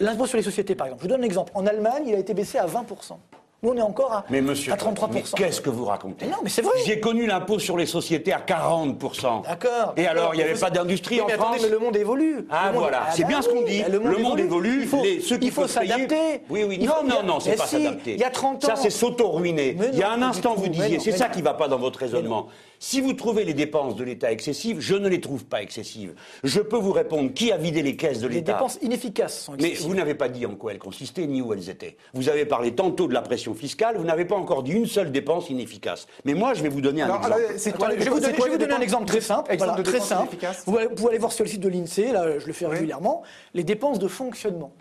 L'impôt 0.00 0.26
sur 0.26 0.36
les 0.36 0.44
sociétés, 0.44 0.76
par 0.76 0.86
exemple. 0.86 1.02
Je 1.02 1.08
vous 1.08 1.12
donne 1.12 1.22
un 1.22 1.26
exemple. 1.26 1.50
En 1.56 1.66
Allemagne, 1.66 2.04
il 2.06 2.14
a 2.14 2.18
été 2.18 2.32
baissé 2.32 2.56
à 2.56 2.66
20 2.66 2.84
%. 2.84 3.18
Nous, 3.60 3.70
on 3.70 3.76
est 3.76 3.82
encore 3.82 4.12
à, 4.12 4.24
mais 4.30 4.40
monsieur, 4.40 4.72
33%. 4.72 5.08
Mais 5.12 5.22
qu'est-ce 5.34 5.60
que 5.60 5.68
vous 5.68 5.84
racontez 5.84 6.26
Non, 6.26 6.36
mais 6.44 6.48
c'est 6.48 6.62
vrai. 6.62 6.74
J'ai 6.86 7.00
connu 7.00 7.26
l'impôt 7.26 7.58
sur 7.58 7.76
les 7.76 7.86
sociétés 7.86 8.32
à 8.32 8.38
40%. 8.38 9.42
D'accord. 9.42 9.94
Et 9.96 10.06
alors, 10.06 10.32
il 10.32 10.36
n'y 10.36 10.44
avait 10.44 10.54
pas 10.54 10.70
d'industrie 10.70 11.16
oui, 11.16 11.22
en 11.22 11.26
mais 11.26 11.32
Attendez, 11.32 11.58
mais 11.62 11.68
le 11.68 11.78
monde 11.80 11.96
évolue. 11.96 12.46
Ah, 12.50 12.70
voilà. 12.72 13.06
Ah, 13.08 13.12
c'est 13.12 13.24
bien 13.24 13.42
ce 13.42 13.48
bah 13.48 13.54
qu'on 13.54 13.62
dit. 13.62 13.82
Le 13.90 13.98
monde, 13.98 14.38
le 14.38 14.44
évolue. 14.44 14.82
Il 14.82 14.86
faut, 14.86 15.02
les... 15.02 15.20
ceux 15.20 15.40
il 15.42 15.50
faut 15.50 15.66
s'adapter. 15.66 16.42
Oui, 16.48 16.62
oui. 16.68 16.78
Non, 16.78 17.02
non, 17.04 17.24
non, 17.24 17.40
c'est 17.40 17.56
pas 17.56 17.66
s'adapter. 17.66 18.14
Il 18.14 18.20
y 18.20 18.24
a 18.24 18.30
30 18.30 18.64
ans. 18.64 18.68
Ça, 18.68 18.76
c'est 18.76 18.90
s'auto-ruiner. 18.90 19.76
Il 19.92 19.98
y 19.98 20.04
a 20.04 20.12
un 20.12 20.22
instant, 20.22 20.54
vous 20.54 20.68
disiez. 20.68 21.00
C'est 21.00 21.10
ça 21.10 21.28
qui 21.28 21.40
ne 21.40 21.44
va 21.44 21.54
pas 21.54 21.66
dans 21.66 21.78
votre 21.78 21.98
raisonnement. 21.98 22.46
Si 22.80 23.00
vous 23.00 23.12
trouvez 23.12 23.44
les 23.44 23.54
dépenses 23.54 23.96
de 23.96 24.04
l'État 24.04 24.30
excessives, 24.30 24.80
je 24.80 24.94
ne 24.94 25.08
les 25.08 25.20
trouve 25.20 25.44
pas 25.44 25.62
excessives. 25.62 26.14
Je 26.44 26.60
peux 26.60 26.76
vous 26.76 26.92
répondre 26.92 27.32
qui 27.32 27.50
a 27.50 27.56
vidé 27.56 27.82
les 27.82 27.96
caisses 27.96 28.20
de 28.20 28.28
l'État. 28.28 28.52
Les 28.52 28.58
dépenses 28.58 28.78
inefficaces 28.82 29.40
sont 29.44 29.54
excessives. 29.54 29.82
Mais 29.82 29.88
vous 29.88 29.94
n'avez 29.94 30.14
pas 30.14 30.28
dit 30.28 30.46
en 30.46 30.54
quoi 30.54 30.72
elles 30.72 30.78
consistaient 30.78 31.26
ni 31.26 31.42
où 31.42 31.52
elles 31.52 31.70
étaient. 31.70 31.96
Vous 32.14 32.28
avez 32.28 32.44
parlé 32.44 32.74
tantôt 32.74 33.08
de 33.08 33.14
la 33.14 33.22
pression 33.22 33.54
fiscale, 33.54 33.96
vous 33.96 34.04
n'avez 34.04 34.24
pas 34.24 34.36
encore 34.36 34.62
dit 34.62 34.72
une 34.72 34.86
seule 34.86 35.10
dépense 35.10 35.50
inefficace. 35.50 36.06
Mais 36.24 36.34
moi, 36.34 36.54
je 36.54 36.62
vais 36.62 36.68
vous 36.68 36.80
donner 36.80 37.02
un 37.02 37.16
exemple. 37.16 37.36
Je 37.56 38.04
vais 38.04 38.10
vous, 38.10 38.20
donner, 38.58 38.72
un 38.72 38.80
exemple 38.80 39.06
très 39.06 39.20
simple. 39.20 39.56
Vous 40.66 40.78
pouvez 40.94 41.08
aller 41.08 41.18
voir 41.18 41.32
sur 41.32 41.44
le 41.44 41.50
site 41.50 41.60
de 41.60 41.68
l'INSEE, 41.68 42.12
là 42.12 42.38
je 42.38 42.46
le 42.46 42.52
fais 42.52 42.66
régulièrement, 42.66 43.22
les 43.54 43.64
dépenses 43.64 43.98
de 43.98 44.08
fonctionnement. 44.08 44.72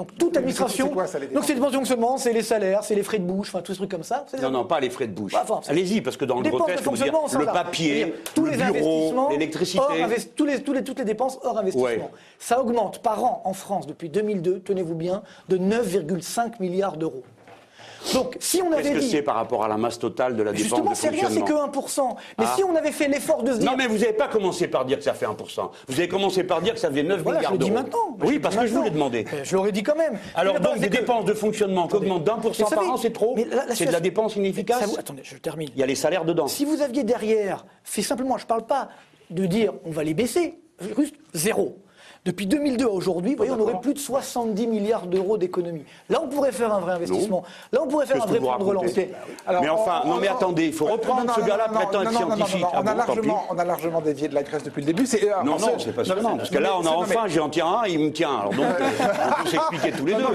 Donc 0.00 0.16
toute 0.16 0.34
administration. 0.34 0.88
Quoi, 0.88 1.06
ça, 1.06 1.18
les 1.18 1.26
donc 1.26 1.44
c'est 1.44 1.54
dépenses 1.54 1.72
de 1.72 1.76
fonctionnement, 1.76 2.16
c'est 2.16 2.32
les 2.32 2.42
salaires, 2.42 2.82
c'est 2.82 2.94
les 2.94 3.02
frais 3.02 3.18
de 3.18 3.24
bouche, 3.24 3.48
enfin 3.48 3.60
tous 3.60 3.72
ces 3.72 3.78
trucs 3.78 3.90
comme 3.90 4.02
ça. 4.02 4.24
Non, 4.40 4.50
non, 4.50 4.64
pas 4.64 4.80
les 4.80 4.88
frais 4.88 5.06
de 5.06 5.12
bouche. 5.12 5.34
Allez-y, 5.68 6.00
parce 6.00 6.16
que 6.16 6.24
dans 6.24 6.40
le 6.40 6.48
gros 6.48 6.64
dire, 6.94 7.12
le 7.38 7.44
papier, 7.44 8.14
tous 8.34 8.46
le 8.46 8.52
les 8.52 8.56
bureau, 8.56 9.28
l'électricité. 9.30 9.82
Tous 10.34 10.46
les, 10.46 10.62
toutes 10.62 10.98
les 10.98 11.04
dépenses 11.04 11.38
hors 11.42 11.58
investissement. 11.58 12.10
Ça 12.38 12.60
augmente 12.62 13.02
par 13.02 13.22
an 13.22 13.42
en 13.44 13.52
France 13.52 13.86
depuis 13.86 14.08
2002, 14.08 14.60
tenez-vous 14.60 14.94
bien, 14.94 15.22
de 15.50 15.58
9,5 15.58 16.54
milliards 16.60 16.96
d'euros. 16.96 17.22
Donc, 18.14 18.36
si 18.40 18.62
on 18.62 18.72
avait 18.72 18.82
Qu'est-ce 18.82 18.94
que 18.94 19.00
c'est 19.00 19.22
par 19.22 19.34
rapport 19.34 19.64
à 19.64 19.68
la 19.68 19.76
masse 19.76 19.98
totale 19.98 20.36
de 20.36 20.42
la 20.42 20.52
dépense 20.52 20.68
Justement, 20.68 20.94
c'est 20.94 21.08
rien, 21.08 21.28
c'est 21.30 21.42
que 21.42 21.52
1%. 21.52 22.16
Mais 22.38 22.44
ah. 22.46 22.54
si 22.56 22.64
on 22.64 22.74
avait 22.74 22.92
fait 22.92 23.08
l'effort 23.08 23.42
de 23.42 23.52
se 23.52 23.58
dire... 23.58 23.70
Non, 23.70 23.76
mais 23.76 23.86
vous 23.86 23.98
n'avez 23.98 24.12
pas 24.12 24.28
commencé 24.28 24.68
par 24.68 24.84
dire 24.84 24.98
que 24.98 25.04
ça 25.04 25.14
fait 25.14 25.26
1%. 25.26 25.70
Vous 25.88 25.98
avez 25.98 26.08
commencé 26.08 26.44
par 26.44 26.62
dire 26.62 26.74
que 26.74 26.80
ça 26.80 26.90
fait 26.90 27.02
9 27.02 27.22
voilà, 27.22 27.38
milliards 27.38 27.58
d'euros. 27.58 27.72
maintenant. 27.72 28.16
Oui, 28.22 28.38
parce 28.38 28.56
que 28.56 28.66
je 28.66 28.74
vous 28.74 28.82
l'ai 28.82 28.90
demandé. 28.90 29.26
Euh, 29.32 29.44
je 29.44 29.54
l'aurais 29.54 29.72
dit 29.72 29.82
quand 29.82 29.96
même. 29.96 30.18
Alors, 30.34 30.60
donc, 30.60 30.78
des 30.78 30.88
dépenses 30.88 31.24
de 31.24 31.34
fonctionnement 31.34 31.88
qui 31.88 31.96
augmentent 31.96 32.24
d'un 32.24 32.36
pour 32.36 32.54
cent 32.54 32.68
par 32.68 32.88
an, 32.88 32.96
c'est 32.96 33.12
trop 33.12 33.36
C'est 33.74 33.86
de 33.86 33.92
la 33.92 34.00
dépense 34.00 34.36
inefficace. 34.36 34.98
Attendez, 34.98 35.22
je 35.24 35.36
termine. 35.36 35.68
Il 35.74 35.80
y 35.80 35.82
a 35.82 35.86
les 35.86 35.94
salaires 35.94 36.24
dedans. 36.24 36.48
Si 36.48 36.64
vous 36.64 36.82
aviez 36.82 37.04
derrière, 37.04 37.64
c'est 37.84 38.02
simplement, 38.02 38.38
je 38.38 38.44
ne 38.44 38.48
parle 38.48 38.66
pas 38.66 38.88
de 39.30 39.46
dire 39.46 39.72
on 39.84 39.90
va 39.90 40.04
les 40.04 40.14
baisser, 40.14 40.58
juste 40.96 41.14
zéro. 41.34 41.78
Depuis 42.26 42.46
2002 42.46 42.84
à 42.84 42.88
aujourd'hui, 42.90 43.34
voyez, 43.34 43.50
oh, 43.50 43.56
on 43.58 43.62
aurait 43.62 43.80
plus 43.80 43.94
de 43.94 43.98
70 43.98 44.66
milliards 44.66 45.06
d'euros 45.06 45.38
d'économies. 45.38 45.84
Là, 46.10 46.20
on 46.22 46.28
pourrait 46.28 46.52
faire 46.52 46.70
un 46.70 46.80
vrai 46.80 46.92
investissement. 46.92 47.42
Là, 47.72 47.80
on 47.82 47.88
pourrait 47.88 48.04
faire 48.04 48.22
un 48.22 48.26
vrai 48.26 48.38
plan 48.38 48.58
de 48.58 48.64
relance. 48.64 48.94
Bah 48.94 49.58
mais 49.62 49.68
enfin, 49.70 50.02
non, 50.04 50.18
mais 50.20 50.28
attendez, 50.28 50.66
il 50.66 50.74
faut 50.74 50.86
euh, 50.86 50.92
reprendre 50.92 51.34
ce 51.34 51.40
gars-là 51.40 51.68
prétend 51.72 52.02
être 52.02 52.12
scientifique. 52.12 52.66
Ah 52.74 52.82
on, 52.82 52.86
a 52.86 52.94
largement, 52.94 53.44
on 53.48 53.58
a 53.58 53.64
largement 53.64 54.00
dévié 54.02 54.28
de 54.28 54.34
la 54.34 54.42
Grèce 54.42 54.62
depuis 54.62 54.82
le 54.82 54.92
début. 54.92 55.04
Euh, 55.14 55.42
non, 55.44 55.58
non, 55.58 55.78
c'est 55.78 55.94
pas. 55.94 56.02
Parce 56.04 56.50
que 56.50 56.58
là, 56.58 56.76
on 56.78 56.84
a 56.84 56.90
enfin, 56.90 57.26
j'en 57.26 57.48
tiens 57.48 57.66
un, 57.66 57.86
il 57.86 57.98
me 57.98 58.12
tient. 58.12 58.36
Alors 58.36 58.52
donc, 58.52 58.66
euh, 58.80 59.06
on 59.40 59.42
peut 59.42 59.48
s'expliquer 59.48 59.92
tous 59.92 60.04
les 60.04 60.14
deux. 60.14 60.26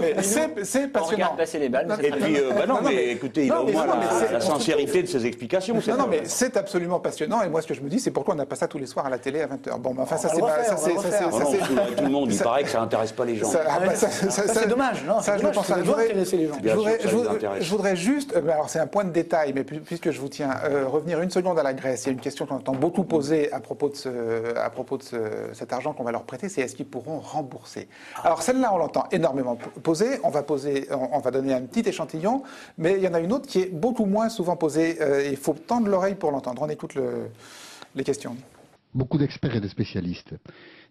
C'est 0.64 0.88
passionnant. 0.88 1.30
On 1.34 1.38
passer 1.38 1.60
les 1.60 1.70
balles. 1.70 1.96
Et 2.02 2.10
puis, 2.10 2.38
bah 2.58 2.66
non, 2.66 2.80
mais 2.84 3.10
écoutez, 3.10 3.46
il 3.46 3.54
au 3.54 3.68
moins 3.68 3.86
la 4.32 4.42
sincérité 4.42 5.04
de 5.04 5.08
ses 5.08 5.24
explications. 5.28 5.76
Non, 5.76 6.08
mais 6.10 6.22
c'est 6.24 6.58
absolument 6.58 7.00
passionnant. 7.00 7.44
Et 7.44 7.50
moi, 7.50 7.62
ce 7.62 7.68
que 7.68 7.76
je 7.76 7.82
me 7.82 7.90
dis, 7.90 8.00
c'est 8.00 8.12
pourquoi 8.12 8.34
on 8.34 8.38
n'a 8.38 8.48
pas 8.48 8.56
ça 8.56 8.68
tous 8.68 8.80
les 8.80 8.88
soirs 8.88 9.06
à 9.06 9.10
la 9.10 9.20
télé 9.20 9.42
à 9.42 9.48
20h. 9.48 9.80
Bon, 9.80 9.94
enfin, 10.00 10.18
ça, 10.18 10.30
c'est 10.30 11.75
tout 11.98 12.04
le 12.04 12.10
monde, 12.10 12.30
il 12.32 12.36
ça- 12.38 12.44
paraît 12.44 12.64
que 12.64 12.70
ça 12.70 12.82
intéresse 12.82 13.12
pas 13.12 13.26
les 13.26 13.36
gens. 13.36 13.48
Ça- 13.50 13.64
ah, 13.68 13.80
bah, 13.80 13.96
ça- 13.96 14.10
ça- 14.10 14.30
Ça, 14.32 14.48
ça- 14.48 14.62
c'est 14.62 14.68
dommage, 14.68 15.04
non, 15.06 15.20
Ça, 15.22 15.38
je 15.38 15.46
pense 15.48 15.66
ça 15.68 15.76
doit 15.76 15.84
voudrais- 15.84 16.06
intéresser 16.06 16.38
les 16.38 16.48
gens. 16.48 16.56
je 16.64 16.74
voudrais- 16.74 17.00
je 17.60 17.96
je 17.96 17.96
juste, 17.96 18.34
euh, 18.36 18.50
alors 18.50 18.70
c'est 18.70 18.80
un 18.80 18.88
point 18.88 19.04
de 19.04 19.10
détail, 19.12 19.52
mais 19.54 19.64
pu- 19.64 19.80
puisque 19.80 20.12
je 20.12 20.20
vous 20.20 20.30
tiens, 20.30 20.52
euh, 20.66 20.88
revenir 20.88 21.22
une 21.22 21.30
seconde 21.30 21.60
à 21.60 21.64
la 21.64 21.74
Grèce. 21.74 22.04
Il 22.04 22.08
y 22.08 22.10
a 22.10 22.14
une 22.14 22.20
question 22.20 22.46
qu'on 22.46 22.56
entend 22.56 22.74
beaucoup 22.74 23.04
poser 23.04 23.52
à 23.52 23.60
propos 23.60 23.90
de, 23.90 23.96
ce, 23.96 24.56
à 24.58 24.70
propos 24.70 24.98
de 24.98 25.04
ce- 25.04 25.18
cet 25.54 25.74
argent 25.74 25.94
qu'on 25.94 26.04
va 26.04 26.12
leur 26.12 26.24
prêter, 26.24 26.50
c'est 26.50 26.62
est-ce 26.62 26.76
qu'ils 26.76 26.86
pourront 26.88 27.20
rembourser? 27.20 27.88
Alors 28.24 28.42
celle-là, 28.42 28.72
on 28.74 28.78
l'entend 28.78 29.06
énormément 29.12 29.58
poser. 29.84 30.20
On 30.24 30.30
va 30.30 30.44
poser, 30.44 30.88
on, 30.92 31.10
on 31.18 31.20
va 31.20 31.32
donner 31.32 31.54
un 31.54 31.62
petit 31.62 31.88
échantillon, 31.88 32.44
mais 32.78 32.94
il 32.94 33.02
y 33.04 33.08
en 33.08 33.14
a 33.14 33.20
une 33.20 33.34
autre 33.34 33.48
qui 33.48 33.62
est 33.62 33.72
beaucoup 33.74 34.06
moins 34.06 34.30
souvent 34.30 34.56
posée. 34.56 34.98
euh, 35.02 35.24
Il 35.30 35.38
faut 35.38 35.54
tendre 35.54 35.88
l'oreille 35.88 36.16
pour 36.16 36.32
l'entendre. 36.32 36.62
On 36.62 36.70
écoute 36.70 36.96
le- 36.96 37.30
les 37.96 38.04
questions. 38.04 38.36
Beaucoup 38.94 39.18
d'experts 39.18 39.56
et 39.56 39.60
de 39.60 39.68
spécialistes 39.68 40.30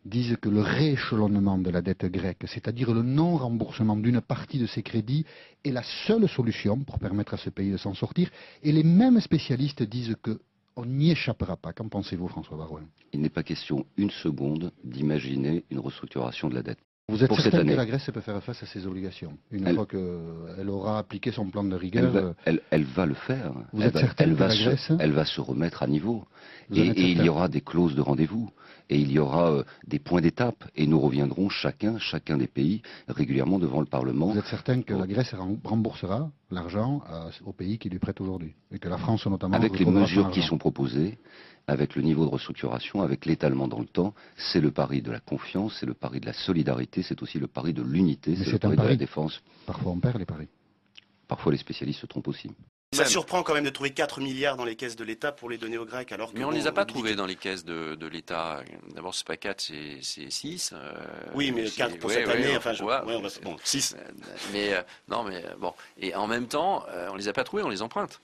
disent 0.05 0.37
que 0.41 0.49
le 0.49 0.61
rééchelonnement 0.61 1.59
de 1.59 1.71
la 1.71 1.81
dette 1.83 2.05
grecque, 2.07 2.45
c'est-à-dire 2.47 2.93
le 2.93 3.03
non-remboursement 3.03 3.97
d'une 3.97 4.21
partie 4.21 4.59
de 4.59 4.67
ses 4.67 4.83
crédits, 4.83 5.25
est 5.65 5.71
la 5.73 5.83
seule 6.07 6.29
solution 6.29 6.79
pour 6.81 6.99
permettre 6.99 7.35
à 7.35 7.37
ce 7.39 7.51
pays 7.51 7.71
de 7.73 7.77
s'en 7.77 7.95
sortir. 7.95 8.29
Et 8.63 8.73
les 8.73 8.83
mêmes 8.83 9.21
spécialistes 9.21 9.83
disent 9.83 10.17
que 10.23 10.39
on 10.77 10.87
n'y 10.87 11.13
échappera 11.13 11.57
pas. 11.57 11.73
Qu'en 11.73 11.89
pensez-vous, 11.89 12.27
François 12.29 12.57
Barouin 12.59 12.83
Il 13.13 13.21
n'est 13.21 13.29
pas 13.29 13.45
question 13.45 13.87
une 13.97 14.11
seconde 14.11 14.73
d'imaginer 14.83 15.65
une 15.71 15.79
restructuration 15.79 16.49
de 16.49 16.55
la 16.57 16.63
dette. 16.63 16.79
Vous 17.09 17.23
êtes 17.23 17.29
pour 17.29 17.37
certain 17.37 17.59
cette 17.59 17.61
année. 17.61 17.73
que 17.73 17.77
la 17.77 17.85
Grèce 17.87 18.11
peut 18.13 18.21
faire 18.23 18.43
face 18.43 18.63
à 18.63 18.67
ses 18.67 18.87
obligations 18.87 19.37
une 19.53 19.67
Elle- 19.67 19.75
fois 19.75 19.85
qu'elle 19.87 20.71
aura 20.71 20.99
appliqué 20.99 21.31
son 21.33 21.51
plan 21.51 21.63
de 21.63 21.69
Elle 21.75 21.77
rigueur 21.77 22.11
va, 22.11 22.19
euh, 22.21 22.33
elle- 22.47 22.63
elle 22.71 22.85
va 22.85 23.05
le 23.05 23.13
faire. 23.15 23.53
Vous 23.75 23.83
êtes 23.83 23.93
va, 23.93 24.01
certain 24.01 24.25
que 24.25 24.31
va 24.31 24.49
la 24.49 24.55
se, 24.55 24.63
Grèce- 24.65 24.93
elle 24.99 25.13
va 25.13 25.25
se 25.27 25.41
remettre 25.41 25.83
à 25.83 25.87
niveau. 25.87 26.25
Vous 26.71 26.79
Et, 26.79 26.87
il 27.13 27.23
y 27.23 27.29
aura 27.29 27.49
des 27.49 27.61
clauses 27.61 27.95
de 27.95 28.01
rendez-vous. 28.01 28.51
Et 28.91 28.99
il 28.99 29.11
y 29.11 29.19
aura 29.19 29.51
euh, 29.51 29.65
des 29.87 29.99
points 29.99 30.21
d'étape. 30.21 30.63
Et 30.77 30.87
nous 30.87 31.01
reviendrons 31.01 31.49
chacun, 31.49 31.99
chacun 31.99 32.37
des 32.37 32.47
pays, 32.47 32.83
régulièrement 33.09 33.59
devant 33.59 33.81
le 33.81 33.87
Parlement. 33.87 34.27
Vous 34.33 34.39
êtes 34.39 34.47
certain 34.47 34.83
que 34.83 34.93
la 34.95 35.07
Grèce 35.07 35.33
rem- 35.35 35.59
remboursera 35.65 36.31
l'argent 36.51 37.03
à- 37.07 37.31
aux 37.47 37.53
pays 37.53 37.79
qui 37.79 37.89
lui 37.89 37.99
prêtent 37.99 38.21
aujourd'hui? 38.21 38.55
Et 38.73 38.79
que 38.79 38.89
la 38.89 38.99
France, 38.99 39.25
notamment, 39.27 39.57
Avec 39.57 39.79
les 39.79 39.87
mesures 39.87 40.31
qui 40.31 40.43
sont 40.43 40.59
proposées, 40.59 41.19
avec 41.67 41.97
le 41.97 42.03
niveau 42.03 42.27
de 42.27 42.31
restructuration, 42.31 43.01
avec 43.01 43.25
l'étalement 43.25 43.69
dans 43.69 43.79
le 43.79 43.87
temps, 43.87 44.13
c'est 44.37 44.61
le 44.61 44.71
pari 44.71 45.01
de 45.01 45.11
la 45.11 45.21
confiance, 45.21 45.77
c'est 45.81 45.87
le 45.87 45.95
pari 45.95 46.21
de 46.21 46.27
la 46.27 46.35
solidarité, 46.35 47.03
c'est 47.03 47.23
aussi 47.23 47.39
le 47.39 47.47
pari 47.47 47.73
de 47.73 47.83
l'unité, 47.83 48.37
c'est 48.37 48.45
le 48.53 48.59
pari 48.59 48.77
de 48.77 48.83
la 48.83 48.97
défense. 48.99 49.41
Parfois, 49.65 49.93
on 49.93 49.99
perd 49.99 50.19
les 50.19 50.27
paris. 50.27 50.49
Parfois, 51.27 51.53
les 51.53 51.59
spécialistes 51.59 52.01
se 52.01 52.07
trompent 52.07 52.29
aussi. 52.29 52.51
Ça 52.95 53.05
surprend 53.07 53.43
quand 53.43 53.55
même 53.55 53.65
de 53.65 53.71
trouver 53.71 53.91
4 53.91 54.21
milliards 54.21 54.57
dans 54.57 54.65
les 54.65 54.77
caisses 54.77 54.97
de 54.97 55.05
l'État 55.05 55.33
pour 55.33 55.51
les 55.51 55.59
donner 55.59 55.79
aux 55.79 55.85
Grecs 55.85 56.11
alors 56.13 56.33
que 56.33 56.39
Mais 56.39 56.45
on 56.45 56.49
bon, 56.49 56.53
ne 56.55 56.59
les 56.59 56.67
a 56.67 56.73
pas 56.73 56.85
trouvés 56.85 57.15
dans 57.15 57.27
les 57.27 57.37
caisses 57.37 57.65
de, 57.65 57.95
de 57.95 58.07
l'État. 58.07 58.63
D'abord, 58.95 59.15
c'est 59.15 59.27
pas 59.27 59.37
4, 59.37 59.61
c'est 60.01 60.31
6. 60.31 60.75
Oui, 61.35 61.53
mais 61.53 61.69
quatre 61.71 61.99
pour 61.99 62.11
cette 62.11 62.29
année, 62.29 62.57
enfin, 62.57 62.73
je- 62.73 62.85
ouais, 62.85 62.97
on 63.07 63.21
va- 63.21 63.29
bon, 63.43 63.57
6. 63.65 63.97
Mais 64.53 64.75
euh, 64.75 64.83
non, 65.09 65.25
mais 65.25 65.45
euh, 65.45 65.55
bon. 65.59 65.73
Et 65.99 66.15
en 66.15 66.27
même 66.27 66.47
temps, 66.47 66.85
euh, 66.91 67.09
on 67.13 67.17
les 67.17 67.29
a 67.29 67.33
pas 67.33 67.45
trouvés, 67.45 67.63
on 67.63 67.69
les 67.69 67.83
emprunte. 67.83 68.21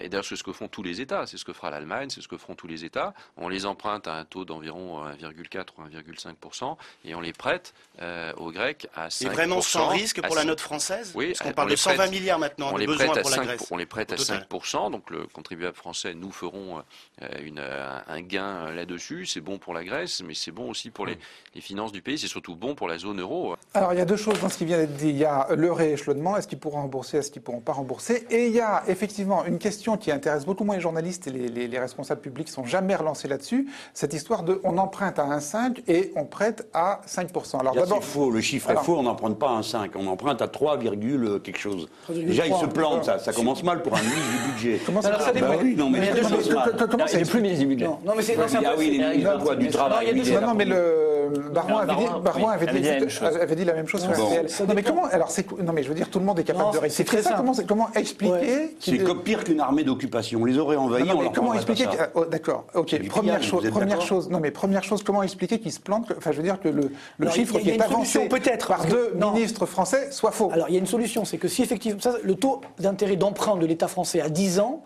Et 0.00 0.08
d'ailleurs, 0.08 0.24
c'est 0.24 0.36
ce 0.36 0.44
que 0.44 0.52
font 0.52 0.68
tous 0.68 0.82
les 0.82 1.00
États, 1.00 1.26
c'est 1.26 1.36
ce 1.36 1.44
que 1.44 1.52
fera 1.52 1.70
l'Allemagne, 1.70 2.08
c'est 2.08 2.20
ce 2.20 2.28
que 2.28 2.36
feront 2.38 2.54
tous 2.54 2.68
les 2.68 2.84
États. 2.84 3.14
On 3.36 3.48
les 3.48 3.66
emprunte 3.66 4.06
à 4.06 4.14
un 4.14 4.24
taux 4.24 4.44
d'environ 4.44 5.04
1,4 5.06 5.66
ou 5.76 5.82
1,5 5.82 6.76
et 7.04 7.14
on 7.14 7.20
les 7.20 7.32
prête 7.32 7.74
euh, 8.00 8.32
aux 8.36 8.52
Grecs 8.52 8.86
à 8.94 9.10
5 9.10 9.26
Et 9.26 9.28
vraiment 9.34 9.60
sans 9.60 9.88
risque 9.88 10.22
pour 10.22 10.36
la 10.36 10.44
note 10.44 10.60
française 10.60 11.12
Oui, 11.16 11.28
Parce 11.28 11.40
qu'on 11.40 11.50
on 11.50 11.52
parle 11.52 11.70
de 11.70 11.76
120 11.76 11.96
prête- 11.96 12.10
milliards 12.12 12.38
maintenant 12.38 12.70
on 12.70 12.74
de 12.74 12.78
les 12.80 12.86
besoins 12.86 13.06
prête 13.06 13.18
à 13.18 13.20
pour 13.22 13.30
la 13.30 13.36
5 13.36 13.42
Grèce. 13.44 13.66
On 13.72 13.76
les 13.76 13.86
prête 13.86 14.12
à 14.12 14.16
total. 14.16 14.46
5 14.50 14.90
donc 14.90 15.10
le 15.10 15.26
contribuable 15.26 15.76
français, 15.76 16.14
nous 16.14 16.30
ferons 16.30 16.78
euh, 17.22 17.26
une, 17.42 17.58
euh, 17.58 17.98
un 18.06 18.20
gain 18.20 18.66
euh, 18.66 18.74
là-dessus. 18.74 19.26
C'est 19.26 19.40
bon 19.40 19.58
pour 19.58 19.74
la 19.74 19.82
Grèce, 19.84 20.22
mais 20.24 20.34
c'est 20.34 20.52
bon 20.52 20.70
aussi 20.70 20.90
pour 20.90 21.06
les, 21.06 21.18
les 21.56 21.60
finances 21.60 21.90
du 21.92 22.02
pays. 22.02 22.18
C'est 22.18 22.28
surtout 22.28 22.54
bon 22.54 22.76
pour 22.76 22.86
la 22.88 22.98
zone 22.98 23.20
euro. 23.20 23.56
Alors, 23.74 23.92
il 23.92 23.98
y 23.98 24.02
a 24.02 24.04
deux 24.04 24.16
choses 24.16 24.40
dans 24.40 24.48
ce 24.48 24.58
qui 24.58 24.64
vient 24.64 24.78
d'être 24.78 24.94
dit. 24.96 25.08
Il 25.08 25.18
y 25.18 25.24
a 25.24 25.48
le 25.54 25.72
rééchelonnement, 25.72 26.36
est-ce 26.36 26.46
qu'ils 26.46 26.58
pourront 26.60 26.82
rembourser, 26.82 27.18
est-ce 27.18 27.30
qu'ils 27.32 27.42
pourront 27.42 27.60
pas 27.60 27.72
rembourser? 27.72 28.26
Et 28.30 28.46
il 28.46 28.52
y 28.52 28.60
a 28.60 28.84
effectivement 28.86 29.44
une 29.44 29.58
question 29.58 29.71
qui 29.96 30.10
intéresse 30.10 30.44
beaucoup 30.44 30.64
moins 30.64 30.76
les 30.76 30.80
journalistes 30.80 31.26
et 31.26 31.30
les, 31.30 31.48
les- 31.48 31.68
les 31.68 31.78
responsables 31.78 32.20
publics 32.20 32.48
sont 32.48 32.64
jamais 32.64 32.94
relancés 32.94 33.28
là-dessus, 33.28 33.68
cette 33.94 34.12
histoire 34.14 34.42
de 34.42 34.60
on 34.64 34.78
emprunte 34.78 35.18
à 35.18 35.24
1,5 35.24 35.82
et 35.88 36.12
on 36.16 36.24
prête 36.24 36.68
à 36.74 37.00
5%. 37.06 37.60
Alors 37.60 37.74
d'abord, 37.74 37.98
c'est 38.02 38.08
faux, 38.08 38.30
le 38.30 38.40
chiffre 38.40 38.70
Alors- 38.70 38.82
est 38.82 38.84
faux, 38.86 38.96
on 38.98 39.02
n'emprunte 39.02 39.38
pas 39.38 39.50
un 39.50 39.62
5, 39.62 39.92
on 39.96 40.06
emprunte 40.06 40.42
à 40.42 40.48
3, 40.48 40.76
virgule 40.76 41.40
quelque 41.42 41.58
chose. 41.58 41.88
3,3, 42.08 42.26
Déjà, 42.26 42.46
il 42.46 42.54
se 42.54 42.66
plante, 42.66 43.04
ça, 43.04 43.18
ça 43.18 43.32
commence 43.32 43.62
mal 43.62 43.82
pour 43.82 43.94
un 43.96 44.00
ministre 44.02 44.20
du 44.46 44.52
budget. 44.52 44.80
Comment 44.84 45.02
ça- 45.02 45.10
Bah 45.10 45.20
ça 45.20 45.32
dépend. 45.32 45.54
oui, 45.62 45.74
non, 45.76 45.88
mais, 45.90 46.00
Mais 46.00 46.06
ça 46.06 46.20
commence 46.28 46.50
mal. 46.50 46.72
comment- 46.76 46.90
comment 46.90 47.06
ça- 47.06 47.18
Il 47.18 47.22
est 47.26 47.30
plus 47.30 47.40
ministre 47.40 47.60
du 47.64 47.68
budget. 47.68 47.86
Non, 47.86 47.98
mais 48.16 48.22
c'est- 48.22 48.36
c'est 48.48 48.56
ah 48.64 48.72
oui, 48.76 49.00
il 49.14 49.22
c'est- 49.22 49.42
quoi, 49.44 49.56
du 49.56 49.68
travail. 49.68 50.08
Y 50.08 50.40
non, 50.40 50.54
mais 50.54 50.64
le 50.64 51.21
Barouin 51.52 51.80
avait 51.82 51.94
dit, 51.94 52.04
Barouin, 52.04 52.20
Barouin 52.20 52.42
oui, 52.48 52.54
avait, 52.54 52.66
dit, 52.72 52.80
dit 52.80 52.88
la 52.88 53.00
même 53.00 53.08
chose. 53.08 53.36
avait 53.36 53.56
dit 53.56 53.64
la 53.64 53.72
même 53.74 53.86
chose 53.88 54.00
sur 54.02 54.10
Bon. 54.12 54.26
RTL. 54.26 54.46
Non, 54.68 54.74
mais 54.74 54.82
comment 54.82 55.04
Alors 55.06 55.30
c'est 55.30 55.50
non, 55.60 55.72
mais 55.72 55.82
je 55.82 55.88
veux 55.88 55.94
dire, 55.94 56.08
tout 56.10 56.18
le 56.18 56.24
monde 56.24 56.38
est 56.38 56.44
capable 56.44 56.64
Non, 56.66 56.70
de 56.70 56.76
c'est 56.76 56.80
réciter 56.82 57.04
très 57.04 57.22
ça. 57.22 57.30
simple. 57.30 57.38
Comment, 57.40 57.52
comment 57.66 57.88
expliquer 57.94 58.76
C'est 58.80 58.92
qu'il- 58.92 59.04
comme 59.04 59.22
pire 59.22 59.44
qu'une 59.44 59.60
armée 59.60 59.84
d'occupation. 59.84 60.40
On 60.40 60.44
les 60.44 60.58
aurait 60.58 60.76
envahis, 60.76 61.02
Non, 61.04 61.08
non, 61.08 61.14
on 61.14 61.18
mais 61.18 61.24
leur 61.24 61.32
comment 61.32 61.54
expliquer 61.54 61.84
que- 61.84 61.90
oh, 62.14 62.24
D'accord. 62.24 62.64
Ok. 62.74 63.08
Première 63.08 63.42
chose. 63.42 63.68
Première 63.70 64.00
chose. 64.00 64.28
Non, 64.30 64.40
mais 64.40 64.50
première 64.50 64.84
chose. 64.84 65.02
Comment 65.02 65.22
expliquer 65.22 65.58
qu'il 65.58 65.72
se 65.72 65.80
plante 65.80 66.08
que- 66.08 66.14
Enfin, 66.16 66.32
je 66.32 66.36
veux 66.38 66.42
dire 66.42 66.60
que 66.60 66.68
le, 66.68 66.92
le 67.18 67.30
chiffre 67.30 67.54
qui 67.58 67.62
il 67.62 67.66
y 67.68 67.70
a 67.70 67.72
est 67.74 67.76
une 67.76 67.82
avancé 67.82 68.12
solution 68.18 68.28
peut-être, 68.28 68.68
par 68.68 68.86
deux 68.86 69.12
non. 69.16 69.32
ministres 69.32 69.66
français 69.66 70.10
soit 70.10 70.30
faux. 70.32 70.50
Alors, 70.52 70.68
il 70.68 70.72
y 70.74 70.76
a 70.76 70.80
une 70.80 70.86
solution, 70.86 71.24
c'est 71.24 71.38
que 71.38 71.48
si 71.48 71.62
effectivement, 71.62 72.00
ça, 72.00 72.14
le 72.22 72.34
taux 72.34 72.60
d'intérêt 72.78 73.16
d'emprunt 73.16 73.56
de 73.56 73.66
l'État 73.66 73.88
français 73.88 74.20
à 74.20 74.28
10 74.28 74.58
ans, 74.60 74.82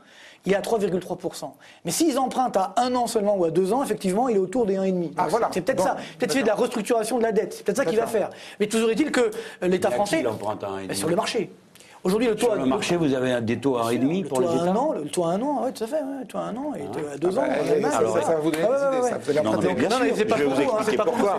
il 0.46 0.52
est 0.52 0.56
à 0.56 0.60
3,3%. 0.60 1.50
Mais 1.84 1.90
s'ils 1.90 2.18
empruntent 2.18 2.56
à 2.56 2.74
un 2.76 2.94
an 2.94 3.06
seulement 3.06 3.36
ou 3.36 3.44
à 3.44 3.50
deux 3.50 3.72
ans, 3.72 3.82
effectivement, 3.82 4.28
il 4.28 4.36
est 4.36 4.40
autour 4.40 4.64
des 4.64 4.76
1,5. 4.76 5.10
Ah, 5.16 5.26
voilà. 5.28 5.50
C'est 5.52 5.60
peut-être 5.60 5.82
ça. 5.82 5.96
Peut-être 6.18 6.32
c'est 6.32 6.42
de 6.42 6.46
la 6.46 6.54
restructuration 6.54 7.18
de 7.18 7.24
la 7.24 7.32
dette. 7.32 7.52
C'est 7.52 7.64
peut-être 7.64 7.78
ça 7.78 7.84
qu'il 7.84 7.98
va 7.98 8.06
faire. 8.06 8.30
Mais 8.60 8.66
toujours 8.68 8.90
est-il 8.90 9.10
que 9.10 9.20
euh, 9.20 9.68
l'État 9.68 9.88
Il 9.90 9.94
français. 9.94 10.24
à 10.24 10.82
demi 10.82 10.96
sur 10.96 11.08
le 11.08 11.16
marché. 11.16 11.50
Aujourd'hui, 12.04 12.28
le 12.28 12.36
taux. 12.36 12.46
Sur 12.46 12.54
le 12.54 12.66
marché, 12.66 12.96
vous 12.96 13.12
avez 13.14 13.40
des 13.40 13.58
taux 13.58 13.76
à 13.78 13.90
1,5 13.90 14.22
le 14.22 14.28
pour 14.28 14.40
les 14.40 14.46
États 14.46 14.76
an, 14.76 14.92
le 14.92 15.08
taux 15.08 15.24
à 15.24 15.30
un 15.32 15.42
an, 15.42 15.62
oui, 15.64 15.72
tout 15.72 15.84
à 15.84 15.86
fait, 15.86 16.00
le 16.20 16.26
taux 16.26 16.38
à 16.38 16.42
un 16.42 16.56
an, 16.56 16.72
et 16.76 16.82
à 17.12 17.16
deux 17.18 17.30
Ah 17.36 17.40
ans. 17.40 17.44
bah, 17.82 17.88
alors, 17.98 18.18
c'est 18.18 18.24
ça 18.24 18.34
va 18.34 18.40
vous 18.40 18.50
donner 18.50 18.64
Ouais, 18.64 18.70
des 19.20 19.30
idées, 19.32 19.88
Non, 19.88 19.96
mais 20.00 20.10
je 20.10 20.14
vais 20.14 20.44
vous 20.44 20.60
hein, 20.60 20.76
expliquer 20.78 21.02
pourquoi. 21.04 21.38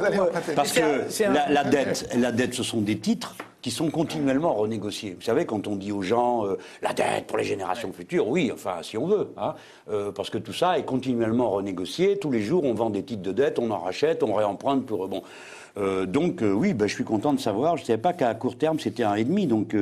Parce 0.55 0.74
que 0.74 1.24
la, 1.53 1.64
dette, 1.70 2.10
la 2.18 2.32
dette, 2.32 2.53
ce 2.53 2.64
sont 2.64 2.82
des 2.82 2.97
titres 2.97 3.36
qui 3.62 3.72
sont 3.72 3.89
continuellement 3.89 4.53
renégociés. 4.53 5.16
Vous 5.18 5.24
savez, 5.26 5.45
quand 5.45 5.68
on 5.68 5.76
dit 5.76 5.91
aux 5.91 6.01
gens 6.01 6.45
euh, 6.45 6.58
la 6.82 6.93
dette 6.93 7.28
pour 7.28 7.38
les 7.38 7.43
générations 7.43 7.91
futures, 7.91 8.28
oui, 8.28 8.51
enfin, 8.53 8.76
si 8.82 8.97
on 8.97 9.08
veut, 9.08 9.30
hein, 9.38 9.55
euh, 9.89 10.12
parce 10.12 10.30
que 10.30 10.38
tout 10.38 10.53
ça 10.53 10.78
est 10.78 10.84
continuellement 10.84 11.49
renégocié. 11.49 12.18
Tous 12.20 12.32
les 12.32 12.41
jours, 12.41 12.64
on 12.66 12.74
vend 12.74 12.89
des 12.89 13.03
titres 13.03 13.24
de 13.24 13.32
dette, 13.32 13.58
on 13.60 13.72
en 13.72 13.80
rachète, 13.80 14.22
on 14.24 14.34
réemprunte 14.34 14.86
pour 14.86 15.08
bon. 15.08 15.24
Euh, 15.78 16.05
donc 16.05 16.41
euh, 16.41 16.51
oui, 16.51 16.74
ben, 16.74 16.88
je 16.88 16.93
suis 16.93 17.03
content 17.03 17.34
de 17.34 17.39
savoir. 17.39 17.78
Je 17.78 17.84
ne 17.84 17.88
savais 17.88 18.01
pas 18.01 18.14
qu'à 18.14 18.34
court 18.36 18.58
terme 18.58 18.80
c'était 18.80 19.03
un 19.03 19.16
et 19.16 19.24
demi, 19.24 19.47
donc. 19.47 19.76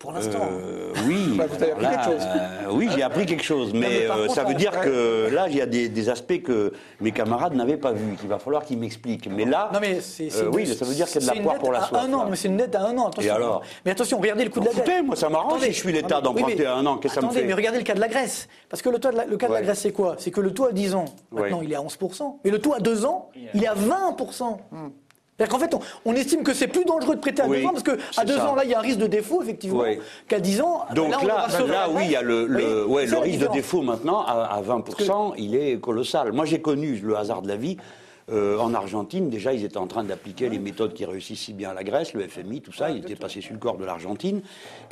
Pour 0.00 0.12
l'instant. 0.12 0.48
euh, 0.50 0.92
oui, 1.06 1.34
Bah, 1.36 1.44
vous 1.46 1.62
avez 1.62 1.72
appris 1.72 1.84
alors 1.84 2.00
quelque 2.00 2.10
chose. 2.16 2.26
euh, 2.26 2.66
oui, 2.72 2.88
j'ai 2.94 3.02
appris 3.02 3.26
quelque 3.26 3.44
chose, 3.44 3.72
mais, 3.74 4.06
euh, 4.08 4.22
contre, 4.22 4.34
ça 4.34 4.44
veut 4.44 4.54
dire 4.54 4.80
que 4.80 5.28
là, 5.30 5.46
il 5.50 5.54
y 5.56 5.60
a 5.60 5.66
des, 5.66 5.90
des 5.90 6.08
aspects 6.08 6.40
que 6.42 6.72
mes 7.02 7.12
camarades 7.12 7.54
n'avaient 7.54 7.76
pas 7.76 7.92
vus, 7.92 8.16
qu'il 8.16 8.30
va 8.30 8.38
falloir 8.38 8.64
qu'ils 8.64 8.78
m'expliquent. 8.78 9.28
Mais 9.30 9.44
là, 9.44 9.68
Non 9.74 9.78
mais 9.78 9.98
euh, 9.98 10.24
une- 10.48 10.54
oui, 10.54 10.66
ça 10.66 10.86
veut 10.86 10.94
dire 10.94 11.06
qu'il 11.06 11.20
y 11.22 11.28
a 11.28 11.32
de 11.32 11.36
la 11.36 11.42
poire 11.42 11.58
pour 11.58 11.70
la 11.70 11.82
à 11.82 11.86
soif. 11.86 12.02
Un 12.02 12.12
an, 12.14 12.26
mais 12.30 12.36
c'est 12.36 12.48
une 12.48 12.56
dette 12.56 12.74
à 12.74 12.86
un 12.86 12.96
an. 12.96 13.08
Attention. 13.08 13.30
Et 13.30 13.36
alors 13.36 13.62
Mais 13.84 13.90
attention, 13.90 14.18
regardez 14.18 14.44
le 14.44 14.50
coût 14.50 14.60
de 14.60 14.66
la 14.66 14.72
dette. 14.72 15.04
moi, 15.04 15.16
ça 15.16 15.28
m'arrange 15.28 15.60
si 15.60 15.72
je 15.72 15.78
suis 15.78 15.92
l'État 15.92 16.22
d'emprunter 16.22 16.64
à 16.64 16.76
un 16.76 16.86
an, 16.86 16.96
qu'est-ce 16.96 17.14
que 17.16 17.20
ça 17.20 17.20
me 17.20 17.26
Attendez, 17.26 17.40
fait 17.42 17.46
mais 17.46 17.52
regardez 17.54 17.78
le 17.78 17.84
cas 17.84 17.94
de 17.94 18.00
la 18.00 18.08
Grèce. 18.08 18.48
Parce 18.70 18.80
que 18.80 18.88
le, 18.88 18.98
taux 18.98 19.10
de 19.10 19.16
la, 19.18 19.26
le 19.26 19.36
cas 19.36 19.48
de 19.48 19.52
la. 19.52 19.60
Grèce, 19.60 19.80
c'est 19.80 19.92
quoi? 19.92 20.14
C'est 20.18 20.30
que 20.30 20.40
le 20.40 20.54
taux 20.54 20.64
à 20.64 20.72
10 20.72 20.94
ans, 20.94 21.04
maintenant, 21.30 21.58
Ouais. 21.58 21.64
il 21.66 21.72
est 21.72 21.76
à 21.76 21.82
11%. 21.82 22.38
Mais 22.42 22.50
le 22.50 22.58
taux 22.58 22.72
à 22.72 22.80
2 22.80 23.04
ans, 23.04 23.28
il 23.54 23.62
est 23.62 23.66
à 23.68 23.74
20%. 23.74 24.60
C'est-à-dire 25.40 25.56
qu'en 25.56 25.58
fait, 25.58 25.74
on, 26.04 26.10
on 26.10 26.14
estime 26.14 26.42
que 26.42 26.52
c'est 26.52 26.66
plus 26.68 26.84
dangereux 26.84 27.14
de 27.16 27.20
prêter 27.20 27.40
à 27.40 27.46
Oui, 27.48 27.62
2 27.62 27.66
ans 27.66 27.70
parce 27.70 27.82
qu'à 27.82 27.92
c'est 28.12 28.26
2 28.26 28.36
ça. 28.36 28.50
ans, 28.50 28.54
là, 28.54 28.64
il 28.64 28.70
y 28.70 28.74
a 28.74 28.78
un 28.78 28.82
risque 28.82 28.98
de 28.98 29.06
défaut, 29.06 29.42
effectivement, 29.42 29.80
Oui. 29.80 29.98
qu'à 30.28 30.38
10 30.38 30.60
ans, 30.60 30.84
Donc 30.94 31.10
là, 31.24 31.46
on 31.58 31.66
là, 31.66 31.88
oui, 31.90 32.02
il 32.04 32.10
y 32.10 32.16
a 32.16 32.20
le, 32.20 32.84
ouais, 32.86 33.04
risque 33.06 33.40
de 33.40 33.46
défaut 33.48 33.80
maintenant 33.80 34.20
à, 34.20 34.32
à 34.54 34.60
20%, 34.60 35.32
il 35.38 35.54
est 35.54 35.80
colossal. 35.80 36.32
Moi, 36.32 36.44
j'ai 36.44 36.60
connu 36.60 37.00
le 37.02 37.16
hasard 37.16 37.40
de 37.40 37.48
la 37.48 37.56
vie. 37.56 37.78
euh, 38.32 38.58
en 38.58 38.74
Argentine, 38.74 39.28
déjà, 39.28 39.52
ils 39.54 39.64
étaient 39.64 39.76
en 39.78 39.88
train 39.88 40.04
d'appliquer 40.04 40.48
les 40.50 40.60
méthodes 40.60 40.92
qui 40.94 41.04
réussissent 41.04 41.40
si 41.40 41.52
bien 41.52 41.70
à 41.70 41.74
la 41.74 41.82
Grèce, 41.82 42.12
le 42.12 42.20
FMI, 42.28 42.60
tout 42.60 42.72
ça. 42.72 42.90
Ils 42.90 42.98
étaient 42.98 43.16
passés 43.16 43.40
sur 43.40 43.54
le 43.54 43.58
corps 43.58 43.76
de 43.76 43.84
l'Argentine. 43.84 44.42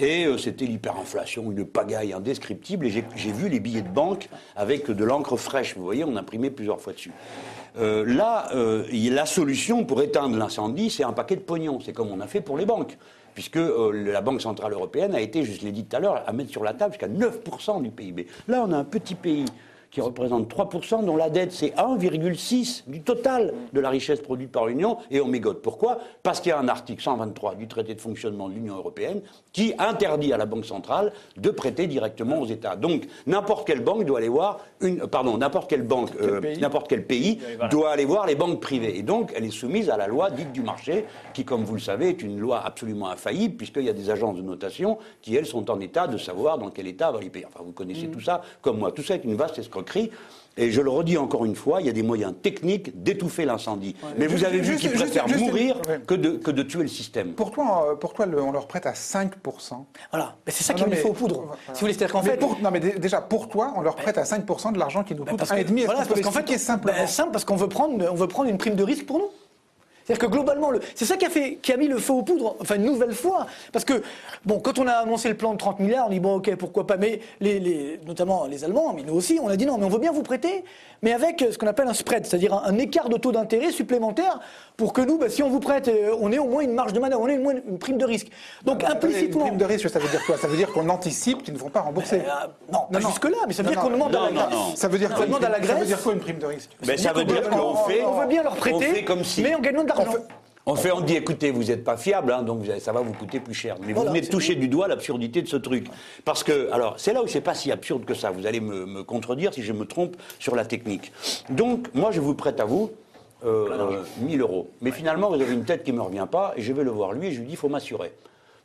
Et 0.00 0.24
euh, 0.24 0.38
c'était 0.38 0.64
l'hyperinflation, 0.64 1.52
une 1.52 1.64
pagaille 1.64 2.12
indescriptible. 2.14 2.86
Et 2.86 2.90
j'ai 2.90 3.32
vu 3.32 3.48
les 3.48 3.60
billets 3.60 3.82
de 3.82 3.88
banque 3.88 4.28
avec 4.56 4.90
de 4.90 5.04
l'encre 5.04 5.36
fraîche. 5.36 5.76
Vous 5.76 5.84
voyez, 5.84 6.02
on 6.04 6.16
imprimait 6.16 6.50
plusieurs 6.50 6.80
fois 6.80 6.94
dessus. 6.94 7.12
Euh, 7.76 8.04
là, 8.04 8.48
euh, 8.54 8.84
la 8.92 9.26
solution 9.26 9.84
pour 9.84 10.02
éteindre 10.02 10.36
l'incendie, 10.36 10.90
c'est 10.90 11.04
un 11.04 11.12
paquet 11.12 11.36
de 11.36 11.40
pognon. 11.40 11.80
C'est 11.80 11.92
comme 11.92 12.08
on 12.08 12.20
a 12.20 12.26
fait 12.26 12.40
pour 12.40 12.56
les 12.56 12.66
banques. 12.66 12.96
Puisque 13.34 13.56
euh, 13.56 13.92
la 13.92 14.20
Banque 14.20 14.42
Centrale 14.42 14.72
Européenne 14.72 15.14
a 15.14 15.20
été, 15.20 15.44
je 15.44 15.64
l'ai 15.64 15.70
dit 15.70 15.84
tout 15.84 15.96
à 15.96 16.00
l'heure, 16.00 16.24
à 16.26 16.32
mettre 16.32 16.50
sur 16.50 16.64
la 16.64 16.74
table 16.74 16.94
jusqu'à 16.94 17.08
9% 17.08 17.82
du 17.82 17.90
PIB. 17.90 18.26
Là, 18.48 18.64
on 18.66 18.72
a 18.72 18.76
un 18.76 18.84
petit 18.84 19.14
pays 19.14 19.44
qui 19.90 20.00
représente 20.00 20.52
3%, 20.52 21.04
dont 21.04 21.16
la 21.16 21.30
dette, 21.30 21.52
c'est 21.52 21.74
1,6 21.76 22.84
du 22.86 23.00
total 23.00 23.54
de 23.72 23.80
la 23.80 23.90
richesse 23.90 24.20
produite 24.20 24.52
par 24.52 24.66
l'Union, 24.66 24.98
et 25.10 25.20
on 25.20 25.26
mégote. 25.28 25.62
Pourquoi? 25.62 25.98
Parce 26.22 26.40
qu'il 26.40 26.50
y 26.50 26.52
a 26.52 26.58
un 26.58 26.68
article 26.68 27.02
123 27.02 27.54
du 27.54 27.68
traité 27.68 27.94
de 27.94 28.00
fonctionnement 28.00 28.48
de 28.48 28.54
l'Union 28.54 28.76
européenne 28.76 29.22
qui 29.52 29.74
interdit 29.78 30.32
à 30.32 30.36
la 30.36 30.46
Banque 30.46 30.66
centrale 30.66 31.12
de 31.36 31.50
prêter 31.50 31.86
directement 31.86 32.40
aux 32.40 32.46
États. 32.46 32.76
Donc, 32.76 33.06
n'importe 33.26 33.66
quelle 33.66 33.80
banque 33.80 34.04
doit 34.04 34.18
aller 34.18 34.28
voir 34.28 34.60
une, 34.80 35.06
pardon, 35.06 35.38
n'importe 35.38 35.70
quelle 35.70 35.82
banque, 35.82 36.10
euh, 36.20 36.40
n'importe 36.60 36.88
quel 36.88 37.04
pays 37.06 37.38
doit 37.70 37.90
aller 37.90 38.04
voir 38.04 38.26
les 38.26 38.34
banques 38.34 38.60
privées. 38.60 38.98
Et 38.98 39.02
donc, 39.02 39.32
elle 39.34 39.44
est 39.44 39.50
soumise 39.50 39.90
à 39.90 39.96
la 39.96 40.06
loi 40.06 40.30
dite 40.30 40.52
du 40.52 40.62
marché, 40.62 41.04
qui, 41.32 41.44
comme 41.44 41.64
vous 41.64 41.74
le 41.74 41.80
savez, 41.80 42.10
est 42.10 42.22
une 42.22 42.38
loi 42.38 42.62
absolument 42.64 43.08
infaillible, 43.08 43.56
puisqu'il 43.56 43.84
y 43.84 43.88
a 43.88 43.94
des 43.94 44.10
agences 44.10 44.36
de 44.36 44.42
notation 44.42 44.98
qui, 45.22 45.34
elles, 45.34 45.46
sont 45.46 45.70
en 45.70 45.80
état 45.80 46.06
de 46.06 46.18
savoir 46.18 46.58
dans 46.58 46.70
quel 46.70 46.86
état 46.86 47.10
va 47.10 47.20
les 47.20 47.30
payer. 47.30 47.46
Enfin, 47.46 47.64
vous 47.64 47.72
connaissez 47.72 48.08
tout 48.08 48.20
ça, 48.20 48.42
comme 48.60 48.78
moi. 48.78 48.92
Tout 48.92 49.02
ça 49.02 49.14
est 49.14 49.24
une 49.24 49.34
vaste 49.34 49.58
escroquerie. 49.58 49.77
Escroquerie. 49.78 50.10
Et 50.60 50.72
je 50.72 50.80
le 50.80 50.90
redis 50.90 51.16
encore 51.16 51.44
une 51.44 51.54
fois, 51.54 51.80
il 51.80 51.86
y 51.86 51.88
a 51.88 51.92
des 51.92 52.02
moyens 52.02 52.34
techniques 52.42 53.00
d'étouffer 53.04 53.44
l'incendie. 53.44 53.94
Mais 54.18 54.26
vous 54.26 54.42
avez 54.44 54.58
vu 54.58 54.74
qu'ils 54.74 54.90
préfèrent 54.90 55.28
juste- 55.28 55.38
mourir 55.38 55.76
ouais. 55.88 56.00
que, 56.04 56.14
de, 56.14 56.30
que 56.30 56.50
de 56.50 56.64
tuer 56.64 56.82
le 56.82 56.88
système. 56.88 57.34
Pourquoi, 57.34 57.90
euh, 57.92 57.94
pourquoi 57.94 58.26
le- 58.26 58.42
on 58.42 58.50
leur 58.50 58.66
prête 58.66 58.84
à 58.84 58.92
5% 58.94 59.86
Voilà, 60.10 60.34
mais 60.44 60.50
c'est 60.52 60.64
ça 60.64 60.72
Ah 60.76 60.80
qui 60.82 60.90
nous 60.90 60.96
faut 60.96 61.10
aux 61.10 61.12
poudres. 61.12 61.42
voilà. 61.42 61.56
Si 61.66 61.72
vous 61.74 61.78
voulez, 61.82 61.92
c'est-à-dire 61.92 62.12
qu'en 62.12 62.22
fait. 62.22 62.38
pour- 62.38 62.58
non, 62.60 62.72
mais 62.72 62.80
dé- 62.80 62.98
déjà, 62.98 63.20
pourquoi 63.20 63.72
on 63.76 63.82
leur 63.82 63.94
prête 63.94 64.18
à 64.18 64.24
5% 64.24 64.72
de 64.72 64.80
l'argent 64.80 65.04
qui 65.04 65.14
nous 65.14 65.24
coûte 65.24 65.38
Parce 65.38 65.52
1,5 65.52 65.64
que- 65.82 65.84
voilà, 65.84 66.00
Est-ce 66.00 66.08
qu'on 66.08 66.14
peut 66.16 66.20
parce 66.22 66.26
qu'en 66.26 66.32
fait, 66.32 66.38
l'expliquer 66.40 66.58
simplement 66.58 66.98
ben, 66.98 67.06
simple, 67.06 67.30
parce 67.30 67.44
qu'on 67.44 67.54
veut 67.56 67.68
prendre, 67.68 68.08
on 68.10 68.14
veut 68.16 68.26
prendre 68.26 68.50
une 68.50 68.58
prime 68.58 68.74
de 68.74 68.82
risque 68.82 69.06
pour 69.06 69.18
nous. 69.18 69.28
C'est-à-dire 70.08 70.26
que 70.26 70.32
globalement, 70.32 70.70
le- 70.70 70.80
c'est 70.94 71.04
ça 71.04 71.18
qui 71.18 71.26
a, 71.26 71.28
fait, 71.30 71.58
qui 71.60 71.70
a 71.70 71.76
mis 71.76 71.86
le 71.86 71.98
feu 71.98 72.14
aux 72.14 72.22
poudres, 72.22 72.56
enfin 72.62 72.76
une 72.76 72.84
nouvelle 72.84 73.12
fois. 73.12 73.46
Parce 73.74 73.84
que, 73.84 74.02
bon, 74.46 74.58
quand 74.58 74.78
on 74.78 74.86
a 74.86 74.92
annoncé 74.92 75.28
le 75.28 75.36
plan 75.36 75.52
de 75.52 75.58
30 75.58 75.80
milliards, 75.80 76.06
on 76.06 76.10
dit, 76.10 76.18
bon, 76.18 76.36
ok, 76.36 76.56
pourquoi 76.56 76.86
pas, 76.86 76.96
mais 76.96 77.20
les, 77.40 77.60
les- 77.60 78.00
notamment 78.06 78.46
les 78.46 78.64
Allemands, 78.64 78.94
mais 78.96 79.02
nous 79.02 79.14
aussi, 79.14 79.38
on 79.42 79.48
a 79.48 79.56
dit 79.56 79.66
non, 79.66 79.76
mais 79.76 79.84
on 79.84 79.90
veut 79.90 79.98
bien 79.98 80.10
vous 80.12 80.22
prêter, 80.22 80.64
mais 81.02 81.12
avec 81.12 81.42
euh, 81.42 81.52
ce 81.52 81.58
qu'on 81.58 81.66
appelle 81.66 81.88
un 81.88 81.92
spread, 81.94 82.24
c'est-à-dire 82.24 82.54
un, 82.54 82.62
un 82.64 82.78
écart 82.78 83.10
de 83.10 83.18
taux 83.18 83.32
d'intérêt 83.32 83.70
supplémentaire 83.70 84.40
pour 84.78 84.94
que 84.94 85.02
nous, 85.02 85.18
ben, 85.18 85.28
si 85.28 85.42
on 85.42 85.50
vous 85.50 85.60
prête, 85.60 85.88
euh, 85.88 86.16
on 86.20 86.32
ait 86.32 86.38
au 86.38 86.46
moins 86.48 86.62
une 86.62 86.72
marge 86.72 86.94
de 86.94 87.00
manœuvre, 87.00 87.20
on 87.22 87.28
ait 87.28 87.36
au 87.36 87.42
moins 87.42 87.52
une, 87.52 87.62
une 87.68 87.78
prime 87.78 87.98
de 87.98 88.04
risque. 88.06 88.28
Donc 88.64 88.82
Attendez, 88.84 88.94
implicitement. 89.08 89.40
Une 89.42 89.46
prime 89.48 89.58
de 89.58 89.64
risque, 89.66 89.90
ça 89.90 89.98
veut 89.98 90.08
dire 90.08 90.24
quoi? 90.24 90.38
Ça 90.38 90.48
veut 90.48 90.56
dire 90.56 90.72
qu'on 90.72 90.88
anticipe 90.88 91.42
qu'ils 91.42 91.52
ne 91.54 91.58
vont 91.58 91.68
pas 91.68 91.80
rembourser. 91.82 92.22
non, 92.72 92.80
pas 92.90 93.00
jusque-là, 93.00 93.36
mais 93.46 93.52
ça 93.52 93.62
veut 93.62 93.68
dire 93.70 93.80
qu'on 93.80 93.90
demande 93.90 94.14
à 94.16 94.20
la 94.30 94.30
Grèce. 94.32 94.58
Ça 94.76 94.88
veut 94.88 94.98
dire 94.98 95.08
quoi 95.14 95.24
à 95.24 95.26
la 95.26 95.48
prime- 95.58 95.64
Ça 95.66 95.72
veut 95.74 95.74
Grèce. 95.76 95.88
dire 95.88 96.02
quoi 96.02 96.12
une 96.14 96.20
prime 96.20 96.38
de 96.38 96.46
risque? 96.46 96.70
Mais 96.86 96.96
ça 96.96 97.12
veut 97.12 97.24
dire 97.24 97.48
qu'on 97.50 97.74
fait. 97.88 98.02
on 98.04 98.20
veut 98.20 98.26
bien 98.26 98.42
leur 98.42 98.56
prêter, 98.56 99.04
mais 99.42 99.54
en 99.54 99.60
gagnant 99.60 99.82
de 99.82 99.88
l'argent. 99.88 99.97
On 100.70 100.74
fait, 100.74 100.92
on 100.92 101.00
dit, 101.00 101.16
écoutez, 101.16 101.50
vous 101.50 101.64
n'êtes 101.64 101.82
pas 101.82 101.96
fiable, 101.96 102.30
hein, 102.30 102.42
donc 102.42 102.66
ça 102.78 102.92
va 102.92 103.00
vous 103.00 103.14
coûter 103.14 103.40
plus 103.40 103.54
cher. 103.54 103.76
Mais 103.80 103.94
Voilà, 103.94 104.10
vous 104.10 104.14
venez 104.14 104.26
de 104.26 104.30
toucher 104.30 104.54
du 104.54 104.68
doigt 104.68 104.86
l'absurdité 104.86 105.40
de 105.40 105.48
ce 105.48 105.56
truc. 105.56 105.86
Parce 106.26 106.44
que, 106.44 106.70
alors, 106.72 106.94
c'est 106.98 107.14
là 107.14 107.22
où 107.22 107.26
c'est 107.26 107.40
pas 107.40 107.54
si 107.54 107.72
absurde 107.72 108.04
que 108.04 108.12
ça. 108.12 108.30
Vous 108.30 108.46
allez 108.46 108.60
me, 108.60 108.84
me 108.84 109.02
contredire 109.02 109.54
si 109.54 109.62
je 109.62 109.72
me 109.72 109.86
trompe 109.86 110.16
sur 110.38 110.54
la 110.54 110.66
technique. 110.66 111.10
Donc, 111.48 111.88
moi, 111.94 112.10
je 112.10 112.20
vous 112.20 112.34
prête 112.34 112.60
à 112.60 112.66
vous 112.66 112.90
euh, 113.44 114.02
1000 114.20 114.40
euros. 114.40 114.68
Mais 114.82 114.90
finalement, 114.90 115.28
vous 115.28 115.40
avez 115.40 115.54
une 115.54 115.64
tête 115.64 115.84
qui 115.84 115.92
ne 115.92 115.96
me 115.96 116.02
revient 116.02 116.26
pas, 116.30 116.52
et 116.56 116.62
je 116.62 116.72
vais 116.72 116.84
le 116.84 116.90
voir 116.90 117.12
lui, 117.12 117.28
et 117.28 117.32
je 117.32 117.38
lui 117.40 117.46
dis, 117.46 117.52
il 117.52 117.56
faut 117.56 117.68
m'assurer. 117.68 118.12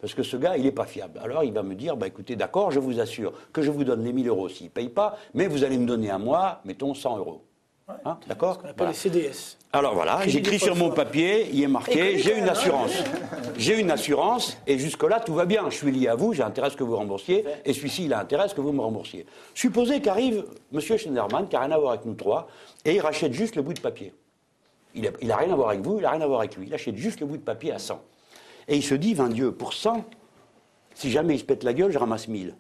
Parce 0.01 0.13
que 0.13 0.23
ce 0.23 0.35
gars, 0.35 0.57
il 0.57 0.63
n'est 0.63 0.71
pas 0.71 0.85
fiable. 0.85 1.21
Alors 1.23 1.45
il 1.45 1.53
va 1.53 1.63
me 1.63 1.75
dire, 1.75 1.95
bah, 1.95 2.07
écoutez, 2.07 2.35
d'accord, 2.35 2.71
je 2.71 2.79
vous 2.79 2.99
assure 2.99 3.31
que 3.53 3.61
je 3.61 3.71
vous 3.71 3.85
donne 3.85 4.03
les 4.03 4.11
1000 4.11 4.27
euros 4.27 4.49
s'il 4.49 4.65
ne 4.65 4.71
paye 4.71 4.89
pas, 4.89 5.17
mais 5.33 5.47
vous 5.47 5.63
allez 5.63 5.77
me 5.77 5.85
donner 5.85 6.09
à 6.09 6.17
moi, 6.17 6.59
mettons, 6.65 6.93
100 6.93 7.17
euros. 7.19 7.41
Hein, 8.05 8.17
d'accord 8.27 8.57
On 8.63 8.69
appelle 8.69 8.73
Voilà. 8.77 8.91
les 8.91 8.97
CDS. 8.97 9.57
Alors 9.75 9.95
voilà, 9.95 10.19
j'écris 10.27 10.59
sur 10.59 10.75
mon 10.75 10.91
papier, 10.91 11.49
il 11.51 11.63
est 11.63 11.67
marqué, 11.67 12.19
j'ai 12.19 12.37
une 12.37 12.47
assurance. 12.47 12.91
J'ai 13.57 13.79
une 13.79 13.89
assurance, 13.89 14.55
et 14.67 14.77
jusque-là, 14.77 15.19
tout 15.19 15.33
va 15.33 15.45
bien. 15.45 15.67
Je 15.69 15.75
suis 15.75 15.91
lié 15.91 16.07
à 16.09 16.15
vous, 16.15 16.33
j'ai 16.33 16.43
intérêt 16.43 16.67
à 16.67 16.69
ce 16.69 16.77
que 16.77 16.83
vous 16.83 16.95
remboursiez, 16.95 17.43
et 17.65 17.73
celui-ci, 17.73 18.05
il 18.05 18.13
a 18.13 18.19
intérêt 18.19 18.43
à 18.43 18.47
ce 18.47 18.53
que 18.53 18.61
vous 18.61 18.71
me 18.71 18.81
remboursiez. 18.81 19.25
Supposez 19.55 19.99
qu'arrive 19.99 20.45
M. 20.73 20.79
Schneiderman, 20.79 21.47
qui 21.47 21.55
n'a 21.55 21.61
rien 21.61 21.71
à 21.71 21.77
voir 21.79 21.93
avec 21.93 22.05
nous 22.05 22.13
trois, 22.13 22.47
et 22.85 22.93
il 22.95 22.99
rachète 23.01 23.33
juste 23.33 23.55
le 23.55 23.63
bout 23.63 23.73
de 23.73 23.79
papier. 23.79 24.13
Il 24.93 25.01
n'a 25.27 25.37
rien 25.37 25.51
à 25.51 25.55
voir 25.55 25.69
avec 25.69 25.81
vous, 25.81 25.97
il 25.97 26.03
n'a 26.03 26.11
rien 26.11 26.21
à 26.21 26.27
voir 26.27 26.41
avec 26.41 26.55
lui. 26.55 26.67
Il 26.67 26.73
achète 26.75 26.95
juste 26.97 27.19
le 27.19 27.25
bout 27.25 27.37
de 27.37 27.41
papier 27.41 27.71
à 27.71 27.79
100. 27.79 27.99
Et 28.67 28.75
il 28.77 28.83
se 28.83 28.93
dit, 28.93 29.15
20 29.15 29.29
Dieu, 29.29 29.51
pour 29.51 29.73
100, 29.73 30.03
si 30.93 31.09
jamais 31.09 31.33
il 31.33 31.39
se 31.39 31.45
pète 31.45 31.63
la 31.63 31.73
gueule, 31.73 31.91
je 31.91 31.97
ramasse 31.97 32.27
1000. 32.27 32.55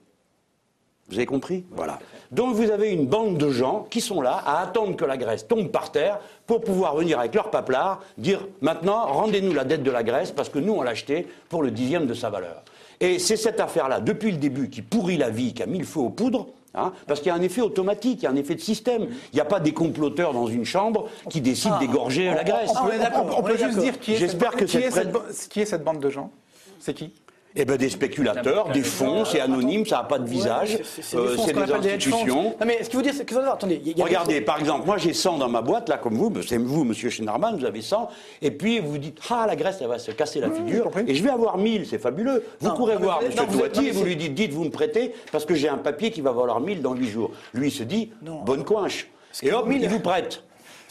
Vous 1.09 1.15
avez 1.15 1.25
compris 1.25 1.65
Voilà. 1.71 1.99
Donc 2.31 2.55
vous 2.55 2.71
avez 2.71 2.91
une 2.91 3.05
bande 3.05 3.37
de 3.37 3.49
gens 3.49 3.85
qui 3.89 4.01
sont 4.01 4.21
là 4.21 4.41
à 4.45 4.61
attendre 4.61 4.95
que 4.95 5.05
la 5.05 5.17
Grèce 5.17 5.47
tombe 5.47 5.67
par 5.69 5.91
terre 5.91 6.19
pour 6.47 6.61
pouvoir 6.61 6.95
venir 6.95 7.19
avec 7.19 7.35
leur 7.35 7.51
paplard 7.51 8.01
dire 8.17 8.47
maintenant 8.61 9.05
rendez-nous 9.07 9.53
la 9.53 9.65
dette 9.65 9.83
de 9.83 9.91
la 9.91 10.01
Grèce 10.03 10.31
parce 10.31 10.49
que 10.49 10.59
nous 10.59 10.73
on 10.73 10.81
l'a 10.81 10.91
acheté 10.91 11.27
pour 11.49 11.61
le 11.61 11.69
dixième 11.71 12.07
de 12.07 12.13
sa 12.13 12.29
valeur. 12.29 12.63
Et 12.99 13.19
c'est 13.19 13.35
cette 13.35 13.59
affaire-là, 13.59 13.99
depuis 13.99 14.31
le 14.31 14.37
début, 14.37 14.69
qui 14.69 14.81
pourrit 14.81 15.17
la 15.17 15.29
vie, 15.29 15.53
qui 15.53 15.61
a 15.61 15.65
mis 15.65 15.79
le 15.79 15.85
feu 15.85 15.99
aux 15.99 16.09
poudres. 16.09 16.47
hein, 16.73 16.93
parce 17.05 17.19
qu'il 17.19 17.27
y 17.27 17.31
a 17.31 17.35
un 17.35 17.41
effet 17.41 17.61
automatique, 17.61 18.19
il 18.21 18.23
y 18.23 18.27
a 18.27 18.31
un 18.31 18.35
effet 18.35 18.55
de 18.55 18.61
système. 18.61 19.07
Il 19.31 19.35
n'y 19.35 19.41
a 19.41 19.45
pas 19.45 19.59
des 19.59 19.73
comploteurs 19.73 20.33
dans 20.33 20.47
une 20.47 20.63
chambre 20.65 21.07
qui 21.29 21.41
décident 21.41 21.77
d'égorger 21.79 22.25
la 22.33 22.43
Grèce. 22.43 22.71
On 22.71 22.85
peut, 22.87 22.93
on- 23.15 23.39
on 23.39 23.43
peut 23.43 23.57
juste 23.57 23.77
dire 23.79 23.99
qui 23.99 24.13
est, 24.13 24.17
cette, 24.19 24.29
J'espère 24.31 24.51
que 24.51 24.63
qui, 24.65 24.77
est 24.77 24.81
cette 24.89 24.93
cette, 24.93 25.11
presse- 25.11 25.23
ba- 25.47 25.47
qui 25.51 25.61
est 25.61 25.65
cette 25.65 25.83
bande 25.83 25.99
de 25.99 26.09
gens? 26.09 26.31
C'est 26.79 26.93
qui? 26.95 27.13
Eh 27.55 27.65
ben 27.65 27.77
des 27.77 27.89
spéculateurs, 27.89 28.69
des 28.69 28.81
fonds, 28.81 29.25
c'est 29.25 29.39
anonyme, 29.39 29.85
ça 29.85 29.97
n'a 29.97 30.03
pas 30.03 30.17
de 30.17 30.27
visage, 30.27 30.79
c'est- 30.83 31.15
euh, 31.15 31.35
des 31.35 31.53
funds. 31.53 31.73
institutions. 31.75 32.43
Non, 32.59 32.65
mais 32.65 32.79
ce 32.83 32.89
qu'il 32.89 32.95
faut 32.97 33.01
dire, 33.03 33.13
c'est 33.15 33.25
que 33.25 33.35
attendez, 33.35 33.79
y 33.85 34.01
a- 34.01 34.03
Regardez, 34.03 34.41
par 34.41 34.59
exemple, 34.59 34.85
moi 34.87 34.97
j'ai 34.97 35.13
100 35.13 35.37
dans 35.37 35.49
ma 35.49 35.61
boîte, 35.61 35.87
là, 35.87 35.97
comme 35.97 36.15
vous, 36.15 36.31
c'est 36.41 36.57
vous, 36.57 36.83
monsieur 36.83 37.09
Schneiderman, 37.11 37.55
vous 37.57 37.65
avez 37.65 37.81
100, 37.81 38.09
et 38.41 38.49
puis 38.49 38.79
vous 38.79 38.97
dites, 38.97 39.19
ah, 39.29 39.45
la 39.47 39.55
Grèce, 39.55 39.77
elle 39.81 39.87
va 39.87 39.99
se 39.99 40.09
casser 40.11 40.39
la 40.39 40.49
figure, 40.49 40.89
et 41.07 41.13
je 41.13 41.23
vais 41.23 41.29
avoir 41.29 41.57
1000, 41.57 41.85
c'est 41.85 41.99
fabuleux. 41.99 42.43
Vous 42.59 42.69
Non, 42.69 42.75
courez 42.75 42.95
non, 42.95 43.01
voir 43.01 43.19
vous- 43.21 43.27
monsieur 43.27 43.43
vous- 43.45 43.81
mais 43.81 43.87
et 43.87 43.91
vous 43.91 44.03
lui 44.03 44.15
dites, 44.15 44.33
dites, 44.33 44.51
vous 44.51 44.63
me 44.63 44.71
prêtez, 44.71 45.13
parce 45.31 45.45
que 45.45 45.53
j'ai 45.53 45.69
un 45.69 45.77
papier 45.77 46.09
qui 46.09 46.21
va 46.21 46.31
valoir 46.31 46.59
1000 46.59 46.81
dans 46.81 46.93
8 46.95 47.09
jours. 47.09 47.31
Lui, 47.53 47.67
il 47.67 47.71
se 47.71 47.83
dit, 47.83 48.11
bonne 48.45 48.63
coinche. 48.63 49.07
Et 49.43 49.51
hop, 49.51 49.67
il 49.71 49.87
vous 49.89 49.99
prête. 49.99 50.43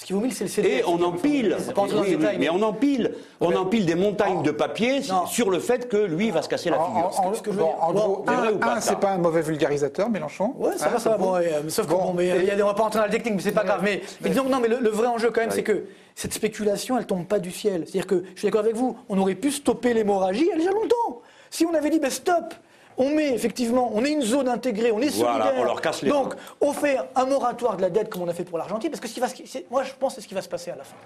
Ce 0.03 0.07
qui 0.09 0.14
vaut 0.14 0.18
1000, 0.20 0.34
c'est 0.34 0.42
le 0.44 0.50
CDS. 0.50 0.66
Et 0.68 0.84
on 0.84 1.00
empile, 1.00 1.57
oui, 1.94 2.18
mais 2.40 2.50
on 2.50 2.61
empile, 2.62 3.12
on 3.40 3.55
empile 3.55 3.86
des 3.86 3.94
montagnes 3.94 4.42
de 4.42 4.50
papier 4.50 5.00
sur 5.28 5.48
le 5.48 5.61
fait 5.61 5.88
que 5.88 5.96
lui 5.96 6.32
va 6.32 6.42
se 6.42 6.48
casser 6.48 6.70
la 6.70 6.78
figure. 6.84 7.05
en- 7.20 7.28
en- 7.28 7.53
bon, 7.53 7.70
en 7.80 7.92
gros, 7.92 8.24
C'est 8.26 8.34
un, 8.34 8.53
pas, 8.57 8.72
un, 8.72 8.80
ça 8.80 8.90
c'est 8.90 8.98
pas 8.98 9.11
un 9.11 9.18
mauvais 9.18 9.42
vulgarisateur, 9.42 10.11
Mélenchon. 10.11 10.55
Ouais, 10.59 10.76
ça 10.76 10.86
Hein, 10.86 10.90
va, 10.94 10.98
ça 10.98 11.11
va. 11.11 11.18
Bon, 11.18 11.26
vous 11.26 11.32
ouais, 11.34 11.53
euh, 11.55 11.68
sauf 11.68 11.86
que 11.86 11.92
bon, 11.92 12.14
mais 12.16 12.26
il 12.36 12.44
y 12.46 12.50
a 12.50 12.57
des- 12.57 12.64
on 12.64 12.66
va 12.66 12.74
pas 12.74 12.82
entrer 12.82 12.98
dans 12.98 13.05
la 13.05 13.12
technique, 13.12 13.34
mais 13.36 13.42
c'est 13.42 13.53
pas 13.53 13.62
grave. 13.62 13.80
Mais, 13.84 14.03
mais 14.22 14.30
disons 14.30 14.42
que 14.42 14.48
non, 14.50 14.59
mais 14.61 14.66
le, 14.66 14.80
le 14.80 14.90
vrai 14.90 15.07
enjeu 15.07 15.30
quand 15.30 15.40
même, 15.40 15.53
c'est 15.53 15.62
que 15.62 15.84
cette 16.16 16.34
spéculation, 16.34 16.98
elle 16.98 17.07
tombe 17.07 17.24
pas 17.26 17.38
du 17.38 17.53
ciel. 17.53 17.82
C'est-à-dire 17.86 18.09
que 18.09 18.24
je 18.34 18.40
suis 18.40 18.48
d'accord 18.48 18.62
avec 18.62 18.74
vous, 18.74 18.96
on 19.09 19.16
aurait 19.18 19.36
pu 19.36 19.53
stopper 19.53 19.94
l'hémorragie 19.94 20.46
il 20.46 20.48
y 20.48 20.53
a 20.53 20.57
déjà 20.57 20.72
longtemps. 20.72 21.20
Si 21.48 21.64
on 21.64 21.74
avait 21.74 21.90
dit, 21.90 22.00
ben 22.00 22.11
stop. 22.11 22.55
On 22.99 23.11
met 23.11 23.30
effectivement, 23.34 23.90
on 23.95 24.05
est 24.05 24.11
une 24.12 24.22
zone 24.22 24.49
intégrée, 24.49 24.93
on 24.93 25.01
est 25.01 25.09
Voilà, 25.16 25.45
solidaire. 25.45 25.61
on 25.61 25.64
leur 25.64 25.80
casse 25.80 26.03
les 26.03 26.11
Donc, 26.11 26.34
on 26.61 26.72
fait 26.72 26.99
un 27.14 27.24
moratoire 27.24 27.76
de 27.76 27.82
la 27.82 27.90
dette 27.90 28.09
comme 28.11 28.22
on 28.22 28.28
a 28.28 28.34
fait 28.34 28.45
pour 28.45 28.59
l'Argentine, 28.59 28.90
parce 28.90 29.01
que 29.01 29.09
ce 29.09 29.14
qui 29.14 29.20
va, 29.20 29.28
moi 29.70 29.82
je 29.82 29.93
pense 29.99 30.12
que 30.12 30.16
c'est 30.16 30.20
ce 30.24 30.28
qui 30.28 30.34
va 30.34 30.43
se 30.43 30.49
passer 30.49 30.70
à 30.70 30.76
la 30.76 30.84
fin. 30.84 30.97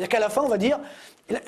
C'est-à-dire 0.00 0.16
qu'à 0.18 0.20
la 0.20 0.30
fin, 0.30 0.40
on 0.42 0.48
va 0.48 0.56
dire, 0.56 0.78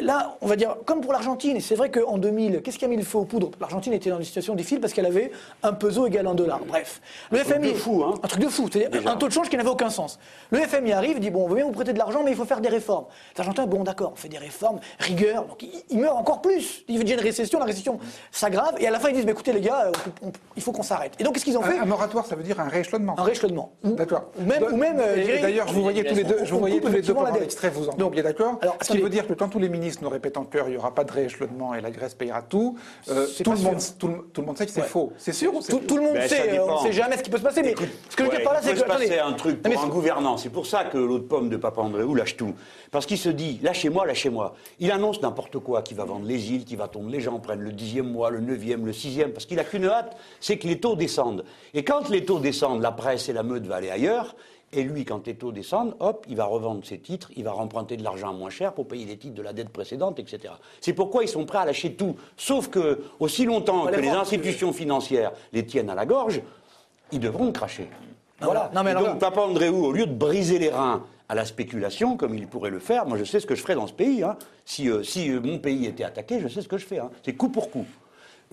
là, 0.01 0.37
on 0.43 0.47
va 0.47 0.57
dire, 0.57 0.77
comme 0.85 1.01
pour 1.01 1.15
l'Argentine, 1.15 1.57
et 1.57 1.61
c'est 1.61 1.75
vrai 1.75 1.91
qu'en 1.91 2.19
2000, 2.19 2.61
qu'est-ce 2.61 2.79
qui 2.79 2.85
a 2.85 2.89
mis 2.89 2.99
le 2.99 3.03
feu 3.03 3.17
aux 3.17 3.25
poudres? 3.25 3.51
L'Argentine 3.59 3.95
était 3.95 4.11
dans 4.11 4.19
une 4.19 4.25
situation 4.25 4.55
difficile 4.55 4.79
parce 4.79 4.93
qu'elle 4.93 5.07
avait 5.07 5.33
un 5.63 5.73
peso 5.73 6.07
égal 6.07 6.27
à 6.27 6.31
un 6.31 6.35
dollar. 6.35 6.61
Bref, 6.69 7.01
le 7.31 7.39
truc 7.39 7.55
FMI, 7.55 7.73
de 7.73 7.79
fou, 7.79 8.05
hein. 8.05 8.13
un 8.23 8.29
truc 8.29 8.43
de 8.43 8.49
fou, 8.49 8.69
c'est-à-dire 8.71 9.11
un 9.11 9.17
taux 9.17 9.27
de 9.29 9.33
change 9.33 9.49
qui 9.49 9.57
n'avait 9.57 9.71
aucun 9.71 9.89
sens. 9.89 10.19
Le 10.51 10.59
FMI 10.59 10.93
arrive, 10.93 11.19
dit 11.19 11.31
bon, 11.31 11.45
on 11.47 11.49
veut 11.49 11.55
bien 11.57 11.65
vous 11.65 11.73
prêter 11.73 11.95
de 11.95 11.99
l'argent, 11.99 12.21
mais 12.23 12.31
il 12.33 12.37
faut 12.37 12.45
faire 12.45 12.61
des 12.61 12.69
réformes. 12.69 13.07
L'Argentin, 13.39 13.65
bon, 13.67 13.85
d'accord, 13.85 14.11
on 14.13 14.17
fait 14.17 14.29
des 14.29 14.37
réformes, 14.37 14.81
rigueur, 14.99 15.47
donc 15.47 15.63
il, 15.63 15.71
il 15.89 15.99
meurt 15.99 16.19
encore 16.19 16.43
plus. 16.43 16.85
Il 16.89 16.97
y 17.09 17.11
a 17.11 17.15
une 17.15 17.21
récession, 17.21 17.59
la 17.59 17.65
récession 17.65 17.99
s'aggrave, 18.33 18.75
et 18.81 18.87
à 18.87 18.91
la 18.91 19.01
fin 19.01 19.09
ils 19.09 19.15
disent, 19.15 19.25
mais 19.25 19.33
écoutez 19.33 19.55
les 19.55 19.63
gars, 19.63 19.91
on- 20.23 20.29
on- 20.29 20.33
il 20.57 20.63
faut 20.63 20.73
qu'on 20.73 20.83
s'arrête. 20.83 21.15
Et 21.19 21.25
donc 21.25 21.33
qu'est-ce 21.33 21.47
qu'ils 21.47 21.57
ont 21.57 21.63
fait? 21.63 21.79
Un, 21.79 21.85
un 21.85 21.87
moratoire, 21.87 22.27
ça 22.27 22.37
veut 22.37 22.43
dire 22.43 22.61
un 22.61 22.69
rééchelonnement. 22.69 23.15
Un 23.19 23.23
rééchelonnement. 23.23 23.73
D'accord. 23.83 24.25
Ou 24.39 24.77
même, 24.77 24.99
euh, 25.01 25.41
D'ailleurs, 25.41 25.67
je 25.69 25.73
vous 25.73 25.83
voyais 25.83 26.05
tous 26.05 26.15
les 26.15 26.25
deux, 26.25 26.45
je 26.45 26.53
vous 26.53 26.59
voyais 26.61 26.79
tous 26.81 26.89
les 26.89 27.01
deux 27.01 27.15
pendant 27.15 27.33
l'extrait, 27.33 27.71
vous 27.71 27.89
en 27.89 27.95
Donc, 27.95 28.13
bien 28.13 28.23
d'accord 28.23 28.42
alors, 28.61 28.77
Ce 28.83 28.93
qui 28.93 28.99
veut 28.99 29.09
dire 29.09 29.27
que 29.27 29.33
quand 29.35 29.49
tous 29.49 29.59
les 29.59 29.69
ministres 29.69 30.03
nous 30.03 30.09
répètent 30.09 30.37
en 30.37 30.45
chœur, 30.45 30.69
il 30.69 30.73
n'y 30.73 30.77
aura 30.77 30.95
pas 30.95 31.05
de 31.05 31.13
rééchelonnement 31.13 31.75
et 31.75 31.81
la 31.81 31.91
Grèce 31.91 32.15
payera 32.15 32.43
tout, 32.43 32.77
euh, 33.09 33.27
tout, 33.45 33.53
le 33.53 33.59
monde, 33.59 33.81
sûr. 33.81 33.95
tout, 33.99 34.09
le, 34.09 34.15
tout 34.33 34.41
le 34.41 34.47
monde 34.47 34.59
sait 34.59 34.67
que 34.67 34.73
c'est 34.73 34.81
Ouais. 34.83 34.87
faux. 34.87 35.13
C'est 35.19 35.33
sûr 35.33 35.53
tout, 35.69 35.79
tout 35.81 35.97
le 35.97 36.03
monde 36.03 36.15
Ben, 36.15 36.29
sait, 36.29 36.59
euh, 36.59 36.65
on 36.65 36.81
ne 36.83 36.87
sait 36.87 36.93
jamais 36.93 37.17
ce 37.17 37.23
qui 37.23 37.31
peut 37.31 37.39
se 37.39 37.43
passer, 37.43 37.63
mais 37.63 37.75
ce 38.09 38.17
que 38.17 38.25
je 38.25 38.31
veux 38.31 38.37
dire 38.37 38.45
par 38.45 38.55
là, 38.55 38.61
il 38.63 38.67
c'est 38.67 38.75
peut 38.75 38.81
que. 38.81 38.83
se 38.83 38.87
passer 38.93 39.15
attendez. 39.19 39.33
un 39.35 39.37
truc 39.37 39.63
pour 39.63 39.73
un 39.73 39.77
c'est- 39.85 39.89
gouvernant. 39.91 40.37
C'est 40.37 40.51
pour 40.51 40.67
ça 40.67 40.85
que 40.85 40.99
l'autre 40.99 41.29
pomme 41.29 41.49
de 41.49 41.57
Papandréou 41.57 42.15
lâche 42.15 42.37
tout. 42.37 42.55
Parce 42.91 43.07
qu'il 43.07 43.19
se 43.19 43.29
dit, 43.31 43.59
lâchez-moi, 43.63 44.05
lâchez-moi. 44.07 44.55
Il 44.79 44.91
annonce 44.91 45.23
n'importe 45.23 45.59
quoi, 45.59 45.83
qui 45.83 45.95
va 45.95 46.05
vendre 46.05 46.27
les 46.27 46.53
îles, 46.53 46.65
qui 46.65 46.77
va 46.77 46.89
tomber. 46.89 47.13
Les 47.13 47.21
gens 47.21 47.39
prennent 47.39 47.61
le 47.63 47.73
dixième 47.73 48.11
mois, 48.11 48.31
le 48.31 48.41
neuvième, 48.41 48.85
le 48.85 48.93
sixième, 48.93 49.33
parce 49.33 49.47
qu'il 49.47 49.57
n'a 49.57 49.65
qu'une 49.65 49.87
hâte, 49.87 50.17
c'est 50.41 50.59
que 50.59 50.67
les 50.67 50.79
taux 50.79 50.95
descendent. 50.97 51.45
Et 51.75 51.85
quand 51.85 52.09
les 52.11 52.25
taux 52.25 52.39
descendent, 52.39 52.83
la 52.83 52.93
presse 52.93 53.29
et 53.29 53.33
la 53.33 53.43
meute 53.43 53.67
va 53.67 53.77
aller 53.77 53.91
ailleurs. 53.91 54.35
Et 54.75 54.83
lui, 54.85 55.05
quand 55.05 55.27
les 55.27 55.35
taux 55.35 55.53
descendent, 55.53 55.95
hop, 56.01 56.25
il 56.29 56.37
va 56.37 56.45
revendre 56.47 56.85
ses 56.85 56.99
titres, 56.99 57.31
il 57.37 57.45
va 57.45 57.53
remprunter 57.53 57.99
de 57.99 58.03
l'argent 58.03 58.33
moins 58.33 58.49
cher 58.49 58.73
pour 58.73 58.89
payer 58.89 59.05
les 59.05 59.19
titres 59.19 59.35
de 59.35 59.43
la 59.43 59.53
dette 59.53 59.69
précédente, 59.69 60.19
etc. 60.19 60.55
C'est 60.81 60.95
pourquoi 60.95 61.25
ils 61.25 61.29
sont 61.29 61.45
prêts 61.45 61.59
à 61.59 61.65
lâcher 61.67 61.93
tout. 61.95 62.17
Sauf 62.39 62.69
que, 62.69 63.03
aussi 63.21 63.45
longtemps 63.45 63.85
que 63.87 63.97
les 63.97 64.09
institutions 64.09 64.73
financières 64.73 65.33
les 65.53 65.67
tiennent 65.67 65.91
à 65.91 65.95
la 65.95 66.07
gorge, 66.07 66.41
ils 67.13 67.21
devront 67.21 67.53
cracher. 67.53 67.89
Voilà. 68.41 68.71
non, 68.75 68.83
mais 68.83 68.93
Et 68.93 68.95
alors- 68.95 69.11
donc, 69.11 69.19
Papa 69.21 69.43
Andréou, 69.43 69.85
au 69.85 69.93
lieu 69.93 70.07
de 70.07 70.15
briser 70.15 70.59
les 70.59 70.71
reins 70.71 71.05
à 71.29 71.35
la 71.35 71.45
spéculation, 71.45 72.17
comme 72.17 72.35
il 72.35 72.47
pourrait 72.49 72.71
le 72.71 72.79
faire, 72.81 73.07
moi 73.07 73.19
je 73.19 73.25
sais 73.25 73.41
ce 73.41 73.47
que 73.47 73.55
je 73.55 73.61
ferais 73.61 73.75
dans 73.75 73.87
ce 73.87 73.93
pays. 73.93 74.23
hein. 74.23 74.37
Si, 74.65 74.89
euh, 74.89 75.03
si 75.03 75.31
euh, 75.31 75.41
mon 75.41 75.59
pays 75.59 75.85
était 75.87 76.03
attaqué, 76.05 76.41
je 76.41 76.49
sais 76.49 76.63
ce 76.63 76.69
que 76.69 76.79
je 76.79 76.87
fais. 76.87 76.99
hein. 76.99 77.11
C'est 77.25 77.35
coup 77.35 77.51
pour 77.51 77.71
coup. 77.71 77.85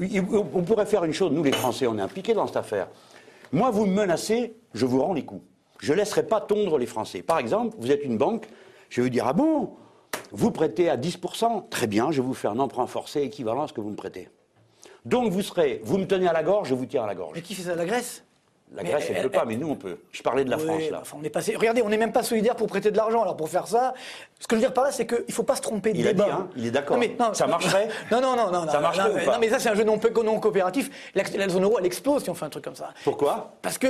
On 0.01 0.63
pourrait 0.63 0.86
faire 0.86 1.03
une 1.05 1.13
chose, 1.13 1.32
nous 1.32 1.43
les 1.43 1.51
Français, 1.53 1.88
on 1.88 1.97
est 1.97 2.01
impliqués 2.01 2.34
dans 2.34 2.45
cette 2.47 2.57
affaire. 2.57 2.88
Moi, 3.51 3.72
vous 3.72 3.86
me 3.86 3.93
menacez, 3.93 4.53
je 4.74 4.86
vous 4.86 5.01
rends 5.01 5.13
les 5.13 5.24
coups. 5.26 5.41
Je 5.80 5.93
ne 5.93 5.97
laisserai 5.97 6.23
pas 6.23 6.41
tondre 6.41 6.77
les 6.77 6.86
Français. 6.86 7.21
Par 7.21 7.39
exemple, 7.39 7.75
vous 7.80 7.91
êtes 7.91 8.03
une 8.03 8.17
banque, 8.17 8.47
je 8.89 8.97
vais 9.01 9.03
vous 9.07 9.09
dire, 9.09 9.25
ah 9.27 9.34
bon 9.34 9.71
Vous 10.32 10.51
prêtez 10.51 10.89
à 10.89 10.97
10%, 10.97 11.69
très 11.69 11.88
bien, 11.88 12.11
je 12.11 12.21
vais 12.21 12.27
vous 12.27 12.34
faire 12.34 12.51
un 12.51 12.59
emprunt 12.59 12.88
forcé 12.88 13.21
équivalent 13.21 13.63
à 13.63 13.67
ce 13.67 13.73
que 13.73 13.82
vous 13.82 13.89
me 13.89 13.95
prêtez. 13.95 14.30
Donc 15.05 15.32
vous 15.32 15.41
serez, 15.41 15.82
vous 15.84 15.97
me 15.97 16.05
tenez 16.05 16.27
à 16.27 16.34
la 16.34 16.43
gorge, 16.43 16.67
je 16.69 16.75
vous 16.75 16.86
tiens 16.86 17.03
à 17.03 17.07
la 17.07 17.15
gorge. 17.15 17.32
Mais 17.36 17.41
qui 17.41 17.55
fait 17.55 17.63
ça 17.63 17.75
La 17.75 17.86
Grèce? 17.86 18.23
La 18.75 18.84
Mais 18.84 18.89
Grèce, 18.89 19.05
elle 19.09 19.17
ne 19.17 19.23
peut 19.23 19.30
pas, 19.32 19.45
mais 19.45 19.55
nous, 19.57 19.67
on 19.69 19.75
peut. 19.75 19.97
Je 20.11 20.21
parlais 20.21 20.43
de 20.45 20.49
la 20.51 20.57
Oui, 20.57 20.63
France, 20.65 20.82
là. 20.91 20.99
enfin, 21.01 21.17
on 21.19 21.23
est 21.23 21.30
passé. 21.32 21.55
Regardez, 21.55 21.82
on 21.82 21.89
n'est 21.89 21.97
même 21.97 22.11
pas 22.11 22.21
solidaire 22.21 22.55
pour 22.55 22.67
prêter 22.67 22.91
de 22.91 22.97
l'argent. 22.97 23.23
Alors 23.23 23.36
pour 23.36 23.49
faire 23.49 23.65
ça, 23.65 23.95
ce 24.39 24.45
que 24.47 24.55
je 24.55 24.61
veux 24.61 24.67
dire 24.67 24.73
par 24.75 24.84
là, 24.84 24.91
c'est 24.91 25.07
qu'il 25.07 25.23
ne 25.27 25.34
faut 25.34 25.41
pas 25.41 25.55
se 25.55 25.61
tromper 25.61 25.91
de 25.93 25.97
Il 25.97 26.07
a 26.07 26.11
débat. 26.13 26.25
dit, 26.25 26.30
hein, 26.32 26.49
il 26.55 26.65
est 26.67 26.71
d'accord. 26.71 26.97
Non, 26.97 27.01
mais- 27.01 27.15
non, 27.19 27.34
Ça 27.34 27.47
marcherait 27.47 27.88
Non, 28.11 28.21
non, 28.21 28.36
non, 28.36 28.51
non. 28.51 28.67
Ça 28.67 28.73
non, 28.75 28.82
marcherait 28.82 29.07
non, 29.09 29.13
ou 29.15 29.17
mais- 29.17 29.25
pas 29.25 29.34
Non, 29.34 29.39
mais 29.39 29.49
ça, 29.49 29.57
c'est 29.57 29.69
un 29.69 29.73
jeu 29.75 29.84
non, 29.86 29.99
non 30.23 30.39
coopératif. 30.39 30.91
La, 31.15 31.23
la 31.36 31.49
zone 31.49 31.63
euro, 31.63 31.80
elle 31.80 31.86
explose 31.88 32.21
si 32.23 32.30
on 32.30 32.36
fait 32.36 32.45
un 32.45 32.49
truc 32.49 32.63
comme 32.63 32.75
ça. 32.75 32.89
Pourquoi? 33.03 33.53
Parce 33.63 33.80
que 33.80 33.88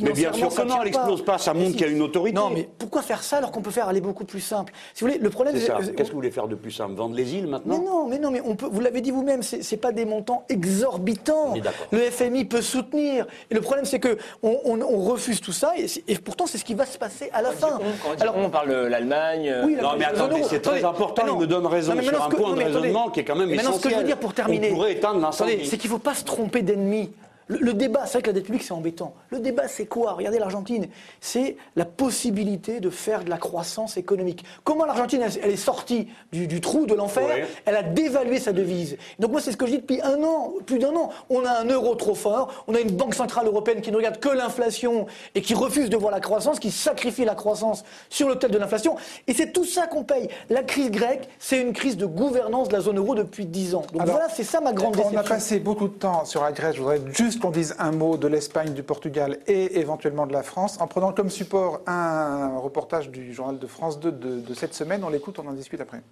Mais 0.00 0.12
bien 0.12 0.32
sûr 0.32 0.48
que 0.48 0.54
ça 0.54 0.64
non, 0.64 0.76
elle 0.78 0.84
n'explose 0.86 1.24
pas, 1.24 1.38
ça 1.38 1.52
Mais 1.54 1.60
montre 1.60 1.72
si. 1.72 1.76
qu'il 1.78 1.86
y 1.86 1.90
a 1.90 1.92
une 1.92 2.02
autorité. 2.02 2.36
Non, 2.36 2.50
mais 2.50 2.68
pourquoi 2.78 3.02
faire 3.02 3.22
ça 3.22 3.38
alors 3.38 3.50
qu'on 3.50 3.62
peut 3.62 3.70
faire 3.70 3.88
aller 3.88 4.00
beaucoup 4.00 4.24
plus 4.24 4.40
simple? 4.40 4.72
Si 4.94 5.02
vous 5.04 5.10
voulez, 5.10 5.18
le 5.20 5.30
problème, 5.30 5.54
C'est 5.56 5.66
ça. 5.66 5.74
euh, 5.76 5.78
Qu'est-ce 5.78 6.08
que 6.08 6.12
vous 6.12 6.18
voulez 6.18 6.30
faire 6.30 6.48
de 6.48 6.54
plus 6.54 6.70
simple? 6.72 6.94
Vendre 6.94 7.14
les 7.14 7.34
îles 7.34 7.44
mais 7.44 7.52
maintenant 7.52 7.78
non, 7.82 8.06
mais 8.08 8.18
non, 8.18 8.30
mais 8.30 8.40
on 8.44 8.54
peut. 8.56 8.68
Vous 8.70 8.80
l'avez 8.80 9.00
dit 9.00 9.10
vous-même, 9.10 9.42
c'est 9.42 9.62
c'est 9.62 9.76
pas 9.76 9.92
des 9.92 10.04
montants 10.04 10.44
exorbitants. 10.48 11.54
Le 11.92 11.98
FMI 12.10 12.44
peut 12.44 12.62
soutenir. 12.62 13.26
Et 13.50 13.54
le 13.54 13.60
problème, 13.60 13.84
c'est 13.84 13.98
que 14.00 14.18
on, 14.42 14.58
on- 14.64 14.80
on 14.80 14.98
refuse 15.04 15.40
tout 15.40 15.52
ça, 15.52 15.72
et, 16.08 16.14
pourtant, 16.18 16.46
c'est 16.46 16.58
ce 16.58 16.64
qui 16.64 16.74
va 16.74 16.86
se 16.86 16.98
passer 16.98 17.30
à 17.32 17.42
la 17.42 17.50
fin. 17.52 17.78
Quand 18.02 18.32
on 18.36 18.50
parle 18.50 18.68
de 18.70 18.86
l'Allemagne. 18.86 19.54
Oui, 19.64 19.74
la 19.76 19.82
Non, 19.82 19.90
mais 19.98 20.04
attendez, 20.04 20.42
c'est 20.48 20.60
très 20.60 20.78
Attendez, 20.78 20.84
important, 20.96 21.22
mais 21.26 21.32
il 21.32 21.38
me 21.38 21.46
donne 21.46 21.66
raison 21.66 21.92
Non, 21.92 21.98
mais 21.98 22.02
sur 22.04 22.12
maintenant, 22.12 22.26
un 22.26 22.30
ce 22.30 22.34
que- 22.34 22.40
point 22.40 22.48
non, 22.50 22.54
de 22.54 22.58
mais 22.58 22.64
attendez. 22.66 22.78
raisonnement 22.88 23.10
qui 23.10 23.20
est 23.20 23.24
quand 23.24 23.36
même 23.36 23.48
Mais 23.48 23.56
Maintenant, 23.56 23.72
ce 23.72 23.76
que 23.80 23.82
je 23.84 23.88
veux 23.88 24.00
essentiel. 24.00 24.06
dire 24.06 24.18
pour 24.18 24.34
terminer. 24.34 24.70
On 24.70 24.74
pourrait 24.74 24.92
éteindre 24.92 25.20
l'incendie. 25.20 25.52
Attendez, 25.52 25.66
c'est 25.68 25.78
qu'il 25.78 25.90
ne 25.90 25.94
faut 25.96 26.00
pas 26.02 26.14
se 26.14 26.24
tromper 26.24 26.62
d'ennemi. 26.62 27.10
Le, 27.48 27.58
le 27.58 27.74
débat, 27.74 28.02
c'est 28.06 28.12
vrai 28.14 28.22
que 28.22 28.26
la 28.28 28.32
dette 28.34 28.44
publique, 28.44 28.62
c'est 28.62 28.72
embêtant. 28.72 29.14
Le 29.30 29.40
débat, 29.40 29.68
c'est 29.68 29.86
quoi? 29.86 30.12
Regardez 30.12 30.38
l'Argentine. 30.38 30.86
C'est 31.20 31.56
la 31.76 31.84
possibilité 31.84 32.80
de 32.80 32.90
faire 32.90 33.24
de 33.24 33.30
la 33.30 33.38
croissance 33.38 33.96
économique. 33.96 34.44
Comment 34.64 34.84
l'Argentine, 34.84 35.22
elle, 35.22 35.32
elle 35.42 35.50
est 35.50 35.56
sortie 35.56 36.08
du, 36.32 36.46
du 36.46 36.60
trou 36.60 36.86
de 36.86 36.94
l'enfer? 36.94 37.26
Ouais. 37.26 37.46
Elle 37.64 37.76
a 37.76 37.82
dévalué 37.82 38.38
sa 38.38 38.52
devise. 38.52 38.96
Donc 39.18 39.32
moi, 39.32 39.40
c'est 39.40 39.52
ce 39.52 39.56
que 39.56 39.66
je 39.66 39.72
dis 39.72 39.78
depuis 39.78 40.00
un 40.02 40.22
an, 40.22 40.52
plus 40.66 40.78
d'un 40.78 40.94
an. 40.94 41.10
On 41.30 41.44
a 41.44 41.50
un 41.60 41.64
euro 41.66 41.94
trop 41.94 42.14
fort, 42.14 42.64
on 42.66 42.74
a 42.74 42.80
une 42.80 42.90
banque 42.90 43.14
centrale 43.14 43.46
européenne 43.46 43.80
qui 43.80 43.90
ne 43.92 43.96
regarde 43.96 44.18
que 44.18 44.28
l'inflation 44.28 45.06
et 45.34 45.42
qui 45.42 45.54
refuse 45.54 45.90
de 45.90 45.96
voir 45.96 46.12
la 46.12 46.20
croissance, 46.20 46.58
qui 46.58 46.70
sacrifie 46.70 47.24
la 47.24 47.34
croissance 47.34 47.84
sur 48.10 48.28
l'autel 48.28 48.50
de 48.50 48.58
l'inflation. 48.58 48.96
Et 49.26 49.32
c'est 49.34 49.52
tout 49.52 49.64
ça 49.64 49.86
qu'on 49.86 50.04
paye. 50.04 50.28
La 50.50 50.62
crise 50.62 50.90
grecque, 50.90 51.28
c'est 51.38 51.60
une 51.60 51.72
crise 51.72 51.96
de 51.96 52.06
gouvernance 52.06 52.68
de 52.68 52.74
la 52.74 52.80
zone 52.80 52.98
euro 52.98 53.14
depuis 53.14 53.46
dix 53.46 53.74
ans. 53.74 53.84
Donc 53.92 54.02
Alors, 54.02 54.16
voilà, 54.16 54.28
c'est 54.28 54.44
ça 54.44 54.60
ma 54.60 54.72
grande 54.72 54.96
On 54.96 55.00
a 55.00 55.10
déception. 55.10 55.34
passé 55.34 55.58
beaucoup 55.60 55.88
de 55.88 55.94
temps 55.94 56.24
sur 56.24 56.42
la 56.42 56.52
Grèce. 56.52 56.74
Je 56.76 56.80
voudrais 56.80 57.00
juste 57.12 57.37
qu'on 57.38 57.50
dise 57.50 57.74
un 57.78 57.92
mot 57.92 58.16
de 58.16 58.26
l'Espagne, 58.26 58.74
du 58.74 58.82
Portugal 58.82 59.38
et 59.46 59.78
éventuellement 59.78 60.26
de 60.26 60.32
la 60.32 60.42
France, 60.42 60.80
en 60.80 60.86
prenant 60.86 61.12
comme 61.12 61.30
support 61.30 61.80
un 61.86 62.58
reportage 62.58 63.10
du 63.10 63.32
journal 63.32 63.58
de 63.58 63.66
France 63.66 64.00
2 64.00 64.12
de, 64.12 64.40
de 64.40 64.54
cette 64.54 64.74
semaine. 64.74 65.02
On 65.04 65.08
l'écoute, 65.08 65.38
on 65.38 65.46
en 65.46 65.52
discute 65.52 65.80
après. 65.80 66.02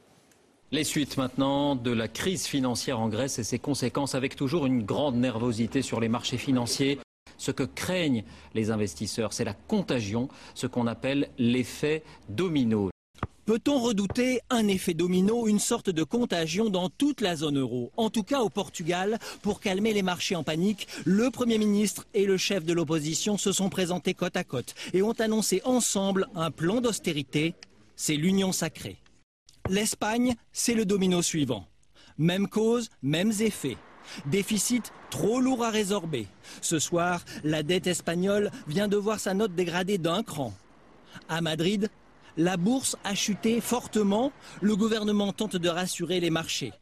Les 0.72 0.83
suites 0.83 1.16
maintenant 1.16 1.77
de 1.77 1.93
la 1.93 2.09
crise 2.09 2.47
financière 2.47 2.99
en 2.99 3.09
Grèce 3.09 3.39
et 3.39 3.45
ses 3.45 3.61
conséquences 3.61 4.16
avec 4.16 4.35
toujours 4.35 4.66
une 4.66 4.83
grande 4.83 5.14
nervosité 5.14 5.81
sur 5.81 6.01
les 6.01 6.09
marchés 6.09 6.39
financiers. 6.39 6.99
Ce 7.39 7.53
que 7.53 7.62
craignent 7.62 8.24
les 8.55 8.70
investisseurs, 8.70 9.33
c'est 9.33 9.45
la 9.45 9.55
contagion, 9.55 10.29
ce 10.55 10.66
qu'on 10.66 10.87
appelle 10.87 11.29
l'effet 11.39 12.03
domino. 12.29 12.91
Peut-on 13.47 13.78
redouter 13.78 14.40
un 14.51 14.66
effet 14.66 14.92
domino, 14.92 15.47
une 15.47 15.61
sorte 15.61 15.88
de 15.88 16.03
contagion 16.03 16.68
dans 16.68 16.88
toute 16.88 17.20
la 17.20 17.36
zone 17.36 17.61
euro 17.61 17.92
En 17.97 18.11
tout 18.11 18.24
cas 18.24 18.40
au 18.40 18.49
Portugal, 18.51 19.20
pour 19.40 19.61
calmer 19.61 19.92
les 19.92 20.03
marchés 20.03 20.34
en 20.34 20.42
panique, 20.42 20.88
le 21.05 21.30
Premier 21.30 21.57
ministre 21.57 22.09
et 22.12 22.26
le 22.26 22.38
chef 22.38 22.64
de 22.64 22.72
l'opposition 22.72 23.38
se 23.38 23.53
sont 23.53 23.68
présentés 23.68 24.14
côte 24.14 24.36
à 24.36 24.42
côte 24.42 24.74
et 24.94 25.03
ont 25.03 25.12
annoncé 25.12 25.62
ensemble 25.64 26.26
un 26.34 26.51
plan 26.51 26.80
d'austérité. 26.80 27.55
C'est 27.94 28.16
l'union 28.16 28.51
sacrée. 28.51 28.97
L'Espagne, 29.70 30.34
c'est 30.51 30.74
le 30.74 30.84
domino 30.84 31.22
suivant. 31.22 31.68
Même 32.18 32.49
cause, 32.49 32.88
mêmes 33.01 33.32
effets. 33.38 33.76
Déficit 34.26 34.92
trop 35.09 35.38
lourd 35.38 35.62
à 35.62 35.70
résorber. 35.70 36.26
Ce 36.62 36.80
soir, 36.80 37.24
la 37.44 37.62
dette 37.62 37.86
espagnole 37.86 38.51
vient 38.66 38.88
de 38.88 38.97
voir 38.97 39.20
sa 39.20 39.34
note 39.34 39.55
dégradée 39.55 39.99
d'un 39.99 40.24
cran. 40.24 40.53
À 41.28 41.40
Madrid, 41.40 41.90
la 42.37 42.57
bourse 42.57 42.97
a 43.05 43.14
chuté 43.14 43.61
fortement. 43.61 44.32
Le 44.61 44.76
gouvernement 44.76 45.32
tente 45.32 45.57
de 45.57 45.68
rassurer 45.68 46.20
les 46.20 46.30
marchés. 46.30 46.72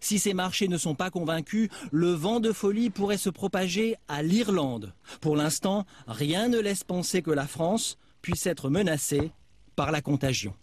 Si 0.00 0.18
ces 0.18 0.34
marchés 0.34 0.68
ne 0.68 0.78
sont 0.78 0.94
pas 0.94 1.10
convaincus, 1.10 1.68
le 1.92 2.10
vent 2.10 2.40
de 2.40 2.52
folie 2.52 2.90
pourrait 2.90 3.18
se 3.18 3.30
propager 3.30 3.96
à 4.08 4.22
l'Irlande. 4.22 4.92
Pour 5.20 5.36
l'instant, 5.36 5.86
rien 6.08 6.48
ne 6.48 6.58
laisse 6.58 6.84
penser 6.84 7.22
que 7.22 7.30
la 7.30 7.46
France 7.46 7.98
puisse 8.22 8.46
être 8.46 8.68
menacée 8.68 9.30
par 9.76 9.92
la 9.92 10.00
contagion. 10.00 10.54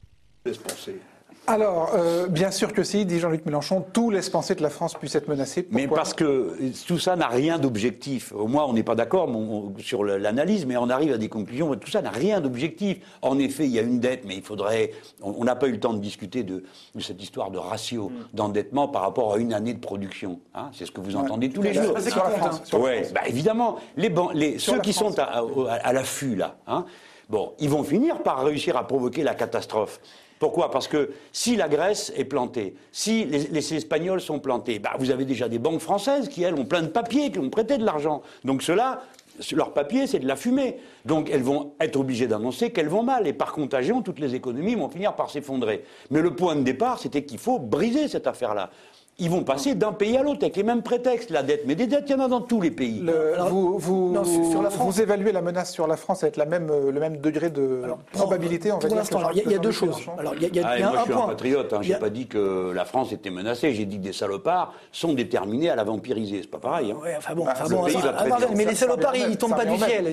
Alors, 1.45 1.91
euh, 1.95 2.27
bien 2.27 2.51
sûr 2.51 2.71
que 2.71 2.83
si, 2.83 3.05
dit 3.05 3.19
Jean-Luc 3.19 3.45
Mélenchon, 3.45 3.83
tout 3.91 4.09
laisse 4.11 4.29
penser 4.29 4.55
que 4.55 4.63
la 4.63 4.69
France 4.69 4.93
puisse 4.93 5.13
être 5.15 5.27
menacée. 5.27 5.67
Mais 5.71 5.87
parce 5.89 6.13
que 6.13 6.55
tout 6.87 6.99
ça 6.99 7.17
n'a 7.17 7.27
rien 7.27 7.59
d'objectif. 7.59 8.31
Au 8.33 8.47
moins, 8.47 8.63
on 8.65 8.71
n'est 8.71 8.83
pas 8.83 8.95
d'accord 8.95 9.29
sur 9.79 10.05
l'analyse, 10.05 10.65
mais 10.65 10.77
on 10.77 10.89
arrive 10.89 11.11
à 11.11 11.17
des 11.17 11.27
conclusions. 11.27 11.75
Tout 11.75 11.89
ça 11.91 12.01
n'a 12.01 12.11
rien 12.11 12.39
d'objectif. 12.39 12.99
En 13.21 13.39
effet, 13.39 13.65
il 13.65 13.71
y 13.71 13.79
a 13.79 13.81
une 13.81 13.99
dette, 13.99 14.23
mais 14.25 14.35
il 14.35 14.41
faudrait. 14.41 14.91
On 15.21 15.43
n'a 15.43 15.55
pas 15.57 15.67
eu 15.67 15.73
le 15.73 15.79
temps 15.81 15.93
de 15.93 15.99
discuter 15.99 16.43
de, 16.43 16.63
de 16.95 17.01
cette 17.01 17.21
histoire 17.21 17.51
de 17.51 17.57
ratio 17.57 18.09
d'endettement 18.33 18.87
par 18.87 19.01
rapport 19.01 19.33
à 19.33 19.37
une 19.37 19.53
année 19.53 19.73
de 19.73 19.79
production. 19.79 20.39
hein. 20.55 20.69
C'est 20.71 20.85
ce 20.85 20.91
que 20.91 21.01
vous 21.01 21.11
Ouais. 21.17 21.21
entendez 21.21 21.49
tous 21.49 21.61
les 21.61 21.73
jours. 21.73 21.99
sur 21.99 22.23
la 22.23 22.29
France, 22.29 22.61
sur 22.63 22.77
la 22.77 22.83
Ouais, 22.85 23.01
France. 23.03 23.13
bah, 23.13 23.21
évidemment. 23.27 23.75
Les, 23.97 24.09
ban- 24.09 24.31
les, 24.33 24.59
Sur 24.59 24.75
ceux 24.75 24.79
qui 24.79 24.93
France. 24.93 25.15
sont 25.15 25.19
à, 25.19 25.43
à- 25.73 25.73
à 25.89 25.91
l'affût, 25.93 26.35
là, 26.35 26.55
hein, 26.67 26.85
bon, 27.29 27.51
ils 27.59 27.69
vont 27.69 27.83
finir 27.83 28.23
par 28.23 28.45
réussir 28.45 28.77
à 28.77 28.87
provoquer 28.87 29.23
la 29.23 29.33
catastrophe. 29.35 29.99
Pourquoi? 30.43 30.71
Parce 30.71 30.89
que 30.89 31.11
si 31.31 31.55
la 31.55 31.69
Grèce 31.69 32.11
est 32.17 32.25
plantée, 32.25 32.75
si 32.91 33.23
les, 33.23 33.73
Espagnols 33.73 34.19
sont 34.19 34.41
plantés, 34.41 34.77
bah, 34.77 34.91
vous 34.99 35.09
avez 35.09 35.23
déjà 35.23 35.47
des 35.47 35.57
banques 35.57 35.79
françaises 35.79 36.27
qui, 36.27 36.43
elles, 36.43 36.53
ont 36.55 36.65
plein 36.65 36.81
de 36.81 36.87
papiers, 36.87 37.31
qui 37.31 37.39
ont 37.39 37.49
prêté 37.49 37.77
de 37.77 37.85
l'argent. 37.85 38.21
Donc 38.43 38.61
ceux-là, 38.61 39.03
leur 39.53 39.71
papier, 39.71 40.05
c'est 40.05 40.19
de 40.19 40.27
la 40.27 40.35
fumée. 40.35 40.79
Donc 41.05 41.29
elles 41.31 41.43
vont 41.43 41.75
être 41.79 41.95
obligées 41.95 42.27
d'annoncer 42.27 42.71
qu'elles 42.71 42.89
vont 42.89 43.03
mal. 43.03 43.25
Et 43.25 43.31
par 43.31 43.53
contagion, 43.53 44.01
toutes 44.01 44.19
les 44.19 44.35
économies 44.35 44.75
vont 44.75 44.89
finir 44.89 45.15
par 45.15 45.29
s'effondrer. 45.29 45.85
Mais 46.11 46.21
le 46.21 46.35
point 46.35 46.57
de 46.57 46.63
départ, 46.63 46.99
c'était 46.99 47.23
qu'il 47.23 47.39
faut 47.39 47.57
briser 47.57 48.09
cette 48.09 48.27
affaire-là. 48.27 48.69
Ils 49.19 49.29
vont 49.29 49.43
passer 49.43 49.75
d'un 49.75 49.91
pays 49.91 50.17
à 50.17 50.23
l'autre 50.23 50.39
avec 50.41 50.55
les 50.55 50.63
mêmes 50.63 50.81
prétextes, 50.81 51.29
la 51.29 51.43
dette. 51.43 51.63
Mais 51.67 51.75
des 51.75 51.85
dettes, 51.85 52.05
il 52.07 52.13
y 52.13 52.15
en 52.15 52.19
a 52.21 52.27
dans 52.27 52.41
tous 52.41 52.59
les 52.59 52.71
pays. 52.71 52.99
Le- 52.99 53.35
vous, 53.47 53.77
vous, 53.77 54.11
non, 54.11 54.23
sur- 54.23 54.45
sur 54.49 54.61
la 54.63 54.71
France. 54.71 54.87
vous 54.95 55.01
évaluez 55.01 55.31
la 55.31 55.41
menace 55.43 55.71
sur 55.71 55.85
la 55.85 55.97
France 55.97 56.23
avec 56.23 56.35
la 56.35 56.45
même, 56.45 56.67
euh, 56.71 56.91
le 56.91 56.99
même 56.99 57.17
degré 57.17 57.51
de 57.51 57.81
probabilité, 58.11 58.69
va 58.69 58.77
pour 58.77 58.87
dire. 58.89 58.97
l'instant, 58.97 59.21
il 59.35 59.51
y 59.51 59.53
a- 59.53 59.59
deux 59.59 59.69
choses. 59.71 59.97
Alors, 60.17 60.33
il 60.35 60.41
y 60.41 60.45
a, 60.45 60.47
il 60.49 60.55
y 60.55 60.59
a- 60.59 60.67
Ah, 60.67 60.79
y 60.79 60.81
a 60.81 60.89
moi, 60.89 60.95
un 60.95 60.99
je 60.99 61.03
suis 61.03 61.13
point. 61.13 61.25
un 61.25 61.27
patriote. 61.27 61.73
Hein, 61.73 61.79
J'ai 61.83 61.93
a- 61.93 61.99
pas 61.99 62.09
dit 62.09 62.25
que 62.25 62.71
la 62.73 62.85
France 62.85 63.11
était 63.13 63.29
menacée. 63.29 63.71
J'ai 63.73 63.85
dit 63.85 63.97
que 63.99 64.03
des 64.03 64.13
salopards 64.13 64.73
sont 64.91 65.13
déterminés 65.13 65.69
à 65.69 65.75
la 65.75 65.83
vampiriser. 65.83 66.39
C'est 66.41 66.49
pas 66.49 66.57
pareil. 66.57 66.91
Hein. 66.91 66.97
Ouais, 67.03 67.13
enfin 67.15 67.35
bon, 67.35 67.45
Bah, 67.45 67.53
enfin 67.55 67.65
ce 67.65 67.69
bon, 67.73 67.83
pays 67.83 67.93
ça- 67.93 67.99
va 67.99 68.09
ah, 68.15 68.19
très 68.21 68.29
pardon, 68.29 68.47
bien. 68.47 68.55
mais 68.57 68.65
les 68.65 68.75
salopards, 68.75 69.15
ils 69.15 69.37
tombent 69.37 69.55
pas 69.55 69.65
du 69.65 69.77
ciel. 69.77 70.05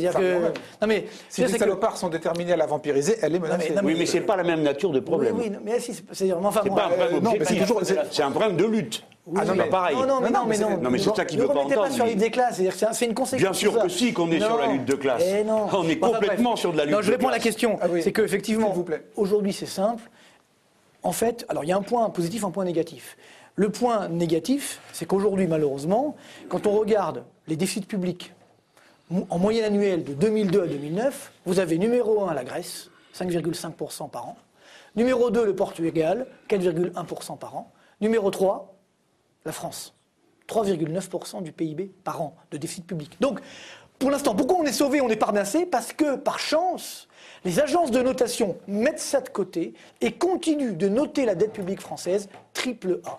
Non 0.82 0.86
mais 0.88 1.06
Si 1.30 1.40
les 1.40 1.48
salopards 1.48 1.96
sont 1.96 2.08
déterminés 2.10 2.52
à 2.52 2.56
la 2.56 2.66
vampiriser, 2.66 3.16
elle 3.22 3.34
est 3.34 3.38
menacée. 3.38 3.72
Oui, 3.82 3.96
mais 3.98 4.04
c'est 4.04 4.20
pas 4.20 4.36
la 4.36 4.44
même 4.44 4.62
nature 4.62 4.90
de 4.90 5.00
problème. 5.00 5.36
Oui, 5.38 5.50
mais 5.64 5.80
si, 5.80 5.92
un 5.92 7.26
objectif. 7.26 7.72
C'est 8.10 8.22
un 8.22 8.30
problème 8.30 8.56
de 8.56 8.64
lutte. 8.66 8.89
Ah, 9.36 9.44
non, 9.44 9.54
mais- 9.54 9.64
pareil. 9.68 9.96
Non, 9.96 10.06
non, 10.06 10.20
mais 10.20 10.30
non, 10.30 10.44
mais 10.46 10.58
non. 10.58 10.76
Non, 10.78 10.90
mais 10.90 10.98
c'est 10.98 11.14
ça 11.14 11.24
qu'il 11.24 11.38
ne 11.38 11.42
veut 11.42 11.48
pas 11.48 11.60
entendre. 11.60 11.82
pas 11.82 11.90
sur 11.90 12.04
lui. 12.04 12.12
l'idée 12.12 12.26
des 12.26 12.30
classes, 12.30 12.60
c'est- 12.92 13.06
une 13.06 13.14
conséquence. 13.14 13.40
Bien 13.42 13.52
sûr 13.52 13.72
de 13.74 13.78
que 13.80 13.88
si, 13.88 14.12
qu'on 14.12 14.30
est 14.30 14.40
sur 14.40 14.58
la 14.58 14.66
lutte 14.68 14.84
de 14.84 14.94
classe. 14.94 15.22
Eh 15.24 15.44
non. 15.44 15.66
On 15.72 15.88
est 15.88 15.98
complètement 15.98 16.56
sur 16.56 16.72
de 16.72 16.78
la 16.78 16.84
lutte 16.84 16.94
Non, 16.94 17.02
je 17.02 17.06
de 17.08 17.12
réponds 17.12 17.28
à 17.28 17.32
la 17.32 17.36
classe. 17.38 17.44
question. 17.54 17.78
Ah. 17.80 17.86
C'est 18.02 18.12
qu'effectivement, 18.12 18.74
aujourd'hui, 19.16 19.52
c'est 19.52 19.66
simple. 19.66 20.02
En 21.02 21.12
fait, 21.12 21.46
alors 21.48 21.64
il 21.64 21.68
y 21.68 21.72
a 21.72 21.76
un 21.76 21.82
point 21.82 22.08
positif, 22.10 22.44
un 22.44 22.50
point 22.50 22.64
négatif. 22.64 23.16
Le 23.56 23.70
point 23.70 24.08
négatif, 24.08 24.80
c'est 24.92 25.06
qu'aujourd'hui, 25.06 25.46
malheureusement, 25.46 26.16
quand 26.48 26.66
on 26.66 26.72
regarde 26.72 27.24
les 27.48 27.56
déficits 27.56 27.86
publics 27.86 28.32
en 29.28 29.38
moyenne 29.38 29.64
annuelle 29.64 30.04
de 30.04 30.12
2002 30.14 30.62
à 30.62 30.66
2009, 30.66 31.32
vous 31.46 31.58
avez 31.58 31.78
numéro 31.78 32.22
1 32.24 32.34
la 32.34 32.44
Grèce, 32.44 32.90
5,5% 33.12 34.08
par 34.08 34.28
an. 34.28 34.36
Numéro 34.94 35.30
2 35.30 35.44
le 35.44 35.54
Portugal, 35.54 36.26
4,1% 36.48 37.36
par 37.36 37.56
an. 37.56 37.70
Numéro 38.00 38.30
3 38.30 38.74
la 39.44 39.52
France. 39.52 39.94
3,9% 40.48 41.42
du 41.42 41.52
PIB 41.52 41.92
par 42.04 42.20
an 42.22 42.36
de 42.50 42.56
déficit 42.56 42.86
public. 42.86 43.16
Donc, 43.20 43.40
pour 43.98 44.10
l'instant, 44.10 44.34
pourquoi 44.34 44.56
on 44.58 44.64
est 44.64 44.72
sauvé, 44.72 45.00
on 45.00 45.08
est 45.08 45.16
parnassé? 45.16 45.66
Parce 45.66 45.92
que, 45.92 46.16
par 46.16 46.38
chance, 46.38 47.06
les 47.44 47.60
agences 47.60 47.90
de 47.90 48.00
notation 48.02 48.56
mettent 48.66 48.98
ça 48.98 49.20
de 49.20 49.28
côté 49.28 49.74
et 50.00 50.12
continuent 50.12 50.76
de 50.76 50.88
noter 50.88 51.24
la 51.24 51.34
dette 51.34 51.52
publique 51.52 51.80
française 51.80 52.28
triple 52.54 53.00
A. 53.04 53.18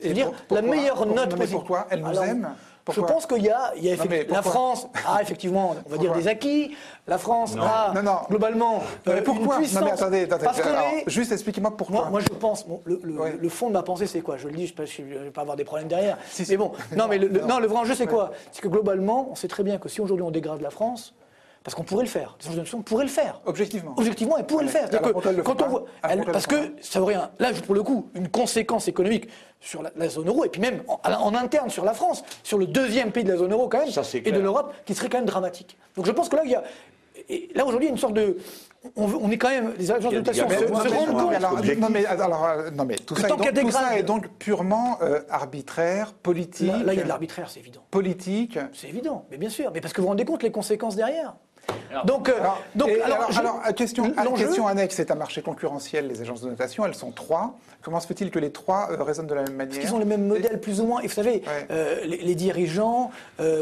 C'est-à-dire 0.00 0.32
la 0.50 0.62
meilleure 0.62 1.04
note 1.04 1.30
possible. 1.30 1.50
pourquoi? 1.50 1.86
Elle 1.90 2.00
nous 2.00 2.06
Alors, 2.06 2.24
aime? 2.24 2.54
Je 2.92 3.00
pense 3.00 3.26
qu'il 3.26 3.42
y 3.42 3.50
a, 3.50 3.72
il 3.76 3.84
y 3.84 3.90
a 3.92 3.96
Non, 3.96 4.04
effectivement- 4.04 4.36
la 4.36 4.42
France 4.42 4.86
a 5.06 5.22
effectivement, 5.22 5.76
on 5.86 5.88
va 5.90 5.96
dire 5.98 6.12
des 6.12 6.28
acquis. 6.28 6.74
La 7.06 7.18
France 7.18 7.54
Non. 7.56 7.62
a 7.64 7.92
Non, 7.94 8.02
non. 8.02 8.16
globalement 8.28 8.82
mais 9.06 9.12
euh, 9.14 9.22
pourquoi 9.22 9.56
une 9.56 9.62
puissance. 9.62 9.80
Non, 9.80 9.86
mais 9.86 9.92
attendez, 9.92 10.22
attendez. 10.24 10.44
parce 10.44 10.60
qu'on 10.60 10.68
alors, 10.68 10.84
est- 10.84 11.10
Juste 11.10 11.32
expliquez-moi 11.32 11.76
pourquoi. 11.76 12.00
moi, 12.02 12.10
moi, 12.10 12.20
je 12.20 12.28
pense, 12.28 12.66
bon, 12.66 12.80
le, 12.84 13.00
le- 13.02 13.20
Ouais. 13.20 13.36
le 13.40 13.48
fond 13.48 13.68
de 13.68 13.72
ma 13.72 13.82
pensée, 13.82 14.06
c'est 14.06 14.20
quoi? 14.20 14.36
Je 14.36 14.46
le 14.48 14.54
dis, 14.54 14.66
je 14.66 15.02
ne 15.02 15.18
vais 15.24 15.30
pas 15.30 15.40
avoir 15.40 15.56
des 15.56 15.64
problèmes 15.64 15.88
derrière. 15.88 16.18
Si, 16.30 16.44
si. 16.44 16.50
Mais 16.52 16.56
bon, 16.56 16.72
non, 16.96 17.08
mais 17.08 17.18
le, 17.18 17.28
le- 17.28 17.40
Non. 17.40 17.58
le 17.58 17.66
vrai 17.66 17.78
enjeu, 17.80 17.94
c'est 17.94 18.06
quoi? 18.06 18.30
C'est 18.52 18.60
que 18.62 18.68
globalement, 18.68 19.28
on 19.30 19.34
sait 19.34 19.48
très 19.48 19.62
bien 19.62 19.78
que 19.78 19.88
si 19.88 20.00
aujourd'hui 20.00 20.24
on 20.24 20.30
dégrade 20.30 20.60
la 20.60 20.70
France, 20.70 21.14
parce 21.62 21.74
qu'on 21.74 21.82
pourrait 21.84 22.04
le 22.04 22.10
faire, 22.10 22.36
les 22.40 22.46
agences 22.46 22.54
de 22.54 22.58
notation 22.60 22.82
pourraient 22.82 23.04
le 23.04 23.10
faire. 23.10 23.40
Objectivement. 23.44 23.94
Objectivement, 23.96 24.38
elles 24.38 24.46
pourraient 24.46 24.64
le 24.64 24.70
faire. 24.70 24.88
Que 24.88 24.96
le 25.30 25.42
quand 25.42 25.60
on 25.62 25.68
voit, 25.68 25.84
pourquoi 26.02 26.32
parce 26.32 26.46
que 26.46 26.72
ça 26.80 27.02
aurait, 27.02 27.14
un, 27.14 27.30
là, 27.38 27.50
pour 27.66 27.74
le 27.74 27.82
coup, 27.82 28.08
une 28.14 28.28
conséquence 28.28 28.88
économique 28.88 29.28
sur 29.60 29.82
la, 29.82 29.90
la 29.96 30.08
zone 30.08 30.28
euro, 30.28 30.44
et 30.44 30.48
puis 30.48 30.60
même 30.60 30.82
en, 30.88 30.98
en 31.12 31.34
interne 31.34 31.68
sur 31.68 31.84
la 31.84 31.92
France, 31.92 32.24
sur 32.42 32.56
le 32.56 32.66
deuxième 32.66 33.12
pays 33.12 33.24
de 33.24 33.30
la 33.32 33.36
zone 33.36 33.52
euro 33.52 33.68
quand 33.68 33.80
même, 33.80 33.90
Ça, 33.90 34.02
et 34.14 34.32
de 34.32 34.38
l'Europe, 34.40 34.72
qui 34.86 34.94
serait 34.94 35.10
quand 35.10 35.18
même 35.18 35.26
dramatique. 35.26 35.76
Donc 35.96 36.06
je 36.06 36.12
pense 36.12 36.30
que 36.30 36.36
là, 36.36 36.42
il 36.46 36.50
y 36.50 36.54
a, 36.54 36.62
et 37.28 37.50
là 37.54 37.66
aujourd'hui, 37.66 37.88
il 37.88 37.90
y 37.90 37.92
a 37.92 37.94
une 37.94 38.00
sorte 38.00 38.14
de, 38.14 38.38
on, 38.96 39.06
veut- 39.06 39.18
on 39.20 39.30
est 39.30 39.36
quand 39.36 39.50
même, 39.50 39.74
les 39.78 39.92
agences 39.92 40.10
de 40.10 40.16
notation 40.16 40.48
se, 40.48 40.54
rendent 40.54 41.12
compte 41.12 41.28
mais 41.30 41.36
alors, 41.36 41.52
objectif. 41.52 41.78
non, 41.78 41.88
mais, 41.90 42.06
alors, 42.06 42.44
euh, 42.46 42.70
non, 42.70 42.86
mais 42.86 42.96
tout, 42.96 43.14
ça 43.14 43.26
est, 43.26 43.28
tant 43.28 43.36
donc, 43.36 43.44
qu'elle 43.52 43.62
tout 43.62 43.70
ça 43.70 43.80
dégrade- 43.80 43.98
est 43.98 44.02
donc 44.02 44.28
purement 44.38 44.96
euh, 45.02 45.20
arbitraire, 45.28 46.14
politique. 46.14 46.68
Là, 46.72 46.78
là, 46.84 46.92
il 46.94 46.98
y 46.98 47.00
a 47.00 47.04
de 47.04 47.08
l'arbitraire, 47.08 47.50
c'est 47.50 47.60
évident. 47.60 47.82
Politique. 47.90 48.58
C'est 48.72 48.88
évident, 48.88 49.26
mais 49.30 49.36
bien 49.36 49.50
sûr. 49.50 49.70
Mais 49.74 49.82
parce 49.82 49.92
que 49.92 50.00
vous 50.00 50.06
vous 50.06 50.08
rendez 50.12 50.24
compte 50.24 50.42
les 50.42 50.50
conséquences 50.50 50.96
derrière 50.96 51.34
alors, 51.90 52.04
donc, 52.04 52.28
euh, 52.28 52.34
alors, 52.38 52.62
donc 52.74 52.90
alors, 52.90 53.16
alors, 53.18 53.32
je, 53.32 53.40
euh, 53.40 53.42
ah, 53.64 53.72
question, 53.72 54.66
annexe, 54.66 54.94
c'est 54.96 55.10
un 55.10 55.14
marché 55.14 55.42
concurrentiel, 55.42 56.08
les 56.08 56.20
agences 56.22 56.42
de 56.42 56.48
notation, 56.48 56.84
elles 56.86 56.94
sont 56.94 57.10
trois. 57.10 57.58
Comment 57.82 58.00
se 58.00 58.06
fait-il 58.06 58.30
que 58.30 58.38
les 58.38 58.50
trois 58.50 58.88
euh, 58.90 59.02
raisonnent 59.02 59.26
de 59.26 59.34
la 59.34 59.42
même 59.42 59.54
manière 59.54 59.74
Parce 59.74 59.86
qu'ils 59.86 59.94
ont 59.94 59.98
les 59.98 60.04
mêmes 60.04 60.24
et... 60.24 60.28
modèles, 60.28 60.60
plus 60.60 60.80
ou 60.80 60.86
moins. 60.86 61.00
Et 61.00 61.06
vous 61.06 61.14
savez, 61.14 61.42
euh, 61.70 62.04
les, 62.04 62.34
dirigeants 62.34 63.10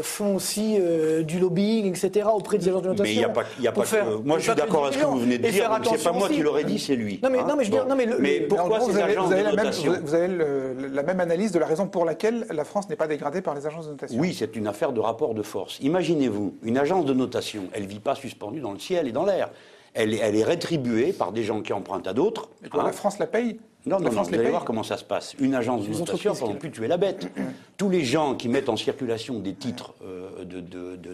font 0.03 0.35
aussi 0.35 0.77
du 1.23 1.39
lobbying, 1.39 1.87
etc., 1.87 2.27
auprès 2.33 2.57
des 2.57 2.67
agences 2.67 2.83
de 2.83 2.89
notation. 2.89 3.03
Mais 3.03 3.13
il 3.13 3.17
n'y 3.17 3.25
a 3.25 3.29
pas, 3.29 3.43
y 3.59 3.67
a 3.67 3.71
pas 3.71 3.83
que, 3.83 4.17
Moi, 4.23 4.37
je 4.39 4.43
suis 4.43 4.55
d'accord 4.55 4.85
avec 4.85 4.99
ce 4.99 5.03
que 5.03 5.05
vous 5.05 5.19
venez 5.19 5.37
de 5.37 5.47
dire. 5.47 5.69
mais 5.69 5.97
C'est 5.97 6.03
pas 6.03 6.11
moi 6.11 6.27
qui 6.29 6.41
l'aurais 6.41 6.63
dit, 6.63 6.79
c'est 6.79 6.95
lui. 6.95 7.19
Non, 7.23 7.29
mais, 7.29 7.39
hein. 7.39 7.45
non, 7.47 7.55
mais 7.55 7.63
je 7.63 7.71
veux 7.71 7.77
dire, 7.77 7.87
non, 7.87 7.95
mais, 7.95 8.05
le, 8.05 8.17
mais 8.19 8.41
pourquoi 8.41 8.79
ces 8.81 8.91
Vous 8.91 10.13
avez 10.13 10.27
la 10.91 11.03
même 11.03 11.19
analyse 11.19 11.51
de 11.51 11.59
la 11.59 11.65
raison 11.65 11.87
pour 11.87 12.05
laquelle 12.05 12.45
la 12.51 12.63
France 12.63 12.89
n'est 12.89 12.95
pas 12.95 13.07
dégradée 13.07 13.41
par 13.41 13.55
les 13.55 13.65
agences 13.65 13.85
de 13.85 13.91
notation. 13.91 14.19
Oui, 14.19 14.35
c'est 14.37 14.55
une 14.55 14.67
affaire 14.67 14.91
de 14.91 14.99
rapport 14.99 15.33
de 15.33 15.41
force. 15.41 15.79
Imaginez-vous, 15.81 16.55
une 16.63 16.77
agence 16.77 17.05
de 17.05 17.13
notation, 17.13 17.63
elle 17.73 17.85
vit 17.85 17.98
pas 17.99 18.15
suspendue 18.15 18.59
dans 18.59 18.71
le 18.71 18.79
ciel 18.79 19.07
et 19.07 19.11
dans 19.11 19.25
l'air. 19.25 19.49
Elle 19.93 20.13
est, 20.13 20.17
elle 20.17 20.35
est, 20.35 20.43
rétribuée 20.43 21.13
par 21.13 21.31
des 21.31 21.43
gens 21.43 21.61
qui 21.61 21.73
empruntent 21.73 22.07
à 22.07 22.13
d'autres. 22.13 22.49
La 22.73 22.83
hein. 22.83 22.91
France 22.91 23.17
la 23.17 23.25
paye 23.25 23.59
Non, 23.85 23.97
la 23.99 24.09
vous 24.09 24.33
allez 24.33 24.49
voir 24.49 24.65
comment 24.65 24.83
ça 24.83 24.97
se 24.97 25.03
passe. 25.03 25.33
Une 25.39 25.55
agence 25.55 25.87
de 25.87 25.93
notation, 25.93 26.33
par 26.33 26.43
exemple, 26.43 26.59
plus 26.59 26.71
tuer 26.71 26.87
la 26.87 26.97
bête. 26.97 27.27
Tous 27.77 27.89
les 27.89 28.03
gens 28.03 28.35
qui 28.35 28.49
mettent 28.49 28.69
en 28.69 28.77
circulation 28.77 29.39
des 29.39 29.53
titres 29.53 29.95
euh, 30.03 30.45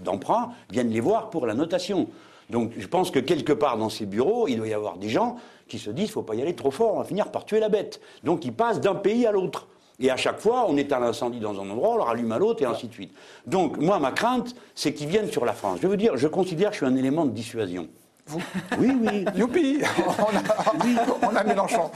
d'emprunt 0.02 0.52
viennent 0.70 0.90
les 0.90 1.00
voir 1.00 1.30
pour 1.30 1.46
la 1.46 1.54
notation. 1.54 2.08
Donc 2.50 2.74
je 2.78 2.88
pense 2.88 3.12
que 3.12 3.20
quelque 3.20 3.54
part 3.54 3.78
dans 3.78 3.90
ces 3.90 4.06
bureaux, 4.06 4.48
il 4.48 4.58
doit 4.58 4.68
y 4.68 4.74
avoir 4.74 4.98
des 4.98 5.10
gens 5.10 5.38
qui 5.68 5.80
se 5.80 5.90
disent 5.90 6.12
faut 6.12 6.22
pas 6.22 6.36
y 6.36 6.42
aller 6.42 6.56
trop 6.56 6.72
fort, 6.72 6.94
on 6.96 7.00
va 7.00 7.06
finir 7.06 7.32
par 7.32 7.46
tuer 7.46 7.60
la 7.60 7.70
bête. 7.70 8.02
Donc 8.24 8.46
ils 8.46 8.54
passent 8.54 8.82
d'un 8.82 8.96
pays 8.96 9.26
à 9.26 9.32
l'autre. 9.32 9.68
Et 10.00 10.12
à 10.12 10.18
chaque 10.18 10.40
fois, 10.40 10.66
on 10.68 10.76
éteint 10.78 11.00
l'incendie 11.00 11.40
dans 11.40 11.60
un 11.60 11.70
endroit, 11.70 11.92
on 11.92 11.98
le 11.98 12.04
rallume 12.04 12.32
à 12.32 12.38
l'autre, 12.38 12.62
et 12.62 12.66
ainsi 12.66 12.88
de 12.88 12.94
suite. 12.94 13.14
Donc, 13.48 13.78
moi, 13.78 14.00
ma 14.00 14.12
crainte, 14.12 14.56
c'est 14.74 14.94
qu'ils 14.94 15.08
viennent 15.08 15.32
sur 15.32 15.46
la 15.46 15.54
France. 15.54 15.80
Je 15.82 15.88
veux 15.88 15.98
dire, 15.98 16.18
je 16.18 16.28
considère 16.28 16.70
que 16.70 16.76
je 16.76 16.86
suis 16.86 16.86
un 16.86 16.96
élément 16.96 17.26
de 17.26 17.32
dissuasion. 17.32 17.88
Vous 18.26 18.42
Oui, 18.80 18.92
oui. 19.02 19.26
Youpi 19.36 19.80
on 21.22 21.36
a, 21.36 21.44
Mélenchon. 21.44 21.92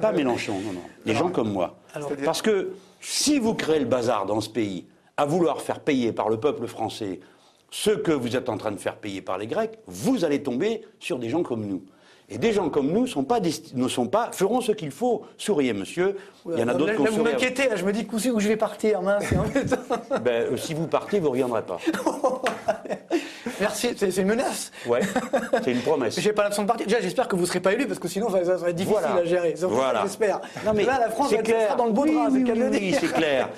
Pas 0.00 0.12
Mélenchon, 0.12 0.54
non, 0.60 0.72
non. 0.72 0.80
Des 1.04 1.14
gens 1.14 1.28
comme 1.28 1.52
moi. 1.52 1.76
Parce 2.24 2.40
que 2.40 2.74
si 3.00 3.38
vous 3.38 3.54
créez 3.54 3.80
le 3.80 3.86
bazar 3.86 4.24
dans 4.24 4.40
ce 4.40 4.48
pays, 4.48 4.86
à 5.16 5.26
vouloir 5.26 5.60
faire 5.60 5.80
payer 5.80 6.12
par 6.12 6.28
le 6.28 6.38
peuple 6.38 6.66
français 6.66 7.20
ce 7.70 7.90
que 7.90 8.12
vous 8.12 8.36
êtes 8.36 8.48
en 8.48 8.56
train 8.56 8.70
de 8.70 8.78
faire 8.78 8.96
payer 8.96 9.20
par 9.20 9.36
les 9.36 9.46
Grecs, 9.46 9.78
vous 9.86 10.24
allez 10.24 10.42
tomber 10.42 10.82
sur 11.00 11.18
des 11.18 11.28
gens 11.28 11.42
comme 11.42 11.66
nous. 11.66 11.82
Et 12.28 12.38
des 12.38 12.52
gens 12.52 12.70
comme 12.70 12.90
nous 12.90 13.02
ne 13.02 13.88
sont 13.88 14.06
pas, 14.06 14.32
feront 14.32 14.60
ce 14.60 14.72
qu'il 14.72 14.90
faut. 14.90 15.22
Souriez, 15.36 15.72
monsieur, 15.72 16.16
il 16.46 16.58
y 16.58 16.62
en 16.62 16.76
Vous 17.10 17.22
m'inquiétez, 17.22 17.68
là, 17.70 17.76
je 17.76 17.84
me 17.84 17.92
dis 17.92 18.06
où, 18.12 18.16
où 18.16 18.40
je 18.40 18.48
vais 18.48 18.56
partir, 18.56 19.00
mince. 19.00 19.24
Hein. 19.32 19.44
ben, 20.22 20.52
euh, 20.52 20.56
si 20.58 20.74
vous 20.74 20.86
partez, 20.86 21.18
vous 21.18 21.26
ne 21.26 21.30
reviendrez 21.30 21.62
pas. 21.62 21.78
Merci, 23.60 23.94
c'est 23.96 24.14
une 24.16 24.26
menace. 24.26 24.70
Ouais, 24.86 25.00
c'est 25.62 25.72
une 25.72 25.80
promesse. 25.80 26.20
J'ai 26.20 26.32
pas 26.34 26.44
l'option 26.44 26.62
de 26.62 26.68
partir. 26.68 26.86
Déjà, 26.86 27.00
j'espère 27.00 27.28
que 27.28 27.36
vous 27.36 27.42
ne 27.42 27.46
serez 27.46 27.60
pas 27.60 27.72
élu 27.72 27.86
parce 27.86 27.98
que 27.98 28.08
sinon, 28.08 28.28
ça, 28.28 28.58
serait 28.58 28.74
difficile 28.74 29.04
à 29.04 29.24
gérer. 29.24 29.54
Voilà. 29.62 30.02
J'espère. 30.02 30.40
Non, 30.66 30.72
mais 30.74 30.84
là, 30.84 30.98
la 30.98 31.10
France 31.10 31.32
va 31.32 31.38
être 31.38 31.76
dans 31.76 31.86
le 31.86 31.92
beau 31.92 32.02
oui, 32.02 32.14
drap, 32.14 32.28
oui, 32.30 32.44
c'est 32.46 32.52
oui, 32.52 32.96
c'est 33.00 33.12
clair. 33.12 33.48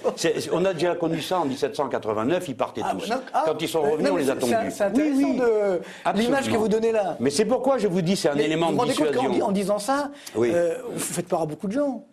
On 0.52 0.64
a 0.64 0.72
déjà 0.72 0.94
connu 0.94 1.20
ça 1.20 1.40
en 1.40 1.44
1789, 1.44 2.48
ils 2.48 2.56
partaient 2.56 2.82
ah, 2.84 2.92
tous. 2.92 3.10
Ah, 3.32 3.44
Quand 3.46 3.60
ils 3.60 3.68
sont 3.68 3.82
revenus, 3.82 4.10
on 4.12 4.16
les 4.16 4.30
a 4.30 4.36
tondus. 4.36 4.54
C'est 4.70 4.84
intéressant 4.84 5.34
de 5.34 5.80
l'image 6.20 6.50
que 6.50 6.56
vous 6.56 6.68
donnez 6.68 6.92
là. 6.92 7.16
Mais 7.18 7.30
c'est 7.30 7.46
pourquoi 7.46 7.78
je 7.78 7.88
vous 7.88 8.02
dis, 8.02 8.16
c'est 8.16 8.28
un 8.28 8.34
mais 8.34 8.44
élément 8.44 8.70
vous 8.70 8.84
de 8.84 8.90
dissuasion. 8.90 9.42
En, 9.42 9.48
en 9.48 9.52
disant 9.52 9.78
ça, 9.78 10.10
euh, 10.36 10.74
vous 10.92 10.98
faites 11.00 11.26
peur 11.26 11.42
à 11.42 11.46
beaucoup 11.46 11.66
de 11.66 11.72
gens. 11.72 12.04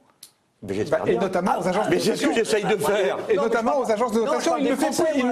Mais 0.66 0.86
bah, 0.86 1.00
et 1.06 1.18
notamment 1.18 1.60
aux 1.60 1.68
agences 1.68 1.88
de 1.88 1.92
Mais 1.92 2.00
c'est 2.00 2.16
ce 2.16 2.26
que 2.26 2.34
j'essaye 2.34 2.64
de 2.64 2.76
bah, 2.76 2.88
faire. 2.88 3.18
Et 3.30 3.36
notamment 3.36 3.80
aux 3.80 3.92
agences 3.92 4.14
de 4.14 4.20
notation. 4.22 4.54
Il 4.58 4.70
le, 4.70 4.76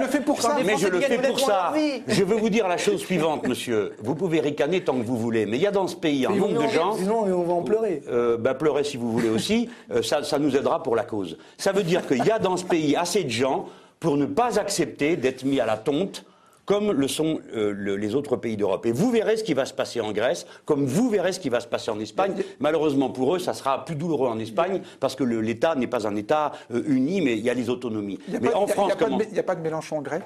fait 0.06 0.20
pour, 0.20 0.34
pour 0.36 0.42
ça. 0.42 0.56
Mais 0.64 0.76
je 0.76 0.88
le 0.88 1.00
fais 1.00 1.18
pour 1.18 1.40
ça. 1.40 1.72
Je 2.06 2.22
veux 2.22 2.36
vous 2.36 2.50
dire 2.50 2.68
la 2.68 2.76
chose 2.76 3.00
suivante, 3.00 3.46
monsieur. 3.48 3.92
Vous 4.02 4.14
pouvez 4.14 4.40
ricaner 4.40 4.84
tant 4.84 4.98
que 4.98 5.04
vous 5.04 5.16
voulez. 5.16 5.46
Mais 5.46 5.56
il 5.56 5.62
y 5.62 5.66
a 5.66 5.70
dans 5.70 5.86
ce 5.86 5.96
pays 5.96 6.26
un 6.26 6.34
nombre 6.34 6.62
de 6.62 6.68
gens. 6.68 6.96
Sinon, 6.96 7.22
on 7.22 7.42
va 7.44 7.54
en 7.54 7.62
pleurer. 7.62 8.02
Euh, 8.10 8.36
ben, 8.36 8.54
pleurer 8.54 8.84
si 8.84 8.96
vous 8.96 9.10
voulez 9.10 9.28
aussi. 9.28 9.68
Euh, 9.90 10.00
ça 10.02 10.38
nous 10.38 10.56
aidera 10.56 10.82
pour 10.82 10.96
la 10.96 11.02
cause. 11.02 11.36
Ça 11.58 11.72
veut 11.72 11.82
dire 11.82 12.06
qu'il 12.06 12.24
y 12.24 12.30
a 12.30 12.38
dans 12.38 12.56
ce 12.56 12.64
pays 12.64 12.96
assez 12.96 13.24
de 13.24 13.30
gens 13.30 13.66
pour 14.00 14.16
ne 14.16 14.26
pas 14.26 14.58
accepter 14.58 15.16
d'être 15.16 15.44
mis 15.44 15.60
à 15.60 15.66
la 15.66 15.76
tonte 15.76 16.24
comme 16.64 16.92
le 16.92 17.08
sont 17.08 17.40
euh, 17.54 17.96
les 17.96 18.14
autres 18.14 18.36
pays 18.36 18.56
d'Europe. 18.56 18.86
Et 18.86 18.92
vous 18.92 19.10
verrez 19.10 19.36
ce 19.36 19.44
qui 19.44 19.54
va 19.54 19.64
se 19.64 19.74
passer 19.74 20.00
en 20.00 20.12
Grèce, 20.12 20.46
comme 20.64 20.84
vous 20.84 21.08
verrez 21.10 21.32
ce 21.32 21.40
qui 21.40 21.48
va 21.48 21.60
se 21.60 21.66
passer 21.66 21.90
en 21.90 22.00
Espagne. 22.00 22.34
Malheureusement 22.60 23.10
pour 23.10 23.34
eux, 23.34 23.38
ça 23.38 23.54
sera 23.54 23.84
plus 23.84 23.96
douloureux 23.96 24.28
en 24.28 24.38
Espagne, 24.38 24.82
parce 25.00 25.16
que 25.16 25.24
l'État 25.24 25.74
n'est 25.74 25.86
pas 25.86 26.06
un 26.06 26.16
État 26.16 26.52
euh, 26.72 26.82
uni, 26.86 27.20
mais 27.20 27.36
il 27.36 27.44
y 27.44 27.50
a 27.50 27.54
les 27.54 27.68
autonomies. 27.68 28.18
Il 28.28 28.40
mais 28.40 28.54
en 28.54 28.64
a, 28.64 28.68
il 28.72 29.32
n'y 29.32 29.38
a, 29.38 29.40
a, 29.40 29.42
pas 29.42 29.54
de 29.54 29.60
Mélenchon 29.60 30.00
grec 30.02 30.22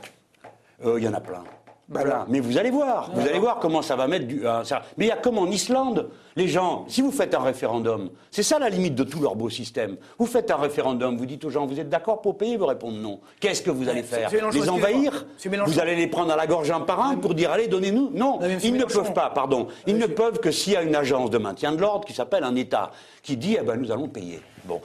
euh, 0.84 0.98
Il 0.98 1.04
y 1.04 1.08
en 1.08 1.14
a 1.14 1.20
plein. 1.20 1.44
Bah 1.88 2.26
mais 2.28 2.40
vous 2.40 2.58
allez 2.58 2.70
voir, 2.70 3.12
vous 3.14 3.28
allez 3.28 3.38
voir 3.38 3.60
comment 3.60 3.80
ça 3.80 3.94
va 3.94 4.08
mettre 4.08 4.26
du. 4.26 4.44
Euh, 4.44 4.64
mais 4.96 5.04
il 5.04 5.08
y 5.08 5.12
a 5.12 5.16
comme 5.16 5.38
en 5.38 5.46
Islande, 5.46 6.08
les 6.34 6.48
gens, 6.48 6.84
si 6.88 7.00
vous 7.00 7.12
faites 7.12 7.32
un 7.32 7.40
référendum, 7.40 8.10
c'est 8.32 8.42
ça 8.42 8.58
la 8.58 8.68
limite 8.68 8.96
de 8.96 9.04
tout 9.04 9.20
leur 9.20 9.36
beau 9.36 9.48
système. 9.50 9.96
Vous 10.18 10.26
faites 10.26 10.50
un 10.50 10.56
référendum, 10.56 11.16
vous 11.16 11.26
dites 11.26 11.44
aux 11.44 11.50
gens, 11.50 11.64
vous 11.64 11.78
êtes 11.78 11.88
d'accord 11.88 12.22
pour 12.22 12.36
payer, 12.36 12.56
vous 12.56 12.66
répondent 12.66 13.00
non. 13.00 13.20
Qu'est-ce 13.38 13.62
que 13.62 13.70
vous 13.70 13.88
allez 13.88 14.02
faire 14.02 14.30
Les 14.52 14.68
envahir 14.68 15.26
Vous 15.64 15.78
allez 15.78 15.94
les 15.94 16.08
prendre 16.08 16.32
à 16.32 16.36
la 16.36 16.48
gorge 16.48 16.72
un 16.72 16.80
par 16.80 17.00
un 17.00 17.16
pour 17.18 17.34
dire 17.34 17.52
allez, 17.52 17.68
donnez-nous 17.68 18.10
Non, 18.12 18.40
ils 18.64 18.74
ne 18.74 18.84
peuvent 18.84 19.12
pas, 19.12 19.30
pardon. 19.30 19.68
Ils 19.86 19.96
ne 19.96 20.06
peuvent 20.06 20.40
que 20.40 20.50
s'il 20.50 20.72
y 20.72 20.76
a 20.76 20.82
une 20.82 20.96
agence 20.96 21.30
de 21.30 21.38
maintien 21.38 21.70
de 21.70 21.80
l'ordre 21.80 22.04
qui 22.04 22.14
s'appelle 22.14 22.42
un 22.42 22.56
État, 22.56 22.90
qui 23.22 23.36
dit 23.36 23.56
eh 23.60 23.62
ben, 23.62 23.76
nous 23.76 23.92
allons 23.92 24.08
payer. 24.08 24.40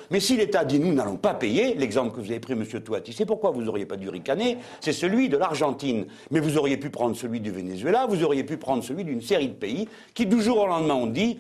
Mais 0.10 0.20
si 0.20 0.38
l'État 0.38 0.64
dit 0.66 0.80
nous 0.80 0.94
n'allons 0.94 1.18
pas 1.18 1.34
payer, 1.34 1.76
l'exemple 1.76 2.16
que 2.16 2.22
vous 2.22 2.32
avez 2.32 2.40
pris, 2.40 2.54
M. 2.54 2.66
Touati, 2.66 3.14
c'est 3.14 3.26
pourquoi 3.26 3.52
vous 3.52 3.62
n'auriez 3.62 3.86
pas 3.86 3.98
dû 3.98 4.10
ricaner, 4.10 4.58
c'est 4.80 4.94
celui 4.94 5.30
de 5.30 5.38
l'Argentine. 5.38 6.06
Mais 6.32 6.40
vous 6.40 6.58
auriez 6.58 6.78
pu 6.78 6.90
prendre 6.90 7.16
celui 7.16 7.40
du 7.40 7.52
Venezuela, 7.52 8.06
vous 8.08 8.24
auriez 8.24 8.44
pu 8.44 8.58
prendre 8.58 8.84
celui 8.84 9.04
d'une 9.04 9.22
série 9.22 9.50
de 9.50 9.54
pays 9.54 9.88
qui, 10.14 10.26
du 10.26 10.42
jour 10.42 10.60
au 10.60 10.68
lendemain, 10.68 10.96
ont 10.96 11.08
dit 11.08 11.40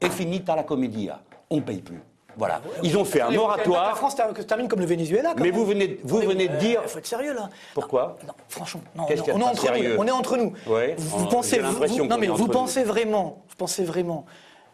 est 0.00 0.10
finita 0.10 0.56
la 0.56 0.64
comédia, 0.64 1.20
on 1.50 1.56
ne 1.56 1.60
paye 1.60 1.80
plus. 1.80 2.00
Voilà. 2.36 2.62
Ils 2.82 2.96
ont 2.96 3.04
fait 3.04 3.20
un 3.20 3.30
moratoire. 3.30 3.88
La 3.88 3.94
France 3.94 4.16
termine 4.16 4.68
comme 4.68 4.80
le 4.80 4.86
Venezuela. 4.86 5.34
mais 5.38 5.50
vous 5.50 5.66
venez, 5.66 6.00
vous 6.02 6.18
venez 6.18 6.48
de 6.48 6.56
dire. 6.56 6.80
Il 6.82 6.88
faut 6.88 6.98
être 6.98 7.06
sérieux 7.06 7.34
là. 7.34 7.50
Pourquoi 7.74 8.16
non, 8.26 8.32
franchement, 8.48 8.80
non, 8.96 9.04
on, 9.06 9.38
est 9.40 9.42
entre 9.42 9.66
nous, 9.76 9.84
oh, 9.86 9.98
on 9.98 10.06
est 10.06 10.10
entre 10.10 10.36
nous. 10.36 10.54
vous 10.96 11.26
pensez, 11.26 11.60
non 11.60 12.18
mais 12.18 12.28
vous 12.28 12.48
pensez 12.48 12.84
vraiment, 12.84 13.42
vous 13.48 13.56
pensez 13.56 13.84
vraiment 13.84 14.24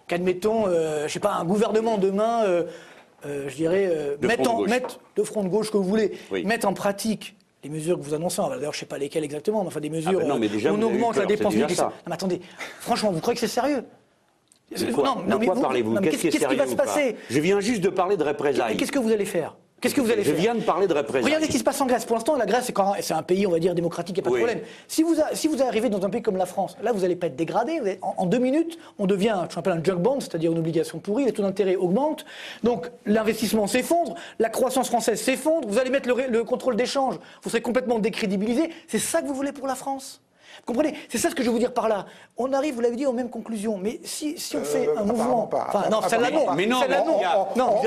qu'admettons, 0.06 0.66
euh, 0.66 1.06
je 1.06 1.12
sais 1.12 1.20
pas, 1.20 1.34
un 1.34 1.44
gouvernement 1.44 1.98
demain 1.98 2.44
euh, 2.44 2.64
euh, 3.26 3.48
je 3.48 3.56
dirais, 3.56 3.88
euh, 3.90 4.16
de 4.16 4.26
mettre, 4.28 4.48
en, 4.48 5.24
front 5.24 5.42
de 5.42 5.48
gauche 5.48 5.72
que 5.72 5.76
vous 5.76 5.82
voulez, 5.82 6.12
mettre 6.44 6.68
en 6.68 6.74
pratique 6.74 7.34
les 7.64 7.70
mesures 7.70 7.98
que 7.98 8.04
vous 8.04 8.14
annoncez, 8.14 8.40
d'ailleurs 8.40 8.72
je 8.72 8.78
ne 8.78 8.80
sais 8.80 8.86
pas 8.86 8.98
lesquelles 8.98 9.24
exactement, 9.24 9.62
mais 9.62 9.66
enfin 9.66 9.80
des 9.80 9.90
mesures, 9.90 10.20
ah 10.22 10.24
non, 10.24 10.36
euh, 10.36 10.38
mais 10.38 10.48
déjà, 10.48 10.72
on 10.72 10.80
augmente 10.80 11.16
la 11.16 11.26
dépense 11.26 11.54
publique. 11.54 11.78
Non, 11.78 11.90
mais 12.06 12.12
attendez, 12.12 12.40
franchement, 12.78 13.10
vous 13.10 13.20
croyez 13.20 13.34
que 13.34 13.40
c'est 13.40 13.48
sérieux? 13.52 13.84
Quoi, 14.94 15.16
non, 15.26 15.38
mais 15.38 15.46
quoi 15.46 15.60
parlez-vous? 15.60 15.96
Qu'est-ce 15.96 16.28
qui, 16.28 16.38
va 16.38 16.66
se 16.66 16.76
passer? 16.76 17.16
Je 17.28 17.40
viens 17.40 17.58
juste 17.58 17.80
de 17.80 17.88
parler 17.88 18.16
de 18.16 18.22
représailles. 18.22 18.76
Qu'est-ce 18.76 18.92
que 18.92 18.98
vous 18.98 19.10
allez 19.10 19.24
faire? 19.24 19.56
Qu'est-ce 19.80 19.94
que 19.94 20.00
vous 20.00 20.10
allez 20.10 20.24
faire 20.24 20.34
Je 20.34 20.40
viens 20.40 20.54
de 20.54 20.60
parler 20.60 20.88
de 20.88 20.92
répression. 20.92 21.24
Regardez 21.24 21.46
ce 21.46 21.50
qui 21.52 21.58
se 21.58 21.64
passe 21.64 21.80
en 21.80 21.86
Grèce. 21.86 22.04
Pour 22.04 22.16
l'instant, 22.16 22.36
la 22.36 22.46
Grèce, 22.46 22.72
c'est 23.00 23.14
un 23.14 23.22
pays, 23.22 23.46
on 23.46 23.50
va 23.50 23.58
dire, 23.60 23.74
démocratique, 23.74 24.16
il 24.16 24.20
n'y 24.20 24.26
a 24.26 24.30
pas 24.30 24.36
de 24.36 24.44
problème. 24.44 24.60
Si 24.88 25.02
vous, 25.02 25.62
arrivez 25.62 25.88
dans 25.88 26.04
un 26.04 26.10
pays 26.10 26.22
comme 26.22 26.36
la 26.36 26.46
France, 26.46 26.76
là, 26.82 26.92
vous 26.92 27.00
n'allez 27.00 27.16
pas 27.16 27.28
être 27.28 27.36
dégradé. 27.36 27.98
En, 28.02 28.26
deux 28.26 28.38
minutes, 28.38 28.78
on 28.98 29.06
devient 29.06 29.44
ce 29.48 29.54
qu'on 29.54 29.70
un 29.70 29.84
junk 29.84 29.96
bond, 29.96 30.20
c'est-à-dire 30.20 30.50
une 30.52 30.58
obligation 30.58 30.98
pourrie, 30.98 31.24
les 31.24 31.32
taux 31.32 31.42
d'intérêt 31.42 31.76
augmentent. 31.76 32.24
Donc, 32.64 32.90
l'investissement 33.06 33.66
s'effondre, 33.66 34.14
la 34.38 34.48
croissance 34.48 34.88
française 34.88 35.20
s'effondre, 35.20 35.68
vous 35.68 35.78
allez 35.78 35.90
mettre 35.90 36.08
le, 36.08 36.26
le 36.28 36.44
contrôle 36.44 36.74
d'échange, 36.76 37.16
vous 37.42 37.50
serez 37.50 37.62
complètement 37.62 37.98
décrédibilisé. 37.98 38.70
C'est 38.86 38.98
ça 38.98 39.22
que 39.22 39.26
vous 39.26 39.34
voulez 39.34 39.52
pour 39.52 39.66
la 39.66 39.74
France? 39.74 40.20
Vous 40.58 40.72
comprenez? 40.72 40.94
C'est 41.08 41.18
ça 41.18 41.30
ce 41.30 41.34
que 41.34 41.42
je 41.42 41.48
veux 41.48 41.52
vous 41.52 41.58
dire 41.58 41.72
par 41.72 41.88
là. 41.88 42.06
On 42.36 42.52
arrive, 42.52 42.74
vous 42.74 42.80
l'avez 42.80 42.96
dit, 42.96 43.06
aux 43.06 43.12
mêmes 43.12 43.30
conclusions. 43.30 43.78
Mais 43.78 44.00
si, 44.04 44.38
si 44.38 44.56
on 44.56 44.64
fait 44.64 44.88
euh, 44.88 44.98
un 44.98 45.04
mouvement. 45.04 45.48
Enfin, 45.52 45.88
non, 45.90 46.00
celle-là 46.06 46.30
non. 46.30 46.46
Mais 46.54 46.66
non, 46.66 46.80
non. 47.56 47.80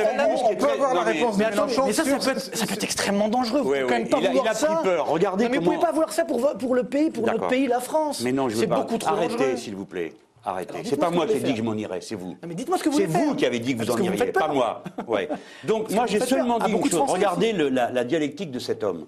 On 0.46 0.56
peut 0.56 0.70
avoir 0.70 0.94
la 0.94 1.02
réponse. 1.02 1.38
Mais 1.38 1.94
ça, 1.94 2.04
ça 2.04 2.66
peut 2.66 2.74
être 2.74 2.84
extrêmement 2.84 3.28
dangereux. 3.28 3.62
Vous 3.62 3.76
ne 3.76 4.06
pas 4.06 4.54
ça. 4.54 4.68
Il 4.68 4.72
a 4.72 4.76
pris 4.76 4.84
peur. 4.84 5.08
Regardez 5.08 5.50
Mais 5.50 5.58
vous 5.58 5.62
ne 5.62 5.66
pouvez 5.66 5.80
pas 5.80 5.92
vouloir 5.92 6.14
ça 6.14 6.26
pour 6.26 6.76
le 6.76 6.84
pays, 6.84 7.10
pour 7.10 7.26
notre 7.26 7.48
pays, 7.48 7.68
la 7.68 7.80
France. 7.80 8.22
Mais 8.22 8.32
non, 8.32 8.50
je 8.50 8.56
veux 8.56 8.68
pas. 8.68 8.76
C'est 8.76 8.82
beaucoup 8.82 8.98
trop 8.98 9.16
dangereux. 9.16 9.36
Arrêtez, 9.36 9.58
s'il 9.58 9.76
vous 9.76 9.86
plaît. 9.86 10.14
Arrêtez. 10.44 10.80
C'est 10.86 10.98
pas 10.98 11.12
moi 11.12 11.28
qui 11.28 11.34
ai 11.34 11.40
dit 11.40 11.52
que 11.52 11.58
je 11.58 11.64
m'en 11.64 11.76
irais, 11.76 12.02
c'est 12.02 12.16
vous. 12.16 12.36
Mais 12.48 12.56
dites-moi 12.56 12.78
ce 12.78 12.84
que 12.84 12.90
vous 12.90 12.98
C'est 12.98 13.06
vous 13.06 13.36
qui 13.36 13.46
avez 13.46 13.60
dit 13.60 13.76
que 13.76 13.84
vous 13.84 13.92
en 13.92 13.98
iriez, 13.98 14.32
pas 14.32 14.48
moi. 14.48 14.84
Donc 15.64 15.92
moi 15.92 16.06
j'ai 16.08 16.20
seulement 16.20 16.58
ah, 16.60 16.66
dit 16.66 16.72
une 16.72 16.90
chose. 16.90 17.02
Regardez 17.08 17.54
la 17.54 18.04
dialectique 18.04 18.52
de 18.52 18.60
cet 18.60 18.84
homme. 18.84 19.06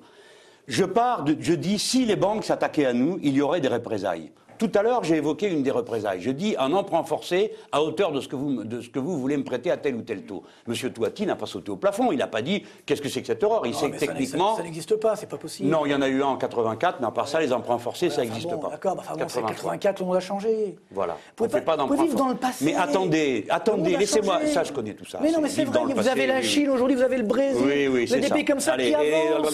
Je 0.68 0.84
pars, 0.86 1.24
de, 1.24 1.36
je 1.40 1.54
dis, 1.54 1.78
si 1.78 2.06
les 2.06 2.16
banques 2.16 2.46
s'attaquaient 2.46 2.86
à 2.86 2.94
nous, 2.94 3.20
il 3.22 3.34
y 3.34 3.42
aurait 3.42 3.62
des 3.62 3.68
représailles. 3.68 4.32
Tout 4.58 4.72
à 4.76 4.82
l'heure, 4.82 5.04
j'ai 5.04 5.18
évoqué 5.18 5.50
une 5.50 5.64
des 5.64 5.72
représailles. 5.72 6.22
Je 6.22 6.32
dis 6.32 6.56
un 6.58 6.74
emprunt 6.74 7.04
forcé 7.04 7.54
à 7.72 7.82
hauteur 7.82 8.12
de 8.12 8.22
ce, 8.22 8.28
que 8.28 8.36
vous, 8.36 9.20
voulez 9.20 9.38
me 9.38 9.44
prêter 9.44 9.72
à 9.72 9.78
tel 9.78 9.96
ou 9.96 10.02
tel 10.02 10.24
taux. 10.24 10.44
M. 10.68 10.76
Toiti 10.92 11.26
n'a 11.26 11.36
pas 11.36 11.46
sauté 11.46 11.72
au 11.72 11.76
plafond. 11.76 12.12
Il 12.12 12.18
n'a 12.18 12.28
pas 12.28 12.42
dit 12.42 12.64
qu'est-ce 12.86 13.02
que 13.02 13.10
c'est 13.10 13.22
que 13.22 13.28
cette 13.28 13.44
horreur. 13.44 13.66
Il 13.66 13.74
sait 13.74 13.90
que 13.90 13.98
techniquement. 13.98 14.56
Ça 14.56 14.64
n'existe 14.64 14.96
pas, 14.96 15.16
c'est 15.16 15.30
pas 15.30 15.38
possible. 15.38 15.70
Non, 15.70 15.86
il 15.86 15.92
y 15.92 15.96
en 15.96 16.02
a 16.02 16.08
eu 16.08 16.22
un 16.22 16.28
en 16.28 16.38
84, 16.38 16.98
mais 17.00 17.08
à 17.08 17.12
part 17.12 17.28
ça, 17.28 17.40
les 17.40 17.54
emprunts 17.54 17.78
forcés, 17.78 18.10
ça 18.10 18.22
n'existe 18.22 18.50
pas. 18.60 18.70
D'accord, 18.70 18.98
enfin 19.00 19.16
bon, 19.16 19.26
c'est 19.28 19.42
84, 19.42 20.00
le 20.00 20.06
monde 20.06 20.16
a 20.16 20.20
changé. 20.20 20.78
Voilà. 20.92 21.18
On 21.40 21.44
ne 21.44 21.50
fait 21.50 21.62
pas 21.62 21.78
d'emprunt 21.78 22.06
dans 22.16 22.30
le 22.30 22.36
passé. 22.36 22.66
Mais 22.66 22.76
attendez, 22.76 23.46
attendez, 23.50 23.98
laissez-moi. 23.98 24.40
Ça, 24.48 24.64
je 24.64 24.72
connais 24.72 24.94
tout 24.94 25.06
ça. 25.06 25.20
Mais 25.22 25.32
non, 25.32 25.42
mais 25.42 25.50
c'est 25.50 25.66
vrai, 25.66 25.82
vous 25.94 26.08
avez 26.08 26.28
la 26.28 26.42
Chine 26.42 26.70
aujourd'hui, 26.70 26.96
vous 26.96 27.04
avez 27.04 27.18
le 27.18 27.24
Brésil. 27.24 27.64
Oui, 27.66 27.88
oui, 27.88 28.08
c'est 28.08 28.20
des 28.20 28.30
pays 28.30 28.46
comme 28.46 28.60
ça 28.60 28.78
qui 28.78 28.94
avancent. 28.94 29.54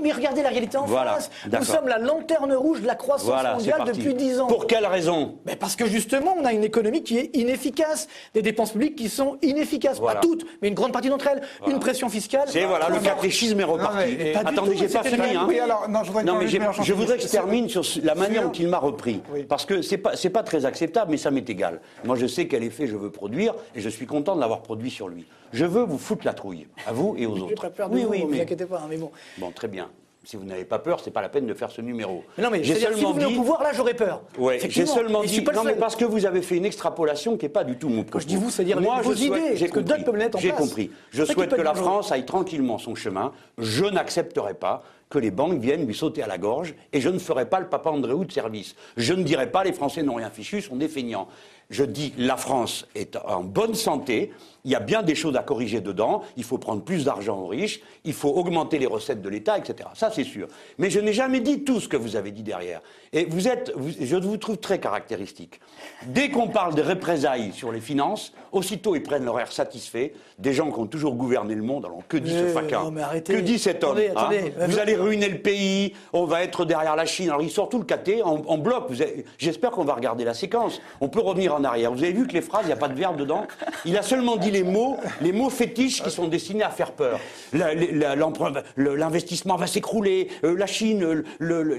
Mais 0.00 0.12
regardez 0.12 0.42
la 0.42 0.48
réalité 0.48 0.76
en 0.76 0.86
France. 0.86 1.30
Nous 1.50 1.64
sommes 1.64 1.88
la 1.88 1.98
lanterne 1.98 2.52
rouge 2.52 2.82
de 2.82 2.86
la 2.86 2.94
croissance 2.94 3.28
mondiale 3.28 3.77
depuis 3.84 4.14
10 4.14 4.40
ans. 4.40 4.46
Pour 4.46 4.66
quelle 4.66 4.86
raison? 4.86 5.38
Mais 5.46 5.56
parce 5.56 5.76
que 5.76 5.86
justement, 5.86 6.34
on 6.38 6.44
a 6.44 6.52
une 6.52 6.64
économie 6.64 7.02
qui 7.02 7.18
est 7.18 7.36
inefficace, 7.36 8.08
des 8.34 8.42
dépenses 8.42 8.72
publiques 8.72 8.96
qui 8.96 9.08
sont 9.08 9.38
inefficaces, 9.42 9.98
Voilà. 9.98 10.20
pas 10.20 10.26
toutes, 10.26 10.44
mais 10.62 10.68
une 10.68 10.74
grande 10.74 10.92
partie 10.92 11.08
d'entre 11.08 11.26
elles, 11.28 11.42
une 11.66 11.78
pression 11.78 12.08
fiscale. 12.08 12.48
C'est 12.48 12.64
voilà, 12.64 12.88
le 12.88 12.96
Non, 12.96 13.00
catéchisme 13.00 13.60
est 13.60 13.64
reparti. 13.64 13.96
Non, 14.12 14.16
mais 14.18 14.32
pas 14.32 14.40
Attendez, 14.40 14.76
j'ai 14.76 14.88
pas 14.88 15.02
fini. 15.02 15.36
hein. 15.36 15.44
Oui, 15.48 15.58
alors, 15.58 15.88
non, 15.88 16.00
je 16.02 16.08
voudrais 16.08 16.22
que 16.24 16.28
Non, 16.28 16.38
mais 16.38 16.48
je 16.48 16.92
voudrais 16.92 17.16
que 17.16 17.22
je 17.22 17.28
termine 17.28 17.68
sur 17.68 17.82
la 18.02 18.14
manière 18.14 18.42
dont 18.44 18.52
il 18.52 18.68
m'a 18.68 18.78
repris. 18.78 19.20
Parce 19.48 19.64
que 19.64 19.82
c'est 19.82 19.98
pas, 19.98 20.12
pas 20.32 20.42
très 20.42 20.64
acceptable, 20.64 21.10
mais 21.10 21.16
ça 21.16 21.30
m'est 21.30 21.48
égal. 21.48 21.80
Moi, 22.04 22.16
je 22.16 22.26
sais 22.26 22.46
quel 22.48 22.62
effet 22.64 22.86
je 22.86 22.96
veux 22.96 23.10
produire 23.10 23.54
et 23.74 23.80
je 23.80 23.88
suis 23.88 24.06
content 24.06 24.34
de 24.36 24.40
l'avoir 24.40 24.62
produit 24.62 24.90
sur 24.90 25.08
lui. 25.08 25.26
Je 25.52 25.64
veux 25.64 25.82
vous 25.82 25.98
foutre 25.98 26.26
la 26.26 26.34
trouille, 26.34 26.66
à 26.86 26.92
vous 26.92 27.14
et 27.18 27.26
aux 27.26 27.38
autres. 27.38 27.54
très 27.54 27.70
peur 27.70 27.88
de 27.88 27.94
oui, 27.94 28.02
vous, 28.02 28.10
oui, 28.10 28.20
vous 28.22 28.28
mais. 28.28 28.40
inquiétez 28.42 28.66
pas, 28.66 28.78
hein, 28.78 28.86
mais 28.88 28.98
bon. 28.98 29.10
Bon, 29.38 29.50
très 29.50 29.68
bien. 29.68 29.88
Si 30.28 30.36
vous 30.36 30.44
n'avez 30.44 30.66
pas 30.66 30.78
peur, 30.78 31.00
c'est 31.02 31.10
pas 31.10 31.22
la 31.22 31.30
peine 31.30 31.46
de 31.46 31.54
faire 31.54 31.70
ce 31.70 31.80
numéro. 31.80 32.22
Mais 32.36 32.44
non, 32.44 32.50
mais 32.50 32.62
j'ai 32.62 32.74
c'est-à-dire, 32.74 32.88
si 32.88 32.94
seulement 32.96 33.12
vous 33.14 33.18
venez 33.18 33.32
dit. 33.32 33.38
au 33.38 33.40
pouvoir, 33.40 33.62
là, 33.62 33.70
j'aurais 33.72 33.94
peur. 33.94 34.20
Ouais, 34.36 34.60
j'ai 34.68 34.84
seulement 34.84 35.22
dit. 35.22 35.42
Non, 35.54 35.64
mais 35.64 35.72
parce 35.72 35.96
que 35.96 36.04
vous 36.04 36.26
avez 36.26 36.42
fait 36.42 36.58
une 36.58 36.66
extrapolation 36.66 37.38
qui 37.38 37.46
n'est 37.46 37.48
pas 37.48 37.64
du 37.64 37.78
tout 37.78 37.88
mon 37.88 38.02
propos. 38.02 38.20
je 38.20 38.26
dis 38.26 38.36
vous, 38.36 38.50
c'est-à-dire 38.50 38.78
Moi, 38.78 39.00
vos 39.00 39.14
idées, 39.14 39.56
J'ai 39.56 39.70
que 39.70 39.80
d'autres 39.80 40.04
peuvent 40.04 40.30
en 40.34 40.38
J'ai 40.38 40.50
compris. 40.50 40.90
Je 41.12 41.24
souhaite 41.24 41.56
que 41.56 41.62
la. 41.62 41.72
France 41.72 42.12
aille 42.12 42.26
tranquillement 42.26 42.76
son 42.76 42.94
chemin. 42.94 43.32
Je 43.56 43.86
n'accepterai 43.86 44.52
pas 44.52 44.82
que 45.08 45.18
les 45.18 45.30
banques 45.30 45.58
viennent 45.58 45.86
lui 45.86 45.94
sauter 45.94 46.22
à 46.22 46.26
la 46.26 46.36
gorge 46.36 46.74
et 46.92 47.00
je 47.00 47.08
ne 47.08 47.18
ferai 47.18 47.48
pas 47.48 47.60
le 47.60 47.68
papa 47.68 47.88
Andréou 47.88 48.26
de 48.26 48.32
service. 48.32 48.74
Je 48.98 49.14
ne 49.14 49.22
dirai 49.22 49.50
pas 49.50 49.64
les 49.64 49.72
Français 49.72 50.02
n'ont 50.02 50.16
rien 50.16 50.28
fichu, 50.28 50.60
sont 50.60 50.76
des 50.76 50.88
feignants. 50.88 51.28
Je 51.70 51.84
dis 51.84 52.14
la 52.16 52.36
France 52.38 52.86
est 52.94 53.16
en 53.26 53.42
bonne 53.42 53.74
santé. 53.74 54.32
Il 54.64 54.72
y 54.72 54.74
a 54.74 54.80
bien 54.80 55.02
des 55.02 55.14
choses 55.14 55.36
à 55.36 55.42
corriger 55.42 55.80
dedans. 55.80 56.22
Il 56.36 56.44
faut 56.44 56.58
prendre 56.58 56.82
plus 56.82 57.04
d'argent 57.04 57.38
aux 57.38 57.46
riches. 57.46 57.80
Il 58.04 58.12
faut 58.12 58.28
augmenter 58.30 58.78
les 58.78 58.86
recettes 58.86 59.22
de 59.22 59.28
l'État, 59.28 59.56
etc. 59.56 59.88
Ça, 59.94 60.10
c'est 60.10 60.24
sûr. 60.24 60.48
Mais 60.78 60.90
je 60.90 60.98
n'ai 61.00 61.12
jamais 61.12 61.40
dit 61.40 61.64
tout 61.64 61.78
ce 61.80 61.88
que 61.88 61.96
vous 61.96 62.16
avez 62.16 62.32
dit 62.32 62.42
derrière. 62.42 62.80
Et 63.12 63.24
vous 63.26 63.48
êtes, 63.48 63.72
vous- 63.76 63.92
je 64.00 64.16
vous 64.16 64.36
trouve 64.36 64.56
très 64.58 64.78
caractéristique. 64.78 65.60
Dès 66.06 66.28
qu'on 66.30 66.48
parle 66.48 66.74
de 66.74 66.82
représailles 66.82 67.52
sur 67.52 67.70
les 67.72 67.80
finances, 67.80 68.32
aussitôt 68.52 68.94
ils 68.96 69.02
prennent 69.02 69.24
leur 69.24 69.38
air 69.38 69.52
satisfait. 69.52 70.12
Des 70.38 70.52
gens 70.52 70.70
qui 70.70 70.78
ont 70.80 70.86
toujours 70.86 71.14
gouverné 71.14 71.54
le 71.54 71.62
monde. 71.62 71.84
Alors 71.86 72.02
que 72.08 72.16
dit 72.16 72.32
ce 72.32 72.42
Mais, 72.44 72.48
faquin 72.50 72.82
non, 72.84 72.90
mais 72.90 73.02
arrêtez. 73.02 73.34
Que 73.34 73.40
dit 73.40 73.58
cet 73.58 73.84
homme 73.84 73.98
Attendez, 73.98 74.52
hein. 74.58 74.66
Vous 74.66 74.78
allez 74.78 74.96
ruiner 74.96 75.28
le 75.28 75.38
pays. 75.38 75.94
On 76.12 76.24
va 76.24 76.42
être 76.42 76.64
derrière 76.64 76.96
la 76.96 77.06
Chine. 77.06 77.28
Alors 77.28 77.42
il 77.42 77.50
sort 77.50 77.68
tout 77.68 77.78
le 77.78 77.84
caté 77.84 78.22
en, 78.22 78.42
en 78.46 78.58
bloc. 78.58 78.88
J'espère 79.38 79.70
qu'on 79.70 79.84
va 79.84 79.94
regarder 79.94 80.24
la 80.24 80.34
séquence. 80.34 80.80
On 81.00 81.08
peut 81.08 81.20
revenir 81.20 81.54
en 81.58 81.64
arrière. 81.64 81.92
Vous 81.92 82.02
avez 82.02 82.12
vu 82.12 82.26
que 82.26 82.32
les 82.32 82.40
phrases, 82.40 82.62
il 82.64 82.68
n'y 82.68 82.72
a 82.72 82.76
pas 82.76 82.88
de 82.88 82.94
verbe 82.98 83.16
dedans. 83.16 83.46
Il 83.84 83.96
a 83.96 84.02
seulement 84.02 84.36
dit 84.36 84.50
les 84.50 84.62
mots, 84.62 84.96
les 85.20 85.32
mots 85.32 85.50
fétiches 85.50 86.02
qui 86.02 86.10
sont 86.10 86.28
destinés 86.28 86.62
à 86.64 86.70
faire 86.70 86.92
peur. 86.92 87.18
L'investissement 88.76 89.56
va 89.56 89.66
s'écrouler. 89.66 90.28
euh, 90.44 90.56
la 90.56 90.66
Chine, 90.66 91.00
le- 91.00 91.24
le- 91.38 91.62
le- 91.62 91.78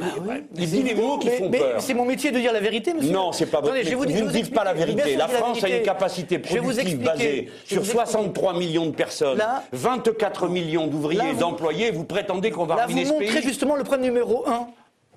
il 0.56 0.70
dit 0.70 0.84
les 0.84 0.96
mots 0.96 1.18
qui 1.18 1.30
font 1.30 1.50
mais 1.50 1.60
peur. 1.60 1.82
c'est 1.82 1.94
mon 1.94 2.06
métier 2.06 2.32
de 2.32 2.40
dire 2.40 2.52
la 2.54 2.60
vérité, 2.60 2.94
monsieur. 2.94 3.12
Non, 3.12 3.32
c'est 3.32 3.46
pas 3.46 3.62
votre 3.62 3.74
métier. 3.74 3.96
Vous 3.96 4.06
ne 4.06 4.30
dites 4.32 4.54
pas 4.54 4.64
la 4.64 4.74
vérité. 4.74 5.16
La 5.16 5.28
France 5.28 5.64
a 5.64 5.70
une 5.70 5.84
capacité 5.84 6.38
vous 6.38 6.56
productive 6.56 7.02
basée 7.02 7.50
sur 7.66 7.82
vous 7.82 7.86
expliquer. 7.90 7.92
63 7.92 8.54
millions 8.58 8.86
de 8.88 8.92
personnes, 8.96 9.38
Là- 9.38 9.64
24 9.72 10.48
millions 10.48 10.88
d'ouvriers 10.88 11.22
et 11.30 11.34
vous- 11.34 11.40
d'employés. 11.40 11.92
Vous 11.92 12.04
prétendez 12.04 12.52
qu'on 12.52 12.66
va 12.66 12.76
Là, 12.76 12.82
vous 12.84 12.88
ruiner 12.94 13.06
ce 13.06 13.12
montrez 13.14 13.28
pays 13.28 13.42
justement 13.44 13.76
le 13.76 13.84
problème 13.84 14.06
numéro 14.06 14.48
un 14.48 14.68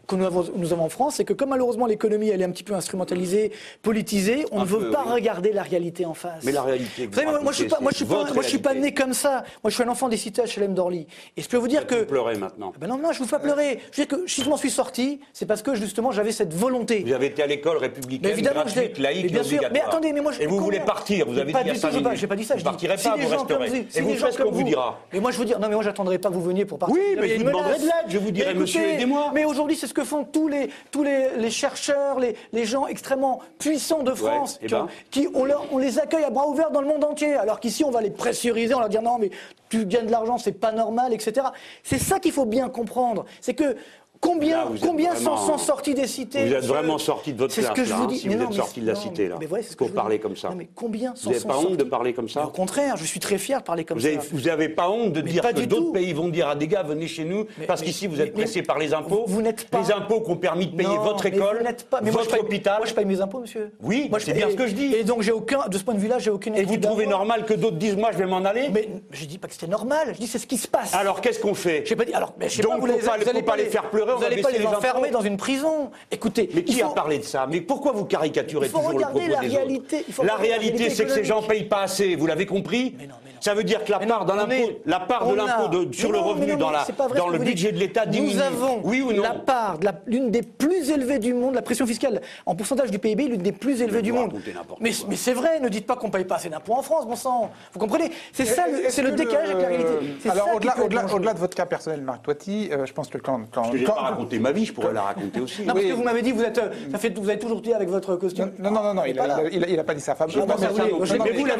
que 0.06 0.16
nous 0.16 0.24
avons, 0.26 0.44
nous 0.56 0.72
avons 0.72 0.84
en 0.84 0.88
France, 0.88 1.14
c'est 1.16 1.24
que 1.24 1.32
comme 1.32 1.50
malheureusement 1.50 1.86
l'économie 1.86 2.28
elle 2.28 2.40
est 2.42 2.44
un 2.44 2.50
petit 2.50 2.64
peu 2.64 2.74
instrumentalisée, 2.74 3.52
politisée, 3.82 4.44
on 4.52 4.60
Un 4.60 4.62
ne 4.62 4.66
veut 4.68 4.78
peu, 4.80 4.90
pas 4.90 5.04
oui. 5.06 5.12
regarder 5.14 5.52
la 5.52 5.62
réalité 5.62 6.04
en 6.06 6.14
face. 6.14 6.42
Mais 6.44 6.52
la 6.52 6.62
réalité 6.62 7.06
Vous 7.06 7.12
savez, 7.14 7.26
moi, 7.26 7.40
moi, 7.40 7.52
je 7.52 7.56
suis 7.58 7.66
pas, 7.66 7.76
racontez, 7.76 7.82
moi 7.82 7.90
je 7.92 7.96
suis 7.96 8.04
pas, 8.06 8.14
votre 8.16 8.34
moi 8.34 8.42
je 8.42 8.48
suis 8.48 8.58
pas 8.58 8.74
né 8.74 8.94
comme 8.94 9.12
ça. 9.14 9.44
Moi 9.62 9.70
je 9.70 9.74
suis 9.74 9.82
un 9.82 9.88
enfant 9.88 10.08
des 10.08 10.16
cités 10.16 10.42
HLM 10.42 10.74
d'Orly. 10.74 11.06
Et 11.36 11.42
je 11.42 11.48
peux 11.48 11.56
vous 11.56 11.68
dire 11.68 11.86
que 11.86 11.94
Vous 11.96 12.06
pleurez 12.06 12.36
maintenant. 12.36 12.72
ben 12.78 12.86
non, 12.86 12.98
non, 12.98 13.12
je 13.12 13.18
vous 13.18 13.24
fais 13.26 13.32
pas 13.36 13.38
pleurer. 13.40 13.80
Je 13.92 14.00
veux 14.02 14.06
dire 14.06 14.18
que 14.18 14.26
si 14.26 14.42
je 14.42 14.48
m'en 14.50 14.56
suis 14.56 14.70
sorti, 14.70 15.20
c'est 15.32 15.46
parce 15.46 15.62
que 15.62 15.74
justement 15.74 16.10
j'avais 16.12 16.32
cette 16.32 16.54
volonté. 16.54 17.02
Vous 17.06 17.12
avez 17.12 17.26
été 17.26 17.42
à 17.42 17.46
l'école 17.46 17.76
Mais 17.80 17.86
républicaine, 17.86 18.30
évidemment, 18.30 18.62
je 18.66 18.74
gratuite, 18.74 18.98
laïque 18.98 19.22
mais 19.24 19.28
bien 19.30 19.42
sûr. 19.42 19.60
Mais 19.72 19.80
attendez, 19.80 20.12
mais 20.12 20.20
moi, 20.20 20.32
je- 20.32 20.42
Et 20.42 20.46
vous 20.46 20.58
voulez 20.58 20.80
partir, 20.80 21.26
vous 21.26 21.32
Mais 21.32 21.40
avez 21.42 21.52
pas 21.52 21.62
dit 21.64 21.70
à 21.70 21.74
du 21.74 21.78
5 21.78 21.90
tout, 21.90 22.08
j'ai 22.14 22.26
pas- 22.26 22.36
dit 22.36 22.44
ça. 22.44 22.54
Je 22.54 22.58
dis, 22.60 22.64
partirez 22.64 22.96
si 22.96 23.08
pas, 23.08 23.16
vous 23.16 23.28
resterez. 23.28 23.86
Et 23.94 24.00
vous 24.00 24.14
ferez 24.14 24.32
ce 24.32 24.38
qu'on 24.42 24.50
vous 24.50 24.62
dira. 24.62 25.00
Mais 25.12 25.20
moi, 25.20 25.30
je 25.30 25.36
vous 25.38 25.44
dire, 25.44 25.58
non, 25.58 25.68
mais 25.68 25.74
moi, 25.74 25.84
j'attendrai 25.84 26.18
pas 26.18 26.28
que 26.28 26.34
vous 26.34 26.42
veniez 26.42 26.64
pour 26.64 26.78
partir. 26.78 26.96
Oui, 26.96 27.16
mais 27.20 27.28
je 27.28 27.36
vous 27.38 27.44
demanderai 27.44 27.78
de 27.78 27.84
l'aide, 27.84 27.92
je 28.08 28.18
vous 28.18 28.30
dirai, 28.30 28.54
Mais 28.54 28.60
monsieur, 28.60 28.82
aidez-moi. 28.82 29.30
Mais 29.34 29.44
aujourd'hui, 29.44 29.76
c'est 29.76 29.86
ce 29.92 29.94
que 29.94 30.04
font 30.04 30.24
tous 30.24 30.48
les, 30.48 30.70
tous 30.90 31.02
les, 31.02 31.36
les 31.36 31.50
chercheurs, 31.50 32.18
les, 32.18 32.34
les 32.52 32.64
gens 32.64 32.86
extrêmement 32.86 33.40
puissants 33.58 34.02
de 34.02 34.14
France, 34.14 34.58
eh 34.62 34.66
qui, 34.66 34.72
ben. 34.72 34.88
qui 35.10 35.28
on, 35.34 35.44
leur- 35.44 35.66
on 35.70 35.76
les 35.76 35.98
accueille 35.98 36.24
à 36.24 36.30
bras 36.30 36.48
ouverts 36.48 36.70
dans 36.70 36.80
le 36.80 36.86
monde 36.86 37.04
entier. 37.04 37.34
Alors 37.34 37.60
qu'ici, 37.60 37.84
on 37.84 37.90
va 37.90 38.00
les 38.00 38.10
pressuriser, 38.10 38.72
on 38.74 38.80
leur 38.80 38.88
dire 38.88 39.02
non, 39.02 39.18
mais 39.18 39.30
tu 39.68 39.84
gagnes 39.84 40.06
de 40.06 40.10
l'argent, 40.10 40.38
c'est 40.38 40.52
pas 40.58 40.72
normal, 40.72 41.12
etc. 41.12 41.46
C'est 41.82 41.98
ça 41.98 42.18
qu'il 42.20 42.32
faut 42.32 42.46
bien 42.46 42.70
comprendre. 42.70 43.26
C'est 43.42 43.52
que 43.52 43.76
combien, 44.22 44.56
Là, 44.64 44.70
combien 44.80 45.12
vraiment- 45.12 45.36
sont, 45.36 45.52
sont 45.52 45.58
sortis 45.58 45.94
des 45.94 46.06
cités 46.06 46.46
Vous 46.46 46.54
êtes 46.54 46.64
vraiment 46.64 46.96
sorti 46.96 47.32
de 47.34 47.38
votre 47.38 47.52
C'est 47.52 47.60
ce 47.62 47.72
que 47.72 47.84
je 47.84 47.90
là, 47.90 47.96
vous 47.96 48.02
hein, 48.04 48.06
dis. 48.06 48.18
si 48.20 48.28
Mais 48.28 48.34
vous 48.36 48.40
non, 48.40 48.44
êtes 48.46 48.50
mais 48.52 48.56
sorti 48.56 48.80
de 48.80 48.86
la 48.86 48.92
non, 48.94 49.00
cité, 49.00 49.28
là, 49.28 49.36
mais 49.38 49.46
ouais, 49.48 49.62
ce 49.62 49.76
pour 49.76 49.90
parler 49.92 50.18
comme 50.18 50.36
ça. 50.36 50.48
Non, 50.48 50.54
mais 50.56 50.68
combien 50.74 51.12
Vous 51.22 51.30
n'avez 51.30 51.44
pas 51.44 51.56
honte 51.58 51.64
de 51.64 51.68
sortis 51.76 51.84
parler 51.90 52.12
comme 52.14 52.28
ça 52.28 52.44
Au 52.46 52.50
contraire, 52.50 52.96
je 52.96 53.04
suis 53.04 53.20
très 53.20 53.36
fier 53.36 53.58
de 53.58 53.64
parler 53.64 53.84
comme 53.84 53.98
Vous 53.98 54.04
ça. 54.04 54.08
avez- 54.08 54.18
Vous 54.32 54.40
n'avez 54.40 54.68
pas 54.70 54.88
honte 54.88 55.12
de 55.12 55.20
Mais 55.22 55.30
dire 55.30 55.42
que 55.42 55.60
d'autres 55.64 55.92
pays 55.92 56.12
vont 56.14 56.28
dire 56.28 56.48
à 56.48 56.54
des 56.56 56.68
gars, 56.68 56.82
venez 56.82 57.08
chez 57.08 57.24
nous, 57.24 57.46
Mais- 57.58 57.66
parce 57.66 57.82
qu'ici 57.82 58.06
vous 58.06 58.20
êtes 58.20 58.32
pressés 58.32 58.62
par 58.62 58.78
les 58.78 58.94
impôts. 58.94 59.24
Vous 59.26 59.42
n'êtes 59.42 59.68
pas- 59.68 59.80
Les 59.82 59.92
impôts 59.92 60.20
qui 60.20 60.30
ont 60.30 60.36
permis 60.36 60.68
de 60.68 60.76
payer 60.76 60.96
votre 61.02 61.26
école, 61.26 61.62
votre 62.02 62.38
hôpital. 62.40 62.78
Moi, 62.78 62.86
je 62.86 62.94
paye 62.94 63.04
mes 63.04 63.20
impôts, 63.20 63.40
monsieur. 63.40 63.72
Oui, 63.82 64.06
Moi, 64.08 64.18
je 64.20 64.26
c'est 64.26 64.32
bien 64.32 64.48
ce 64.48 64.54
que 64.54 64.66
je 64.66 64.72
dis. 64.74 64.94
Et 64.94 65.02
donc, 65.04 65.22
j'ai 65.22 65.32
aucun, 65.32 65.66
de 65.68 65.76
ce 65.76 65.82
point 65.84 65.94
de 65.94 65.98
vue-là, 66.00 66.18
j'ai 66.18 66.30
aucune. 66.30 66.54
Et 66.56 66.62
vous 66.64 66.76
trouvez 66.76 67.06
normal 67.06 67.44
que 67.44 67.54
d'autres 67.54 67.76
disent, 67.76 67.96
moi 67.96 68.10
je 68.12 68.18
vais 68.18 68.26
m'en 68.26 68.44
aller 68.44 68.68
Mais 68.72 68.88
je 69.10 69.24
dis 69.26 69.38
pas 69.38 69.48
que 69.48 69.54
c'était 69.54 69.66
normal. 69.66 70.08
Je 70.14 70.18
dis 70.18 70.26
c'est 70.26 70.38
ce 70.38 70.46
qui 70.46 70.56
se 70.56 70.68
passe. 70.68 70.94
Alors 70.94 71.20
qu'est-ce 71.20 71.40
qu'on 71.40 71.54
fait 71.54 71.82
J'ai 71.86 71.96
pas 71.96 72.04
dit. 72.04 72.12
Alors, 72.14 72.34
mais 72.38 72.48
je 72.48 72.56
sais 72.56 72.62
Donc, 72.62 72.72
pas, 72.72 72.78
vous, 72.78 72.86
pas- 72.86 73.52
allez 73.54 73.64
les 73.64 73.70
faire 73.70 73.90
pleurer, 73.90 74.11
Vous 74.14 74.20
va 74.20 74.26
allez 74.26 74.42
pas 74.42 74.50
les 74.50 74.58
les 74.58 74.66
enfermer 74.66 75.10
dans 75.10 75.20
une 75.20 75.36
prison. 75.36 75.90
Écoutez, 76.10 76.48
Mais 76.54 76.64
qui 76.64 76.82
a 76.82 76.88
parlé 76.88 77.18
de 77.18 77.24
ça? 77.24 77.46
Mais 77.48 77.60
pourquoi 77.60 77.92
vous 77.92 78.04
caricaturez 78.04 78.68
toujours 78.68 78.92
le 78.92 78.98
propos 79.00 79.20
la 79.20 79.40
des 79.40 79.48
réalité. 79.48 80.04
autres 80.10 80.24
La 80.24 80.36
réalité, 80.36 80.90
c'est 80.90 81.04
que 81.04 81.12
ces 81.12 81.24
gens 81.24 81.42
payent 81.42 81.64
pas 81.64 81.82
assez. 81.82 82.16
Vous 82.16 82.26
l'avez 82.26 82.46
compris? 82.46 82.94
Mais 82.98 83.06
non, 83.06 83.14
mais 83.24 83.31
non. 83.31 83.31
Ça 83.42 83.54
veut 83.54 83.64
dire 83.64 83.82
que 83.84 83.90
la 83.90 83.98
Mais 83.98 84.06
part 84.06 84.24
non, 84.24 84.34
l'impôt, 84.36 84.52
est- 84.52 84.80
la 84.86 85.00
part 85.00 85.26
de 85.26 85.34
l'impôt 85.34 85.92
sur 85.92 86.12
le 86.12 86.18
revenu 86.20 86.52
non, 86.52 86.58
dans, 86.58 86.70
la, 86.70 86.86
dans 87.16 87.28
le 87.28 87.38
budget 87.38 87.68
dites. 87.72 87.74
de 87.74 87.80
l'État 87.80 88.06
diminue. 88.06 88.34
Nous 88.36 88.40
avons 88.40 88.80
oui 88.84 89.00
ou 89.02 89.12
non 89.12 89.22
la 89.24 89.30
part, 89.34 89.78
de 89.80 89.84
la- 89.86 89.94
l'une 90.06 90.30
des 90.30 90.42
plus 90.42 90.90
élevées 90.92 91.18
du 91.18 91.34
monde, 91.34 91.54
la 91.56 91.62
pression 91.62 91.84
fiscale 91.84 92.20
en 92.46 92.54
pourcentage 92.54 92.92
du 92.92 93.00
PIB, 93.00 93.26
l'une 93.26 93.42
des 93.42 93.50
plus 93.50 93.82
élevées 93.82 94.02
du 94.02 94.12
monde. 94.12 94.32
Mais, 94.80 94.92
c'est 95.16 95.32
vrai, 95.32 95.58
ne 95.58 95.68
dites 95.68 95.86
pas 95.88 95.96
qu'on 95.96 96.08
paye 96.10 96.24
pas 96.24 96.36
assez 96.36 96.48
d'impôts 96.50 96.74
en 96.74 96.82
France, 96.82 97.04
bon 97.04 97.16
sang. 97.16 97.50
Vous 97.72 97.80
comprenez? 97.80 98.12
C'est 98.32 98.44
ça, 98.44 98.64
c'est 98.88 99.02
le 99.02 99.10
décalage 99.10 99.50
avec 99.50 99.62
la 99.62 99.68
réalité. 99.68 100.30
Alors, 100.30 100.48
au-delà 100.54 101.34
de 101.34 101.38
votre 101.40 101.56
cas 101.56 101.66
personnel, 101.66 102.00
Marc 102.02 102.22
Toiti, 102.22 102.68
euh, 102.70 102.86
je 102.86 102.92
pense 102.92 103.08
que 103.08 103.18
quand. 103.18 103.40
j'ai 103.72 103.82
quand- 103.82 103.94
pas 103.94 104.02
raconté 104.02 104.38
ma 104.38 104.52
vie, 104.52 104.66
je 104.66 104.72
pourrais 104.72 104.92
la 104.92 105.02
raconter 105.02 105.40
aussi. 105.40 105.62
Non, 105.62 105.74
parce 105.74 105.84
que 105.84 105.92
vous 105.92 106.04
m'avez 106.04 106.22
dit, 106.22 106.30
vous 106.30 106.44
êtes, 106.44 106.58
euh, 106.58 106.70
ça 106.92 106.98
fait, 106.98 107.18
vous 107.18 107.28
avez 107.28 107.40
toujours 107.40 107.60
dit 107.60 107.74
avec 107.74 107.88
votre 107.88 108.14
costume. 108.14 108.52
Non, 108.60 108.70
non, 108.70 108.82
non, 108.84 108.94
non, 108.94 109.02
il 109.04 109.16
Voilà. 109.16 109.36
a, 109.38 109.42
il 109.50 109.64
a- 109.64 109.68
il 109.68 109.78
a 109.80 109.84
pas 109.84 109.94
dit 109.94 110.00
ça. 110.00 110.14
Fab. 110.14 110.30
J'ai 110.30 110.38
Non, 110.38 110.46
pas 110.46 110.54
mais 110.54 110.62
ça 110.62 110.68
vous 110.68 110.78
non 110.78 110.84
l'avez- 110.84 110.90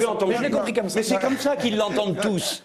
je 0.00 0.06
entendu. 0.06 0.34
Je 0.36 0.42
l'ai 0.42 0.50
compris 0.50 0.72
comme 0.72 0.88
ça. 0.88 0.98
Mais 0.98 1.02
c'est 1.02 1.18
comme 1.20 1.36
ça 1.38 1.56
qu'ils 1.72 1.78
l'entendent 1.78 2.18
tous. 2.20 2.64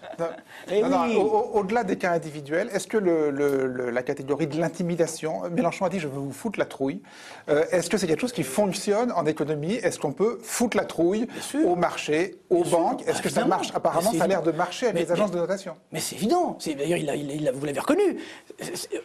Eh 0.70 0.82
au- 0.82 0.86
au- 1.20 1.58
Au-delà 1.58 1.84
des 1.84 1.96
cas 1.96 2.12
individuels, 2.12 2.68
est-ce 2.72 2.86
que 2.86 2.96
le- 2.98 3.30
le- 3.30 3.66
le- 3.66 3.90
la 3.90 4.02
catégorie 4.02 4.46
de 4.46 4.58
l'intimidation, 4.60 5.42
Mélenchon 5.50 5.84
a 5.84 5.88
dit 5.88 5.98
je 5.98 6.08
veux 6.08 6.18
vous 6.18 6.32
foutre 6.32 6.58
la 6.58 6.64
trouille, 6.66 7.00
euh, 7.48 7.64
est-ce 7.70 7.88
que 7.90 7.96
c'est 7.96 8.06
quelque 8.06 8.20
chose 8.20 8.32
qui 8.32 8.42
fonctionne 8.42 9.12
en 9.12 9.24
économie? 9.26 9.74
Est-ce 9.74 9.98
qu'on 9.98 10.12
peut 10.12 10.38
foutre 10.42 10.76
la 10.76 10.84
trouille 10.84 11.26
au 11.64 11.74
marché, 11.74 12.36
aux 12.50 12.64
banques? 12.64 13.02
Est-ce 13.06 13.22
que 13.22 13.28
ça 13.28 13.44
marche? 13.44 13.68
Apparemment, 13.74 14.12
ça 14.12 14.24
a 14.24 14.26
l'air 14.26 14.42
de 14.42 14.52
marcher 14.52 14.86
avec 14.86 14.94
Mais- 14.96 15.02
les 15.06 15.12
agences 15.12 15.30
mais- 15.30 15.36
de 15.36 15.40
notation. 15.40 15.74
Mais 15.92 16.00
c'est 16.00 16.16
évident. 16.16 16.58
D'ailleurs, 16.66 16.98
il 16.98 17.08
a- 17.10 17.14
il 17.16 17.30
a- 17.30 17.34
il 17.34 17.48
a- 17.48 17.52
vous 17.52 17.64
l'avez 17.64 17.80
reconnu. 17.80 18.18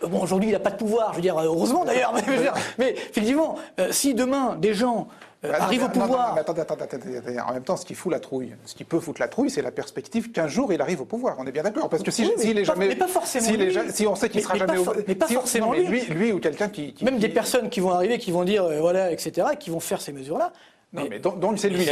Bon, 0.07 0.21
aujourd'hui, 0.21 0.49
il 0.49 0.53
n'a 0.53 0.59
pas 0.59 0.71
de 0.71 0.77
pouvoir. 0.77 1.11
Je 1.11 1.17
veux 1.17 1.21
dire, 1.21 1.37
heureusement 1.39 1.85
d'ailleurs. 1.85 2.13
Mais 2.77 2.91
effectivement, 2.91 3.55
euh, 3.79 3.91
si 3.91 4.13
demain 4.13 4.55
des 4.55 4.73
gens 4.73 5.07
euh, 5.45 5.51
mais- 5.81 5.85
au 5.85 5.89
pouvoir, 5.89 6.33
mais 6.35 6.41
attendez, 6.41 6.61
attendez, 6.61 6.83
attendez, 6.83 7.17
attendez. 7.17 7.39
En 7.39 7.53
même 7.53 7.63
temps, 7.63 7.77
ce 7.77 7.85
qui 7.85 7.95
fout 7.95 8.11
la 8.11 8.19
trouille, 8.19 8.55
ce 8.65 8.75
qui 8.75 8.83
peut 8.83 8.99
foutre 8.99 9.19
la 9.21 9.27
trouille, 9.27 9.49
c'est 9.49 9.61
la 9.61 9.71
perspective 9.71 10.31
qu'un 10.31 10.47
jour 10.47 10.71
il 10.73 10.81
arrive 10.81 11.01
au 11.01 11.05
pouvoir. 11.05 11.35
On 11.39 11.45
est 11.45 11.51
bien 11.51 11.63
d'accord 11.63 11.89
Parce 11.89 12.03
que 12.03 12.11
si, 12.11 12.23
est 12.23 12.63
jamais, 12.65 12.95
si 13.91 14.07
on 14.07 14.15
sait 14.15 14.29
qu'il 14.29 14.41
sera 14.41 14.53
mais 14.53 14.59
jamais 14.59 14.77
au 14.77 14.83
for- 14.83 14.95
mais 15.07 15.15
pas 15.15 15.27
si- 15.27 15.33
forcément 15.33 15.73
lui. 15.73 16.01
lui, 16.05 16.31
ou 16.31 16.39
quelqu'un 16.39 16.69
qui, 16.69 16.93
même 17.01 17.17
des 17.19 17.29
personnes 17.29 17.69
qui 17.69 17.79
vont 17.79 17.91
arriver, 17.91 18.19
qui 18.19 18.31
vont 18.31 18.43
dire, 18.43 18.63
euh, 18.63 18.79
voilà, 18.79 19.11
etc., 19.11 19.47
qui 19.59 19.69
vont 19.69 19.79
faire 19.79 20.01
ces 20.01 20.11
mesures-là. 20.13 20.51
Non, 20.93 21.07
mais 21.09 21.17
donc, 21.19 21.57
c'est 21.57 21.69
lui. 21.69 21.85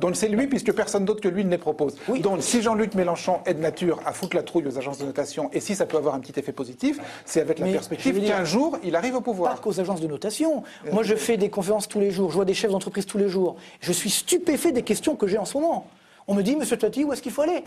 Donc 0.00 0.16
c'est 0.16 0.28
lui, 0.28 0.48
puisque 0.48 0.72
personne 0.72 1.04
d'autre 1.04 1.20
que 1.20 1.28
lui 1.28 1.44
ne 1.44 1.50
les 1.50 1.58
propose. 1.58 1.96
Oui. 2.08 2.20
Donc 2.20 2.42
si 2.42 2.60
Jean-Luc 2.60 2.94
Mélenchon 2.94 3.38
est 3.46 3.54
de 3.54 3.60
nature 3.60 4.00
à 4.04 4.12
foutre 4.12 4.34
la 4.34 4.42
trouille 4.42 4.66
aux 4.66 4.78
agences 4.78 4.98
de 4.98 5.04
notation, 5.04 5.48
et 5.52 5.60
si 5.60 5.76
ça 5.76 5.86
peut 5.86 5.96
avoir 5.96 6.16
un 6.16 6.20
petit 6.20 6.38
effet 6.38 6.52
positif, 6.52 6.98
c'est 7.24 7.40
avec 7.40 7.60
la 7.60 7.66
Mais 7.66 7.72
perspective 7.72 8.20
qu'un 8.26 8.44
jour, 8.44 8.78
il 8.82 8.96
arrive 8.96 9.14
au 9.14 9.20
Pas 9.20 9.24
pouvoir. 9.24 9.60
qu'aux 9.60 9.78
agences 9.78 10.00
de 10.00 10.08
notation. 10.08 10.64
Moi, 10.90 11.04
je 11.04 11.14
fais 11.14 11.36
des 11.36 11.50
conférences 11.50 11.86
tous 11.86 12.00
les 12.00 12.10
jours, 12.10 12.30
je 12.30 12.34
vois 12.34 12.44
des 12.44 12.54
chefs 12.54 12.72
d'entreprise 12.72 13.06
tous 13.06 13.18
les 13.18 13.28
jours. 13.28 13.56
Je 13.80 13.92
suis 13.92 14.10
stupéfait 14.10 14.72
des 14.72 14.82
questions 14.82 15.14
que 15.14 15.26
j'ai 15.28 15.38
en 15.38 15.44
ce 15.44 15.56
moment. 15.56 15.86
On 16.26 16.34
me 16.34 16.42
dit, 16.42 16.56
Monsieur 16.56 16.76
Tati, 16.76 17.04
où 17.04 17.12
est-ce 17.12 17.22
qu'il 17.22 17.32
faut 17.32 17.42
aller? 17.42 17.62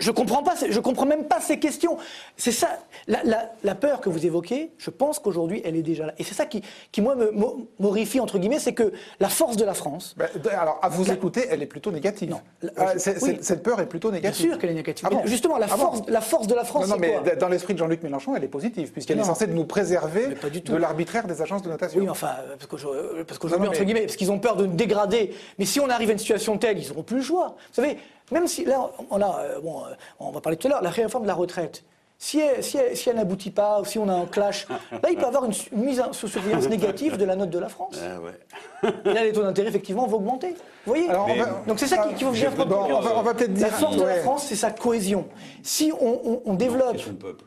Je 0.00 0.10
comprends 0.10 0.42
pas, 0.42 0.54
je 0.68 0.80
comprends 0.80 1.06
même 1.06 1.24
pas 1.24 1.40
ces 1.40 1.58
questions. 1.58 1.96
C'est 2.36 2.52
ça, 2.52 2.68
la, 3.06 3.22
la- 3.24 3.52
la 3.62 3.74
peur 3.74 4.00
que 4.00 4.08
vous 4.08 4.26
évoquez, 4.26 4.72
je 4.78 4.90
pense 4.90 5.18
qu'aujourd'hui, 5.18 5.62
elle 5.64 5.76
est 5.76 5.82
déjà 5.82 6.06
là. 6.06 6.12
Et 6.18 6.24
c'est 6.24 6.34
ça 6.34 6.44
qui, 6.46 6.62
qui 6.92 7.00
moi, 7.00 7.14
me 7.14 7.30
mo- 7.30 7.66
m'horrifie, 7.78 8.20
entre 8.20 8.38
guillemets, 8.38 8.58
c'est 8.58 8.74
que 8.74 8.92
la 9.20 9.28
force 9.28 9.56
de 9.56 9.64
la 9.64 9.74
France. 9.74 10.14
Ben, 10.16 10.28
alors, 10.58 10.78
à 10.82 10.88
vous 10.88 11.10
écouter, 11.10 11.46
elle 11.50 11.62
est 11.62 11.66
plutôt 11.66 11.90
négative. 11.92 12.34
Ah, 12.76 12.92
je- 12.94 12.98
c'est- 12.98 13.22
oui. 13.22 13.36
c'est- 13.38 13.44
Cette 13.44 13.62
peur 13.62 13.80
est 13.80 13.86
plutôt 13.86 14.10
Bien 14.10 14.18
négative. 14.20 14.50
sûr 14.50 14.58
qu'elle 14.58 14.70
est 14.70 14.74
négative. 14.74 15.06
Ah 15.10 15.14
bon 15.14 15.22
justement, 15.24 15.56
la, 15.58 15.66
Ah 15.70 15.76
bon 15.76 16.02
la 16.08 16.20
force 16.20 16.46
de 16.46 16.54
la 16.54 16.64
France, 16.64 16.88
Non, 16.88 16.94
non, 16.94 17.00
mais 17.00 17.12
quoi 17.22 17.36
dans 17.36 17.48
l'esprit 17.48 17.74
de 17.74 17.78
Jean-Luc 17.78 18.02
Mélenchon, 18.02 18.34
elle 18.36 18.44
est 18.44 18.48
positive, 18.48 18.92
puisqu'elle 18.92 19.16
est 19.18 19.20
Non. 19.20 19.26
censée 19.26 19.46
nous 19.46 19.64
préserver 19.64 20.36
du 20.52 20.62
tout. 20.62 20.72
de 20.72 20.76
l'arbitraire 20.78 21.26
des 21.26 21.40
agences 21.42 21.62
de 21.62 21.68
notation. 21.70 22.00
Oui, 22.00 22.08
enfin, 22.08 22.30
euh, 22.48 22.54
parce 22.56 22.66
qu'aujourd'hui, 22.66 23.00
euh, 23.00 23.24
Non, 23.58 23.64
non, 23.64 23.68
entre 23.70 23.84
guillemets, 23.84 24.02
parce 24.02 24.16
qu'ils 24.16 24.30
ont 24.32 24.38
peur 24.38 24.56
de 24.56 24.66
nous 24.66 24.74
dégrader. 24.74 25.32
Mais 25.58 25.64
si 25.64 25.80
on 25.80 25.88
arrive 25.88 26.10
à 26.10 26.12
une 26.12 26.18
situation 26.18 26.58
telle, 26.58 26.78
ils 26.78 26.88
n'auront 26.88 27.02
plus 27.02 27.16
le 27.16 27.22
choix. 27.22 27.56
Vous 27.68 27.82
savez, 27.82 27.98
même 28.32 28.46
si 28.46 28.64
là, 28.64 28.90
on 29.10 29.20
a, 29.20 29.40
euh, 29.40 29.60
bon, 29.60 29.84
euh, 29.84 29.94
on 30.20 30.30
va 30.30 30.40
parler 30.40 30.56
tout 30.56 30.66
à 30.66 30.70
l'heure, 30.70 30.82
la 30.82 30.90
réforme 30.90 31.24
de 31.24 31.28
la 31.28 31.34
retraite. 31.34 31.84
Si 32.18 32.40
elle, 32.40 32.64
si 32.64 32.78
elle- 32.78 32.96
si 32.96 33.10
elle 33.10 33.16
n'aboutit 33.16 33.50
pas, 33.50 33.78
ou 33.80 33.84
si 33.84 33.98
on 33.98 34.08
a 34.08 34.14
un 34.14 34.24
clash, 34.24 34.66
là, 34.90 35.10
il 35.10 35.16
peut 35.16 35.22
y 35.22 35.24
avoir 35.24 35.44
une, 35.44 35.52
mise 35.72 36.02
sous 36.12 36.28
surveillance 36.28 36.66
négative 36.68 37.18
de 37.18 37.24
la 37.26 37.36
note 37.36 37.50
de 37.50 37.58
la 37.58 37.68
France. 37.68 38.00
Ah 38.02 38.18
ouais. 38.20 38.90
Et 39.04 39.12
là, 39.12 39.22
les 39.22 39.32
taux 39.32 39.42
d'intérêt, 39.42 39.68
effectivement, 39.68 40.06
vont 40.06 40.16
augmenter. 40.16 40.48
Vous 40.86 40.92
voyez 40.94 41.10
Alors, 41.10 41.28
on 41.28 41.34
va- 41.34 41.62
Donc 41.66 41.78
c'est 41.78 41.86
ça 41.86 41.98
qui- 41.98 42.14
qu'il 42.14 42.26
faut 42.26 42.32
bien 42.32 42.50
Bon, 42.50 42.62
comprendre. 42.62 42.96
on 42.98 43.00
va- 43.00 43.18
on 43.18 43.22
va 43.22 43.34
peut-être 43.34 43.58
La 43.60 43.68
force 43.68 43.96
de 43.96 44.02
la. 44.04 44.14
France, 44.20 44.46
c'est 44.48 44.54
sa 44.54 44.70
cohésion. 44.70 45.26
Si 45.62 45.92
on, 46.00 46.20
on- 46.24 46.42
on 46.46 46.54
développe... 46.54 46.96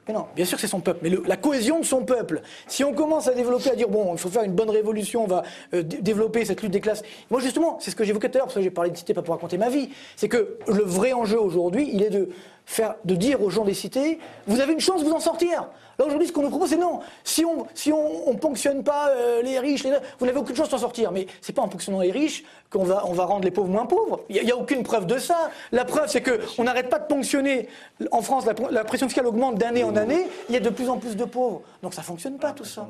Mais 0.07 0.13
non, 0.13 0.25
bien 0.35 0.45
sûr 0.45 0.57
que 0.57 0.61
c'est 0.61 0.67
son 0.67 0.81
peuple, 0.81 0.99
mais 1.01 1.09
le- 1.09 1.23
la 1.25 1.37
cohésion 1.37 1.79
de 1.79 1.85
son 1.85 2.03
peuple. 2.03 2.41
Si 2.67 2.83
on 2.83 2.93
commence 2.93 3.27
à 3.27 3.33
développer, 3.33 3.71
à 3.71 3.75
dire, 3.75 3.87
bon, 3.89 4.11
il 4.13 4.19
faut 4.19 4.29
faire 4.29 4.43
une 4.43 4.53
bonne 4.53 4.69
révolution, 4.69 5.23
on 5.23 5.27
va 5.27 5.43
euh, 5.73 5.81
dé- 5.81 5.97
développer 6.01 6.45
cette 6.45 6.61
lutte 6.61 6.71
des 6.73 6.81
classes. 6.81 7.01
Moi, 7.31 7.39
justement, 7.39 7.77
c'est 7.79 7.89
ce 7.91 7.95
que 7.95 8.03
j'évoquais 8.03 8.29
tout 8.29 8.37
à 8.37 8.39
l'heure, 8.39 8.47
parce 8.47 8.55
que 8.55 8.61
j'ai 8.61 8.69
parlé 8.71 8.91
de 8.91 8.97
cité 8.97 9.13
pas 9.15 9.21
pour 9.23 9.33
raconter 9.33 9.57
ma 9.57 9.69
vie. 9.69 9.89
C'est 10.15 10.27
que 10.29 10.57
le 10.67 10.83
vrai 10.83 11.13
enjeu 11.13 11.39
aujourd'hui, 11.39 11.89
il 11.93 12.03
est 12.03 12.09
de 12.11 12.29
faire, 12.69 12.95
de 13.03 13.15
dire 13.15 13.41
aux 13.41 13.49
gens 13.49 13.65
des 13.65 13.73
cités, 13.73 14.19
vous 14.45 14.61
avez 14.61 14.73
une 14.73 14.79
chance 14.79 15.01
de 15.01 15.09
vous 15.09 15.15
en 15.15 15.19
sortir. 15.19 15.67
Là, 15.99 16.05
aujourd'hui, 16.05 16.27
ce 16.27 16.31
qu'on 16.33 16.43
nous 16.43 16.49
propose, 16.49 16.69
c'est 16.69 16.77
non. 16.77 16.99
Si 17.23 17.43
on 17.45 17.67
si 17.73 17.91
on, 17.91 18.29
on 18.29 18.33
ponctionne 18.35 18.83
pas 18.83 19.09
euh, 19.09 19.41
les 19.41 19.59
riches, 19.59 19.83
les- 19.83 19.91
vous 20.17 20.25
n'avez 20.25 20.39
aucune 20.39 20.55
chance 20.55 20.69
d'en 20.69 20.77
sortir. 20.77 21.11
Mais 21.11 21.27
c'est 21.41 21.53
pas 21.53 21.61
en 21.61 21.67
ponctionnant 21.67 21.99
les 21.99 22.11
riches 22.11 22.43
qu'on 22.71 22.83
va, 22.83 23.03
on 23.05 23.13
va 23.13 23.25
rendre 23.25 23.43
les 23.43 23.51
pauvres 23.51 23.67
moins 23.69 23.85
pauvres. 23.85 24.21
Il 24.29 24.41
n'y 24.43 24.51
a, 24.51 24.55
aucune 24.57 24.83
preuve 24.83 25.05
de 25.05 25.17
ça. 25.17 25.49
La 25.71 25.83
preuve, 25.85 26.07
c'est 26.07 26.21
qu'on 26.21 26.63
n'arrête 26.63 26.89
pas 26.89 26.99
de 26.99 27.05
ponctionner. 27.07 27.67
En 28.11 28.21
France, 28.21 28.45
la, 28.45 28.53
la 28.71 28.83
pression 28.83 29.07
fiscale 29.07 29.27
augmente 29.27 29.55
d'année 29.55 29.83
en 29.83 29.95
année. 29.95 30.25
Il 30.47 30.53
y 30.53 30.57
a 30.57 30.61
de 30.61 30.69
plus 30.69 30.87
en 30.89 30.97
plus 30.97 31.15
de 31.17 31.25
pauvres. 31.25 31.61
Donc 31.83 31.93
ça 31.93 32.01
fonctionne 32.01 32.37
pas, 32.37 32.51
tout 32.51 32.63
ça. 32.65 32.87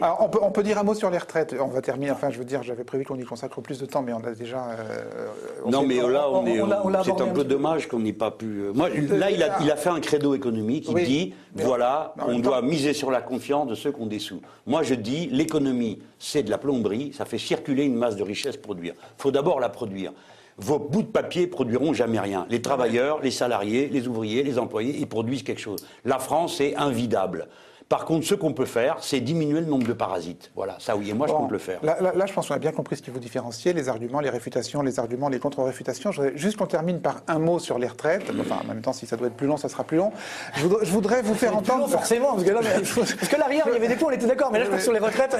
Alors, 0.00 0.18
on 0.22 0.28
peut, 0.28 0.38
on 0.42 0.50
peut 0.50 0.62
dire 0.62 0.78
un 0.78 0.82
mot 0.82 0.94
sur 0.94 1.10
les 1.10 1.18
retraites. 1.18 1.54
On 1.60 1.66
va 1.66 1.82
terminer. 1.82 2.12
Enfin, 2.12 2.30
je 2.30 2.38
veux 2.38 2.44
dire, 2.44 2.62
j'avais 2.62 2.84
prévu 2.84 3.04
qu'on 3.04 3.18
y 3.18 3.24
consacre 3.24 3.60
plus 3.60 3.78
de 3.78 3.86
temps, 3.86 4.00
mais 4.02 4.12
on 4.14 4.24
a 4.24 4.30
déjà. 4.30 4.64
euh, 4.78 5.28
on 5.64 5.70
Non, 5.70 5.82
mais 5.82 5.96
là, 5.96 6.30
on, 6.30 6.46
est, 6.46 6.60
on 6.60 6.88
l'a 6.88 7.02
c'est 7.04 7.20
un 7.20 7.26
peu 7.28 7.44
dommage 7.44 7.88
qu'on 7.88 7.98
n'ait 7.98 8.12
pas 8.14 8.30
pu. 8.30 8.46
euh, 8.46 8.72
Moi, 8.74 8.88
là, 8.88 9.30
il 9.30 9.42
a, 9.42 9.58
il 9.60 9.70
a 9.70 9.76
fait 9.76 9.90
un 9.90 10.00
credo 10.00 10.34
économique. 10.34 10.86
Il 10.88 10.94
Oui. 10.94 11.04
dit 11.04 11.34
voilà, 11.54 12.14
on 12.26 12.38
doit 12.46 12.62
miser 12.62 12.92
sur 12.92 13.10
la 13.10 13.20
confiance 13.20 13.66
de 13.68 13.74
ceux 13.74 13.92
qui 13.92 14.00
ont 14.00 14.06
des 14.06 14.18
sous. 14.18 14.40
Moi, 14.66 14.82
je 14.82 14.94
dis 14.94 15.26
l'économie, 15.32 15.98
c'est 16.18 16.42
de 16.42 16.50
la 16.50 16.58
plomberie. 16.58 17.12
Ça 17.12 17.24
fait 17.24 17.38
circuler 17.38 17.84
une 17.84 17.96
masse 17.96 18.16
de 18.16 18.22
richesse 18.22 18.56
produire. 18.56 18.94
Il 18.96 19.22
faut 19.22 19.30
d'abord 19.30 19.58
la 19.58 19.68
produire. 19.68 20.12
Vos 20.58 20.78
bouts 20.78 21.02
de 21.02 21.08
papier 21.08 21.48
produiront 21.48 21.92
jamais 21.92 22.20
rien. 22.20 22.46
Les 22.48 22.62
travailleurs, 22.62 23.20
les 23.20 23.30
salariés, 23.30 23.88
les 23.88 24.08
ouvriers, 24.08 24.42
les 24.42 24.58
employés, 24.58 24.96
ils 24.98 25.08
produisent 25.08 25.42
quelque 25.42 25.60
chose. 25.60 25.84
La 26.04 26.18
France 26.18 26.60
est 26.60 26.76
invidable. 26.76 27.48
Par 27.88 28.04
contre, 28.04 28.26
ce 28.26 28.34
qu'on 28.34 28.52
peut 28.52 28.64
faire, 28.64 28.96
c'est 29.00 29.20
diminuer 29.20 29.60
le 29.60 29.66
nombre 29.66 29.86
de 29.86 29.92
parasites. 29.92 30.50
Voilà, 30.56 30.74
ça 30.80 30.96
oui, 30.96 31.10
et 31.10 31.14
moi, 31.14 31.28
je 31.28 31.32
compte 31.32 31.52
le 31.52 31.58
faire. 31.58 31.78
Là, 31.84 31.96
là- 32.00 32.12
là, 32.16 32.26
je 32.26 32.32
pense 32.32 32.48
qu'on 32.48 32.54
a 32.54 32.58
bien 32.58 32.72
compris 32.72 32.96
ce 32.96 33.02
qui 33.02 33.10
vous 33.10 33.20
différenciait, 33.20 33.72
les 33.72 33.88
arguments, 33.88 34.18
les 34.18 34.28
réfutations, 34.30 34.82
les 34.82 34.98
arguments, 34.98 35.28
les 35.28 35.38
contre-réfutations. 35.38 36.10
Je 36.10 36.20
voudrais 36.20 36.36
juste 36.36 36.56
qu'on 36.56 36.66
termine 36.66 37.00
par 37.00 37.20
un 37.28 37.38
mot 37.38 37.60
sur 37.60 37.78
les 37.78 37.86
retraites. 37.86 38.24
Enfin, 38.40 38.56
en 38.64 38.66
même 38.66 38.80
temps, 38.82 38.92
si 38.92 39.06
ça 39.06 39.16
doit 39.16 39.28
être 39.28 39.36
plus 39.36 39.46
long, 39.46 39.56
ça 39.56 39.68
sera 39.68 39.84
plus 39.84 39.98
long. 39.98 40.10
Je 40.56 40.62
voudrais, 40.64 40.84
je 40.84 40.90
voudrais 40.90 41.22
vous 41.22 41.34
faire 41.34 41.50
Plus 41.56 41.68
long, 41.68 41.74
entendre. 41.76 41.88
forcément, 41.88 42.32
parce 42.32 42.42
que 42.44 42.50
là, 42.50 42.60
parce 42.74 43.28
que 43.28 43.48
rien, 43.48 43.62
il 43.68 43.72
y 43.74 43.76
avait 43.76 43.86
des 43.88 43.94
points, 43.94 44.08
on 44.10 44.16
était 44.16 44.26
d'accord, 44.26 44.50
mais 44.50 44.58
là, 44.58 44.64
je 44.64 44.70
que 44.72 44.78
sur 44.80 44.92
les 44.92 44.98
retraites, 44.98 45.36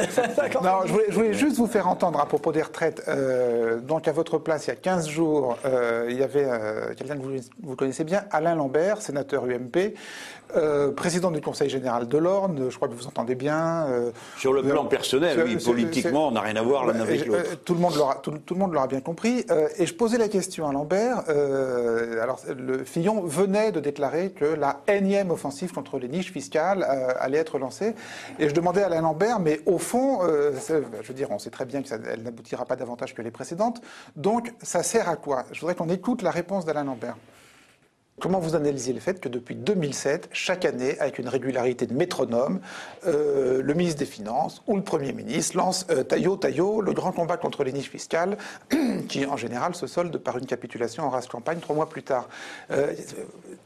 Non, 0.63 0.71
je 0.85 0.93
voulais, 0.93 1.07
je 1.09 1.15
voulais 1.15 1.35
juste 1.35 1.57
vous 1.57 1.67
faire 1.67 1.89
entendre 1.89 2.21
à 2.21 2.27
propos 2.27 2.53
des 2.53 2.63
retraites. 2.63 3.03
Euh, 3.09 3.81
donc, 3.81 4.07
à 4.07 4.13
votre 4.13 4.39
place, 4.39 4.67
il 4.67 4.71
y 4.71 4.73
a 4.73 4.77
15 4.77 5.09
jours, 5.09 5.57
euh, 5.65 6.07
il 6.11 6.17
y 6.17 6.23
avait 6.23 6.45
euh, 6.45 6.95
quelqu'un 6.95 7.17
que 7.17 7.23
vous, 7.23 7.33
vous 7.65 7.75
connaissez 7.75 8.05
bien, 8.05 8.23
Alain 8.31 8.55
Lambert, 8.55 9.03
sénateur 9.03 9.47
UMP, 9.47 9.95
euh, 10.55 10.93
président 10.93 11.31
du 11.31 11.41
Conseil 11.41 11.69
général 11.69 12.07
de 12.09 12.19
l'Orne. 12.19 12.67
Je 12.71 12.77
crois 12.77 12.89
que 12.89 12.95
vous 12.95 13.07
entendez 13.07 13.35
bien. 13.35 13.87
euh, 13.89 14.11
Sur 14.39 14.53
le 14.53 14.63
plan 14.63 14.85
personnel, 14.85 15.43
oui, 15.45 15.57
politiquement, 15.57 16.29
on 16.29 16.33
n'a 16.33 16.41
rien 16.43 16.57
à 16.57 16.63
voir 16.63 16.87
l'un 16.87 17.01
avec 17.01 17.27
l'autre. 17.27 17.41
euh, 17.53 17.55
Tout 17.65 17.75
le 17.75 17.81
monde 17.81 17.95
l'aura, 17.97 18.17
tout, 18.17 18.33
tout 18.45 18.55
le 18.55 18.61
monde 18.61 18.73
l'aura 18.73 18.87
bien 18.87 19.01
compris. 19.01 19.45
Euh, 19.51 19.69
et 19.79 19.87
je 19.87 19.95
posais 19.95 20.19
la 20.19 20.29
question 20.29 20.69
à 20.69 20.73
Lambert. 20.73 21.25
euh, 21.29 22.23
alors, 22.23 22.41
le 22.57 22.85
Fillon 22.85 23.23
venait 23.23 23.73
de 23.73 23.81
déclarer 23.81 24.31
que 24.31 24.45
la 24.45 24.81
énième 24.89 25.31
offensive 25.31 25.73
contre 25.73 25.99
les 25.99 26.09
niches 26.09 26.33
fiscales 26.33 26.87
euh, 26.89 27.13
allait 27.19 27.39
être 27.39 27.59
lancée. 27.59 27.95
Et 28.39 28.49
je 28.49 28.55
demandais 28.55 28.83
à 28.83 28.87
Alain 28.87 29.01
Lambert, 29.03 29.41
mais 29.41 29.61
au 29.67 29.79
fond, 29.79 30.21
euh, 30.23 30.53
c'est- 30.61 30.83
je 31.03 31.09
veux 31.09 31.15
dire, 31.15 31.31
on 31.31 31.39
sait 31.39 31.51
très 31.51 31.65
bien 31.65 31.83
qu'elle 31.83 32.23
n'aboutira 32.23 32.65
pas 32.65 32.77
davantage 32.77 33.15
que 33.15 33.23
les 33.23 33.31
précédentes. 33.31 33.81
Donc, 34.17 34.53
ça 34.63 34.83
sert 34.83 35.09
à 35.09 35.17
quoi? 35.17 35.45
Je 35.53 35.61
voudrais 35.61 35.75
qu'on 35.75 35.89
écoute 35.89 36.23
la 36.23 36.31
réponse 36.31 36.65
d'Alain 36.65 36.85
Lambert. 36.85 37.17
Comment 38.19 38.39
vous 38.39 38.57
analysez 38.57 38.95
le 38.95 39.01
fait 39.01 39.21
que 39.21 39.29
depuis 39.29 39.55
2007, 39.55 40.31
chaque 40.33 40.65
année, 40.65 40.99
avec 41.01 41.19
une 41.19 41.29
régularité 41.29 41.87
de 41.87 41.93
métronome, 41.93 42.61
euh, 43.07 43.61
le 43.61 43.75
ministre 43.75 43.99
des 43.99 44.07
Finances 44.07 44.63
ou 44.67 44.75
le 44.77 44.83
Premier 44.83 45.13
ministre 45.13 45.55
lance 45.59 45.87
euh, 45.91 46.03
Taillot, 46.03 46.39
Taillot, 46.39 46.81
le 46.81 46.95
grand 46.95 47.13
combat 47.13 47.37
contre 47.37 47.63
les 47.63 47.73
niches 47.73 47.91
fiscales, 47.91 48.39
qui 49.09 49.27
en 49.27 49.37
général 49.37 49.75
se 49.75 49.87
solde 49.87 50.17
par 50.17 50.39
une 50.39 50.47
capitulation 50.47 51.05
en 51.05 51.11
race 51.11 51.27
campagne 51.27 51.59
trois 51.59 51.77
mois 51.77 51.91
plus 51.91 52.05
tard. 52.05 52.27
Euh, 52.71 52.95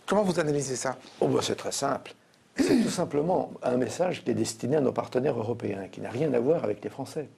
comment 0.05 0.25
vous 0.25 0.41
analysez 0.41 0.75
ça? 0.75 0.97
Oh, 1.21 1.29
bah, 1.29 1.41
c'est 1.45 1.55
très 1.55 1.73
simple. 1.73 2.13
C'est 2.57 2.83
tout 2.83 2.91
simplement 2.91 3.53
un 3.63 3.77
message 3.77 4.25
qui 4.25 4.33
est 4.33 4.35
destiné 4.35 4.77
à 4.77 4.81
nos 4.81 4.93
partenaires 4.93 5.39
européens, 5.39 5.87
qui 5.93 6.01
n'a 6.01 6.11
rien 6.11 6.35
à 6.35 6.41
voir 6.41 6.65
avec 6.65 6.83
les 6.83 6.91
Français. 6.91 7.29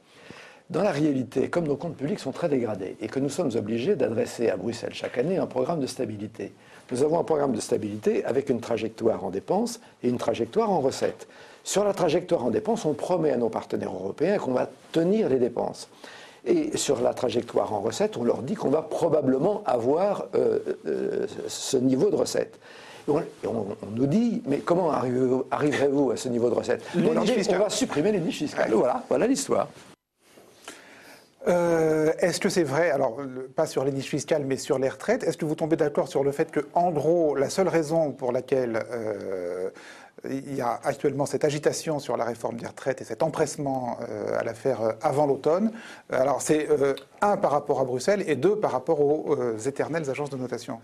Dans 0.71 0.83
la 0.83 0.91
réalité, 0.91 1.51
comme 1.51 1.67
nos 1.67 1.77
comptes 1.77 1.99
publics 1.99 2.19
sont 2.21 2.33
très 2.33 2.49
dégradés 2.49 2.97
et 3.03 3.09
que 3.09 3.21
nous 3.21 3.29
sommes 3.29 3.51
obligés 3.57 3.97
d'adresser 3.97 4.49
à 4.49 4.57
Bruxelles 4.57 4.95
chaque 4.95 5.19
année 5.19 5.37
un 5.37 5.47
programme 5.47 5.81
de 5.81 5.87
stabilité, 5.87 6.55
nous 6.93 7.03
avons 7.03 7.19
un 7.19 7.25
programme 7.25 7.53
de 7.53 7.61
stabilité 7.61 8.25
avec 8.25 8.51
une 8.51 8.61
trajectoire 8.61 9.25
en 9.25 9.31
dépenses 9.31 9.81
et 10.03 10.09
une 10.09 10.19
trajectoire 10.19 10.71
en 10.71 10.81
recettes. 10.81 11.27
Sur 11.65 11.85
la 11.85 11.95
trajectoire 11.95 12.45
en 12.45 12.51
dépenses, 12.51 12.85
on 12.85 12.93
promet 12.93 13.31
à 13.31 13.37
nos 13.37 13.49
partenaires 13.49 13.93
européens 13.95 14.37
qu'on 14.39 14.53
va 14.53 14.69
tenir 14.93 15.29
les 15.29 15.39
dépenses. 15.39 15.89
Et 16.45 16.77
sur 16.77 17.01
la 17.01 17.15
trajectoire 17.15 17.73
en 17.73 17.81
recettes, 17.81 18.17
on 18.17 18.25
leur 18.25 18.43
dit 18.43 18.55
qu'on 18.55 18.69
va 18.71 18.83
probablement 18.83 19.63
avoir 19.65 20.25
euh, 20.35 20.59
euh, 20.87 21.27
ce 21.47 21.77
niveau 21.77 22.11
de 22.11 22.17
recettes. 22.17 22.59
Et 23.09 23.11
on, 23.11 23.19
et 23.21 23.25
on- 23.47 23.67
on 23.83 23.91
nous 23.95 24.07
dit, 24.07 24.43
mais 24.47 24.59
comment 24.59 24.91
arriverez-vous 24.91 26.11
à 26.11 26.17
ce 26.17 26.29
niveau 26.29 26.51
de 26.51 26.55
recettes? 26.55 26.83
On 26.97 27.13
leur 27.13 27.25
dit, 27.25 27.33
on 27.49 27.59
va 27.59 27.71
supprimer 27.71 28.13
les 28.13 28.19
niches 28.21 28.39
fiscales. 28.39 28.73
Voilà, 28.73 29.03
voilà 29.09 29.27
l'histoire. 29.29 29.69
Euh, 31.49 32.13
Est-ce 32.19 32.39
que 32.39 32.49
c'est 32.49 32.63
vrai, 32.63 32.91
alors 32.91 33.17
pas 33.57 33.67
sur 33.67 33.85
les 33.85 33.91
niches 33.93 34.09
fiscales, 34.09 34.45
mais 34.45 34.57
sur 34.57 34.79
les 34.79 34.89
retraites, 34.89 35.25
est-ce 35.25 35.37
que 35.37 35.45
vous 35.45 35.57
tombez 35.57 35.77
d'accord 35.77 36.09
sur 36.09 36.23
le 36.23 36.31
fait 36.31 36.51
que, 36.51 36.61
en 36.75 36.91
gros, 36.93 37.35
la 37.35 37.51
seule 37.51 37.69
raison 37.69 38.13
pour 38.13 38.31
laquelle 38.31 38.85
euh, 38.93 39.71
il 40.25 40.55
y 40.55 40.61
a 40.61 40.79
actuellement 40.85 41.27
cette 41.27 41.45
agitation 41.45 41.99
sur 41.99 42.17
la 42.17 42.25
réforme 42.25 42.57
des 42.57 42.67
retraites 42.67 43.01
et 43.01 43.05
cet 43.05 43.25
empressement 43.25 43.99
euh, 44.09 44.39
à 44.39 44.45
la 44.45 44.55
faire 44.55 44.95
avant 45.03 45.27
l'automne, 45.27 45.73
alors 46.11 46.43
c'est 46.43 46.69
un 47.21 47.37
par 47.37 47.51
rapport 47.51 47.81
à 47.81 47.85
Bruxelles 47.85 48.23
et 48.29 48.37
deux 48.37 48.57
par 48.57 48.71
rapport 48.71 49.01
aux 49.01 49.57
éternelles 49.67 50.09
agences 50.09 50.31
de 50.31 50.37
notation? 50.37 50.81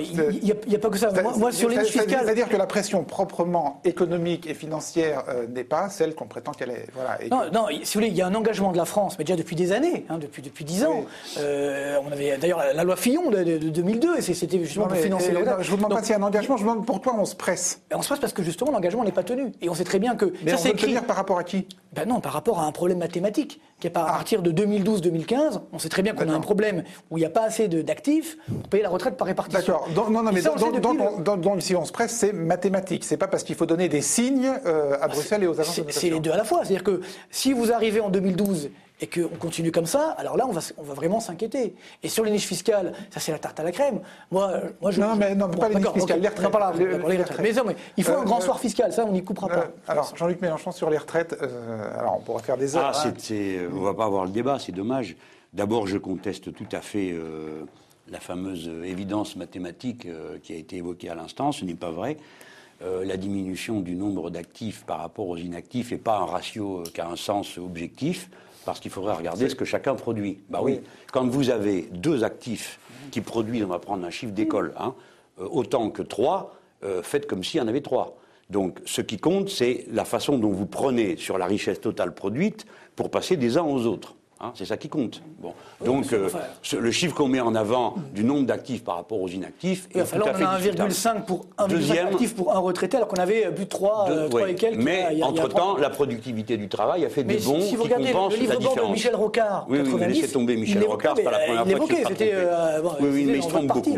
Il 0.00 0.54
n'y 0.68 0.74
a, 0.74 0.78
pas 0.78 0.88
que 0.88 0.98
ça. 0.98 1.10
Moi, 1.22 1.32
moi, 1.36 1.52
sur 1.52 1.68
les 1.68 1.76
niches 1.78 1.92
C'est- 1.92 2.00
fiscales. 2.02 2.22
C'est-à-dire 2.24 2.48
que 2.48 2.56
la 2.56 2.66
pression 2.66 3.04
proprement 3.04 3.80
économique 3.84 4.46
et 4.48 4.54
financière 4.54 5.24
euh, 5.28 5.46
n'est 5.46 5.64
pas 5.64 5.88
celle 5.88 6.14
qu'on 6.14 6.26
prétend 6.26 6.52
qu'elle 6.52 6.70
est. 6.70 6.86
Voilà, 6.94 7.18
Non, 7.30 7.48
que- 7.48 7.54
non, 7.54 7.66
si 7.82 7.94
vous 7.94 8.00
voulez, 8.00 8.08
il 8.08 8.16
y 8.16 8.22
a 8.22 8.26
un 8.26 8.34
engagement 8.34 8.72
de 8.72 8.76
la 8.76 8.84
France, 8.84 9.16
mais 9.18 9.24
déjà 9.24 9.36
depuis 9.36 9.56
des 9.56 9.72
années, 9.72 10.04
hein, 10.08 10.18
depuis 10.18 10.42
depuis 10.42 10.64
dix 10.64 10.84
ans. 10.84 11.04
Euh, 11.38 11.98
on 12.06 12.12
avait 12.12 12.36
d'ailleurs 12.38 12.62
la, 12.74 12.84
loi 12.84 12.96
Fillon 12.96 13.30
de, 13.30 13.42
de- 13.42 13.58
de 13.58 13.68
2002, 13.70 14.18
et 14.18 14.22
c'était 14.22 14.58
justement 14.58 14.86
Non, 14.86 14.92
pour 14.92 15.00
financer 15.00 15.32
les 15.32 15.40
je 15.60 15.70
vous 15.70 15.76
demande 15.76 15.90
Donc, 15.90 16.00
pas 16.00 16.04
s'il 16.04 16.12
y 16.12 16.16
a 16.16 16.18
un 16.18 16.22
engagement, 16.26 16.56
je 16.56 16.64
vous 16.64 16.70
demande 16.70 16.86
pourquoi 16.86 17.14
on 17.18 17.24
se 17.24 17.34
presse. 17.34 17.80
on 17.94 18.02
se 18.02 18.08
passe 18.08 18.18
parce 18.20 18.32
que 18.32 18.42
justement 18.42 18.70
l'engagement 18.72 19.04
n'est 19.04 19.12
pas 19.12 19.22
tenu, 19.22 19.52
et 19.60 19.68
on 19.68 19.74
sait 19.74 19.84
très 19.84 19.98
bien 19.98 20.14
que 20.16 20.32
Mais 20.44 20.52
ça 20.52 20.56
on 20.58 20.62
veut 20.64 20.70
écrit. 20.70 20.86
tenir 20.88 21.04
par 21.04 21.16
rapport 21.16 21.38
à 21.38 21.44
qui? 21.44 21.66
Ben 21.92 22.06
non, 22.06 22.20
par 22.20 22.32
rapport 22.32 22.60
à 22.60 22.64
un 22.64 22.72
problème 22.72 22.98
mathématique, 22.98 23.60
qui 23.80 23.86
est 23.86 23.90
Ah. 23.96 24.02
à 24.02 24.12
partir 24.12 24.42
de 24.42 24.50
2012-2015, 24.52 25.60
on 25.72 25.78
sait 25.78 25.88
très 25.88 26.02
bien 26.02 26.14
qu'on 26.14 26.28
a 26.28 26.32
un 26.32 26.40
problème 26.40 26.84
où 27.10 27.16
il 27.18 27.20
n'y 27.20 27.26
a 27.26 27.30
pas 27.30 27.44
assez 27.44 27.66
d'actifs 27.68 28.36
pour 28.46 28.68
payer 28.68 28.82
la 28.82 28.88
retraite 28.90 29.16
par 29.16 29.26
répartition. 29.26 29.60
D'accord. 29.60 29.88
Non, 30.10 30.22
non, 30.22 30.30
mais 30.32 30.40
ça, 30.40 30.52
le 30.54 30.60
donc, 30.60 30.74
depuis 30.74 30.96
le- 30.98 31.90
presse, 31.92 32.12
c'est 32.12 32.32
mathématique. 32.32 33.04
C'est 33.04 33.16
pas 33.16 33.26
parce 33.28 33.42
qu'il 33.42 33.56
faut 33.56 33.66
donner 33.66 33.88
des 33.88 34.02
signes 34.02 34.50
euh, 34.66 34.96
à 35.00 35.08
Bruxelles 35.08 35.42
et 35.42 35.46
aux 35.46 35.58
agences 35.60 35.76
de 35.80 35.84
C'est 35.90 36.00
c'est 36.00 36.10
les 36.10 36.20
deux 36.20 36.30
à 36.30 36.36
la 36.36 36.44
fois. 36.44 36.58
C'est-à-dire 36.64 36.84
que 36.84 37.00
si 37.30 37.52
vous 37.52 37.72
arrivez 37.72 38.00
en 38.00 38.10
2012 38.10 38.70
et 39.00 39.06
qu'on 39.06 39.28
continue 39.38 39.72
comme 39.72 39.86
ça, 39.86 40.10
alors 40.18 40.36
là, 40.36 40.46
on 40.46 40.52
va, 40.52 40.60
on 40.76 40.82
va 40.82 40.94
vraiment 40.94 41.20
s'inquiéter. 41.20 41.74
Et 42.02 42.08
sur 42.08 42.22
les 42.24 42.30
niches 42.30 42.46
fiscales, 42.46 42.92
ça 43.10 43.18
c'est 43.20 43.32
la 43.32 43.38
tarte 43.38 43.58
à 43.58 43.62
la 43.62 43.72
crème. 43.72 44.00
Moi, 44.30 44.48
euh, 44.50 44.68
moi 44.80 44.90
je, 44.90 45.00
Non, 45.00 45.16
mais 45.16 45.34
non, 45.34 45.48
pas 45.48 45.68
les 45.68 45.76
niches 45.76 45.88
fiscales, 45.94 46.20
les 46.20 46.28
retraites. 46.28 46.44
Non, 46.44 46.50
pas 46.50 46.58
là, 46.58 46.72
Les- 46.76 47.16
retraites. 47.18 47.40
Mais 47.40 47.52
non, 47.52 47.62
mais 47.66 47.76
il 47.96 48.04
faut 48.04 48.12
Euh, 48.12 48.20
un 48.20 48.24
grand 48.24 48.38
euh, 48.40 48.44
soir 48.44 48.60
fiscal, 48.60 48.92
ça 48.92 49.04
on 49.06 49.12
n'y 49.12 49.24
coupera 49.24 49.48
Euh, 49.50 49.54
pas. 49.62 49.66
alors, 49.92 50.12
Jean-Luc 50.16 50.40
Mélenchon 50.42 50.70
sur 50.72 50.90
les 50.90 50.98
retraites, 50.98 51.36
euh, 51.40 51.98
alors 51.98 52.16
on 52.18 52.20
pourra 52.20 52.40
faire 52.40 52.56
des 52.58 52.76
heures. 52.76 52.92
Ah, 52.94 52.98
hein. 53.06 53.12
c'est, 53.16 53.20
c'est- 53.20 53.66
on 53.72 53.80
va 53.80 53.94
pas 53.94 54.04
avoir 54.04 54.24
le 54.24 54.30
débat, 54.30 54.58
c'est 54.58 54.72
dommage. 54.72 55.16
D'abord, 55.52 55.86
je 55.86 55.96
conteste 55.98 56.52
tout 56.54 56.68
à 56.72 56.80
fait 56.80 57.10
euh, 57.12 57.64
la 58.10 58.20
fameuse 58.20 58.68
euh, 58.68 58.84
évidence 58.84 59.34
mathématique 59.36 60.06
euh, 60.06 60.36
qui 60.42 60.52
a 60.52 60.56
été 60.56 60.76
évoquée 60.76 61.08
à 61.08 61.14
l'instant, 61.14 61.52
ce 61.52 61.64
n'est 61.64 61.74
pas 61.74 61.90
vrai. 61.90 62.18
Euh, 62.82 63.04
la 63.04 63.16
diminution 63.18 63.80
du 63.80 63.94
nombre 63.94 64.30
d'actifs 64.30 64.84
par 64.86 64.98
rapport 65.00 65.28
aux 65.28 65.36
inactifs 65.36 65.90
n'est 65.90 65.98
pas 65.98 66.18
un 66.18 66.24
ratio 66.24 66.82
qui 66.94 67.00
a 67.00 67.08
un 67.08 67.16
sens 67.16 67.58
objectif, 67.58 68.30
parce 68.64 68.80
qu'il 68.80 68.90
faudrait 68.90 69.14
regarder 69.14 69.48
ce 69.48 69.54
que 69.54 69.64
chacun 69.64 69.94
produit. 69.94 70.38
Bah 70.48 70.60
oui, 70.62 70.80
quand 71.12 71.26
vous 71.26 71.50
avez 71.50 71.82
deux 71.92 72.24
actifs 72.24 72.78
qui 73.10 73.20
produisent, 73.20 73.64
on 73.64 73.68
va 73.68 73.78
prendre 73.78 74.04
un 74.04 74.10
chiffre 74.10 74.32
d'école, 74.32 74.72
hein, 74.78 74.94
autant 75.38 75.90
que 75.90 76.02
trois, 76.02 76.54
faites 77.02 77.26
comme 77.26 77.42
s'il 77.44 77.60
y 77.60 77.62
en 77.62 77.68
avait 77.68 77.80
trois. 77.80 78.16
Donc 78.50 78.80
ce 78.84 79.00
qui 79.00 79.18
compte, 79.18 79.48
c'est 79.48 79.86
la 79.90 80.04
façon 80.04 80.38
dont 80.38 80.50
vous 80.50 80.66
prenez 80.66 81.16
sur 81.16 81.38
la 81.38 81.46
richesse 81.46 81.80
totale 81.80 82.14
produite 82.14 82.66
pour 82.96 83.10
passer 83.10 83.36
des 83.36 83.56
uns 83.56 83.64
aux 83.64 83.86
autres. 83.86 84.16
Hein, 84.40 84.52
c'est 84.54 84.64
ça 84.64 84.76
qui 84.76 84.88
compte. 84.88 85.22
Bon. 85.38 85.54
Donc, 85.84 86.12
euh, 86.12 86.28
ce- 86.62 86.76
le 86.76 86.90
chiffre 86.90 87.14
qu'on 87.14 87.28
met 87.28 87.40
en 87.40 87.54
avant 87.54 87.94
du 88.14 88.22
nombre 88.22 88.44
d'actifs 88.46 88.84
par 88.84 88.96
rapport 88.96 89.20
aux 89.20 89.28
inactifs 89.28 89.88
est 89.92 89.96
Oui, 89.96 90.02
enfin, 90.02 90.18
tout 90.18 90.26
là, 90.26 90.30
à 90.32 90.34
on 90.34 90.38
fait 90.38 90.44
a 90.44 90.56
discutable. 90.58 90.90
1,5 90.92 91.24
pour 91.26 91.46
1,5 91.58 91.68
Deuxième- 91.68 92.06
actifs 92.08 92.34
pour 92.36 92.54
un 92.54 92.58
retraité, 92.58 92.96
alors 92.98 93.08
qu'on 93.08 93.20
avait 93.20 93.50
plus 93.50 93.64
de 93.64 93.70
3, 93.70 94.08
De- 94.10 94.34
ouais. 94.34 94.52
et 94.52 94.54
quelques. 94.54 94.74
il 94.74 94.80
a- 94.80 94.84
Mais 94.84 95.06
il 95.14 95.22
a 95.22 95.26
entre-temps, 95.26 95.76
la 95.78 95.88
productivité 95.90 96.56
du 96.58 96.68
travail 96.68 97.04
a 97.04 97.08
fait 97.08 97.24
Mais 97.24 97.36
des 97.36 97.44
bons 97.44 97.60
si 97.62 97.76
vous 97.76 97.82
qui 97.84 97.88
regardez 97.88 98.12
compensent 98.12 98.30
le 98.36 98.40
livre 98.40 98.52
la 98.52 98.58
de. 98.86 98.92
Michel 98.92 99.14
Rocard, 99.16 99.66
oui, 99.68 99.78
oui, 99.78 99.84
mais 99.84 99.90
90, 99.90 100.20
laissez 100.20 100.32
tomber 100.32 100.52
il 100.54 100.60
Michel 100.60 100.84
Rocard, 100.84 101.14
c'est 101.16 101.22
pas 101.22 101.30
la 101.30 101.38
première 101.38 101.66
euh, 101.66 101.76
fois 101.76 101.86
qu'il 101.86 101.98
il 101.98 102.06
c'était, 102.08 102.30
euh, 102.34 102.80
bon, 102.82 102.90
Oui, 103.00 103.24
mais 103.26 103.36
il 103.38 103.42
se 103.42 103.48
trompe 103.48 103.66
beaucoup. 103.66 103.96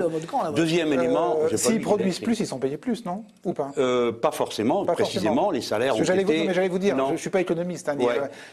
Deuxième 0.54 0.92
élément, 0.92 1.36
Euh, 1.42 1.56
S'ils 1.56 1.80
produisent 1.80 2.20
plus, 2.20 2.38
ils 2.40 2.46
sont 2.46 2.58
payés 2.58 2.76
plus, 2.76 3.04
non 3.04 3.24
Ou 3.44 3.52
pas 3.52 3.72
Euh, 3.78 4.12
pas 4.12 4.30
forcément, 4.30 4.84
précisément, 4.84 5.50
les 5.50 5.60
salaires 5.60 5.96
ont 5.96 5.98
que 5.98 6.04
j'allais 6.04 6.22
vous, 6.24 6.30
été... 6.32 6.46
mais 6.46 6.54
j'allais 6.54 6.68
vous 6.68 6.78
dire, 6.78 6.96
je 7.08 7.12
ne 7.12 7.16
suis 7.16 7.30
pas 7.30 7.40
économiste, 7.40 7.88
hein, 7.88 7.96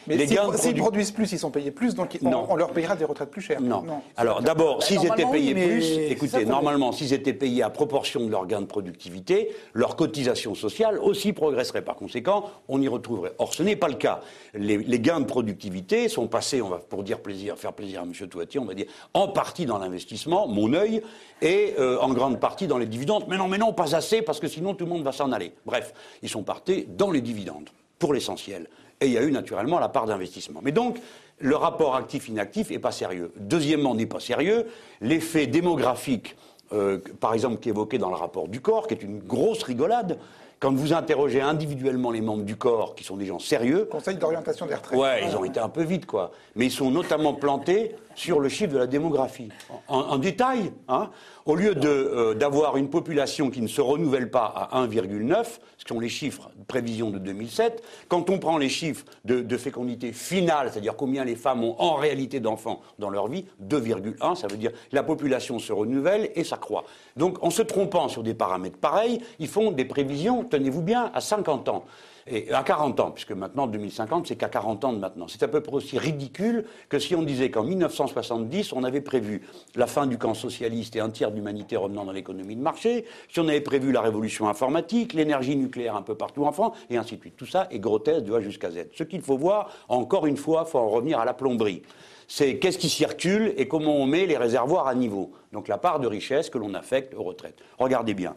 mais 0.07 0.17
s'ils 0.57 0.75
produisent 0.75 1.11
plus, 1.11 1.31
ils 1.31 1.39
sont 1.39 1.51
payés 1.51 1.71
plus, 1.71 1.93
donc 1.93 2.17
on, 2.23 2.29
Non. 2.29 2.45
on 2.49 2.55
leur 2.55 2.69
payera 2.71 2.95
des 2.95 3.05
retraites 3.05 3.18
plus 3.25 3.41
chères. 3.41 3.61
Non. 3.61 3.83
Alors 4.17 4.41
d'abord, 4.41 4.79
Bah, 4.79 4.85
s'ils 4.85 5.05
étaient 5.05 5.25
payés 5.25 5.53
oui, 5.53 5.65
plus, 5.67 5.97
écoutez, 6.11 6.45
normalement, 6.45 6.91
s'ils 6.91 7.13
étaient 7.13 7.33
payés 7.33 7.63
à 7.63 7.69
proportion 7.69 8.25
de 8.25 8.29
leur 8.29 8.45
gain 8.45 8.61
de 8.61 8.65
productivité, 8.65 9.51
leur 9.73 9.95
cotisation 9.95 10.55
sociale 10.55 10.99
aussi 10.99 11.33
progresserait. 11.33 11.81
Par 11.81 11.95
conséquent, 11.95 12.49
on 12.67 12.81
y 12.81 12.87
retrouverait. 12.87 13.33
Or, 13.37 13.53
ce 13.53 13.63
n'est 13.63 13.75
pas 13.75 13.87
le 13.87 13.95
cas. 13.95 14.21
Les, 14.53 14.77
les 14.77 14.99
gains 14.99 15.19
de 15.19 15.25
productivité 15.25 16.09
sont 16.09 16.27
passés, 16.27 16.61
on 16.61 16.69
va 16.69 16.77
pour 16.77 17.03
dire 17.03 17.19
plaisir, 17.19 17.57
faire 17.57 17.73
plaisir 17.73 18.01
à 18.01 18.03
M. 18.03 18.13
Touatier, 18.27 18.59
on 18.59 18.65
va 18.65 18.73
dire, 18.73 18.87
en 19.13 19.27
partie 19.27 19.65
dans 19.65 19.77
l'investissement, 19.77 20.47
mon 20.47 20.73
œil, 20.73 21.01
et 21.41 21.73
euh, 21.79 21.99
en 21.99 22.13
grande 22.13 22.39
partie 22.39 22.67
dans 22.67 22.77
les 22.77 22.85
dividendes. 22.85 23.25
Mais 23.27 23.37
non, 23.37 23.47
mais 23.47 23.57
non, 23.57 23.73
pas 23.73 23.95
assez, 23.95 24.21
parce 24.21 24.39
que 24.39 24.47
sinon 24.47 24.73
tout 24.73 24.85
le 24.85 24.91
monde 24.91 25.03
va 25.03 25.11
s'en 25.11 25.31
aller. 25.31 25.53
Bref, 25.65 25.93
ils 26.21 26.29
sont 26.29 26.43
partis 26.43 26.85
dans 26.87 27.11
les 27.11 27.21
dividendes, 27.21 27.69
pour 27.97 28.13
l'essentiel. 28.13 28.67
Et 29.01 29.07
il 29.07 29.13
y 29.13 29.17
a 29.17 29.23
eu 29.23 29.31
naturellement 29.31 29.79
la 29.79 29.89
part 29.89 30.05
d'investissement. 30.05 30.59
Mais 30.63 30.71
donc, 30.71 30.97
le 31.39 31.55
rapport 31.55 31.95
actif-inactif 31.95 32.69
n'est 32.69 32.79
pas 32.79 32.91
sérieux. 32.91 33.31
Deuxièmement, 33.37 33.95
n'est 33.95 34.05
pas 34.05 34.19
sérieux 34.19 34.67
l'effet 35.01 35.47
démographique, 35.47 36.35
euh, 36.73 36.99
par 37.19 37.33
exemple, 37.33 37.59
qui 37.59 37.69
est 37.69 37.71
évoqué 37.71 37.97
dans 37.97 38.09
le 38.09 38.15
rapport 38.15 38.47
du 38.47 38.59
corps, 38.61 38.87
qui 38.87 38.93
est 38.93 39.03
une 39.03 39.19
grosse 39.19 39.63
rigolade. 39.63 40.19
Quand 40.59 40.73
vous 40.73 40.91
interrogez 40.91 41.39
individuellement 41.39 42.11
les 42.11 42.19
membres 42.19 42.43
du 42.43 42.57
corps, 42.57 42.93
qui 42.93 43.05
sont 43.05 43.15
des 43.15 43.25
gens 43.25 43.39
sérieux, 43.39 43.85
Conseil 43.89 44.17
d'orientation 44.17 44.65
des 44.65 44.75
retraites. 44.75 44.99
Ouais, 44.99 45.23
ils 45.25 45.37
ont 45.37 45.45
été 45.45 45.59
un 45.59 45.69
peu 45.69 45.83
vite, 45.83 46.05
quoi. 46.05 46.31
Mais 46.55 46.65
ils 46.65 46.71
sont 46.71 46.91
notamment 46.91 47.33
plantés 47.33 47.95
sur 48.15 48.41
le 48.41 48.49
chiffre 48.49 48.73
de 48.73 48.77
la 48.77 48.87
démographie. 48.87 49.47
En, 49.87 49.99
en 49.99 50.17
détail, 50.17 50.73
hein, 50.89 51.09
au 51.45 51.55
lieu 51.55 51.73
euh, 51.85 52.33
d'avoir 52.33 52.75
une 52.75 52.89
population 52.89 53.49
qui 53.49 53.61
ne 53.61 53.67
se 53.67 53.79
renouvelle 53.79 54.29
pas 54.29 54.69
à 54.71 54.85
1,9, 54.85 55.45
ce 55.77 55.87
sont 55.87 55.99
les 56.01 56.09
chiffres 56.09 56.51
de 56.57 56.65
prévision 56.65 57.09
de 57.11 57.17
2007, 57.17 57.81
quand 58.09 58.29
on 58.29 58.37
prend 58.37 58.57
les 58.57 58.67
chiffres 58.67 59.05
de, 59.23 59.39
de 59.39 59.57
fécondité 59.57 60.11
finale, 60.11 60.69
c'est-à-dire 60.71 60.97
combien 60.97 61.23
les 61.23 61.37
femmes 61.37 61.63
ont 61.63 61.75
en 61.79 61.95
réalité 61.95 62.41
d'enfants 62.41 62.81
dans 62.99 63.09
leur 63.09 63.29
vie, 63.29 63.45
2,1, 63.65 64.35
ça 64.35 64.47
veut 64.47 64.57
dire 64.57 64.71
la 64.91 65.03
population 65.03 65.57
se 65.57 65.71
renouvelle 65.71 66.29
et 66.35 66.43
ça 66.43 66.57
croît. 66.57 66.83
Donc 67.15 67.41
en 67.41 67.49
se 67.49 67.61
trompant 67.61 68.09
sur 68.09 68.21
des 68.21 68.33
paramètres 68.33 68.77
pareils, 68.77 69.21
ils 69.39 69.47
font 69.47 69.71
des 69.71 69.85
prévisions, 69.85 70.43
tenez-vous 70.49 70.81
bien, 70.81 71.11
à 71.13 71.21
50 71.21 71.69
ans. 71.69 71.85
Et 72.31 72.51
à 72.51 72.61
40 72.61 72.99
ans, 72.99 73.11
puisque 73.11 73.31
maintenant 73.31 73.65
2050, 73.65 74.27
c'est 74.27 74.35
qu'à 74.35 74.49
40 74.49 74.85
ans 74.85 74.93
de 74.93 74.99
maintenant. 74.99 75.27
C'est 75.27 75.41
à 75.41 75.47
peu 75.47 75.61
près 75.61 75.73
aussi 75.73 75.97
ridicule 75.97 76.65
que 76.87 76.99
si 76.99 77.15
on 77.15 77.23
disait 77.23 77.49
qu'en 77.49 77.63
1970, 77.63 78.71
on 78.73 78.83
avait 78.83 79.01
prévu 79.01 79.41
la 79.75 79.87
fin 79.87 80.05
du 80.05 80.19
camp 80.19 80.35
socialiste 80.35 80.95
et 80.95 80.99
un 80.99 81.09
tiers 81.09 81.31
de 81.31 81.37
l'humanité 81.37 81.75
revenant 81.75 82.05
dans 82.05 82.11
l'économie 82.11 82.55
de 82.55 82.61
marché, 82.61 83.05
si 83.29 83.39
on 83.39 83.47
avait 83.47 83.61
prévu 83.61 83.91
la 83.91 84.01
révolution 84.01 84.47
informatique, 84.47 85.13
l'énergie 85.13 85.55
nucléaire 85.55 85.95
un 85.95 86.03
peu 86.03 86.13
partout 86.13 86.45
en 86.45 86.51
France, 86.51 86.77
et 86.91 86.97
ainsi 86.97 87.15
de 87.15 87.21
suite. 87.21 87.35
Tout 87.35 87.47
ça 87.47 87.67
est 87.71 87.79
grotesque 87.79 88.25
de 88.25 88.33
A 88.33 88.41
jusqu'à 88.41 88.69
Z. 88.69 88.89
Ce 88.93 89.03
qu'il 89.03 89.21
faut 89.21 89.37
voir, 89.37 89.71
encore 89.87 90.27
une 90.27 90.37
fois, 90.37 90.65
il 90.67 90.69
faut 90.69 90.79
en 90.79 90.89
revenir 90.89 91.19
à 91.19 91.25
la 91.25 91.33
plomberie. 91.33 91.81
C'est 92.27 92.59
qu'est-ce 92.59 92.77
qui 92.77 92.89
circule 92.89 93.55
et 93.57 93.67
comment 93.67 93.95
on 93.95 94.05
met 94.05 94.27
les 94.27 94.37
réservoirs 94.37 94.87
à 94.87 94.93
niveau. 94.93 95.31
Donc 95.51 95.67
la 95.67 95.79
part 95.79 95.99
de 95.99 96.05
richesse 96.05 96.51
que 96.51 96.59
l'on 96.59 96.75
affecte 96.75 97.15
aux 97.15 97.23
retraites. 97.23 97.57
Regardez 97.79 98.13
bien. 98.13 98.35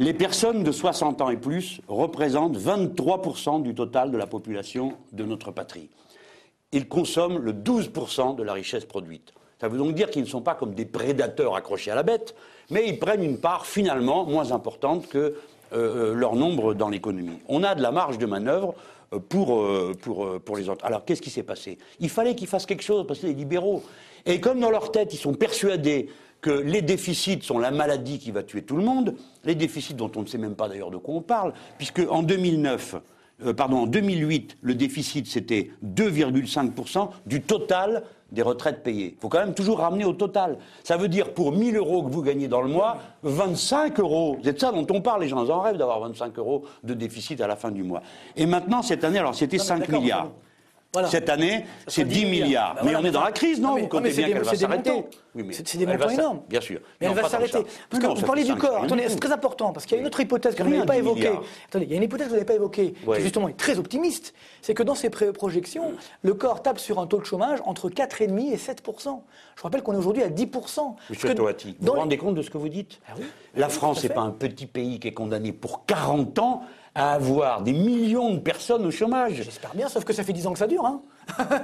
Les 0.00 0.14
personnes 0.14 0.64
de 0.64 0.72
60 0.72 1.20
ans 1.20 1.28
et 1.28 1.36
plus 1.36 1.82
représentent 1.86 2.56
23% 2.56 3.60
du 3.60 3.74
total 3.74 4.10
de 4.10 4.16
la 4.16 4.26
population 4.26 4.94
de 5.12 5.24
notre 5.24 5.50
patrie. 5.50 5.90
Ils 6.72 6.88
consomment 6.88 7.36
le 7.36 7.52
12% 7.52 8.34
de 8.34 8.42
la 8.42 8.54
richesse 8.54 8.86
produite. 8.86 9.34
Ça 9.60 9.68
veut 9.68 9.76
donc 9.76 9.94
dire 9.94 10.08
qu'ils 10.08 10.22
ne 10.22 10.26
sont 10.26 10.40
pas 10.40 10.54
comme 10.54 10.72
des 10.72 10.86
prédateurs 10.86 11.54
accrochés 11.54 11.90
à 11.90 11.94
la 11.94 12.02
bête, 12.02 12.34
mais 12.70 12.88
ils 12.88 12.98
prennent 12.98 13.22
une 13.22 13.36
part 13.36 13.66
finalement 13.66 14.24
moins 14.24 14.52
importante 14.52 15.06
que 15.06 15.18
euh, 15.18 15.34
euh, 15.74 16.14
leur 16.14 16.34
nombre 16.34 16.72
dans 16.72 16.88
l'économie. 16.88 17.38
On 17.46 17.62
a 17.62 17.74
de 17.74 17.82
la 17.82 17.90
marge 17.90 18.16
de 18.16 18.24
manœuvre 18.24 18.74
euh, 19.12 19.18
pour, 19.18 20.56
les 20.56 20.70
autres. 20.70 20.82
Alors 20.82 21.04
qu'est-ce 21.04 21.20
qui 21.20 21.28
s'est 21.28 21.42
passé? 21.42 21.76
Il 21.98 22.08
fallait 22.08 22.34
qu'ils 22.34 22.48
fassent 22.48 22.64
quelque 22.64 22.84
chose 22.84 23.06
parce 23.06 23.20
que 23.20 23.26
les 23.26 23.34
libéraux. 23.34 23.82
Et 24.24 24.40
comme 24.40 24.60
dans 24.60 24.70
leur 24.70 24.92
tête, 24.92 25.12
ils 25.12 25.18
sont 25.18 25.34
persuadés 25.34 26.08
que 26.40 26.50
les 26.50 26.82
déficits 26.82 27.42
sont 27.42 27.58
la 27.58 27.70
maladie 27.70 28.18
qui 28.18 28.30
va 28.30 28.42
tuer 28.42 28.62
tout 28.62 28.76
le 28.76 28.84
monde, 28.84 29.14
les 29.44 29.54
déficits 29.54 29.94
dont 29.94 30.10
on 30.16 30.22
ne 30.22 30.26
sait 30.26 30.38
même 30.38 30.54
pas 30.54 30.68
d'ailleurs 30.68 30.90
de 30.90 30.96
quoi 30.96 31.14
on 31.14 31.20
parle, 31.20 31.52
puisque 31.76 32.02
en 32.08 32.22
2009, 32.22 32.96
euh, 33.44 33.54
pardon, 33.54 33.78
en 33.78 33.86
2008, 33.86 34.58
le 34.62 34.74
déficit 34.74 35.26
c'était 35.26 35.70
2,5% 35.84 37.10
du 37.26 37.42
total 37.42 38.04
des 38.32 38.42
retraites 38.42 38.82
payées. 38.82 39.14
Il 39.16 39.20
faut 39.20 39.28
quand 39.28 39.40
même 39.40 39.54
toujours 39.54 39.78
ramener 39.78 40.04
au 40.04 40.12
total. 40.12 40.58
Ça 40.84 40.96
veut 40.96 41.08
dire 41.08 41.34
pour 41.34 41.52
1000 41.52 41.76
euros 41.76 42.04
que 42.04 42.10
vous 42.10 42.22
gagnez 42.22 42.48
dans 42.48 42.62
le 42.62 42.68
mois, 42.68 42.98
25 43.22 43.98
euros. 43.98 44.38
C'est 44.44 44.52
de 44.52 44.58
ça 44.58 44.72
dont 44.72 44.86
on 44.90 45.00
parle, 45.00 45.22
les 45.22 45.28
gens 45.28 45.48
en 45.48 45.60
rêvent 45.60 45.76
d'avoir 45.78 46.00
25 46.00 46.38
euros 46.38 46.64
de 46.84 46.94
déficit 46.94 47.40
à 47.40 47.46
la 47.46 47.56
fin 47.56 47.70
du 47.70 47.82
mois. 47.82 48.02
Et 48.36 48.46
maintenant, 48.46 48.82
cette 48.82 49.04
année, 49.04 49.18
alors 49.18 49.34
c'était 49.34 49.58
5 49.58 49.80
d'accord, 49.80 50.00
milliards. 50.00 50.30
Voilà. 50.92 51.08
Cette 51.08 51.28
année, 51.28 51.66
c'est 51.86 52.02
sera 52.02 52.08
10 52.08 52.24
milliards. 52.26 52.74
Bah 52.74 52.80
mais 52.82 52.90
voilà, 52.90 53.00
on 53.06 53.08
est 53.08 53.12
dans 53.12 53.22
la 53.22 53.30
crise, 53.30 53.60
non 53.60 53.68
non, 53.68 53.74
mais- 53.76 53.82
Vous 53.82 53.86
comptez 53.88 54.10
bien 54.10 54.26
des- 54.26 54.32
qu'elle 54.32 54.42
va 54.42 54.54
s'arrêter. 54.56 54.90
montants. 54.90 55.08
Oui, 55.36 55.44
C'est- 55.52 55.78
des 55.78 55.86
montants 55.86 56.08
énormes. 56.08 56.40
Bien 56.48 56.60
sûr. 56.60 56.80
Mais 57.00 57.06
Non, 57.06 57.12
elle 57.16 57.22
va 57.22 57.28
s'arrêter. 57.28 57.64
Parce 57.88 58.02
que 58.02 58.08
vous 58.20 58.26
parlez 58.26 58.42
du 58.42 58.56
corps. 58.56 58.82
Attendez, 58.82 59.04
c'est 59.08 59.20
très 59.20 59.30
important, 59.30 59.72
parce 59.72 59.86
qu'il 59.86 59.94
y 59.94 59.98
a 59.98 60.00
une 60.00 60.08
autre 60.08 60.18
hypothèse 60.18 60.56
que 60.56 60.62
vous 60.64 60.70
n'avez 60.70 60.84
pas 60.86 60.94
10 60.94 60.98
évoquée. 60.98 61.30
Attendez, 61.68 61.84
il 61.84 61.90
y 61.90 61.94
a 61.94 61.96
une 61.96 62.02
hypothèse 62.02 62.26
que 62.26 62.30
vous 62.30 62.34
n'avez 62.36 62.46
pas 62.46 62.54
évoquée, 62.54 62.92
qui 62.94 63.20
justement 63.22 63.48
est 63.48 63.56
très 63.56 63.78
optimiste. 63.78 64.34
C'est 64.62 64.74
que 64.74 64.82
dans 64.82 64.96
pré- 65.10 65.32
projections, 65.32 65.92
le 66.22 66.34
corps 66.34 66.60
tape 66.62 66.80
sur 66.80 66.98
un 66.98 67.06
taux 67.06 67.20
de 67.20 67.24
chômage 67.24 67.60
entre 67.66 67.88
4,5 67.88 68.52
et 68.52 68.56
7% 68.56 69.22
Je 69.56 69.62
rappelle 69.62 69.82
qu'on 69.82 69.92
est 69.92 69.96
aujourd'hui 69.98 70.24
à 70.24 70.28
10 70.28 70.46
Parce 70.46 70.96
Monsieur 71.10 71.34
Toati, 71.36 71.76
vous 71.78 71.86
vous 71.86 71.92
rendez 71.92 72.16
compte 72.16 72.34
de 72.34 72.42
ce 72.42 72.50
que 72.50 72.58
vous 72.58 72.68
dites 72.68 72.98
Ah. 73.08 73.12
La 73.54 73.68
France 73.68 74.02
n'est 74.02 74.08
pas 74.08 74.22
un 74.22 74.30
petit 74.30 74.66
pays 74.66 74.98
qui 74.98 75.06
est 75.08 75.12
condamné 75.12 75.52
pour 75.52 75.84
40 75.86 76.38
ans 76.40 76.62
à 76.94 77.12
avoir 77.12 77.62
des 77.62 77.72
millions 77.72 78.34
de 78.34 78.38
personnes 78.40 78.84
au 78.84 78.90
chômage. 78.90 79.34
J'espère 79.34 79.74
bien, 79.74 79.88
sauf 79.88 80.04
que 80.04 80.12
ça 80.12 80.24
fait 80.24 80.32
10 80.32 80.46
ans 80.48 80.52
que 80.52 80.58
ça 80.58 80.66
dure. 80.66 80.84
Hein. 80.84 81.00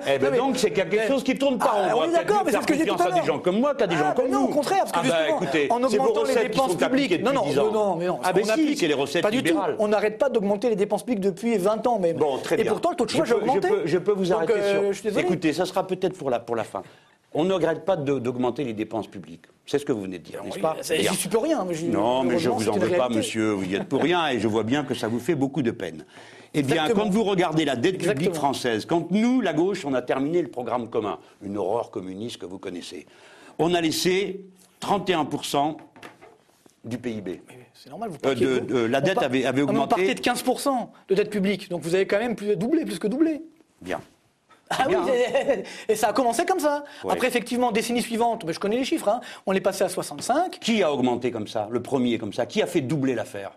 Eh 0.06 0.18
ben 0.18 0.26
Non, 0.26 0.30
mais- 0.30 0.38
donc, 0.38 0.56
c'est 0.58 0.68
qu'il 0.68 0.78
y 0.78 0.82
a 0.82 0.84
quelque 0.84 1.08
chose 1.08 1.24
qui 1.24 1.34
tourne 1.36 1.58
pas. 1.58 1.72
ah, 1.74 1.92
on 1.96 2.00
on 2.00 2.04
est 2.04 2.12
d'accord, 2.12 2.42
mais 2.46 2.52
c'est 2.52 2.62
ce 2.62 2.66
que 2.66 2.74
j'ai 2.74 2.84
dit 2.84 2.90
tout 2.90 3.02
à 3.02 3.10
des 3.10 3.26
gens 3.26 3.40
comme 3.40 3.58
moi 3.58 3.74
qu'à 3.74 3.88
des 3.88 3.96
gens 3.96 4.04
Ah, 4.10 4.12
comme 4.14 4.26
mais 4.26 4.30
non, 4.30 4.44
au 4.44 4.48
contraire, 4.48 4.84
parce 4.84 4.92
que 4.92 5.12
Ah 5.12 5.26
bah, 5.28 5.28
écoutez, 5.30 5.66
en 5.72 5.82
augmentant 5.82 6.22
les 6.22 6.34
dépenses 6.34 6.76
publiques. 6.76 7.20
Non, 7.24 7.32
non, 7.32 7.40
depuis 7.40 7.54
10 7.54 7.56
non, 7.72 7.96
mais 7.96 8.06
non. 8.06 8.20
Ah 8.22 8.32
ben 8.32 8.42
on 8.42 8.44
si, 8.44 8.50
applique- 8.52 8.80
les 8.82 8.94
recettes 8.94 9.22
Pas 9.22 9.30
du 9.32 9.38
tout. 9.42 9.46
libérales. 9.48 9.74
On 9.80 9.88
n'arrête 9.88 10.18
pas 10.18 10.28
d'augmenter 10.28 10.68
les 10.70 10.76
dépenses 10.76 11.02
publiques 11.02 11.20
depuis 11.20 11.58
20 11.58 11.84
ans 11.88 11.98
même. 11.98 12.16
Bon, 12.16 12.38
très 12.38 12.54
Et 12.60 12.62
bien. 12.62 12.70
pourtant, 12.70 12.90
le 12.90 12.96
taux 12.96 13.04
de 13.06 13.10
chômage 13.10 13.32
a 13.32 13.36
augmenté. 13.36 13.68
Je 13.84 13.98
peux 13.98 14.12
vous 14.12 14.32
arrêter 14.32 14.52
euh, 14.56 14.92
sur. 14.92 15.18
Écoutez, 15.18 15.52
ça 15.52 15.64
sera 15.66 15.84
peut-être 15.86 16.16
pour 16.16 16.30
la 16.30 16.64
fin. 16.64 16.82
On 17.38 17.44
ne 17.44 17.52
regrette 17.52 17.84
pas 17.84 17.96
d'augmenter 17.96 18.64
les 18.64 18.72
dépenses 18.72 19.08
publiques. 19.08 19.42
C'est 19.66 19.78
ce 19.78 19.84
que 19.84 19.92
vous 19.92 20.00
venez 20.00 20.18
de 20.18 20.22
dire, 20.24 20.42
n'est-ce 20.42 20.56
Oui, 20.56 20.62
pas. 20.62 20.76
J'y 20.82 21.14
suis 21.14 21.28
pour 21.28 21.42
rien. 21.42 21.66
mais 21.68 21.74
j'y- 21.74 21.88
Non, 21.88 22.22
mais 22.24 22.38
je 22.38 22.48
heureusement, 22.48 22.72
vous 22.72 22.78
en 22.78 22.80
veux 22.82 22.96
pas, 22.96 23.10
monsieur. 23.10 23.50
Vous 23.50 23.64
y 23.64 23.74
êtes 23.74 23.84
pour 23.88 24.00
rien 24.02 24.28
et 24.28 24.38
je 24.40 24.48
vois 24.48 24.62
bien 24.62 24.84
que 24.84 24.94
ça 24.94 25.06
vous 25.06 25.18
fait 25.20 25.34
beaucoup 25.34 25.60
de 25.60 25.70
peine. 25.70 26.06
Eh 26.54 26.62
bien, 26.62 26.76
Exactement. 26.76 27.04
quand 27.04 27.10
vous 27.10 27.24
regardez 27.24 27.66
la 27.66 27.76
dette 27.76 27.98
publique 27.98 28.32
française, 28.32 28.86
quand 28.86 29.10
nous, 29.10 29.42
la 29.42 29.52
gauche, 29.52 29.84
on 29.84 29.92
a 29.92 30.00
terminé 30.00 30.40
le 30.40 30.48
programme 30.48 30.88
commun, 30.88 31.18
une 31.42 31.58
horreur 31.58 31.90
communiste 31.90 32.38
que 32.38 32.46
vous 32.46 32.58
connaissez, 32.58 33.04
on 33.58 33.74
a 33.74 33.82
laissé 33.82 34.40
31% 34.80 35.76
du 36.86 36.96
PIB. 36.96 37.42
C'est 37.74 37.90
normal. 37.90 38.08
Vous 38.10 38.16
Euh, 38.24 38.60
de- 38.60 38.76
la 38.78 39.02
dette 39.02 39.18
avait- 39.18 39.40
mais 39.52 39.60
On 39.60 39.64
augmenté. 39.64 39.88
partait 39.96 40.14
de 40.14 40.20
15% 40.20 40.90
de 41.08 41.14
dette 41.14 41.28
publique. 41.28 41.68
Donc 41.68 41.82
vous 41.82 41.94
avez 41.94 42.06
quand 42.06 42.18
même 42.18 42.34
plus, 42.34 42.56
doublé, 42.56 42.86
plus 42.86 42.98
que 42.98 43.08
doublé. 43.08 43.42
Bien. 43.82 44.00
Ah 44.70 44.88
bien, 44.88 45.04
oui, 45.04 45.12
et 45.88 45.94
ça 45.94 46.08
a 46.08 46.12
commencé 46.12 46.44
comme 46.44 46.58
ça. 46.58 46.84
Ouais. 47.04 47.12
Après, 47.12 47.28
effectivement, 47.28 47.70
décennie 47.72 48.02
suivante, 48.02 48.44
mais 48.44 48.52
je 48.52 48.58
connais 48.58 48.76
les 48.76 48.84
chiffres, 48.84 49.08
hein, 49.08 49.20
on 49.46 49.52
est 49.52 49.60
passé 49.60 49.84
à 49.84 49.88
65. 49.88 50.58
Qui 50.58 50.82
a 50.82 50.92
augmenté 50.92 51.30
comme 51.30 51.46
ça? 51.46 51.68
Le 51.70 51.80
premier 51.82 52.18
comme 52.18 52.32
ça. 52.32 52.46
Qui 52.46 52.62
a 52.62 52.66
fait 52.66 52.80
doubler 52.80 53.14
l'affaire? 53.14 53.52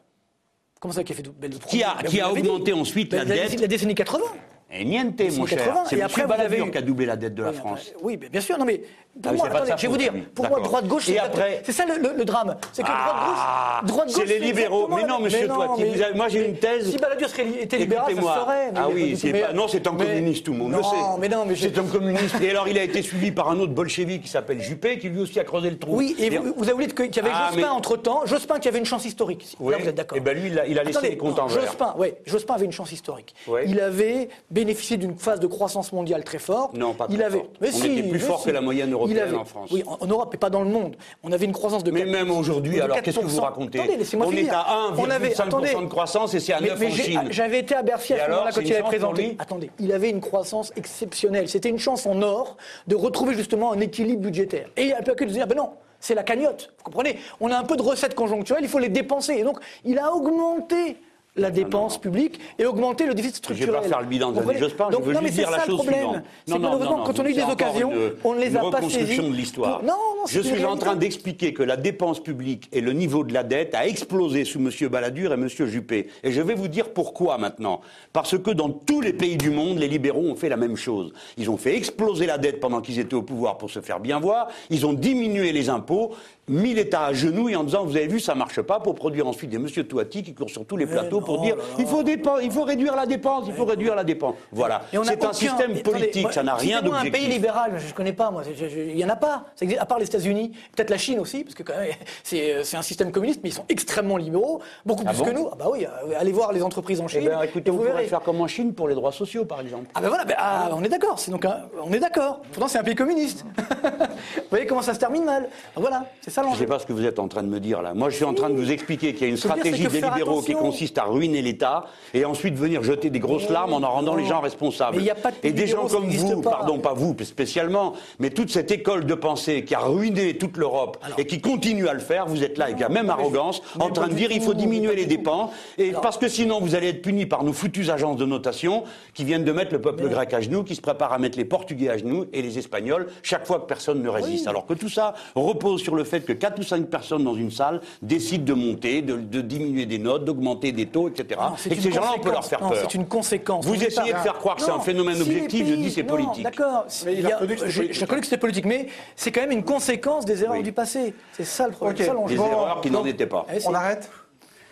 Comment 0.79 0.93
ça 0.93 1.03
qui 1.03 1.11
a 1.11 1.15
fait 1.15 1.23
double 1.23 1.49
Qui 1.67 1.83
a- 1.83 1.97
qui 2.07 2.21
a 2.21 2.31
augmenté 2.31 2.73
ensuite 2.73 3.11
la 3.13 3.25
dette 3.25 3.59
La 3.59 3.67
décennie 3.67 3.95
80 3.95 4.23
Et 4.71 4.85
niente, 4.85 5.19
mon 5.35 5.45
cher. 5.47 5.57
80. 5.57 5.83
C'est 5.89 5.97
Et 5.97 6.01
M. 6.01 6.27
Balladur 6.27 6.69
qui 6.71 6.77
a 6.77 6.81
doublé 6.81 7.05
la 7.07 7.15
dette 7.15 7.33
de 7.33 7.41
la 7.43 7.53
France. 7.53 7.87
après- 7.95 8.03
Oui, 8.05 8.17
bien 8.17 8.39
sûr. 8.41 8.55
Non, 8.59 8.65
mais 8.65 8.77
pour 8.77 9.31
Ah, 9.31 9.33
moi, 9.33 9.47
attendez, 9.47 9.71
je 9.75 9.81
vais 9.81 9.87
vous 9.87 9.97
dire, 9.97 10.13
pour 10.35 10.47
moi, 10.47 10.59
droite-gauche, 10.59 11.09
Et 11.09 11.13
c'est 11.13 11.19
après- 11.19 11.63
c'est 11.65 11.71
ça 11.71 11.85
le, 11.85 12.23
drame. 12.23 12.55
C'est 12.71 12.83
que 12.83 12.87
Ah, 12.91 13.81
droite-gauche, 13.83 13.89
droite-gauche, 13.89 14.23
c'est 14.27 14.39
les 14.39 14.45
libéraux. 14.45 14.87
Mais 14.95 15.03
non, 15.07 15.19
monsieur 15.19 15.47
Toiti, 15.47 15.83
moi, 16.15 16.27
j'ai 16.29 16.47
une 16.47 16.55
thèse. 16.57 16.91
Si 16.91 16.97
Balladur 16.99 17.29
serait 17.29 17.47
était 17.61 17.77
libéral, 17.77 18.05
ça 18.05 18.11
se 18.11 18.11
Écoutez-moi. 18.17 18.35
saurait. 18.39 18.71
mais 18.71 18.79
Ah 18.79 18.87
oui, 18.93 19.17
non, 19.55 19.67
c'est 19.67 19.87
un 19.87 19.95
communiste, 19.95 20.45
tout 20.45 20.51
le 20.53 20.59
monde 20.59 20.71
le 20.71 20.77
Non, 20.77 20.83
sait. 20.83 20.95
mais 21.19 21.29
non, 21.29 21.45
mais 21.47 21.55
C'est 21.55 21.77
un 21.77 21.83
communiste. 21.83 22.35
Et 22.41 22.51
alors, 22.51 22.67
il 22.67 22.77
a 22.77 22.83
été 22.83 23.01
suivi 23.01 23.31
par 23.31 23.49
un 23.49 23.59
autre 23.59 23.73
bolchevique 23.73 24.21
qui 24.23 24.29
s'appelle 24.29 24.61
Juppé, 24.61 24.99
qui 24.99 25.09
lui 25.09 25.19
aussi 25.21 25.39
a 25.39 25.43
creusé 25.43 25.71
le 25.71 25.79
trou. 25.79 25.95
Oui, 25.97 26.15
et 26.19 26.29
vous, 26.29 26.69
avez 26.69 26.87
que- 26.87 27.03
qu'il 27.03 27.15
y 27.15 27.19
avait 27.25 27.31
Ah, 27.33 27.49
Jospin 27.53 27.71
entre-temps. 27.71 28.21
Jospin 28.25 28.59
qui 28.59 28.67
avait 28.67 28.77
une 28.79 28.85
chance 28.85 29.05
historique. 29.05 29.57
Là, 29.59 29.77
vous 29.79 29.87
êtes 29.89 29.95
d'accord. 29.95 30.15
Eh 30.17 30.21
ben, 30.21 30.37
lui, 30.39 30.49
il 30.67 30.79
a- 30.79 30.83
laissé 30.83 31.09
les 31.09 31.17
comptes 31.17 31.39
en. 31.39 31.47
Jospin, 31.49 31.95
oui, 31.97 32.13
Jospin 32.27 32.53
avait 32.53 32.65
une 32.65 32.71
chance 32.71 32.91
historique. 32.91 33.33
Il 33.65 33.79
avait 33.81 34.29
bénéficié 34.59 34.97
d'une 34.97 35.15
phase 35.17 35.39
de 35.39 35.47
croissance 35.47 35.93
mondiale 35.93 36.23
très 36.25 36.37
forte. 36.39 36.73
Non, 36.73 36.93
pas 36.93 37.07
il 37.09 37.15
très 37.15 37.25
avait, 37.25 37.37
forte. 37.37 37.51
Mais 37.61 37.69
On 37.69 37.77
si, 37.77 37.87
était 37.87 38.01
plus 38.03 38.11
mais 38.11 38.19
fort 38.19 38.39
si. 38.41 38.47
que 38.47 38.51
la 38.51 38.59
moyenne 38.61 38.89
Il 38.89 38.93
européenne 38.93 39.19
avait- 39.19 39.35
en 39.37 39.45
France. 39.45 39.69
Oui, 39.71 39.83
en, 39.87 40.05
Europe 40.05 40.33
et 40.33 40.37
pas 40.37 40.49
dans 40.49 40.63
le 40.63 40.69
monde. 40.69 40.95
On 41.23 41.31
avait 41.31 41.45
une 41.45 41.53
croissance 41.53 41.83
de 41.83 41.91
Mais 41.91 42.01
quatre- 42.01 42.11
même 42.11 42.31
aujourd'hui, 42.31 42.81
alors 42.81 43.01
qu'est-ce 43.01 43.19
que 43.19 43.25
4%. 43.25 43.27
vous 43.35 43.41
racontez 43.41 43.79
Attendez, 43.79 43.97
On 44.19 44.29
finir. 44.29 44.45
est 44.45 44.55
à 44.55 44.65
1,5% 44.91 45.41
attendez. 45.47 45.73
de 45.73 45.85
croissance 45.89 46.33
et 46.33 46.39
c'est 46.41 46.53
à 46.53 46.59
Mais- 46.59 46.67
9 46.69 46.79
mais 46.79 46.87
en 46.87 46.91
Chine. 46.91 47.21
J'avais 47.29 47.59
été 47.59 47.73
à 47.75 47.83
Bercy 47.83 48.13
à 48.13 48.17
ce 48.17 48.21
alors, 48.23 48.37
moment-là 48.39 48.51
quand 48.53 48.61
il 48.61 48.73
avait 48.73 48.83
présenté. 48.83 49.35
Attendez, 49.39 49.71
il 49.79 49.91
avait 49.93 50.09
une 50.09 50.21
croissance 50.21 50.73
exceptionnelle. 50.75 51.47
C'était 51.47 51.69
une 51.69 51.79
chance 51.79 52.05
en 52.05 52.21
or 52.21 52.57
de 52.87 52.95
retrouver 52.95 53.33
justement 53.35 53.71
un 53.71 53.79
équilibre 53.79 54.21
budgétaire. 54.21 54.67
Et 54.75 54.85
il 54.87 54.93
a 54.93 55.01
pas 55.01 55.15
que 55.15 55.23
de 55.23 55.29
dire, 55.29 55.47
ben 55.47 55.55
non. 55.55 55.69
C'est 56.01 56.15
la 56.15 56.23
cagnotte, 56.23 56.71
vous 56.77 56.83
comprenez? 56.85 57.17
On 57.41 57.51
a 57.51 57.57
un 57.57 57.63
peu 57.63 57.75
de 57.75 57.81
recettes 57.81 58.15
conjoncturelles, 58.15 58.63
il 58.63 58.69
faut 58.69 58.79
les 58.79 58.87
dépenser. 58.89 59.33
Et 59.35 59.43
donc, 59.43 59.57
il 59.83 59.99
a 59.99 60.13
augmenté 60.13 60.95
la 61.39 61.51
dépense 61.51 61.99
publique 61.99 62.39
et 62.57 62.65
augmenté 62.65 63.05
le 63.05 63.13
déficit 63.13 63.43
Je 63.47 63.49
ne 63.51 63.55
vais 63.57 63.61
structurel. 63.63 63.81
pas 63.81 63.87
faire 63.87 64.01
le 64.01 64.07
bilan 64.07 64.29
années 64.29 64.37
comprenez 64.39 64.59
Jospin, 64.59 64.87
je 64.91 64.97
veux 64.97 65.13
non, 65.13 65.21
juste 65.21 65.33
dire 65.33 65.51
la 65.51 65.59
chose 65.65 65.75
problème. 65.75 65.95
suivante. 65.95 66.23
C'est 66.45 66.53
que 66.53 66.57
malheureusement, 66.59 67.03
quand 67.05 67.19
on 67.19 67.25
a 67.25 67.29
eu 67.29 67.33
des 67.33 67.41
occasions, 67.43 67.91
une- 67.91 68.11
on 68.23 68.33
ne 68.35 68.39
les 68.39 68.55
a 68.55 68.59
pas 68.69 68.81
saisies. 68.89 69.17
de 69.17 69.33
l'histoire. 69.35 69.81
Non, 69.83 69.87
non, 70.17 70.25
Je 70.27 70.39
suis 70.41 70.65
en 70.65 70.75
train 70.77 70.95
d'expliquer 70.95 71.53
que 71.53 71.63
la 71.63 71.77
dépense 71.77 72.21
publique 72.21 72.67
et 72.71 72.81
le 72.81 72.93
niveau 72.93 73.23
de 73.23 73.33
la 73.33 73.43
dette 73.43 73.73
a 73.75 73.87
explosé 73.87 74.45
sous 74.45 74.59
M. 74.59 74.69
Balladur 74.89 75.31
et 75.31 75.35
M. 75.35 75.47
Juppé. 75.47 76.07
Et 76.23 76.31
je 76.31 76.41
vais 76.41 76.53
vous 76.55 76.67
dire 76.67 76.89
pourquoi 76.93 77.37
maintenant. 77.37 77.81
Parce 78.13 78.37
que 78.37 78.51
dans 78.51 78.69
tous 78.69 79.01
les 79.01 79.13
pays 79.13 79.37
du 79.37 79.49
monde, 79.49 79.77
les 79.79 79.87
libéraux 79.87 80.27
ont 80.29 80.35
fait 80.35 80.49
la 80.49 80.57
même 80.57 80.75
chose. 80.75 81.13
Ils 81.37 81.49
ont 81.49 81.57
fait 81.57 81.75
exploser 81.75 82.25
la 82.25 82.37
dette 82.37 82.59
pendant 82.59 82.81
qu'ils 82.81 82.99
étaient 82.99 83.15
au 83.15 83.21
pouvoir 83.23 83.57
pour 83.57 83.69
se 83.69 83.79
faire 83.81 83.99
bien 83.99 84.19
voir. 84.19 84.47
Ils 84.69 84.85
ont 84.85 84.93
diminué 84.93 85.51
les 85.51 85.69
impôts, 85.69 86.11
mis 86.49 86.73
l'État 86.73 87.05
à 87.05 87.13
genoux 87.13 87.47
et 87.47 87.55
en 87.55 87.63
disant, 87.63 87.85
vous 87.85 87.95
avez 87.95 88.07
vu, 88.07 88.19
ça 88.19 88.35
marche 88.35 88.61
pas, 88.61 88.79
pour 88.79 88.95
produire 88.95 89.27
ensuite 89.27 89.49
des 89.49 89.57
M. 89.57 89.67
Touati 89.85 90.23
qui 90.23 90.33
courent 90.33 90.49
sur 90.49 90.65
tous 90.65 90.75
les 90.77 90.85
plateaux 90.85 91.21
pour 91.21 91.41
dire, 91.41 91.55
il 91.77 91.85
faut, 91.85 92.03
dépen- 92.03 92.39
il 92.43 92.51
faut 92.51 92.63
réduire 92.63 92.95
la 92.95 93.05
dépense, 93.05 93.45
il 93.47 93.53
faut 93.53 93.65
réduire 93.65 93.95
la 93.95 94.03
dépense. 94.03 94.35
Voilà. 94.51 94.81
C'est 94.91 95.23
un 95.23 95.33
système 95.33 95.79
politique, 95.81 96.23
moi, 96.23 96.31
ça 96.31 96.43
n'a 96.43 96.55
rien 96.55 96.77
citez-moi 96.79 96.97
un 96.97 97.01
pays 97.03 97.11
d'objectif. 97.11 97.33
libéral, 97.35 97.71
je 97.77 97.87
ne 97.87 97.93
connais 97.93 98.13
pas, 98.13 98.31
moi. 98.31 98.41
Il 98.59 98.95
n'y 98.95 99.05
en 99.05 99.09
a 99.09 99.15
pas. 99.15 99.45
À 99.79 99.85
part 99.85 99.99
les 99.99 100.05
États-Unis, 100.05 100.51
peut-être 100.75 100.89
la 100.89 100.97
Chine 100.97 101.19
aussi, 101.19 101.43
parce 101.43 101.55
que 101.55 101.63
quand 101.63 101.77
même, 101.77 101.91
c'est 102.23 102.53
euh, 102.53 102.63
c'est 102.63 102.77
un 102.77 102.81
système 102.81 103.11
communiste, 103.11 103.41
mais 103.43 103.49
ils 103.49 103.53
sont 103.53 103.65
extrêmement 103.69 104.17
libéraux, 104.17 104.61
beaucoup 104.85 105.03
Ah 105.05 105.11
plus 105.11 105.19
bon 105.19 105.25
que 105.25 105.31
nous. 105.31 105.49
Ah 105.51 105.55
bah 105.57 105.65
oui, 105.71 105.85
euh, 105.85 106.13
allez 106.19 106.31
voir 106.31 106.51
les 106.51 106.63
entreprises 106.63 106.99
en 107.01 107.05
Eh 107.05 107.09
Chine. 107.09 107.21
bien, 107.21 107.41
écoutez, 107.43 107.69
vous 107.71 107.77
vous 107.77 107.83
verrez. 107.83 108.05
faire 108.07 108.21
comme 108.21 108.41
en 108.41 108.47
Chine 108.47 108.73
pour 108.73 108.87
les 108.87 108.95
droits 108.95 109.11
sociaux, 109.11 109.45
par 109.45 109.61
exemple. 109.61 109.85
Ah 109.93 110.01
ben 110.01 110.07
voilà, 110.09 110.25
ben, 110.25 110.35
ah, 110.37 110.69
on 110.73 110.83
est 110.83 110.89
d'accord. 110.89 111.19
C'est 111.19 111.31
donc 111.31 111.45
un- 111.45 111.61
on 111.83 111.91
est 111.93 111.99
d'accord. 111.99 112.41
Pourtant, 112.51 112.67
c'est 112.67 112.79
un 112.79 112.83
pays 112.83 112.95
communiste. 112.95 113.45
vous 113.83 114.41
voyez 114.49 114.65
comment 114.65 114.81
ça 114.81 114.93
se 114.93 114.99
termine 114.99 115.23
mal. 115.25 115.49
Voilà, 115.75 116.05
c'est 116.21 116.31
ça 116.31 116.38
Je 116.47 116.53
ne 116.53 116.55
sais 116.55 116.65
pas 116.65 116.79
ce 116.79 116.85
que 116.85 116.93
vous 116.93 117.05
êtes 117.05 117.19
en 117.19 117.27
train 117.27 117.43
de 117.43 117.47
me 117.47 117.59
dire 117.59 117.81
là. 117.81 117.93
Moi, 117.93 118.09
je 118.09 118.15
suis 118.15 118.25
en 118.25 118.33
train 118.33 118.49
de 118.49 118.55
vous 118.55 118.71
expliquer 118.71 119.13
qu'il 119.13 119.21
y 119.21 119.25
a 119.25 119.27
une 119.29 119.37
je 119.37 119.41
dire, 119.41 119.51
stratégie 119.51 119.87
des 119.87 120.01
libéraux 120.01 120.41
qui 120.41 120.53
consiste 120.53 120.97
à 120.97 121.03
ruiner 121.03 121.41
l'État 121.41 121.85
et 122.13 122.25
ensuite 122.25 122.55
venir 122.55 122.83
jeter 122.83 123.09
des 123.09 123.19
grosses 123.19 123.49
larmes 123.49 123.73
en 123.73 123.83
en 123.83 123.91
rendant 123.91 124.15
les 124.15 124.25
gens 124.25 124.39
responsables. 124.39 124.97
Mais 124.97 125.03
il 125.03 125.07
y 125.07 125.11
a 125.11 125.15
pas 125.15 125.31
de 125.31 125.37
et 125.43 125.51
des 125.51 125.67
gens 125.67 125.87
comme 125.87 126.09
vous, 126.09 126.41
pas. 126.41 126.51
pardon, 126.51 126.79
pas 126.79 126.93
vous 126.93 127.15
spécialement, 127.23 127.93
mais 128.19 128.29
toute 128.29 128.49
cette 128.49 128.71
école 128.71 129.05
de 129.05 129.13
pensée 129.13 129.63
qui 129.63 129.75
a 129.75 129.79
ruiné 129.79 130.37
toute 130.37 130.57
l'Europe 130.57 130.97
et 131.17 131.25
qui 131.25 131.41
continue 131.41 131.87
à 131.87 131.93
le 131.93 131.99
faire, 131.99 132.25
vous 132.27 132.43
êtes 132.43 132.57
là 132.57 132.65
avec 132.65 132.79
la 132.79 132.89
même 132.89 133.09
arrogance 133.09 133.61
en 133.79 133.89
train 133.89 134.07
de 134.07 134.13
dire 134.13 134.31
il 134.31 134.41
faut 134.41 134.53
diminuer 134.53 134.95
les 134.95 135.05
dépenses 135.05 135.51
et 135.77 135.91
parce 135.91 136.17
que 136.17 136.27
sinon 136.27 136.59
vous 136.59 136.75
allez 136.75 136.89
être 136.89 137.01
punis 137.01 137.25
par 137.25 137.43
nos 137.43 137.53
foutues 137.53 137.89
agences 137.89 138.17
de 138.17 138.25
notation 138.25 138.83
qui 139.13 139.23
viennent 139.23 139.43
de 139.43 139.51
mettre 139.51 139.73
le 139.73 139.81
peuple 139.81 140.07
grec 140.07 140.33
à 140.33 140.41
genoux, 140.41 140.63
qui 140.63 140.75
se 140.75 140.81
préparent 140.81 141.13
à 141.13 141.17
mettre 141.17 141.37
les 141.37 141.45
Portugais 141.45 141.89
à 141.89 141.97
genoux 141.97 142.25
et 142.33 142.41
les 142.41 142.57
Espagnols 142.57 143.07
chaque 143.23 143.45
fois 143.45 143.59
que 143.59 143.65
personne 143.65 144.01
ne 144.01 144.09
résiste. 144.09 144.47
Alors 144.47 144.65
que 144.65 144.73
tout 144.73 144.89
ça 144.89 145.13
repose 145.35 145.81
sur 145.81 145.95
le 145.95 146.03
fait 146.03 146.21
que 146.29 146.39
4 146.39 146.59
ou 146.59 146.63
5 146.63 146.85
personnes 146.87 147.23
dans 147.23 147.33
une 147.35 147.49
salle 147.51 147.81
décident 148.01 148.43
de 148.45 148.53
monter, 148.53 149.01
de, 149.01 149.15
de 149.15 149.41
diminuer 149.41 149.85
des 149.85 149.97
notes, 149.97 150.25
d'augmenter 150.25 150.71
des 150.71 150.85
taux, 150.85 151.09
etc. 151.09 151.39
Non, 151.41 151.55
c'est 151.57 151.71
et 151.71 151.75
que 151.75 151.81
ces 151.81 151.91
gens-là, 151.91 152.11
on 152.17 152.19
peut 152.19 152.31
leur 152.31 152.45
faire 152.45 152.61
Non, 152.61 152.69
peur. 152.69 152.77
C'est 152.81 152.93
une 152.93 153.07
conséquence. 153.07 153.65
Vous 153.65 153.73
essayez 153.83 154.11
pas- 154.11 154.19
de 154.19 154.23
faire 154.23 154.35
croire 154.35 154.55
que 154.57 154.61
c'est 154.61 154.71
un 154.71 154.79
phénomène 154.79 155.15
si 155.15 155.21
objectif, 155.23 155.67
je 155.67 155.73
dis 155.75 155.91
c'est 155.91 156.03
politique. 156.03 156.43
D'accord. 156.43 156.85
Mais 157.05 157.15
il 157.15 157.25
a 157.25 157.31
que 157.31 157.47
c'était 157.47 157.57
j'ai- 157.69 157.75
politique. 157.77 157.93
J'ai 157.93 158.05
reconnu 158.05 158.21
que 158.21 158.27
c'était 158.27 158.37
politique, 158.37 158.65
mais 158.65 158.87
c'est 159.15 159.31
quand 159.31 159.41
même 159.41 159.51
une 159.51 159.63
conséquence 159.63 160.25
des 160.25 160.43
erreurs 160.43 160.61
du 160.61 160.71
passé. 160.71 161.13
C'est 161.33 161.43
ça 161.45 161.65
le 161.67 161.73
problème. 161.73 161.95
Ok. 161.95 162.03
c'est 162.03 162.07
ça. 162.11 162.27
Des 162.27 162.35
erreurs 162.35 162.81
qui 162.81 162.91
n'en 162.91 163.05
étaient 163.05 163.25
pas. 163.25 163.45
Eh, 163.53 163.59
c'est- 163.59 163.67
On 163.67 163.73
arrête 163.73 164.09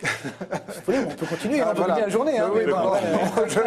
Vous 0.00 0.08
voulez, 0.86 0.98
on 0.98 1.10
peut 1.16 1.26
continuer, 1.26 1.60
hein, 1.60 1.64
Ah, 1.66 1.70
on 1.72 1.74
peut 1.74 1.78
voilà. 1.78 1.94
continuer 1.94 2.06
la 2.06 2.12
journée. 2.12 2.38
hein, 2.38 2.50
Oui, 2.54 2.60
mais 2.66 2.72
bon, 2.72 2.78
bon, 2.78 3.42
je, 3.48 3.58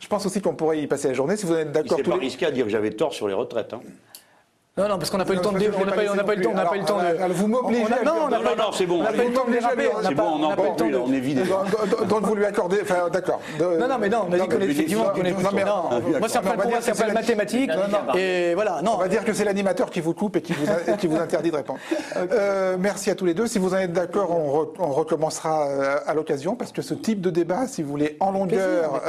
je 0.00 0.06
pense 0.08 0.26
aussi 0.26 0.42
qu'on 0.42 0.54
pourrait 0.54 0.78
y 0.82 0.86
passer 0.86 1.08
la 1.08 1.14
journée 1.14 1.38
si 1.38 1.46
vous 1.46 1.54
êtes 1.54 1.72
d'accord 1.72 1.96
tous 1.96 2.10
pas 2.10 2.16
les 2.16 2.20
risqué 2.20 2.44
à 2.44 2.50
dire 2.50 2.66
que 2.66 2.70
j'avais 2.70 2.90
tort 2.90 3.14
sur 3.14 3.26
les 3.28 3.32
retraites. 3.34 3.72
hein. 3.72 3.80
Non, 4.80 4.88
non, 4.88 4.98
parce 4.98 5.10
qu'on 5.10 5.18
n'a 5.18 5.24
pas 5.24 5.32
eu 5.34 5.36
le 5.36 5.42
temps 5.42 5.52
de. 5.52 5.58
On 5.58 5.84
n'a 5.84 5.92
pas 5.92 6.02
eu- 6.34 6.36
le 6.36 6.42
temps. 6.42 6.50
On 6.52 6.54
n'a 6.54 6.64
pas 6.64 6.76
eu 6.76 6.80
le 6.80 6.84
temps 6.86 6.98
de. 6.98 7.32
Vous 7.32 7.46
m'obligez 7.48 7.82
Non, 8.04 8.28
Non, 8.30 8.30
non, 8.30 8.56
non, 8.56 8.72
c'est 8.72 8.86
bon. 8.86 9.00
On 9.00 9.02
n'a 9.02 9.12
pas 9.12 9.24
eu 9.24 9.28
le 9.28 9.34
temps 9.34 9.44
de 9.46 9.52
déraper. 9.52 9.88
C'est 10.06 10.14
bon, 10.14 10.22
on 10.22 10.34
on 10.34 10.38
n'a 10.38 10.48
n'en 10.48 10.48
pas 10.48 10.54
eu 10.54 10.56
peut 10.56 10.62
le 10.70 10.76
temps 10.76 10.84
plus, 10.86 10.96
on 10.96 11.12
est 11.12 11.20
vidé. 11.20 11.42
Donc, 12.08 12.22
vous 12.22 12.34
lui 12.34 12.44
accordez, 12.46 12.78
enfin 12.82 13.08
d'accord. 13.12 13.40
Non, 13.58 13.88
non, 13.88 13.98
mais 14.00 14.08
non, 14.08 14.26
on 14.28 14.32
a 14.32 14.38
dit 14.38 14.48
qu'on 14.48 14.60
est 14.60 14.64
effectivement 14.64 15.04
qu'on 15.10 15.22
est. 15.22 15.32
Non, 15.32 15.50
mais- 15.54 15.64
Non, 15.64 16.18
moi, 16.18 16.28
c'est 16.28 16.40
pas 16.40 16.54
le 16.56 16.62
c'est 16.80 16.98
pas 16.98 17.06
le 17.06 17.12
mathématique. 17.12 17.70
Et 18.16 18.54
voilà, 18.54 18.80
non. 18.82 18.92
On 18.94 18.98
va 18.98 19.08
dire 19.08 19.24
que 19.24 19.32
c'est 19.32 19.44
l'animateur 19.44 19.90
qui 19.90 20.00
vous 20.00 20.14
coupe 20.14 20.36
et 20.36 20.42
qui 20.42 20.52
vous, 21.06 21.16
interdit 21.18 21.50
de 21.50 21.56
répondre. 21.56 21.78
Euh, 22.32 22.76
merci 22.78 23.10
à 23.10 23.14
tous 23.14 23.24
les 23.24 23.34
deux. 23.34 23.46
Si 23.46 23.58
vous 23.58 23.74
en 23.74 23.78
êtes 23.78 23.92
d'accord, 23.92 24.30
on, 24.30 24.62
re- 24.62 24.68
on 24.78 24.90
recommencera 24.92 25.66
euh, 25.68 25.96
à 26.06 26.14
l'occasion 26.14 26.54
parce 26.54 26.72
que 26.72 26.80
ce 26.82 26.94
type 26.94 27.20
de 27.20 27.30
débat, 27.30 27.66
si 27.66 27.82
vous 27.82 27.90
voulez, 27.90 28.16
en 28.20 28.30
longueur, 28.30 29.00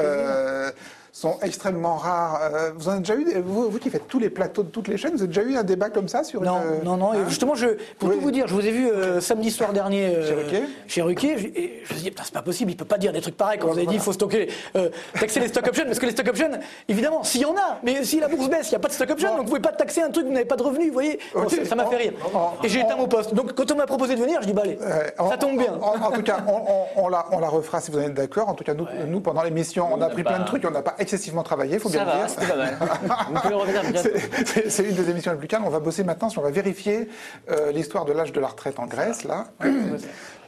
sont 1.21 1.37
extrêmement 1.43 1.97
rares. 1.97 2.39
Euh, 2.51 2.71
vous 2.75 2.87
en 2.89 2.93
avez 2.93 2.99
déjà 3.01 3.15
eu, 3.15 3.23
des- 3.25 3.39
vous, 3.41 3.69
vous 3.69 3.77
qui 3.77 3.91
faites 3.91 4.07
tous 4.07 4.17
les 4.17 4.31
plateaux 4.31 4.63
de 4.63 4.69
toutes 4.69 4.87
les 4.87 4.97
chaînes, 4.97 5.11
vous 5.11 5.19
avez 5.21 5.27
déjà 5.27 5.43
eu 5.43 5.55
un 5.55 5.63
débat 5.63 5.91
comme 5.91 6.07
ça 6.07 6.23
sur 6.23 6.41
Non, 6.41 6.57
une... 6.79 6.83
non, 6.83 6.97
non. 6.97 7.13
Et 7.13 7.17
Hein 7.17 7.25
justement, 7.27 7.53
je, 7.53 7.67
pour 7.99 8.09
Oui. 8.09 8.15
tout 8.15 8.21
vous 8.21 8.31
dire, 8.31 8.47
je 8.47 8.55
vous 8.55 8.65
ai 8.65 8.71
vu 8.71 8.89
euh, 8.89 9.21
samedi 9.21 9.51
soir 9.51 9.71
dernier 9.71 10.15
euh, 10.15 10.27
Chez 10.27 10.33
Ruquier 10.33 10.63
chez 10.87 11.01
Ruquier, 11.03 11.37
je- 11.37 11.47
et 11.47 11.81
je 11.85 11.89
me 11.93 11.95
suis 11.99 12.03
dit, 12.05 12.09
putain, 12.09 12.23
c'est 12.25 12.33
pas 12.33 12.41
possible, 12.41 12.71
il 12.71 12.75
peut 12.75 12.85
pas 12.85 12.97
dire 12.97 13.13
des 13.13 13.21
trucs 13.21 13.37
pareils 13.37 13.59
quand 13.59 13.67
vous 13.67 13.77
avez 13.77 13.85
dit, 13.85 13.93
il 13.95 13.99
faut 14.01 14.13
stocker, 14.13 14.49
euh, 14.75 14.89
taxer 15.19 15.39
les 15.41 15.47
stock 15.49 15.67
options, 15.67 15.85
parce 15.85 15.99
que 15.99 16.05
les 16.07 16.11
stock 16.11 16.27
options, 16.27 16.49
évidemment, 16.89 17.23
s'il 17.23 17.41
y 17.41 17.45
en 17.45 17.53
a, 17.55 17.77
mais 17.83 18.03
si 18.03 18.19
la 18.19 18.27
bourse 18.27 18.49
baisse, 18.49 18.67
il 18.69 18.71
n'y 18.71 18.75
a 18.77 18.79
pas 18.79 18.87
de 18.87 18.93
stock 18.93 19.11
options, 19.11 19.29
donc 19.35 19.41
vous 19.41 19.49
pouvez 19.49 19.59
pas 19.59 19.73
taxer 19.73 20.01
un 20.01 20.09
truc, 20.09 20.25
vous 20.25 20.31
n'avez 20.33 20.45
pas 20.45 20.55
de 20.55 20.63
revenus, 20.63 20.87
vous 20.87 20.93
voyez. 20.93 21.19
Bon, 21.35 21.47
ça 21.47 21.75
m'a 21.75 21.85
fait 21.85 21.97
rire. 21.97 22.13
On- 22.33 22.63
Et 22.65 22.69
j'ai 22.69 22.79
éteint 22.79 22.95
mon 22.95 23.07
poste. 23.07 23.35
Donc 23.35 23.53
quand 23.53 23.71
on 23.71 23.75
m'a 23.75 23.85
proposé 23.85 24.15
de 24.15 24.21
venir, 24.21 24.39
je 24.41 24.47
dis, 24.47 24.53
bah 24.53 24.63
allez, 24.65 24.79
ça 25.29 25.37
tombe 25.37 25.57
bien. 25.57 25.73
En, 25.81 26.11
tout 26.11 26.23
cas, 26.23 26.37
on, 26.95 27.07
la, 27.09 27.27
on 27.31 27.39
la 27.39 27.47
refera 27.49 27.79
si 27.79 27.91
vous 27.91 27.99
en 27.99 28.03
êtes 28.03 28.15
d'accord. 28.15 28.49
En 28.49 28.53
tout 28.55 28.63
cas, 28.63 28.73
nous, 28.73 28.87
nous 29.07 29.19
pendant 29.21 29.43
l'émission, 29.43 29.87
on 29.91 30.01
a 30.01 30.05
appris 30.07 30.23
plein 30.23 30.39
de 30.39 30.45
trucs. 30.45 30.65
On 30.65 30.71
n'a 30.71 30.81
pas 30.81 30.95
excessivement 31.13 31.43
travaillé, 31.43 31.77
faut 31.79 31.89
bien 31.89 32.05
le 32.05 32.09
va, 32.11 32.17
dire. 32.17 32.29
c'était 32.29 32.47
pas 32.47 32.55
mal. 32.55 32.77
Vous 33.33 33.39
pouvez 33.41 33.53
revenir 33.55 33.81
bientôt. 33.91 34.09
C'est- 34.13 34.45
C'est 34.45 34.69
c'est 34.69 34.83
une 34.83 34.95
des 34.95 35.09
émissions 35.09 35.31
les 35.31 35.37
plus 35.37 35.47
calmes. 35.47 35.63
On 35.65 35.69
va 35.69 35.79
bosser 35.79 36.03
maintenant 36.03 36.29
sur, 36.29 36.41
on 36.41 36.45
va 36.45 36.51
vérifier 36.51 37.09
euh, 37.49 37.71
l'histoire 37.71 38.05
de 38.05 38.13
l'âge 38.13 38.31
de 38.31 38.39
la 38.39 38.47
retraite 38.47 38.79
en 38.79 38.85
Grèce, 38.85 39.23
là. 39.25 39.45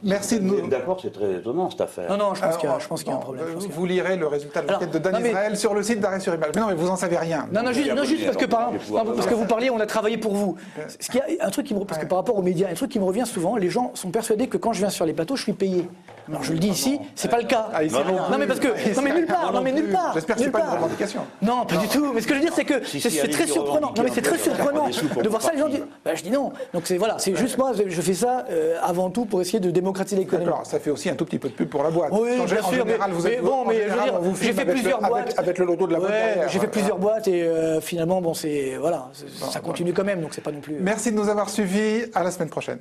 Merci 0.06 0.40
de 0.40 0.44
nous. 0.44 0.68
d'accord, 0.68 1.00
c'est 1.02 1.14
très 1.14 1.36
étonnant 1.36 1.70
cette 1.70 1.80
affaire. 1.82 2.10
Non, 2.10 2.18
non, 2.18 2.34
je 2.36 2.42
pense 2.42 2.58
qu'il 2.58 2.66
y 2.66 2.68
a, 2.68 2.72
Alors, 2.72 2.82
je 2.82 2.88
pense 2.90 3.04
qu'il 3.04 3.12
y 3.12 3.16
a 3.16 3.18
un 3.18 3.22
problème. 3.22 3.46
a- 3.56 3.74
Vous 3.74 3.86
lirez 3.86 4.18
le 4.18 4.28
résultat 4.28 4.62
de 4.62 4.68
Alors, 4.68 4.82
l'enquête 4.82 4.94
de 4.94 5.00
Dan 5.00 5.14
non, 5.14 5.20
mais- 5.22 5.30
Israël 5.30 5.56
sur 5.58 5.74
le 5.74 5.82
site 5.84 6.00
d'arrêt 6.02 6.20
sur 6.20 6.34
image. 6.34 6.50
Mais 6.56 6.62
non, 6.62 6.68
mais 6.68 6.74
vous 6.74 6.90
en 6.90 6.98
savez 6.98 7.18
rien. 7.18 7.48
Non, 7.54 7.64
non, 7.64 7.72
juste, 7.72 7.94
non, 7.94 8.04
juste 8.04 8.26
parce 8.26 8.36
que, 8.38 8.46
par, 8.46 8.72
non, 8.74 9.06
parce 9.16 9.28
que 9.28 9.34
vous 9.34 9.46
parliez, 9.46 9.70
on 9.70 9.80
a 9.80 9.86
travaillé 9.86 10.18
pour 10.18 10.36
vous. 10.36 10.58
Ce 11.00 11.10
qui 11.10 11.20
a, 11.20 11.24
un 11.40 11.50
truc 11.50 11.68
qui 11.68 11.74
me, 11.74 11.84
parce 11.86 12.02
que 12.02 12.06
par 12.06 12.18
rapport 12.18 12.38
aux 12.38 12.42
médias, 12.42 12.68
un 12.70 12.74
truc 12.74 12.92
qui 12.92 13.00
me 13.00 13.06
revient 13.06 13.26
souvent, 13.26 13.56
les 13.56 13.70
gens 13.70 13.92
sont 13.94 14.10
persuadés 14.12 14.48
que 14.48 14.58
quand 14.58 14.74
je 14.74 14.80
viens 14.80 14.90
sur 14.90 15.06
les 15.06 15.14
plateaux, 15.14 15.36
je 15.38 15.44
suis 15.44 15.54
payé. 15.54 15.88
Alors 16.30 16.44
je 16.44 16.54
le 16.54 16.60
dis 16.60 16.70
ici, 16.70 17.00
c'est 17.16 17.28
pas 17.30 17.40
le 17.40 17.46
cas. 17.48 17.68
Ah, 17.74 17.84
non 17.84 18.30
non 18.32 18.38
mais 18.38 18.48
parce 18.48 18.60
que, 18.60 18.68
plus. 18.70 18.96
non 18.96 19.02
mais 19.02 19.14
nulle 19.14 19.26
part, 19.26 19.52
non 19.52 19.62
mais 19.62 19.72
nulle 19.72 19.92
part. 19.92 20.14
J'espère 20.14 20.36
que 20.36 20.44
c'est 20.44 20.52
pas 20.52 20.62
une 20.62 20.70
revendication. 20.78 21.22
Non, 21.42 21.66
pas 21.66 21.78
du 21.78 21.88
tout. 21.88 22.12
Mais 22.14 22.22
ce 22.22 22.28
que 22.28 22.34
je 22.34 22.40
veux 22.40 22.46
dire, 22.46 22.54
c'est 22.56 22.66
que 22.66 22.84
Si, 22.86 23.00
c'est 23.02 23.28
très 23.30 23.48
surprenant. 23.48 23.94
Non 23.96 24.04
mais 24.04 24.12
c'est 24.14 24.22
très 24.22 24.38
surprenant 24.38 24.88
de 24.88 25.30
voir 25.30 25.42
ça. 25.42 25.52
Les 25.54 25.60
gens 25.60 25.70
disent, 25.70 25.86
bah, 26.04 26.16
je 26.16 26.24
dis 26.24 26.32
non. 26.32 26.54
Donc 26.74 26.84
c'est 26.86 26.98
voilà, 26.98 27.20
c'est 27.20 27.36
juste 27.36 27.58
moi, 27.58 27.72
je 27.86 28.02
fais 28.02 28.14
ça 28.14 28.46
euh, 28.50 28.78
avant 28.82 29.10
tout 29.10 29.26
pour 29.26 29.42
essayer 29.42 29.60
de 29.60 29.72
démocratiser 29.72 30.18
l'économie. 30.22 30.46
D'accord, 30.46 30.66
ça 30.66 30.80
fait 30.80 30.90
aussi 30.92 31.10
un 31.10 31.16
tout 31.16 31.26
petit 31.26 31.40
peu 31.40 31.50
de 31.50 31.54
pub 31.54 31.70
pour 31.70 31.84
la 31.84 31.90
boîte. 31.90 32.12
Oui, 32.14 32.40
en, 32.40 32.46
bien 32.46 32.60
en 32.62 32.70
sûr, 32.70 32.86
général, 32.86 33.10
mais- 33.10 33.16
vous 33.16 33.28
êtes 33.28 33.42
mais 33.42 33.48
bon, 33.48 33.66
mais 33.68 33.84
je 33.88 33.94
veux 33.94 34.04
dire, 34.04 34.20
j'ai 34.42 34.54
fait 34.54 34.66
plusieurs 34.66 35.02
boîtes. 35.02 35.34
Avec, 35.38 35.58
le 35.58 35.66
logo 35.66 35.88
de 35.88 35.94
la 35.94 36.00
boîte 36.00 36.14
j'ai 36.48 36.60
fait 36.60 36.68
plusieurs 36.68 36.98
boîtes 36.98 37.28
et 37.28 37.44
euh, 37.44 37.82
finalement 37.82 38.22
bon 38.22 38.34
c'est 38.34 38.78
voilà, 38.80 39.10
ça 39.52 39.60
continue 39.60 39.94
quand 39.94 40.04
même, 40.04 40.22
donc 40.22 40.34
c'est 40.34 40.42
pas 40.42 40.52
non 40.52 40.62
plus. 40.62 40.76
Merci 40.80 41.12
de 41.12 41.18
nous 41.18 41.30
avoir 41.30 41.50
suivis. 41.50 42.04
À 42.14 42.24
la 42.24 42.32
semaine 42.32 42.50
prochaine. 42.50 42.80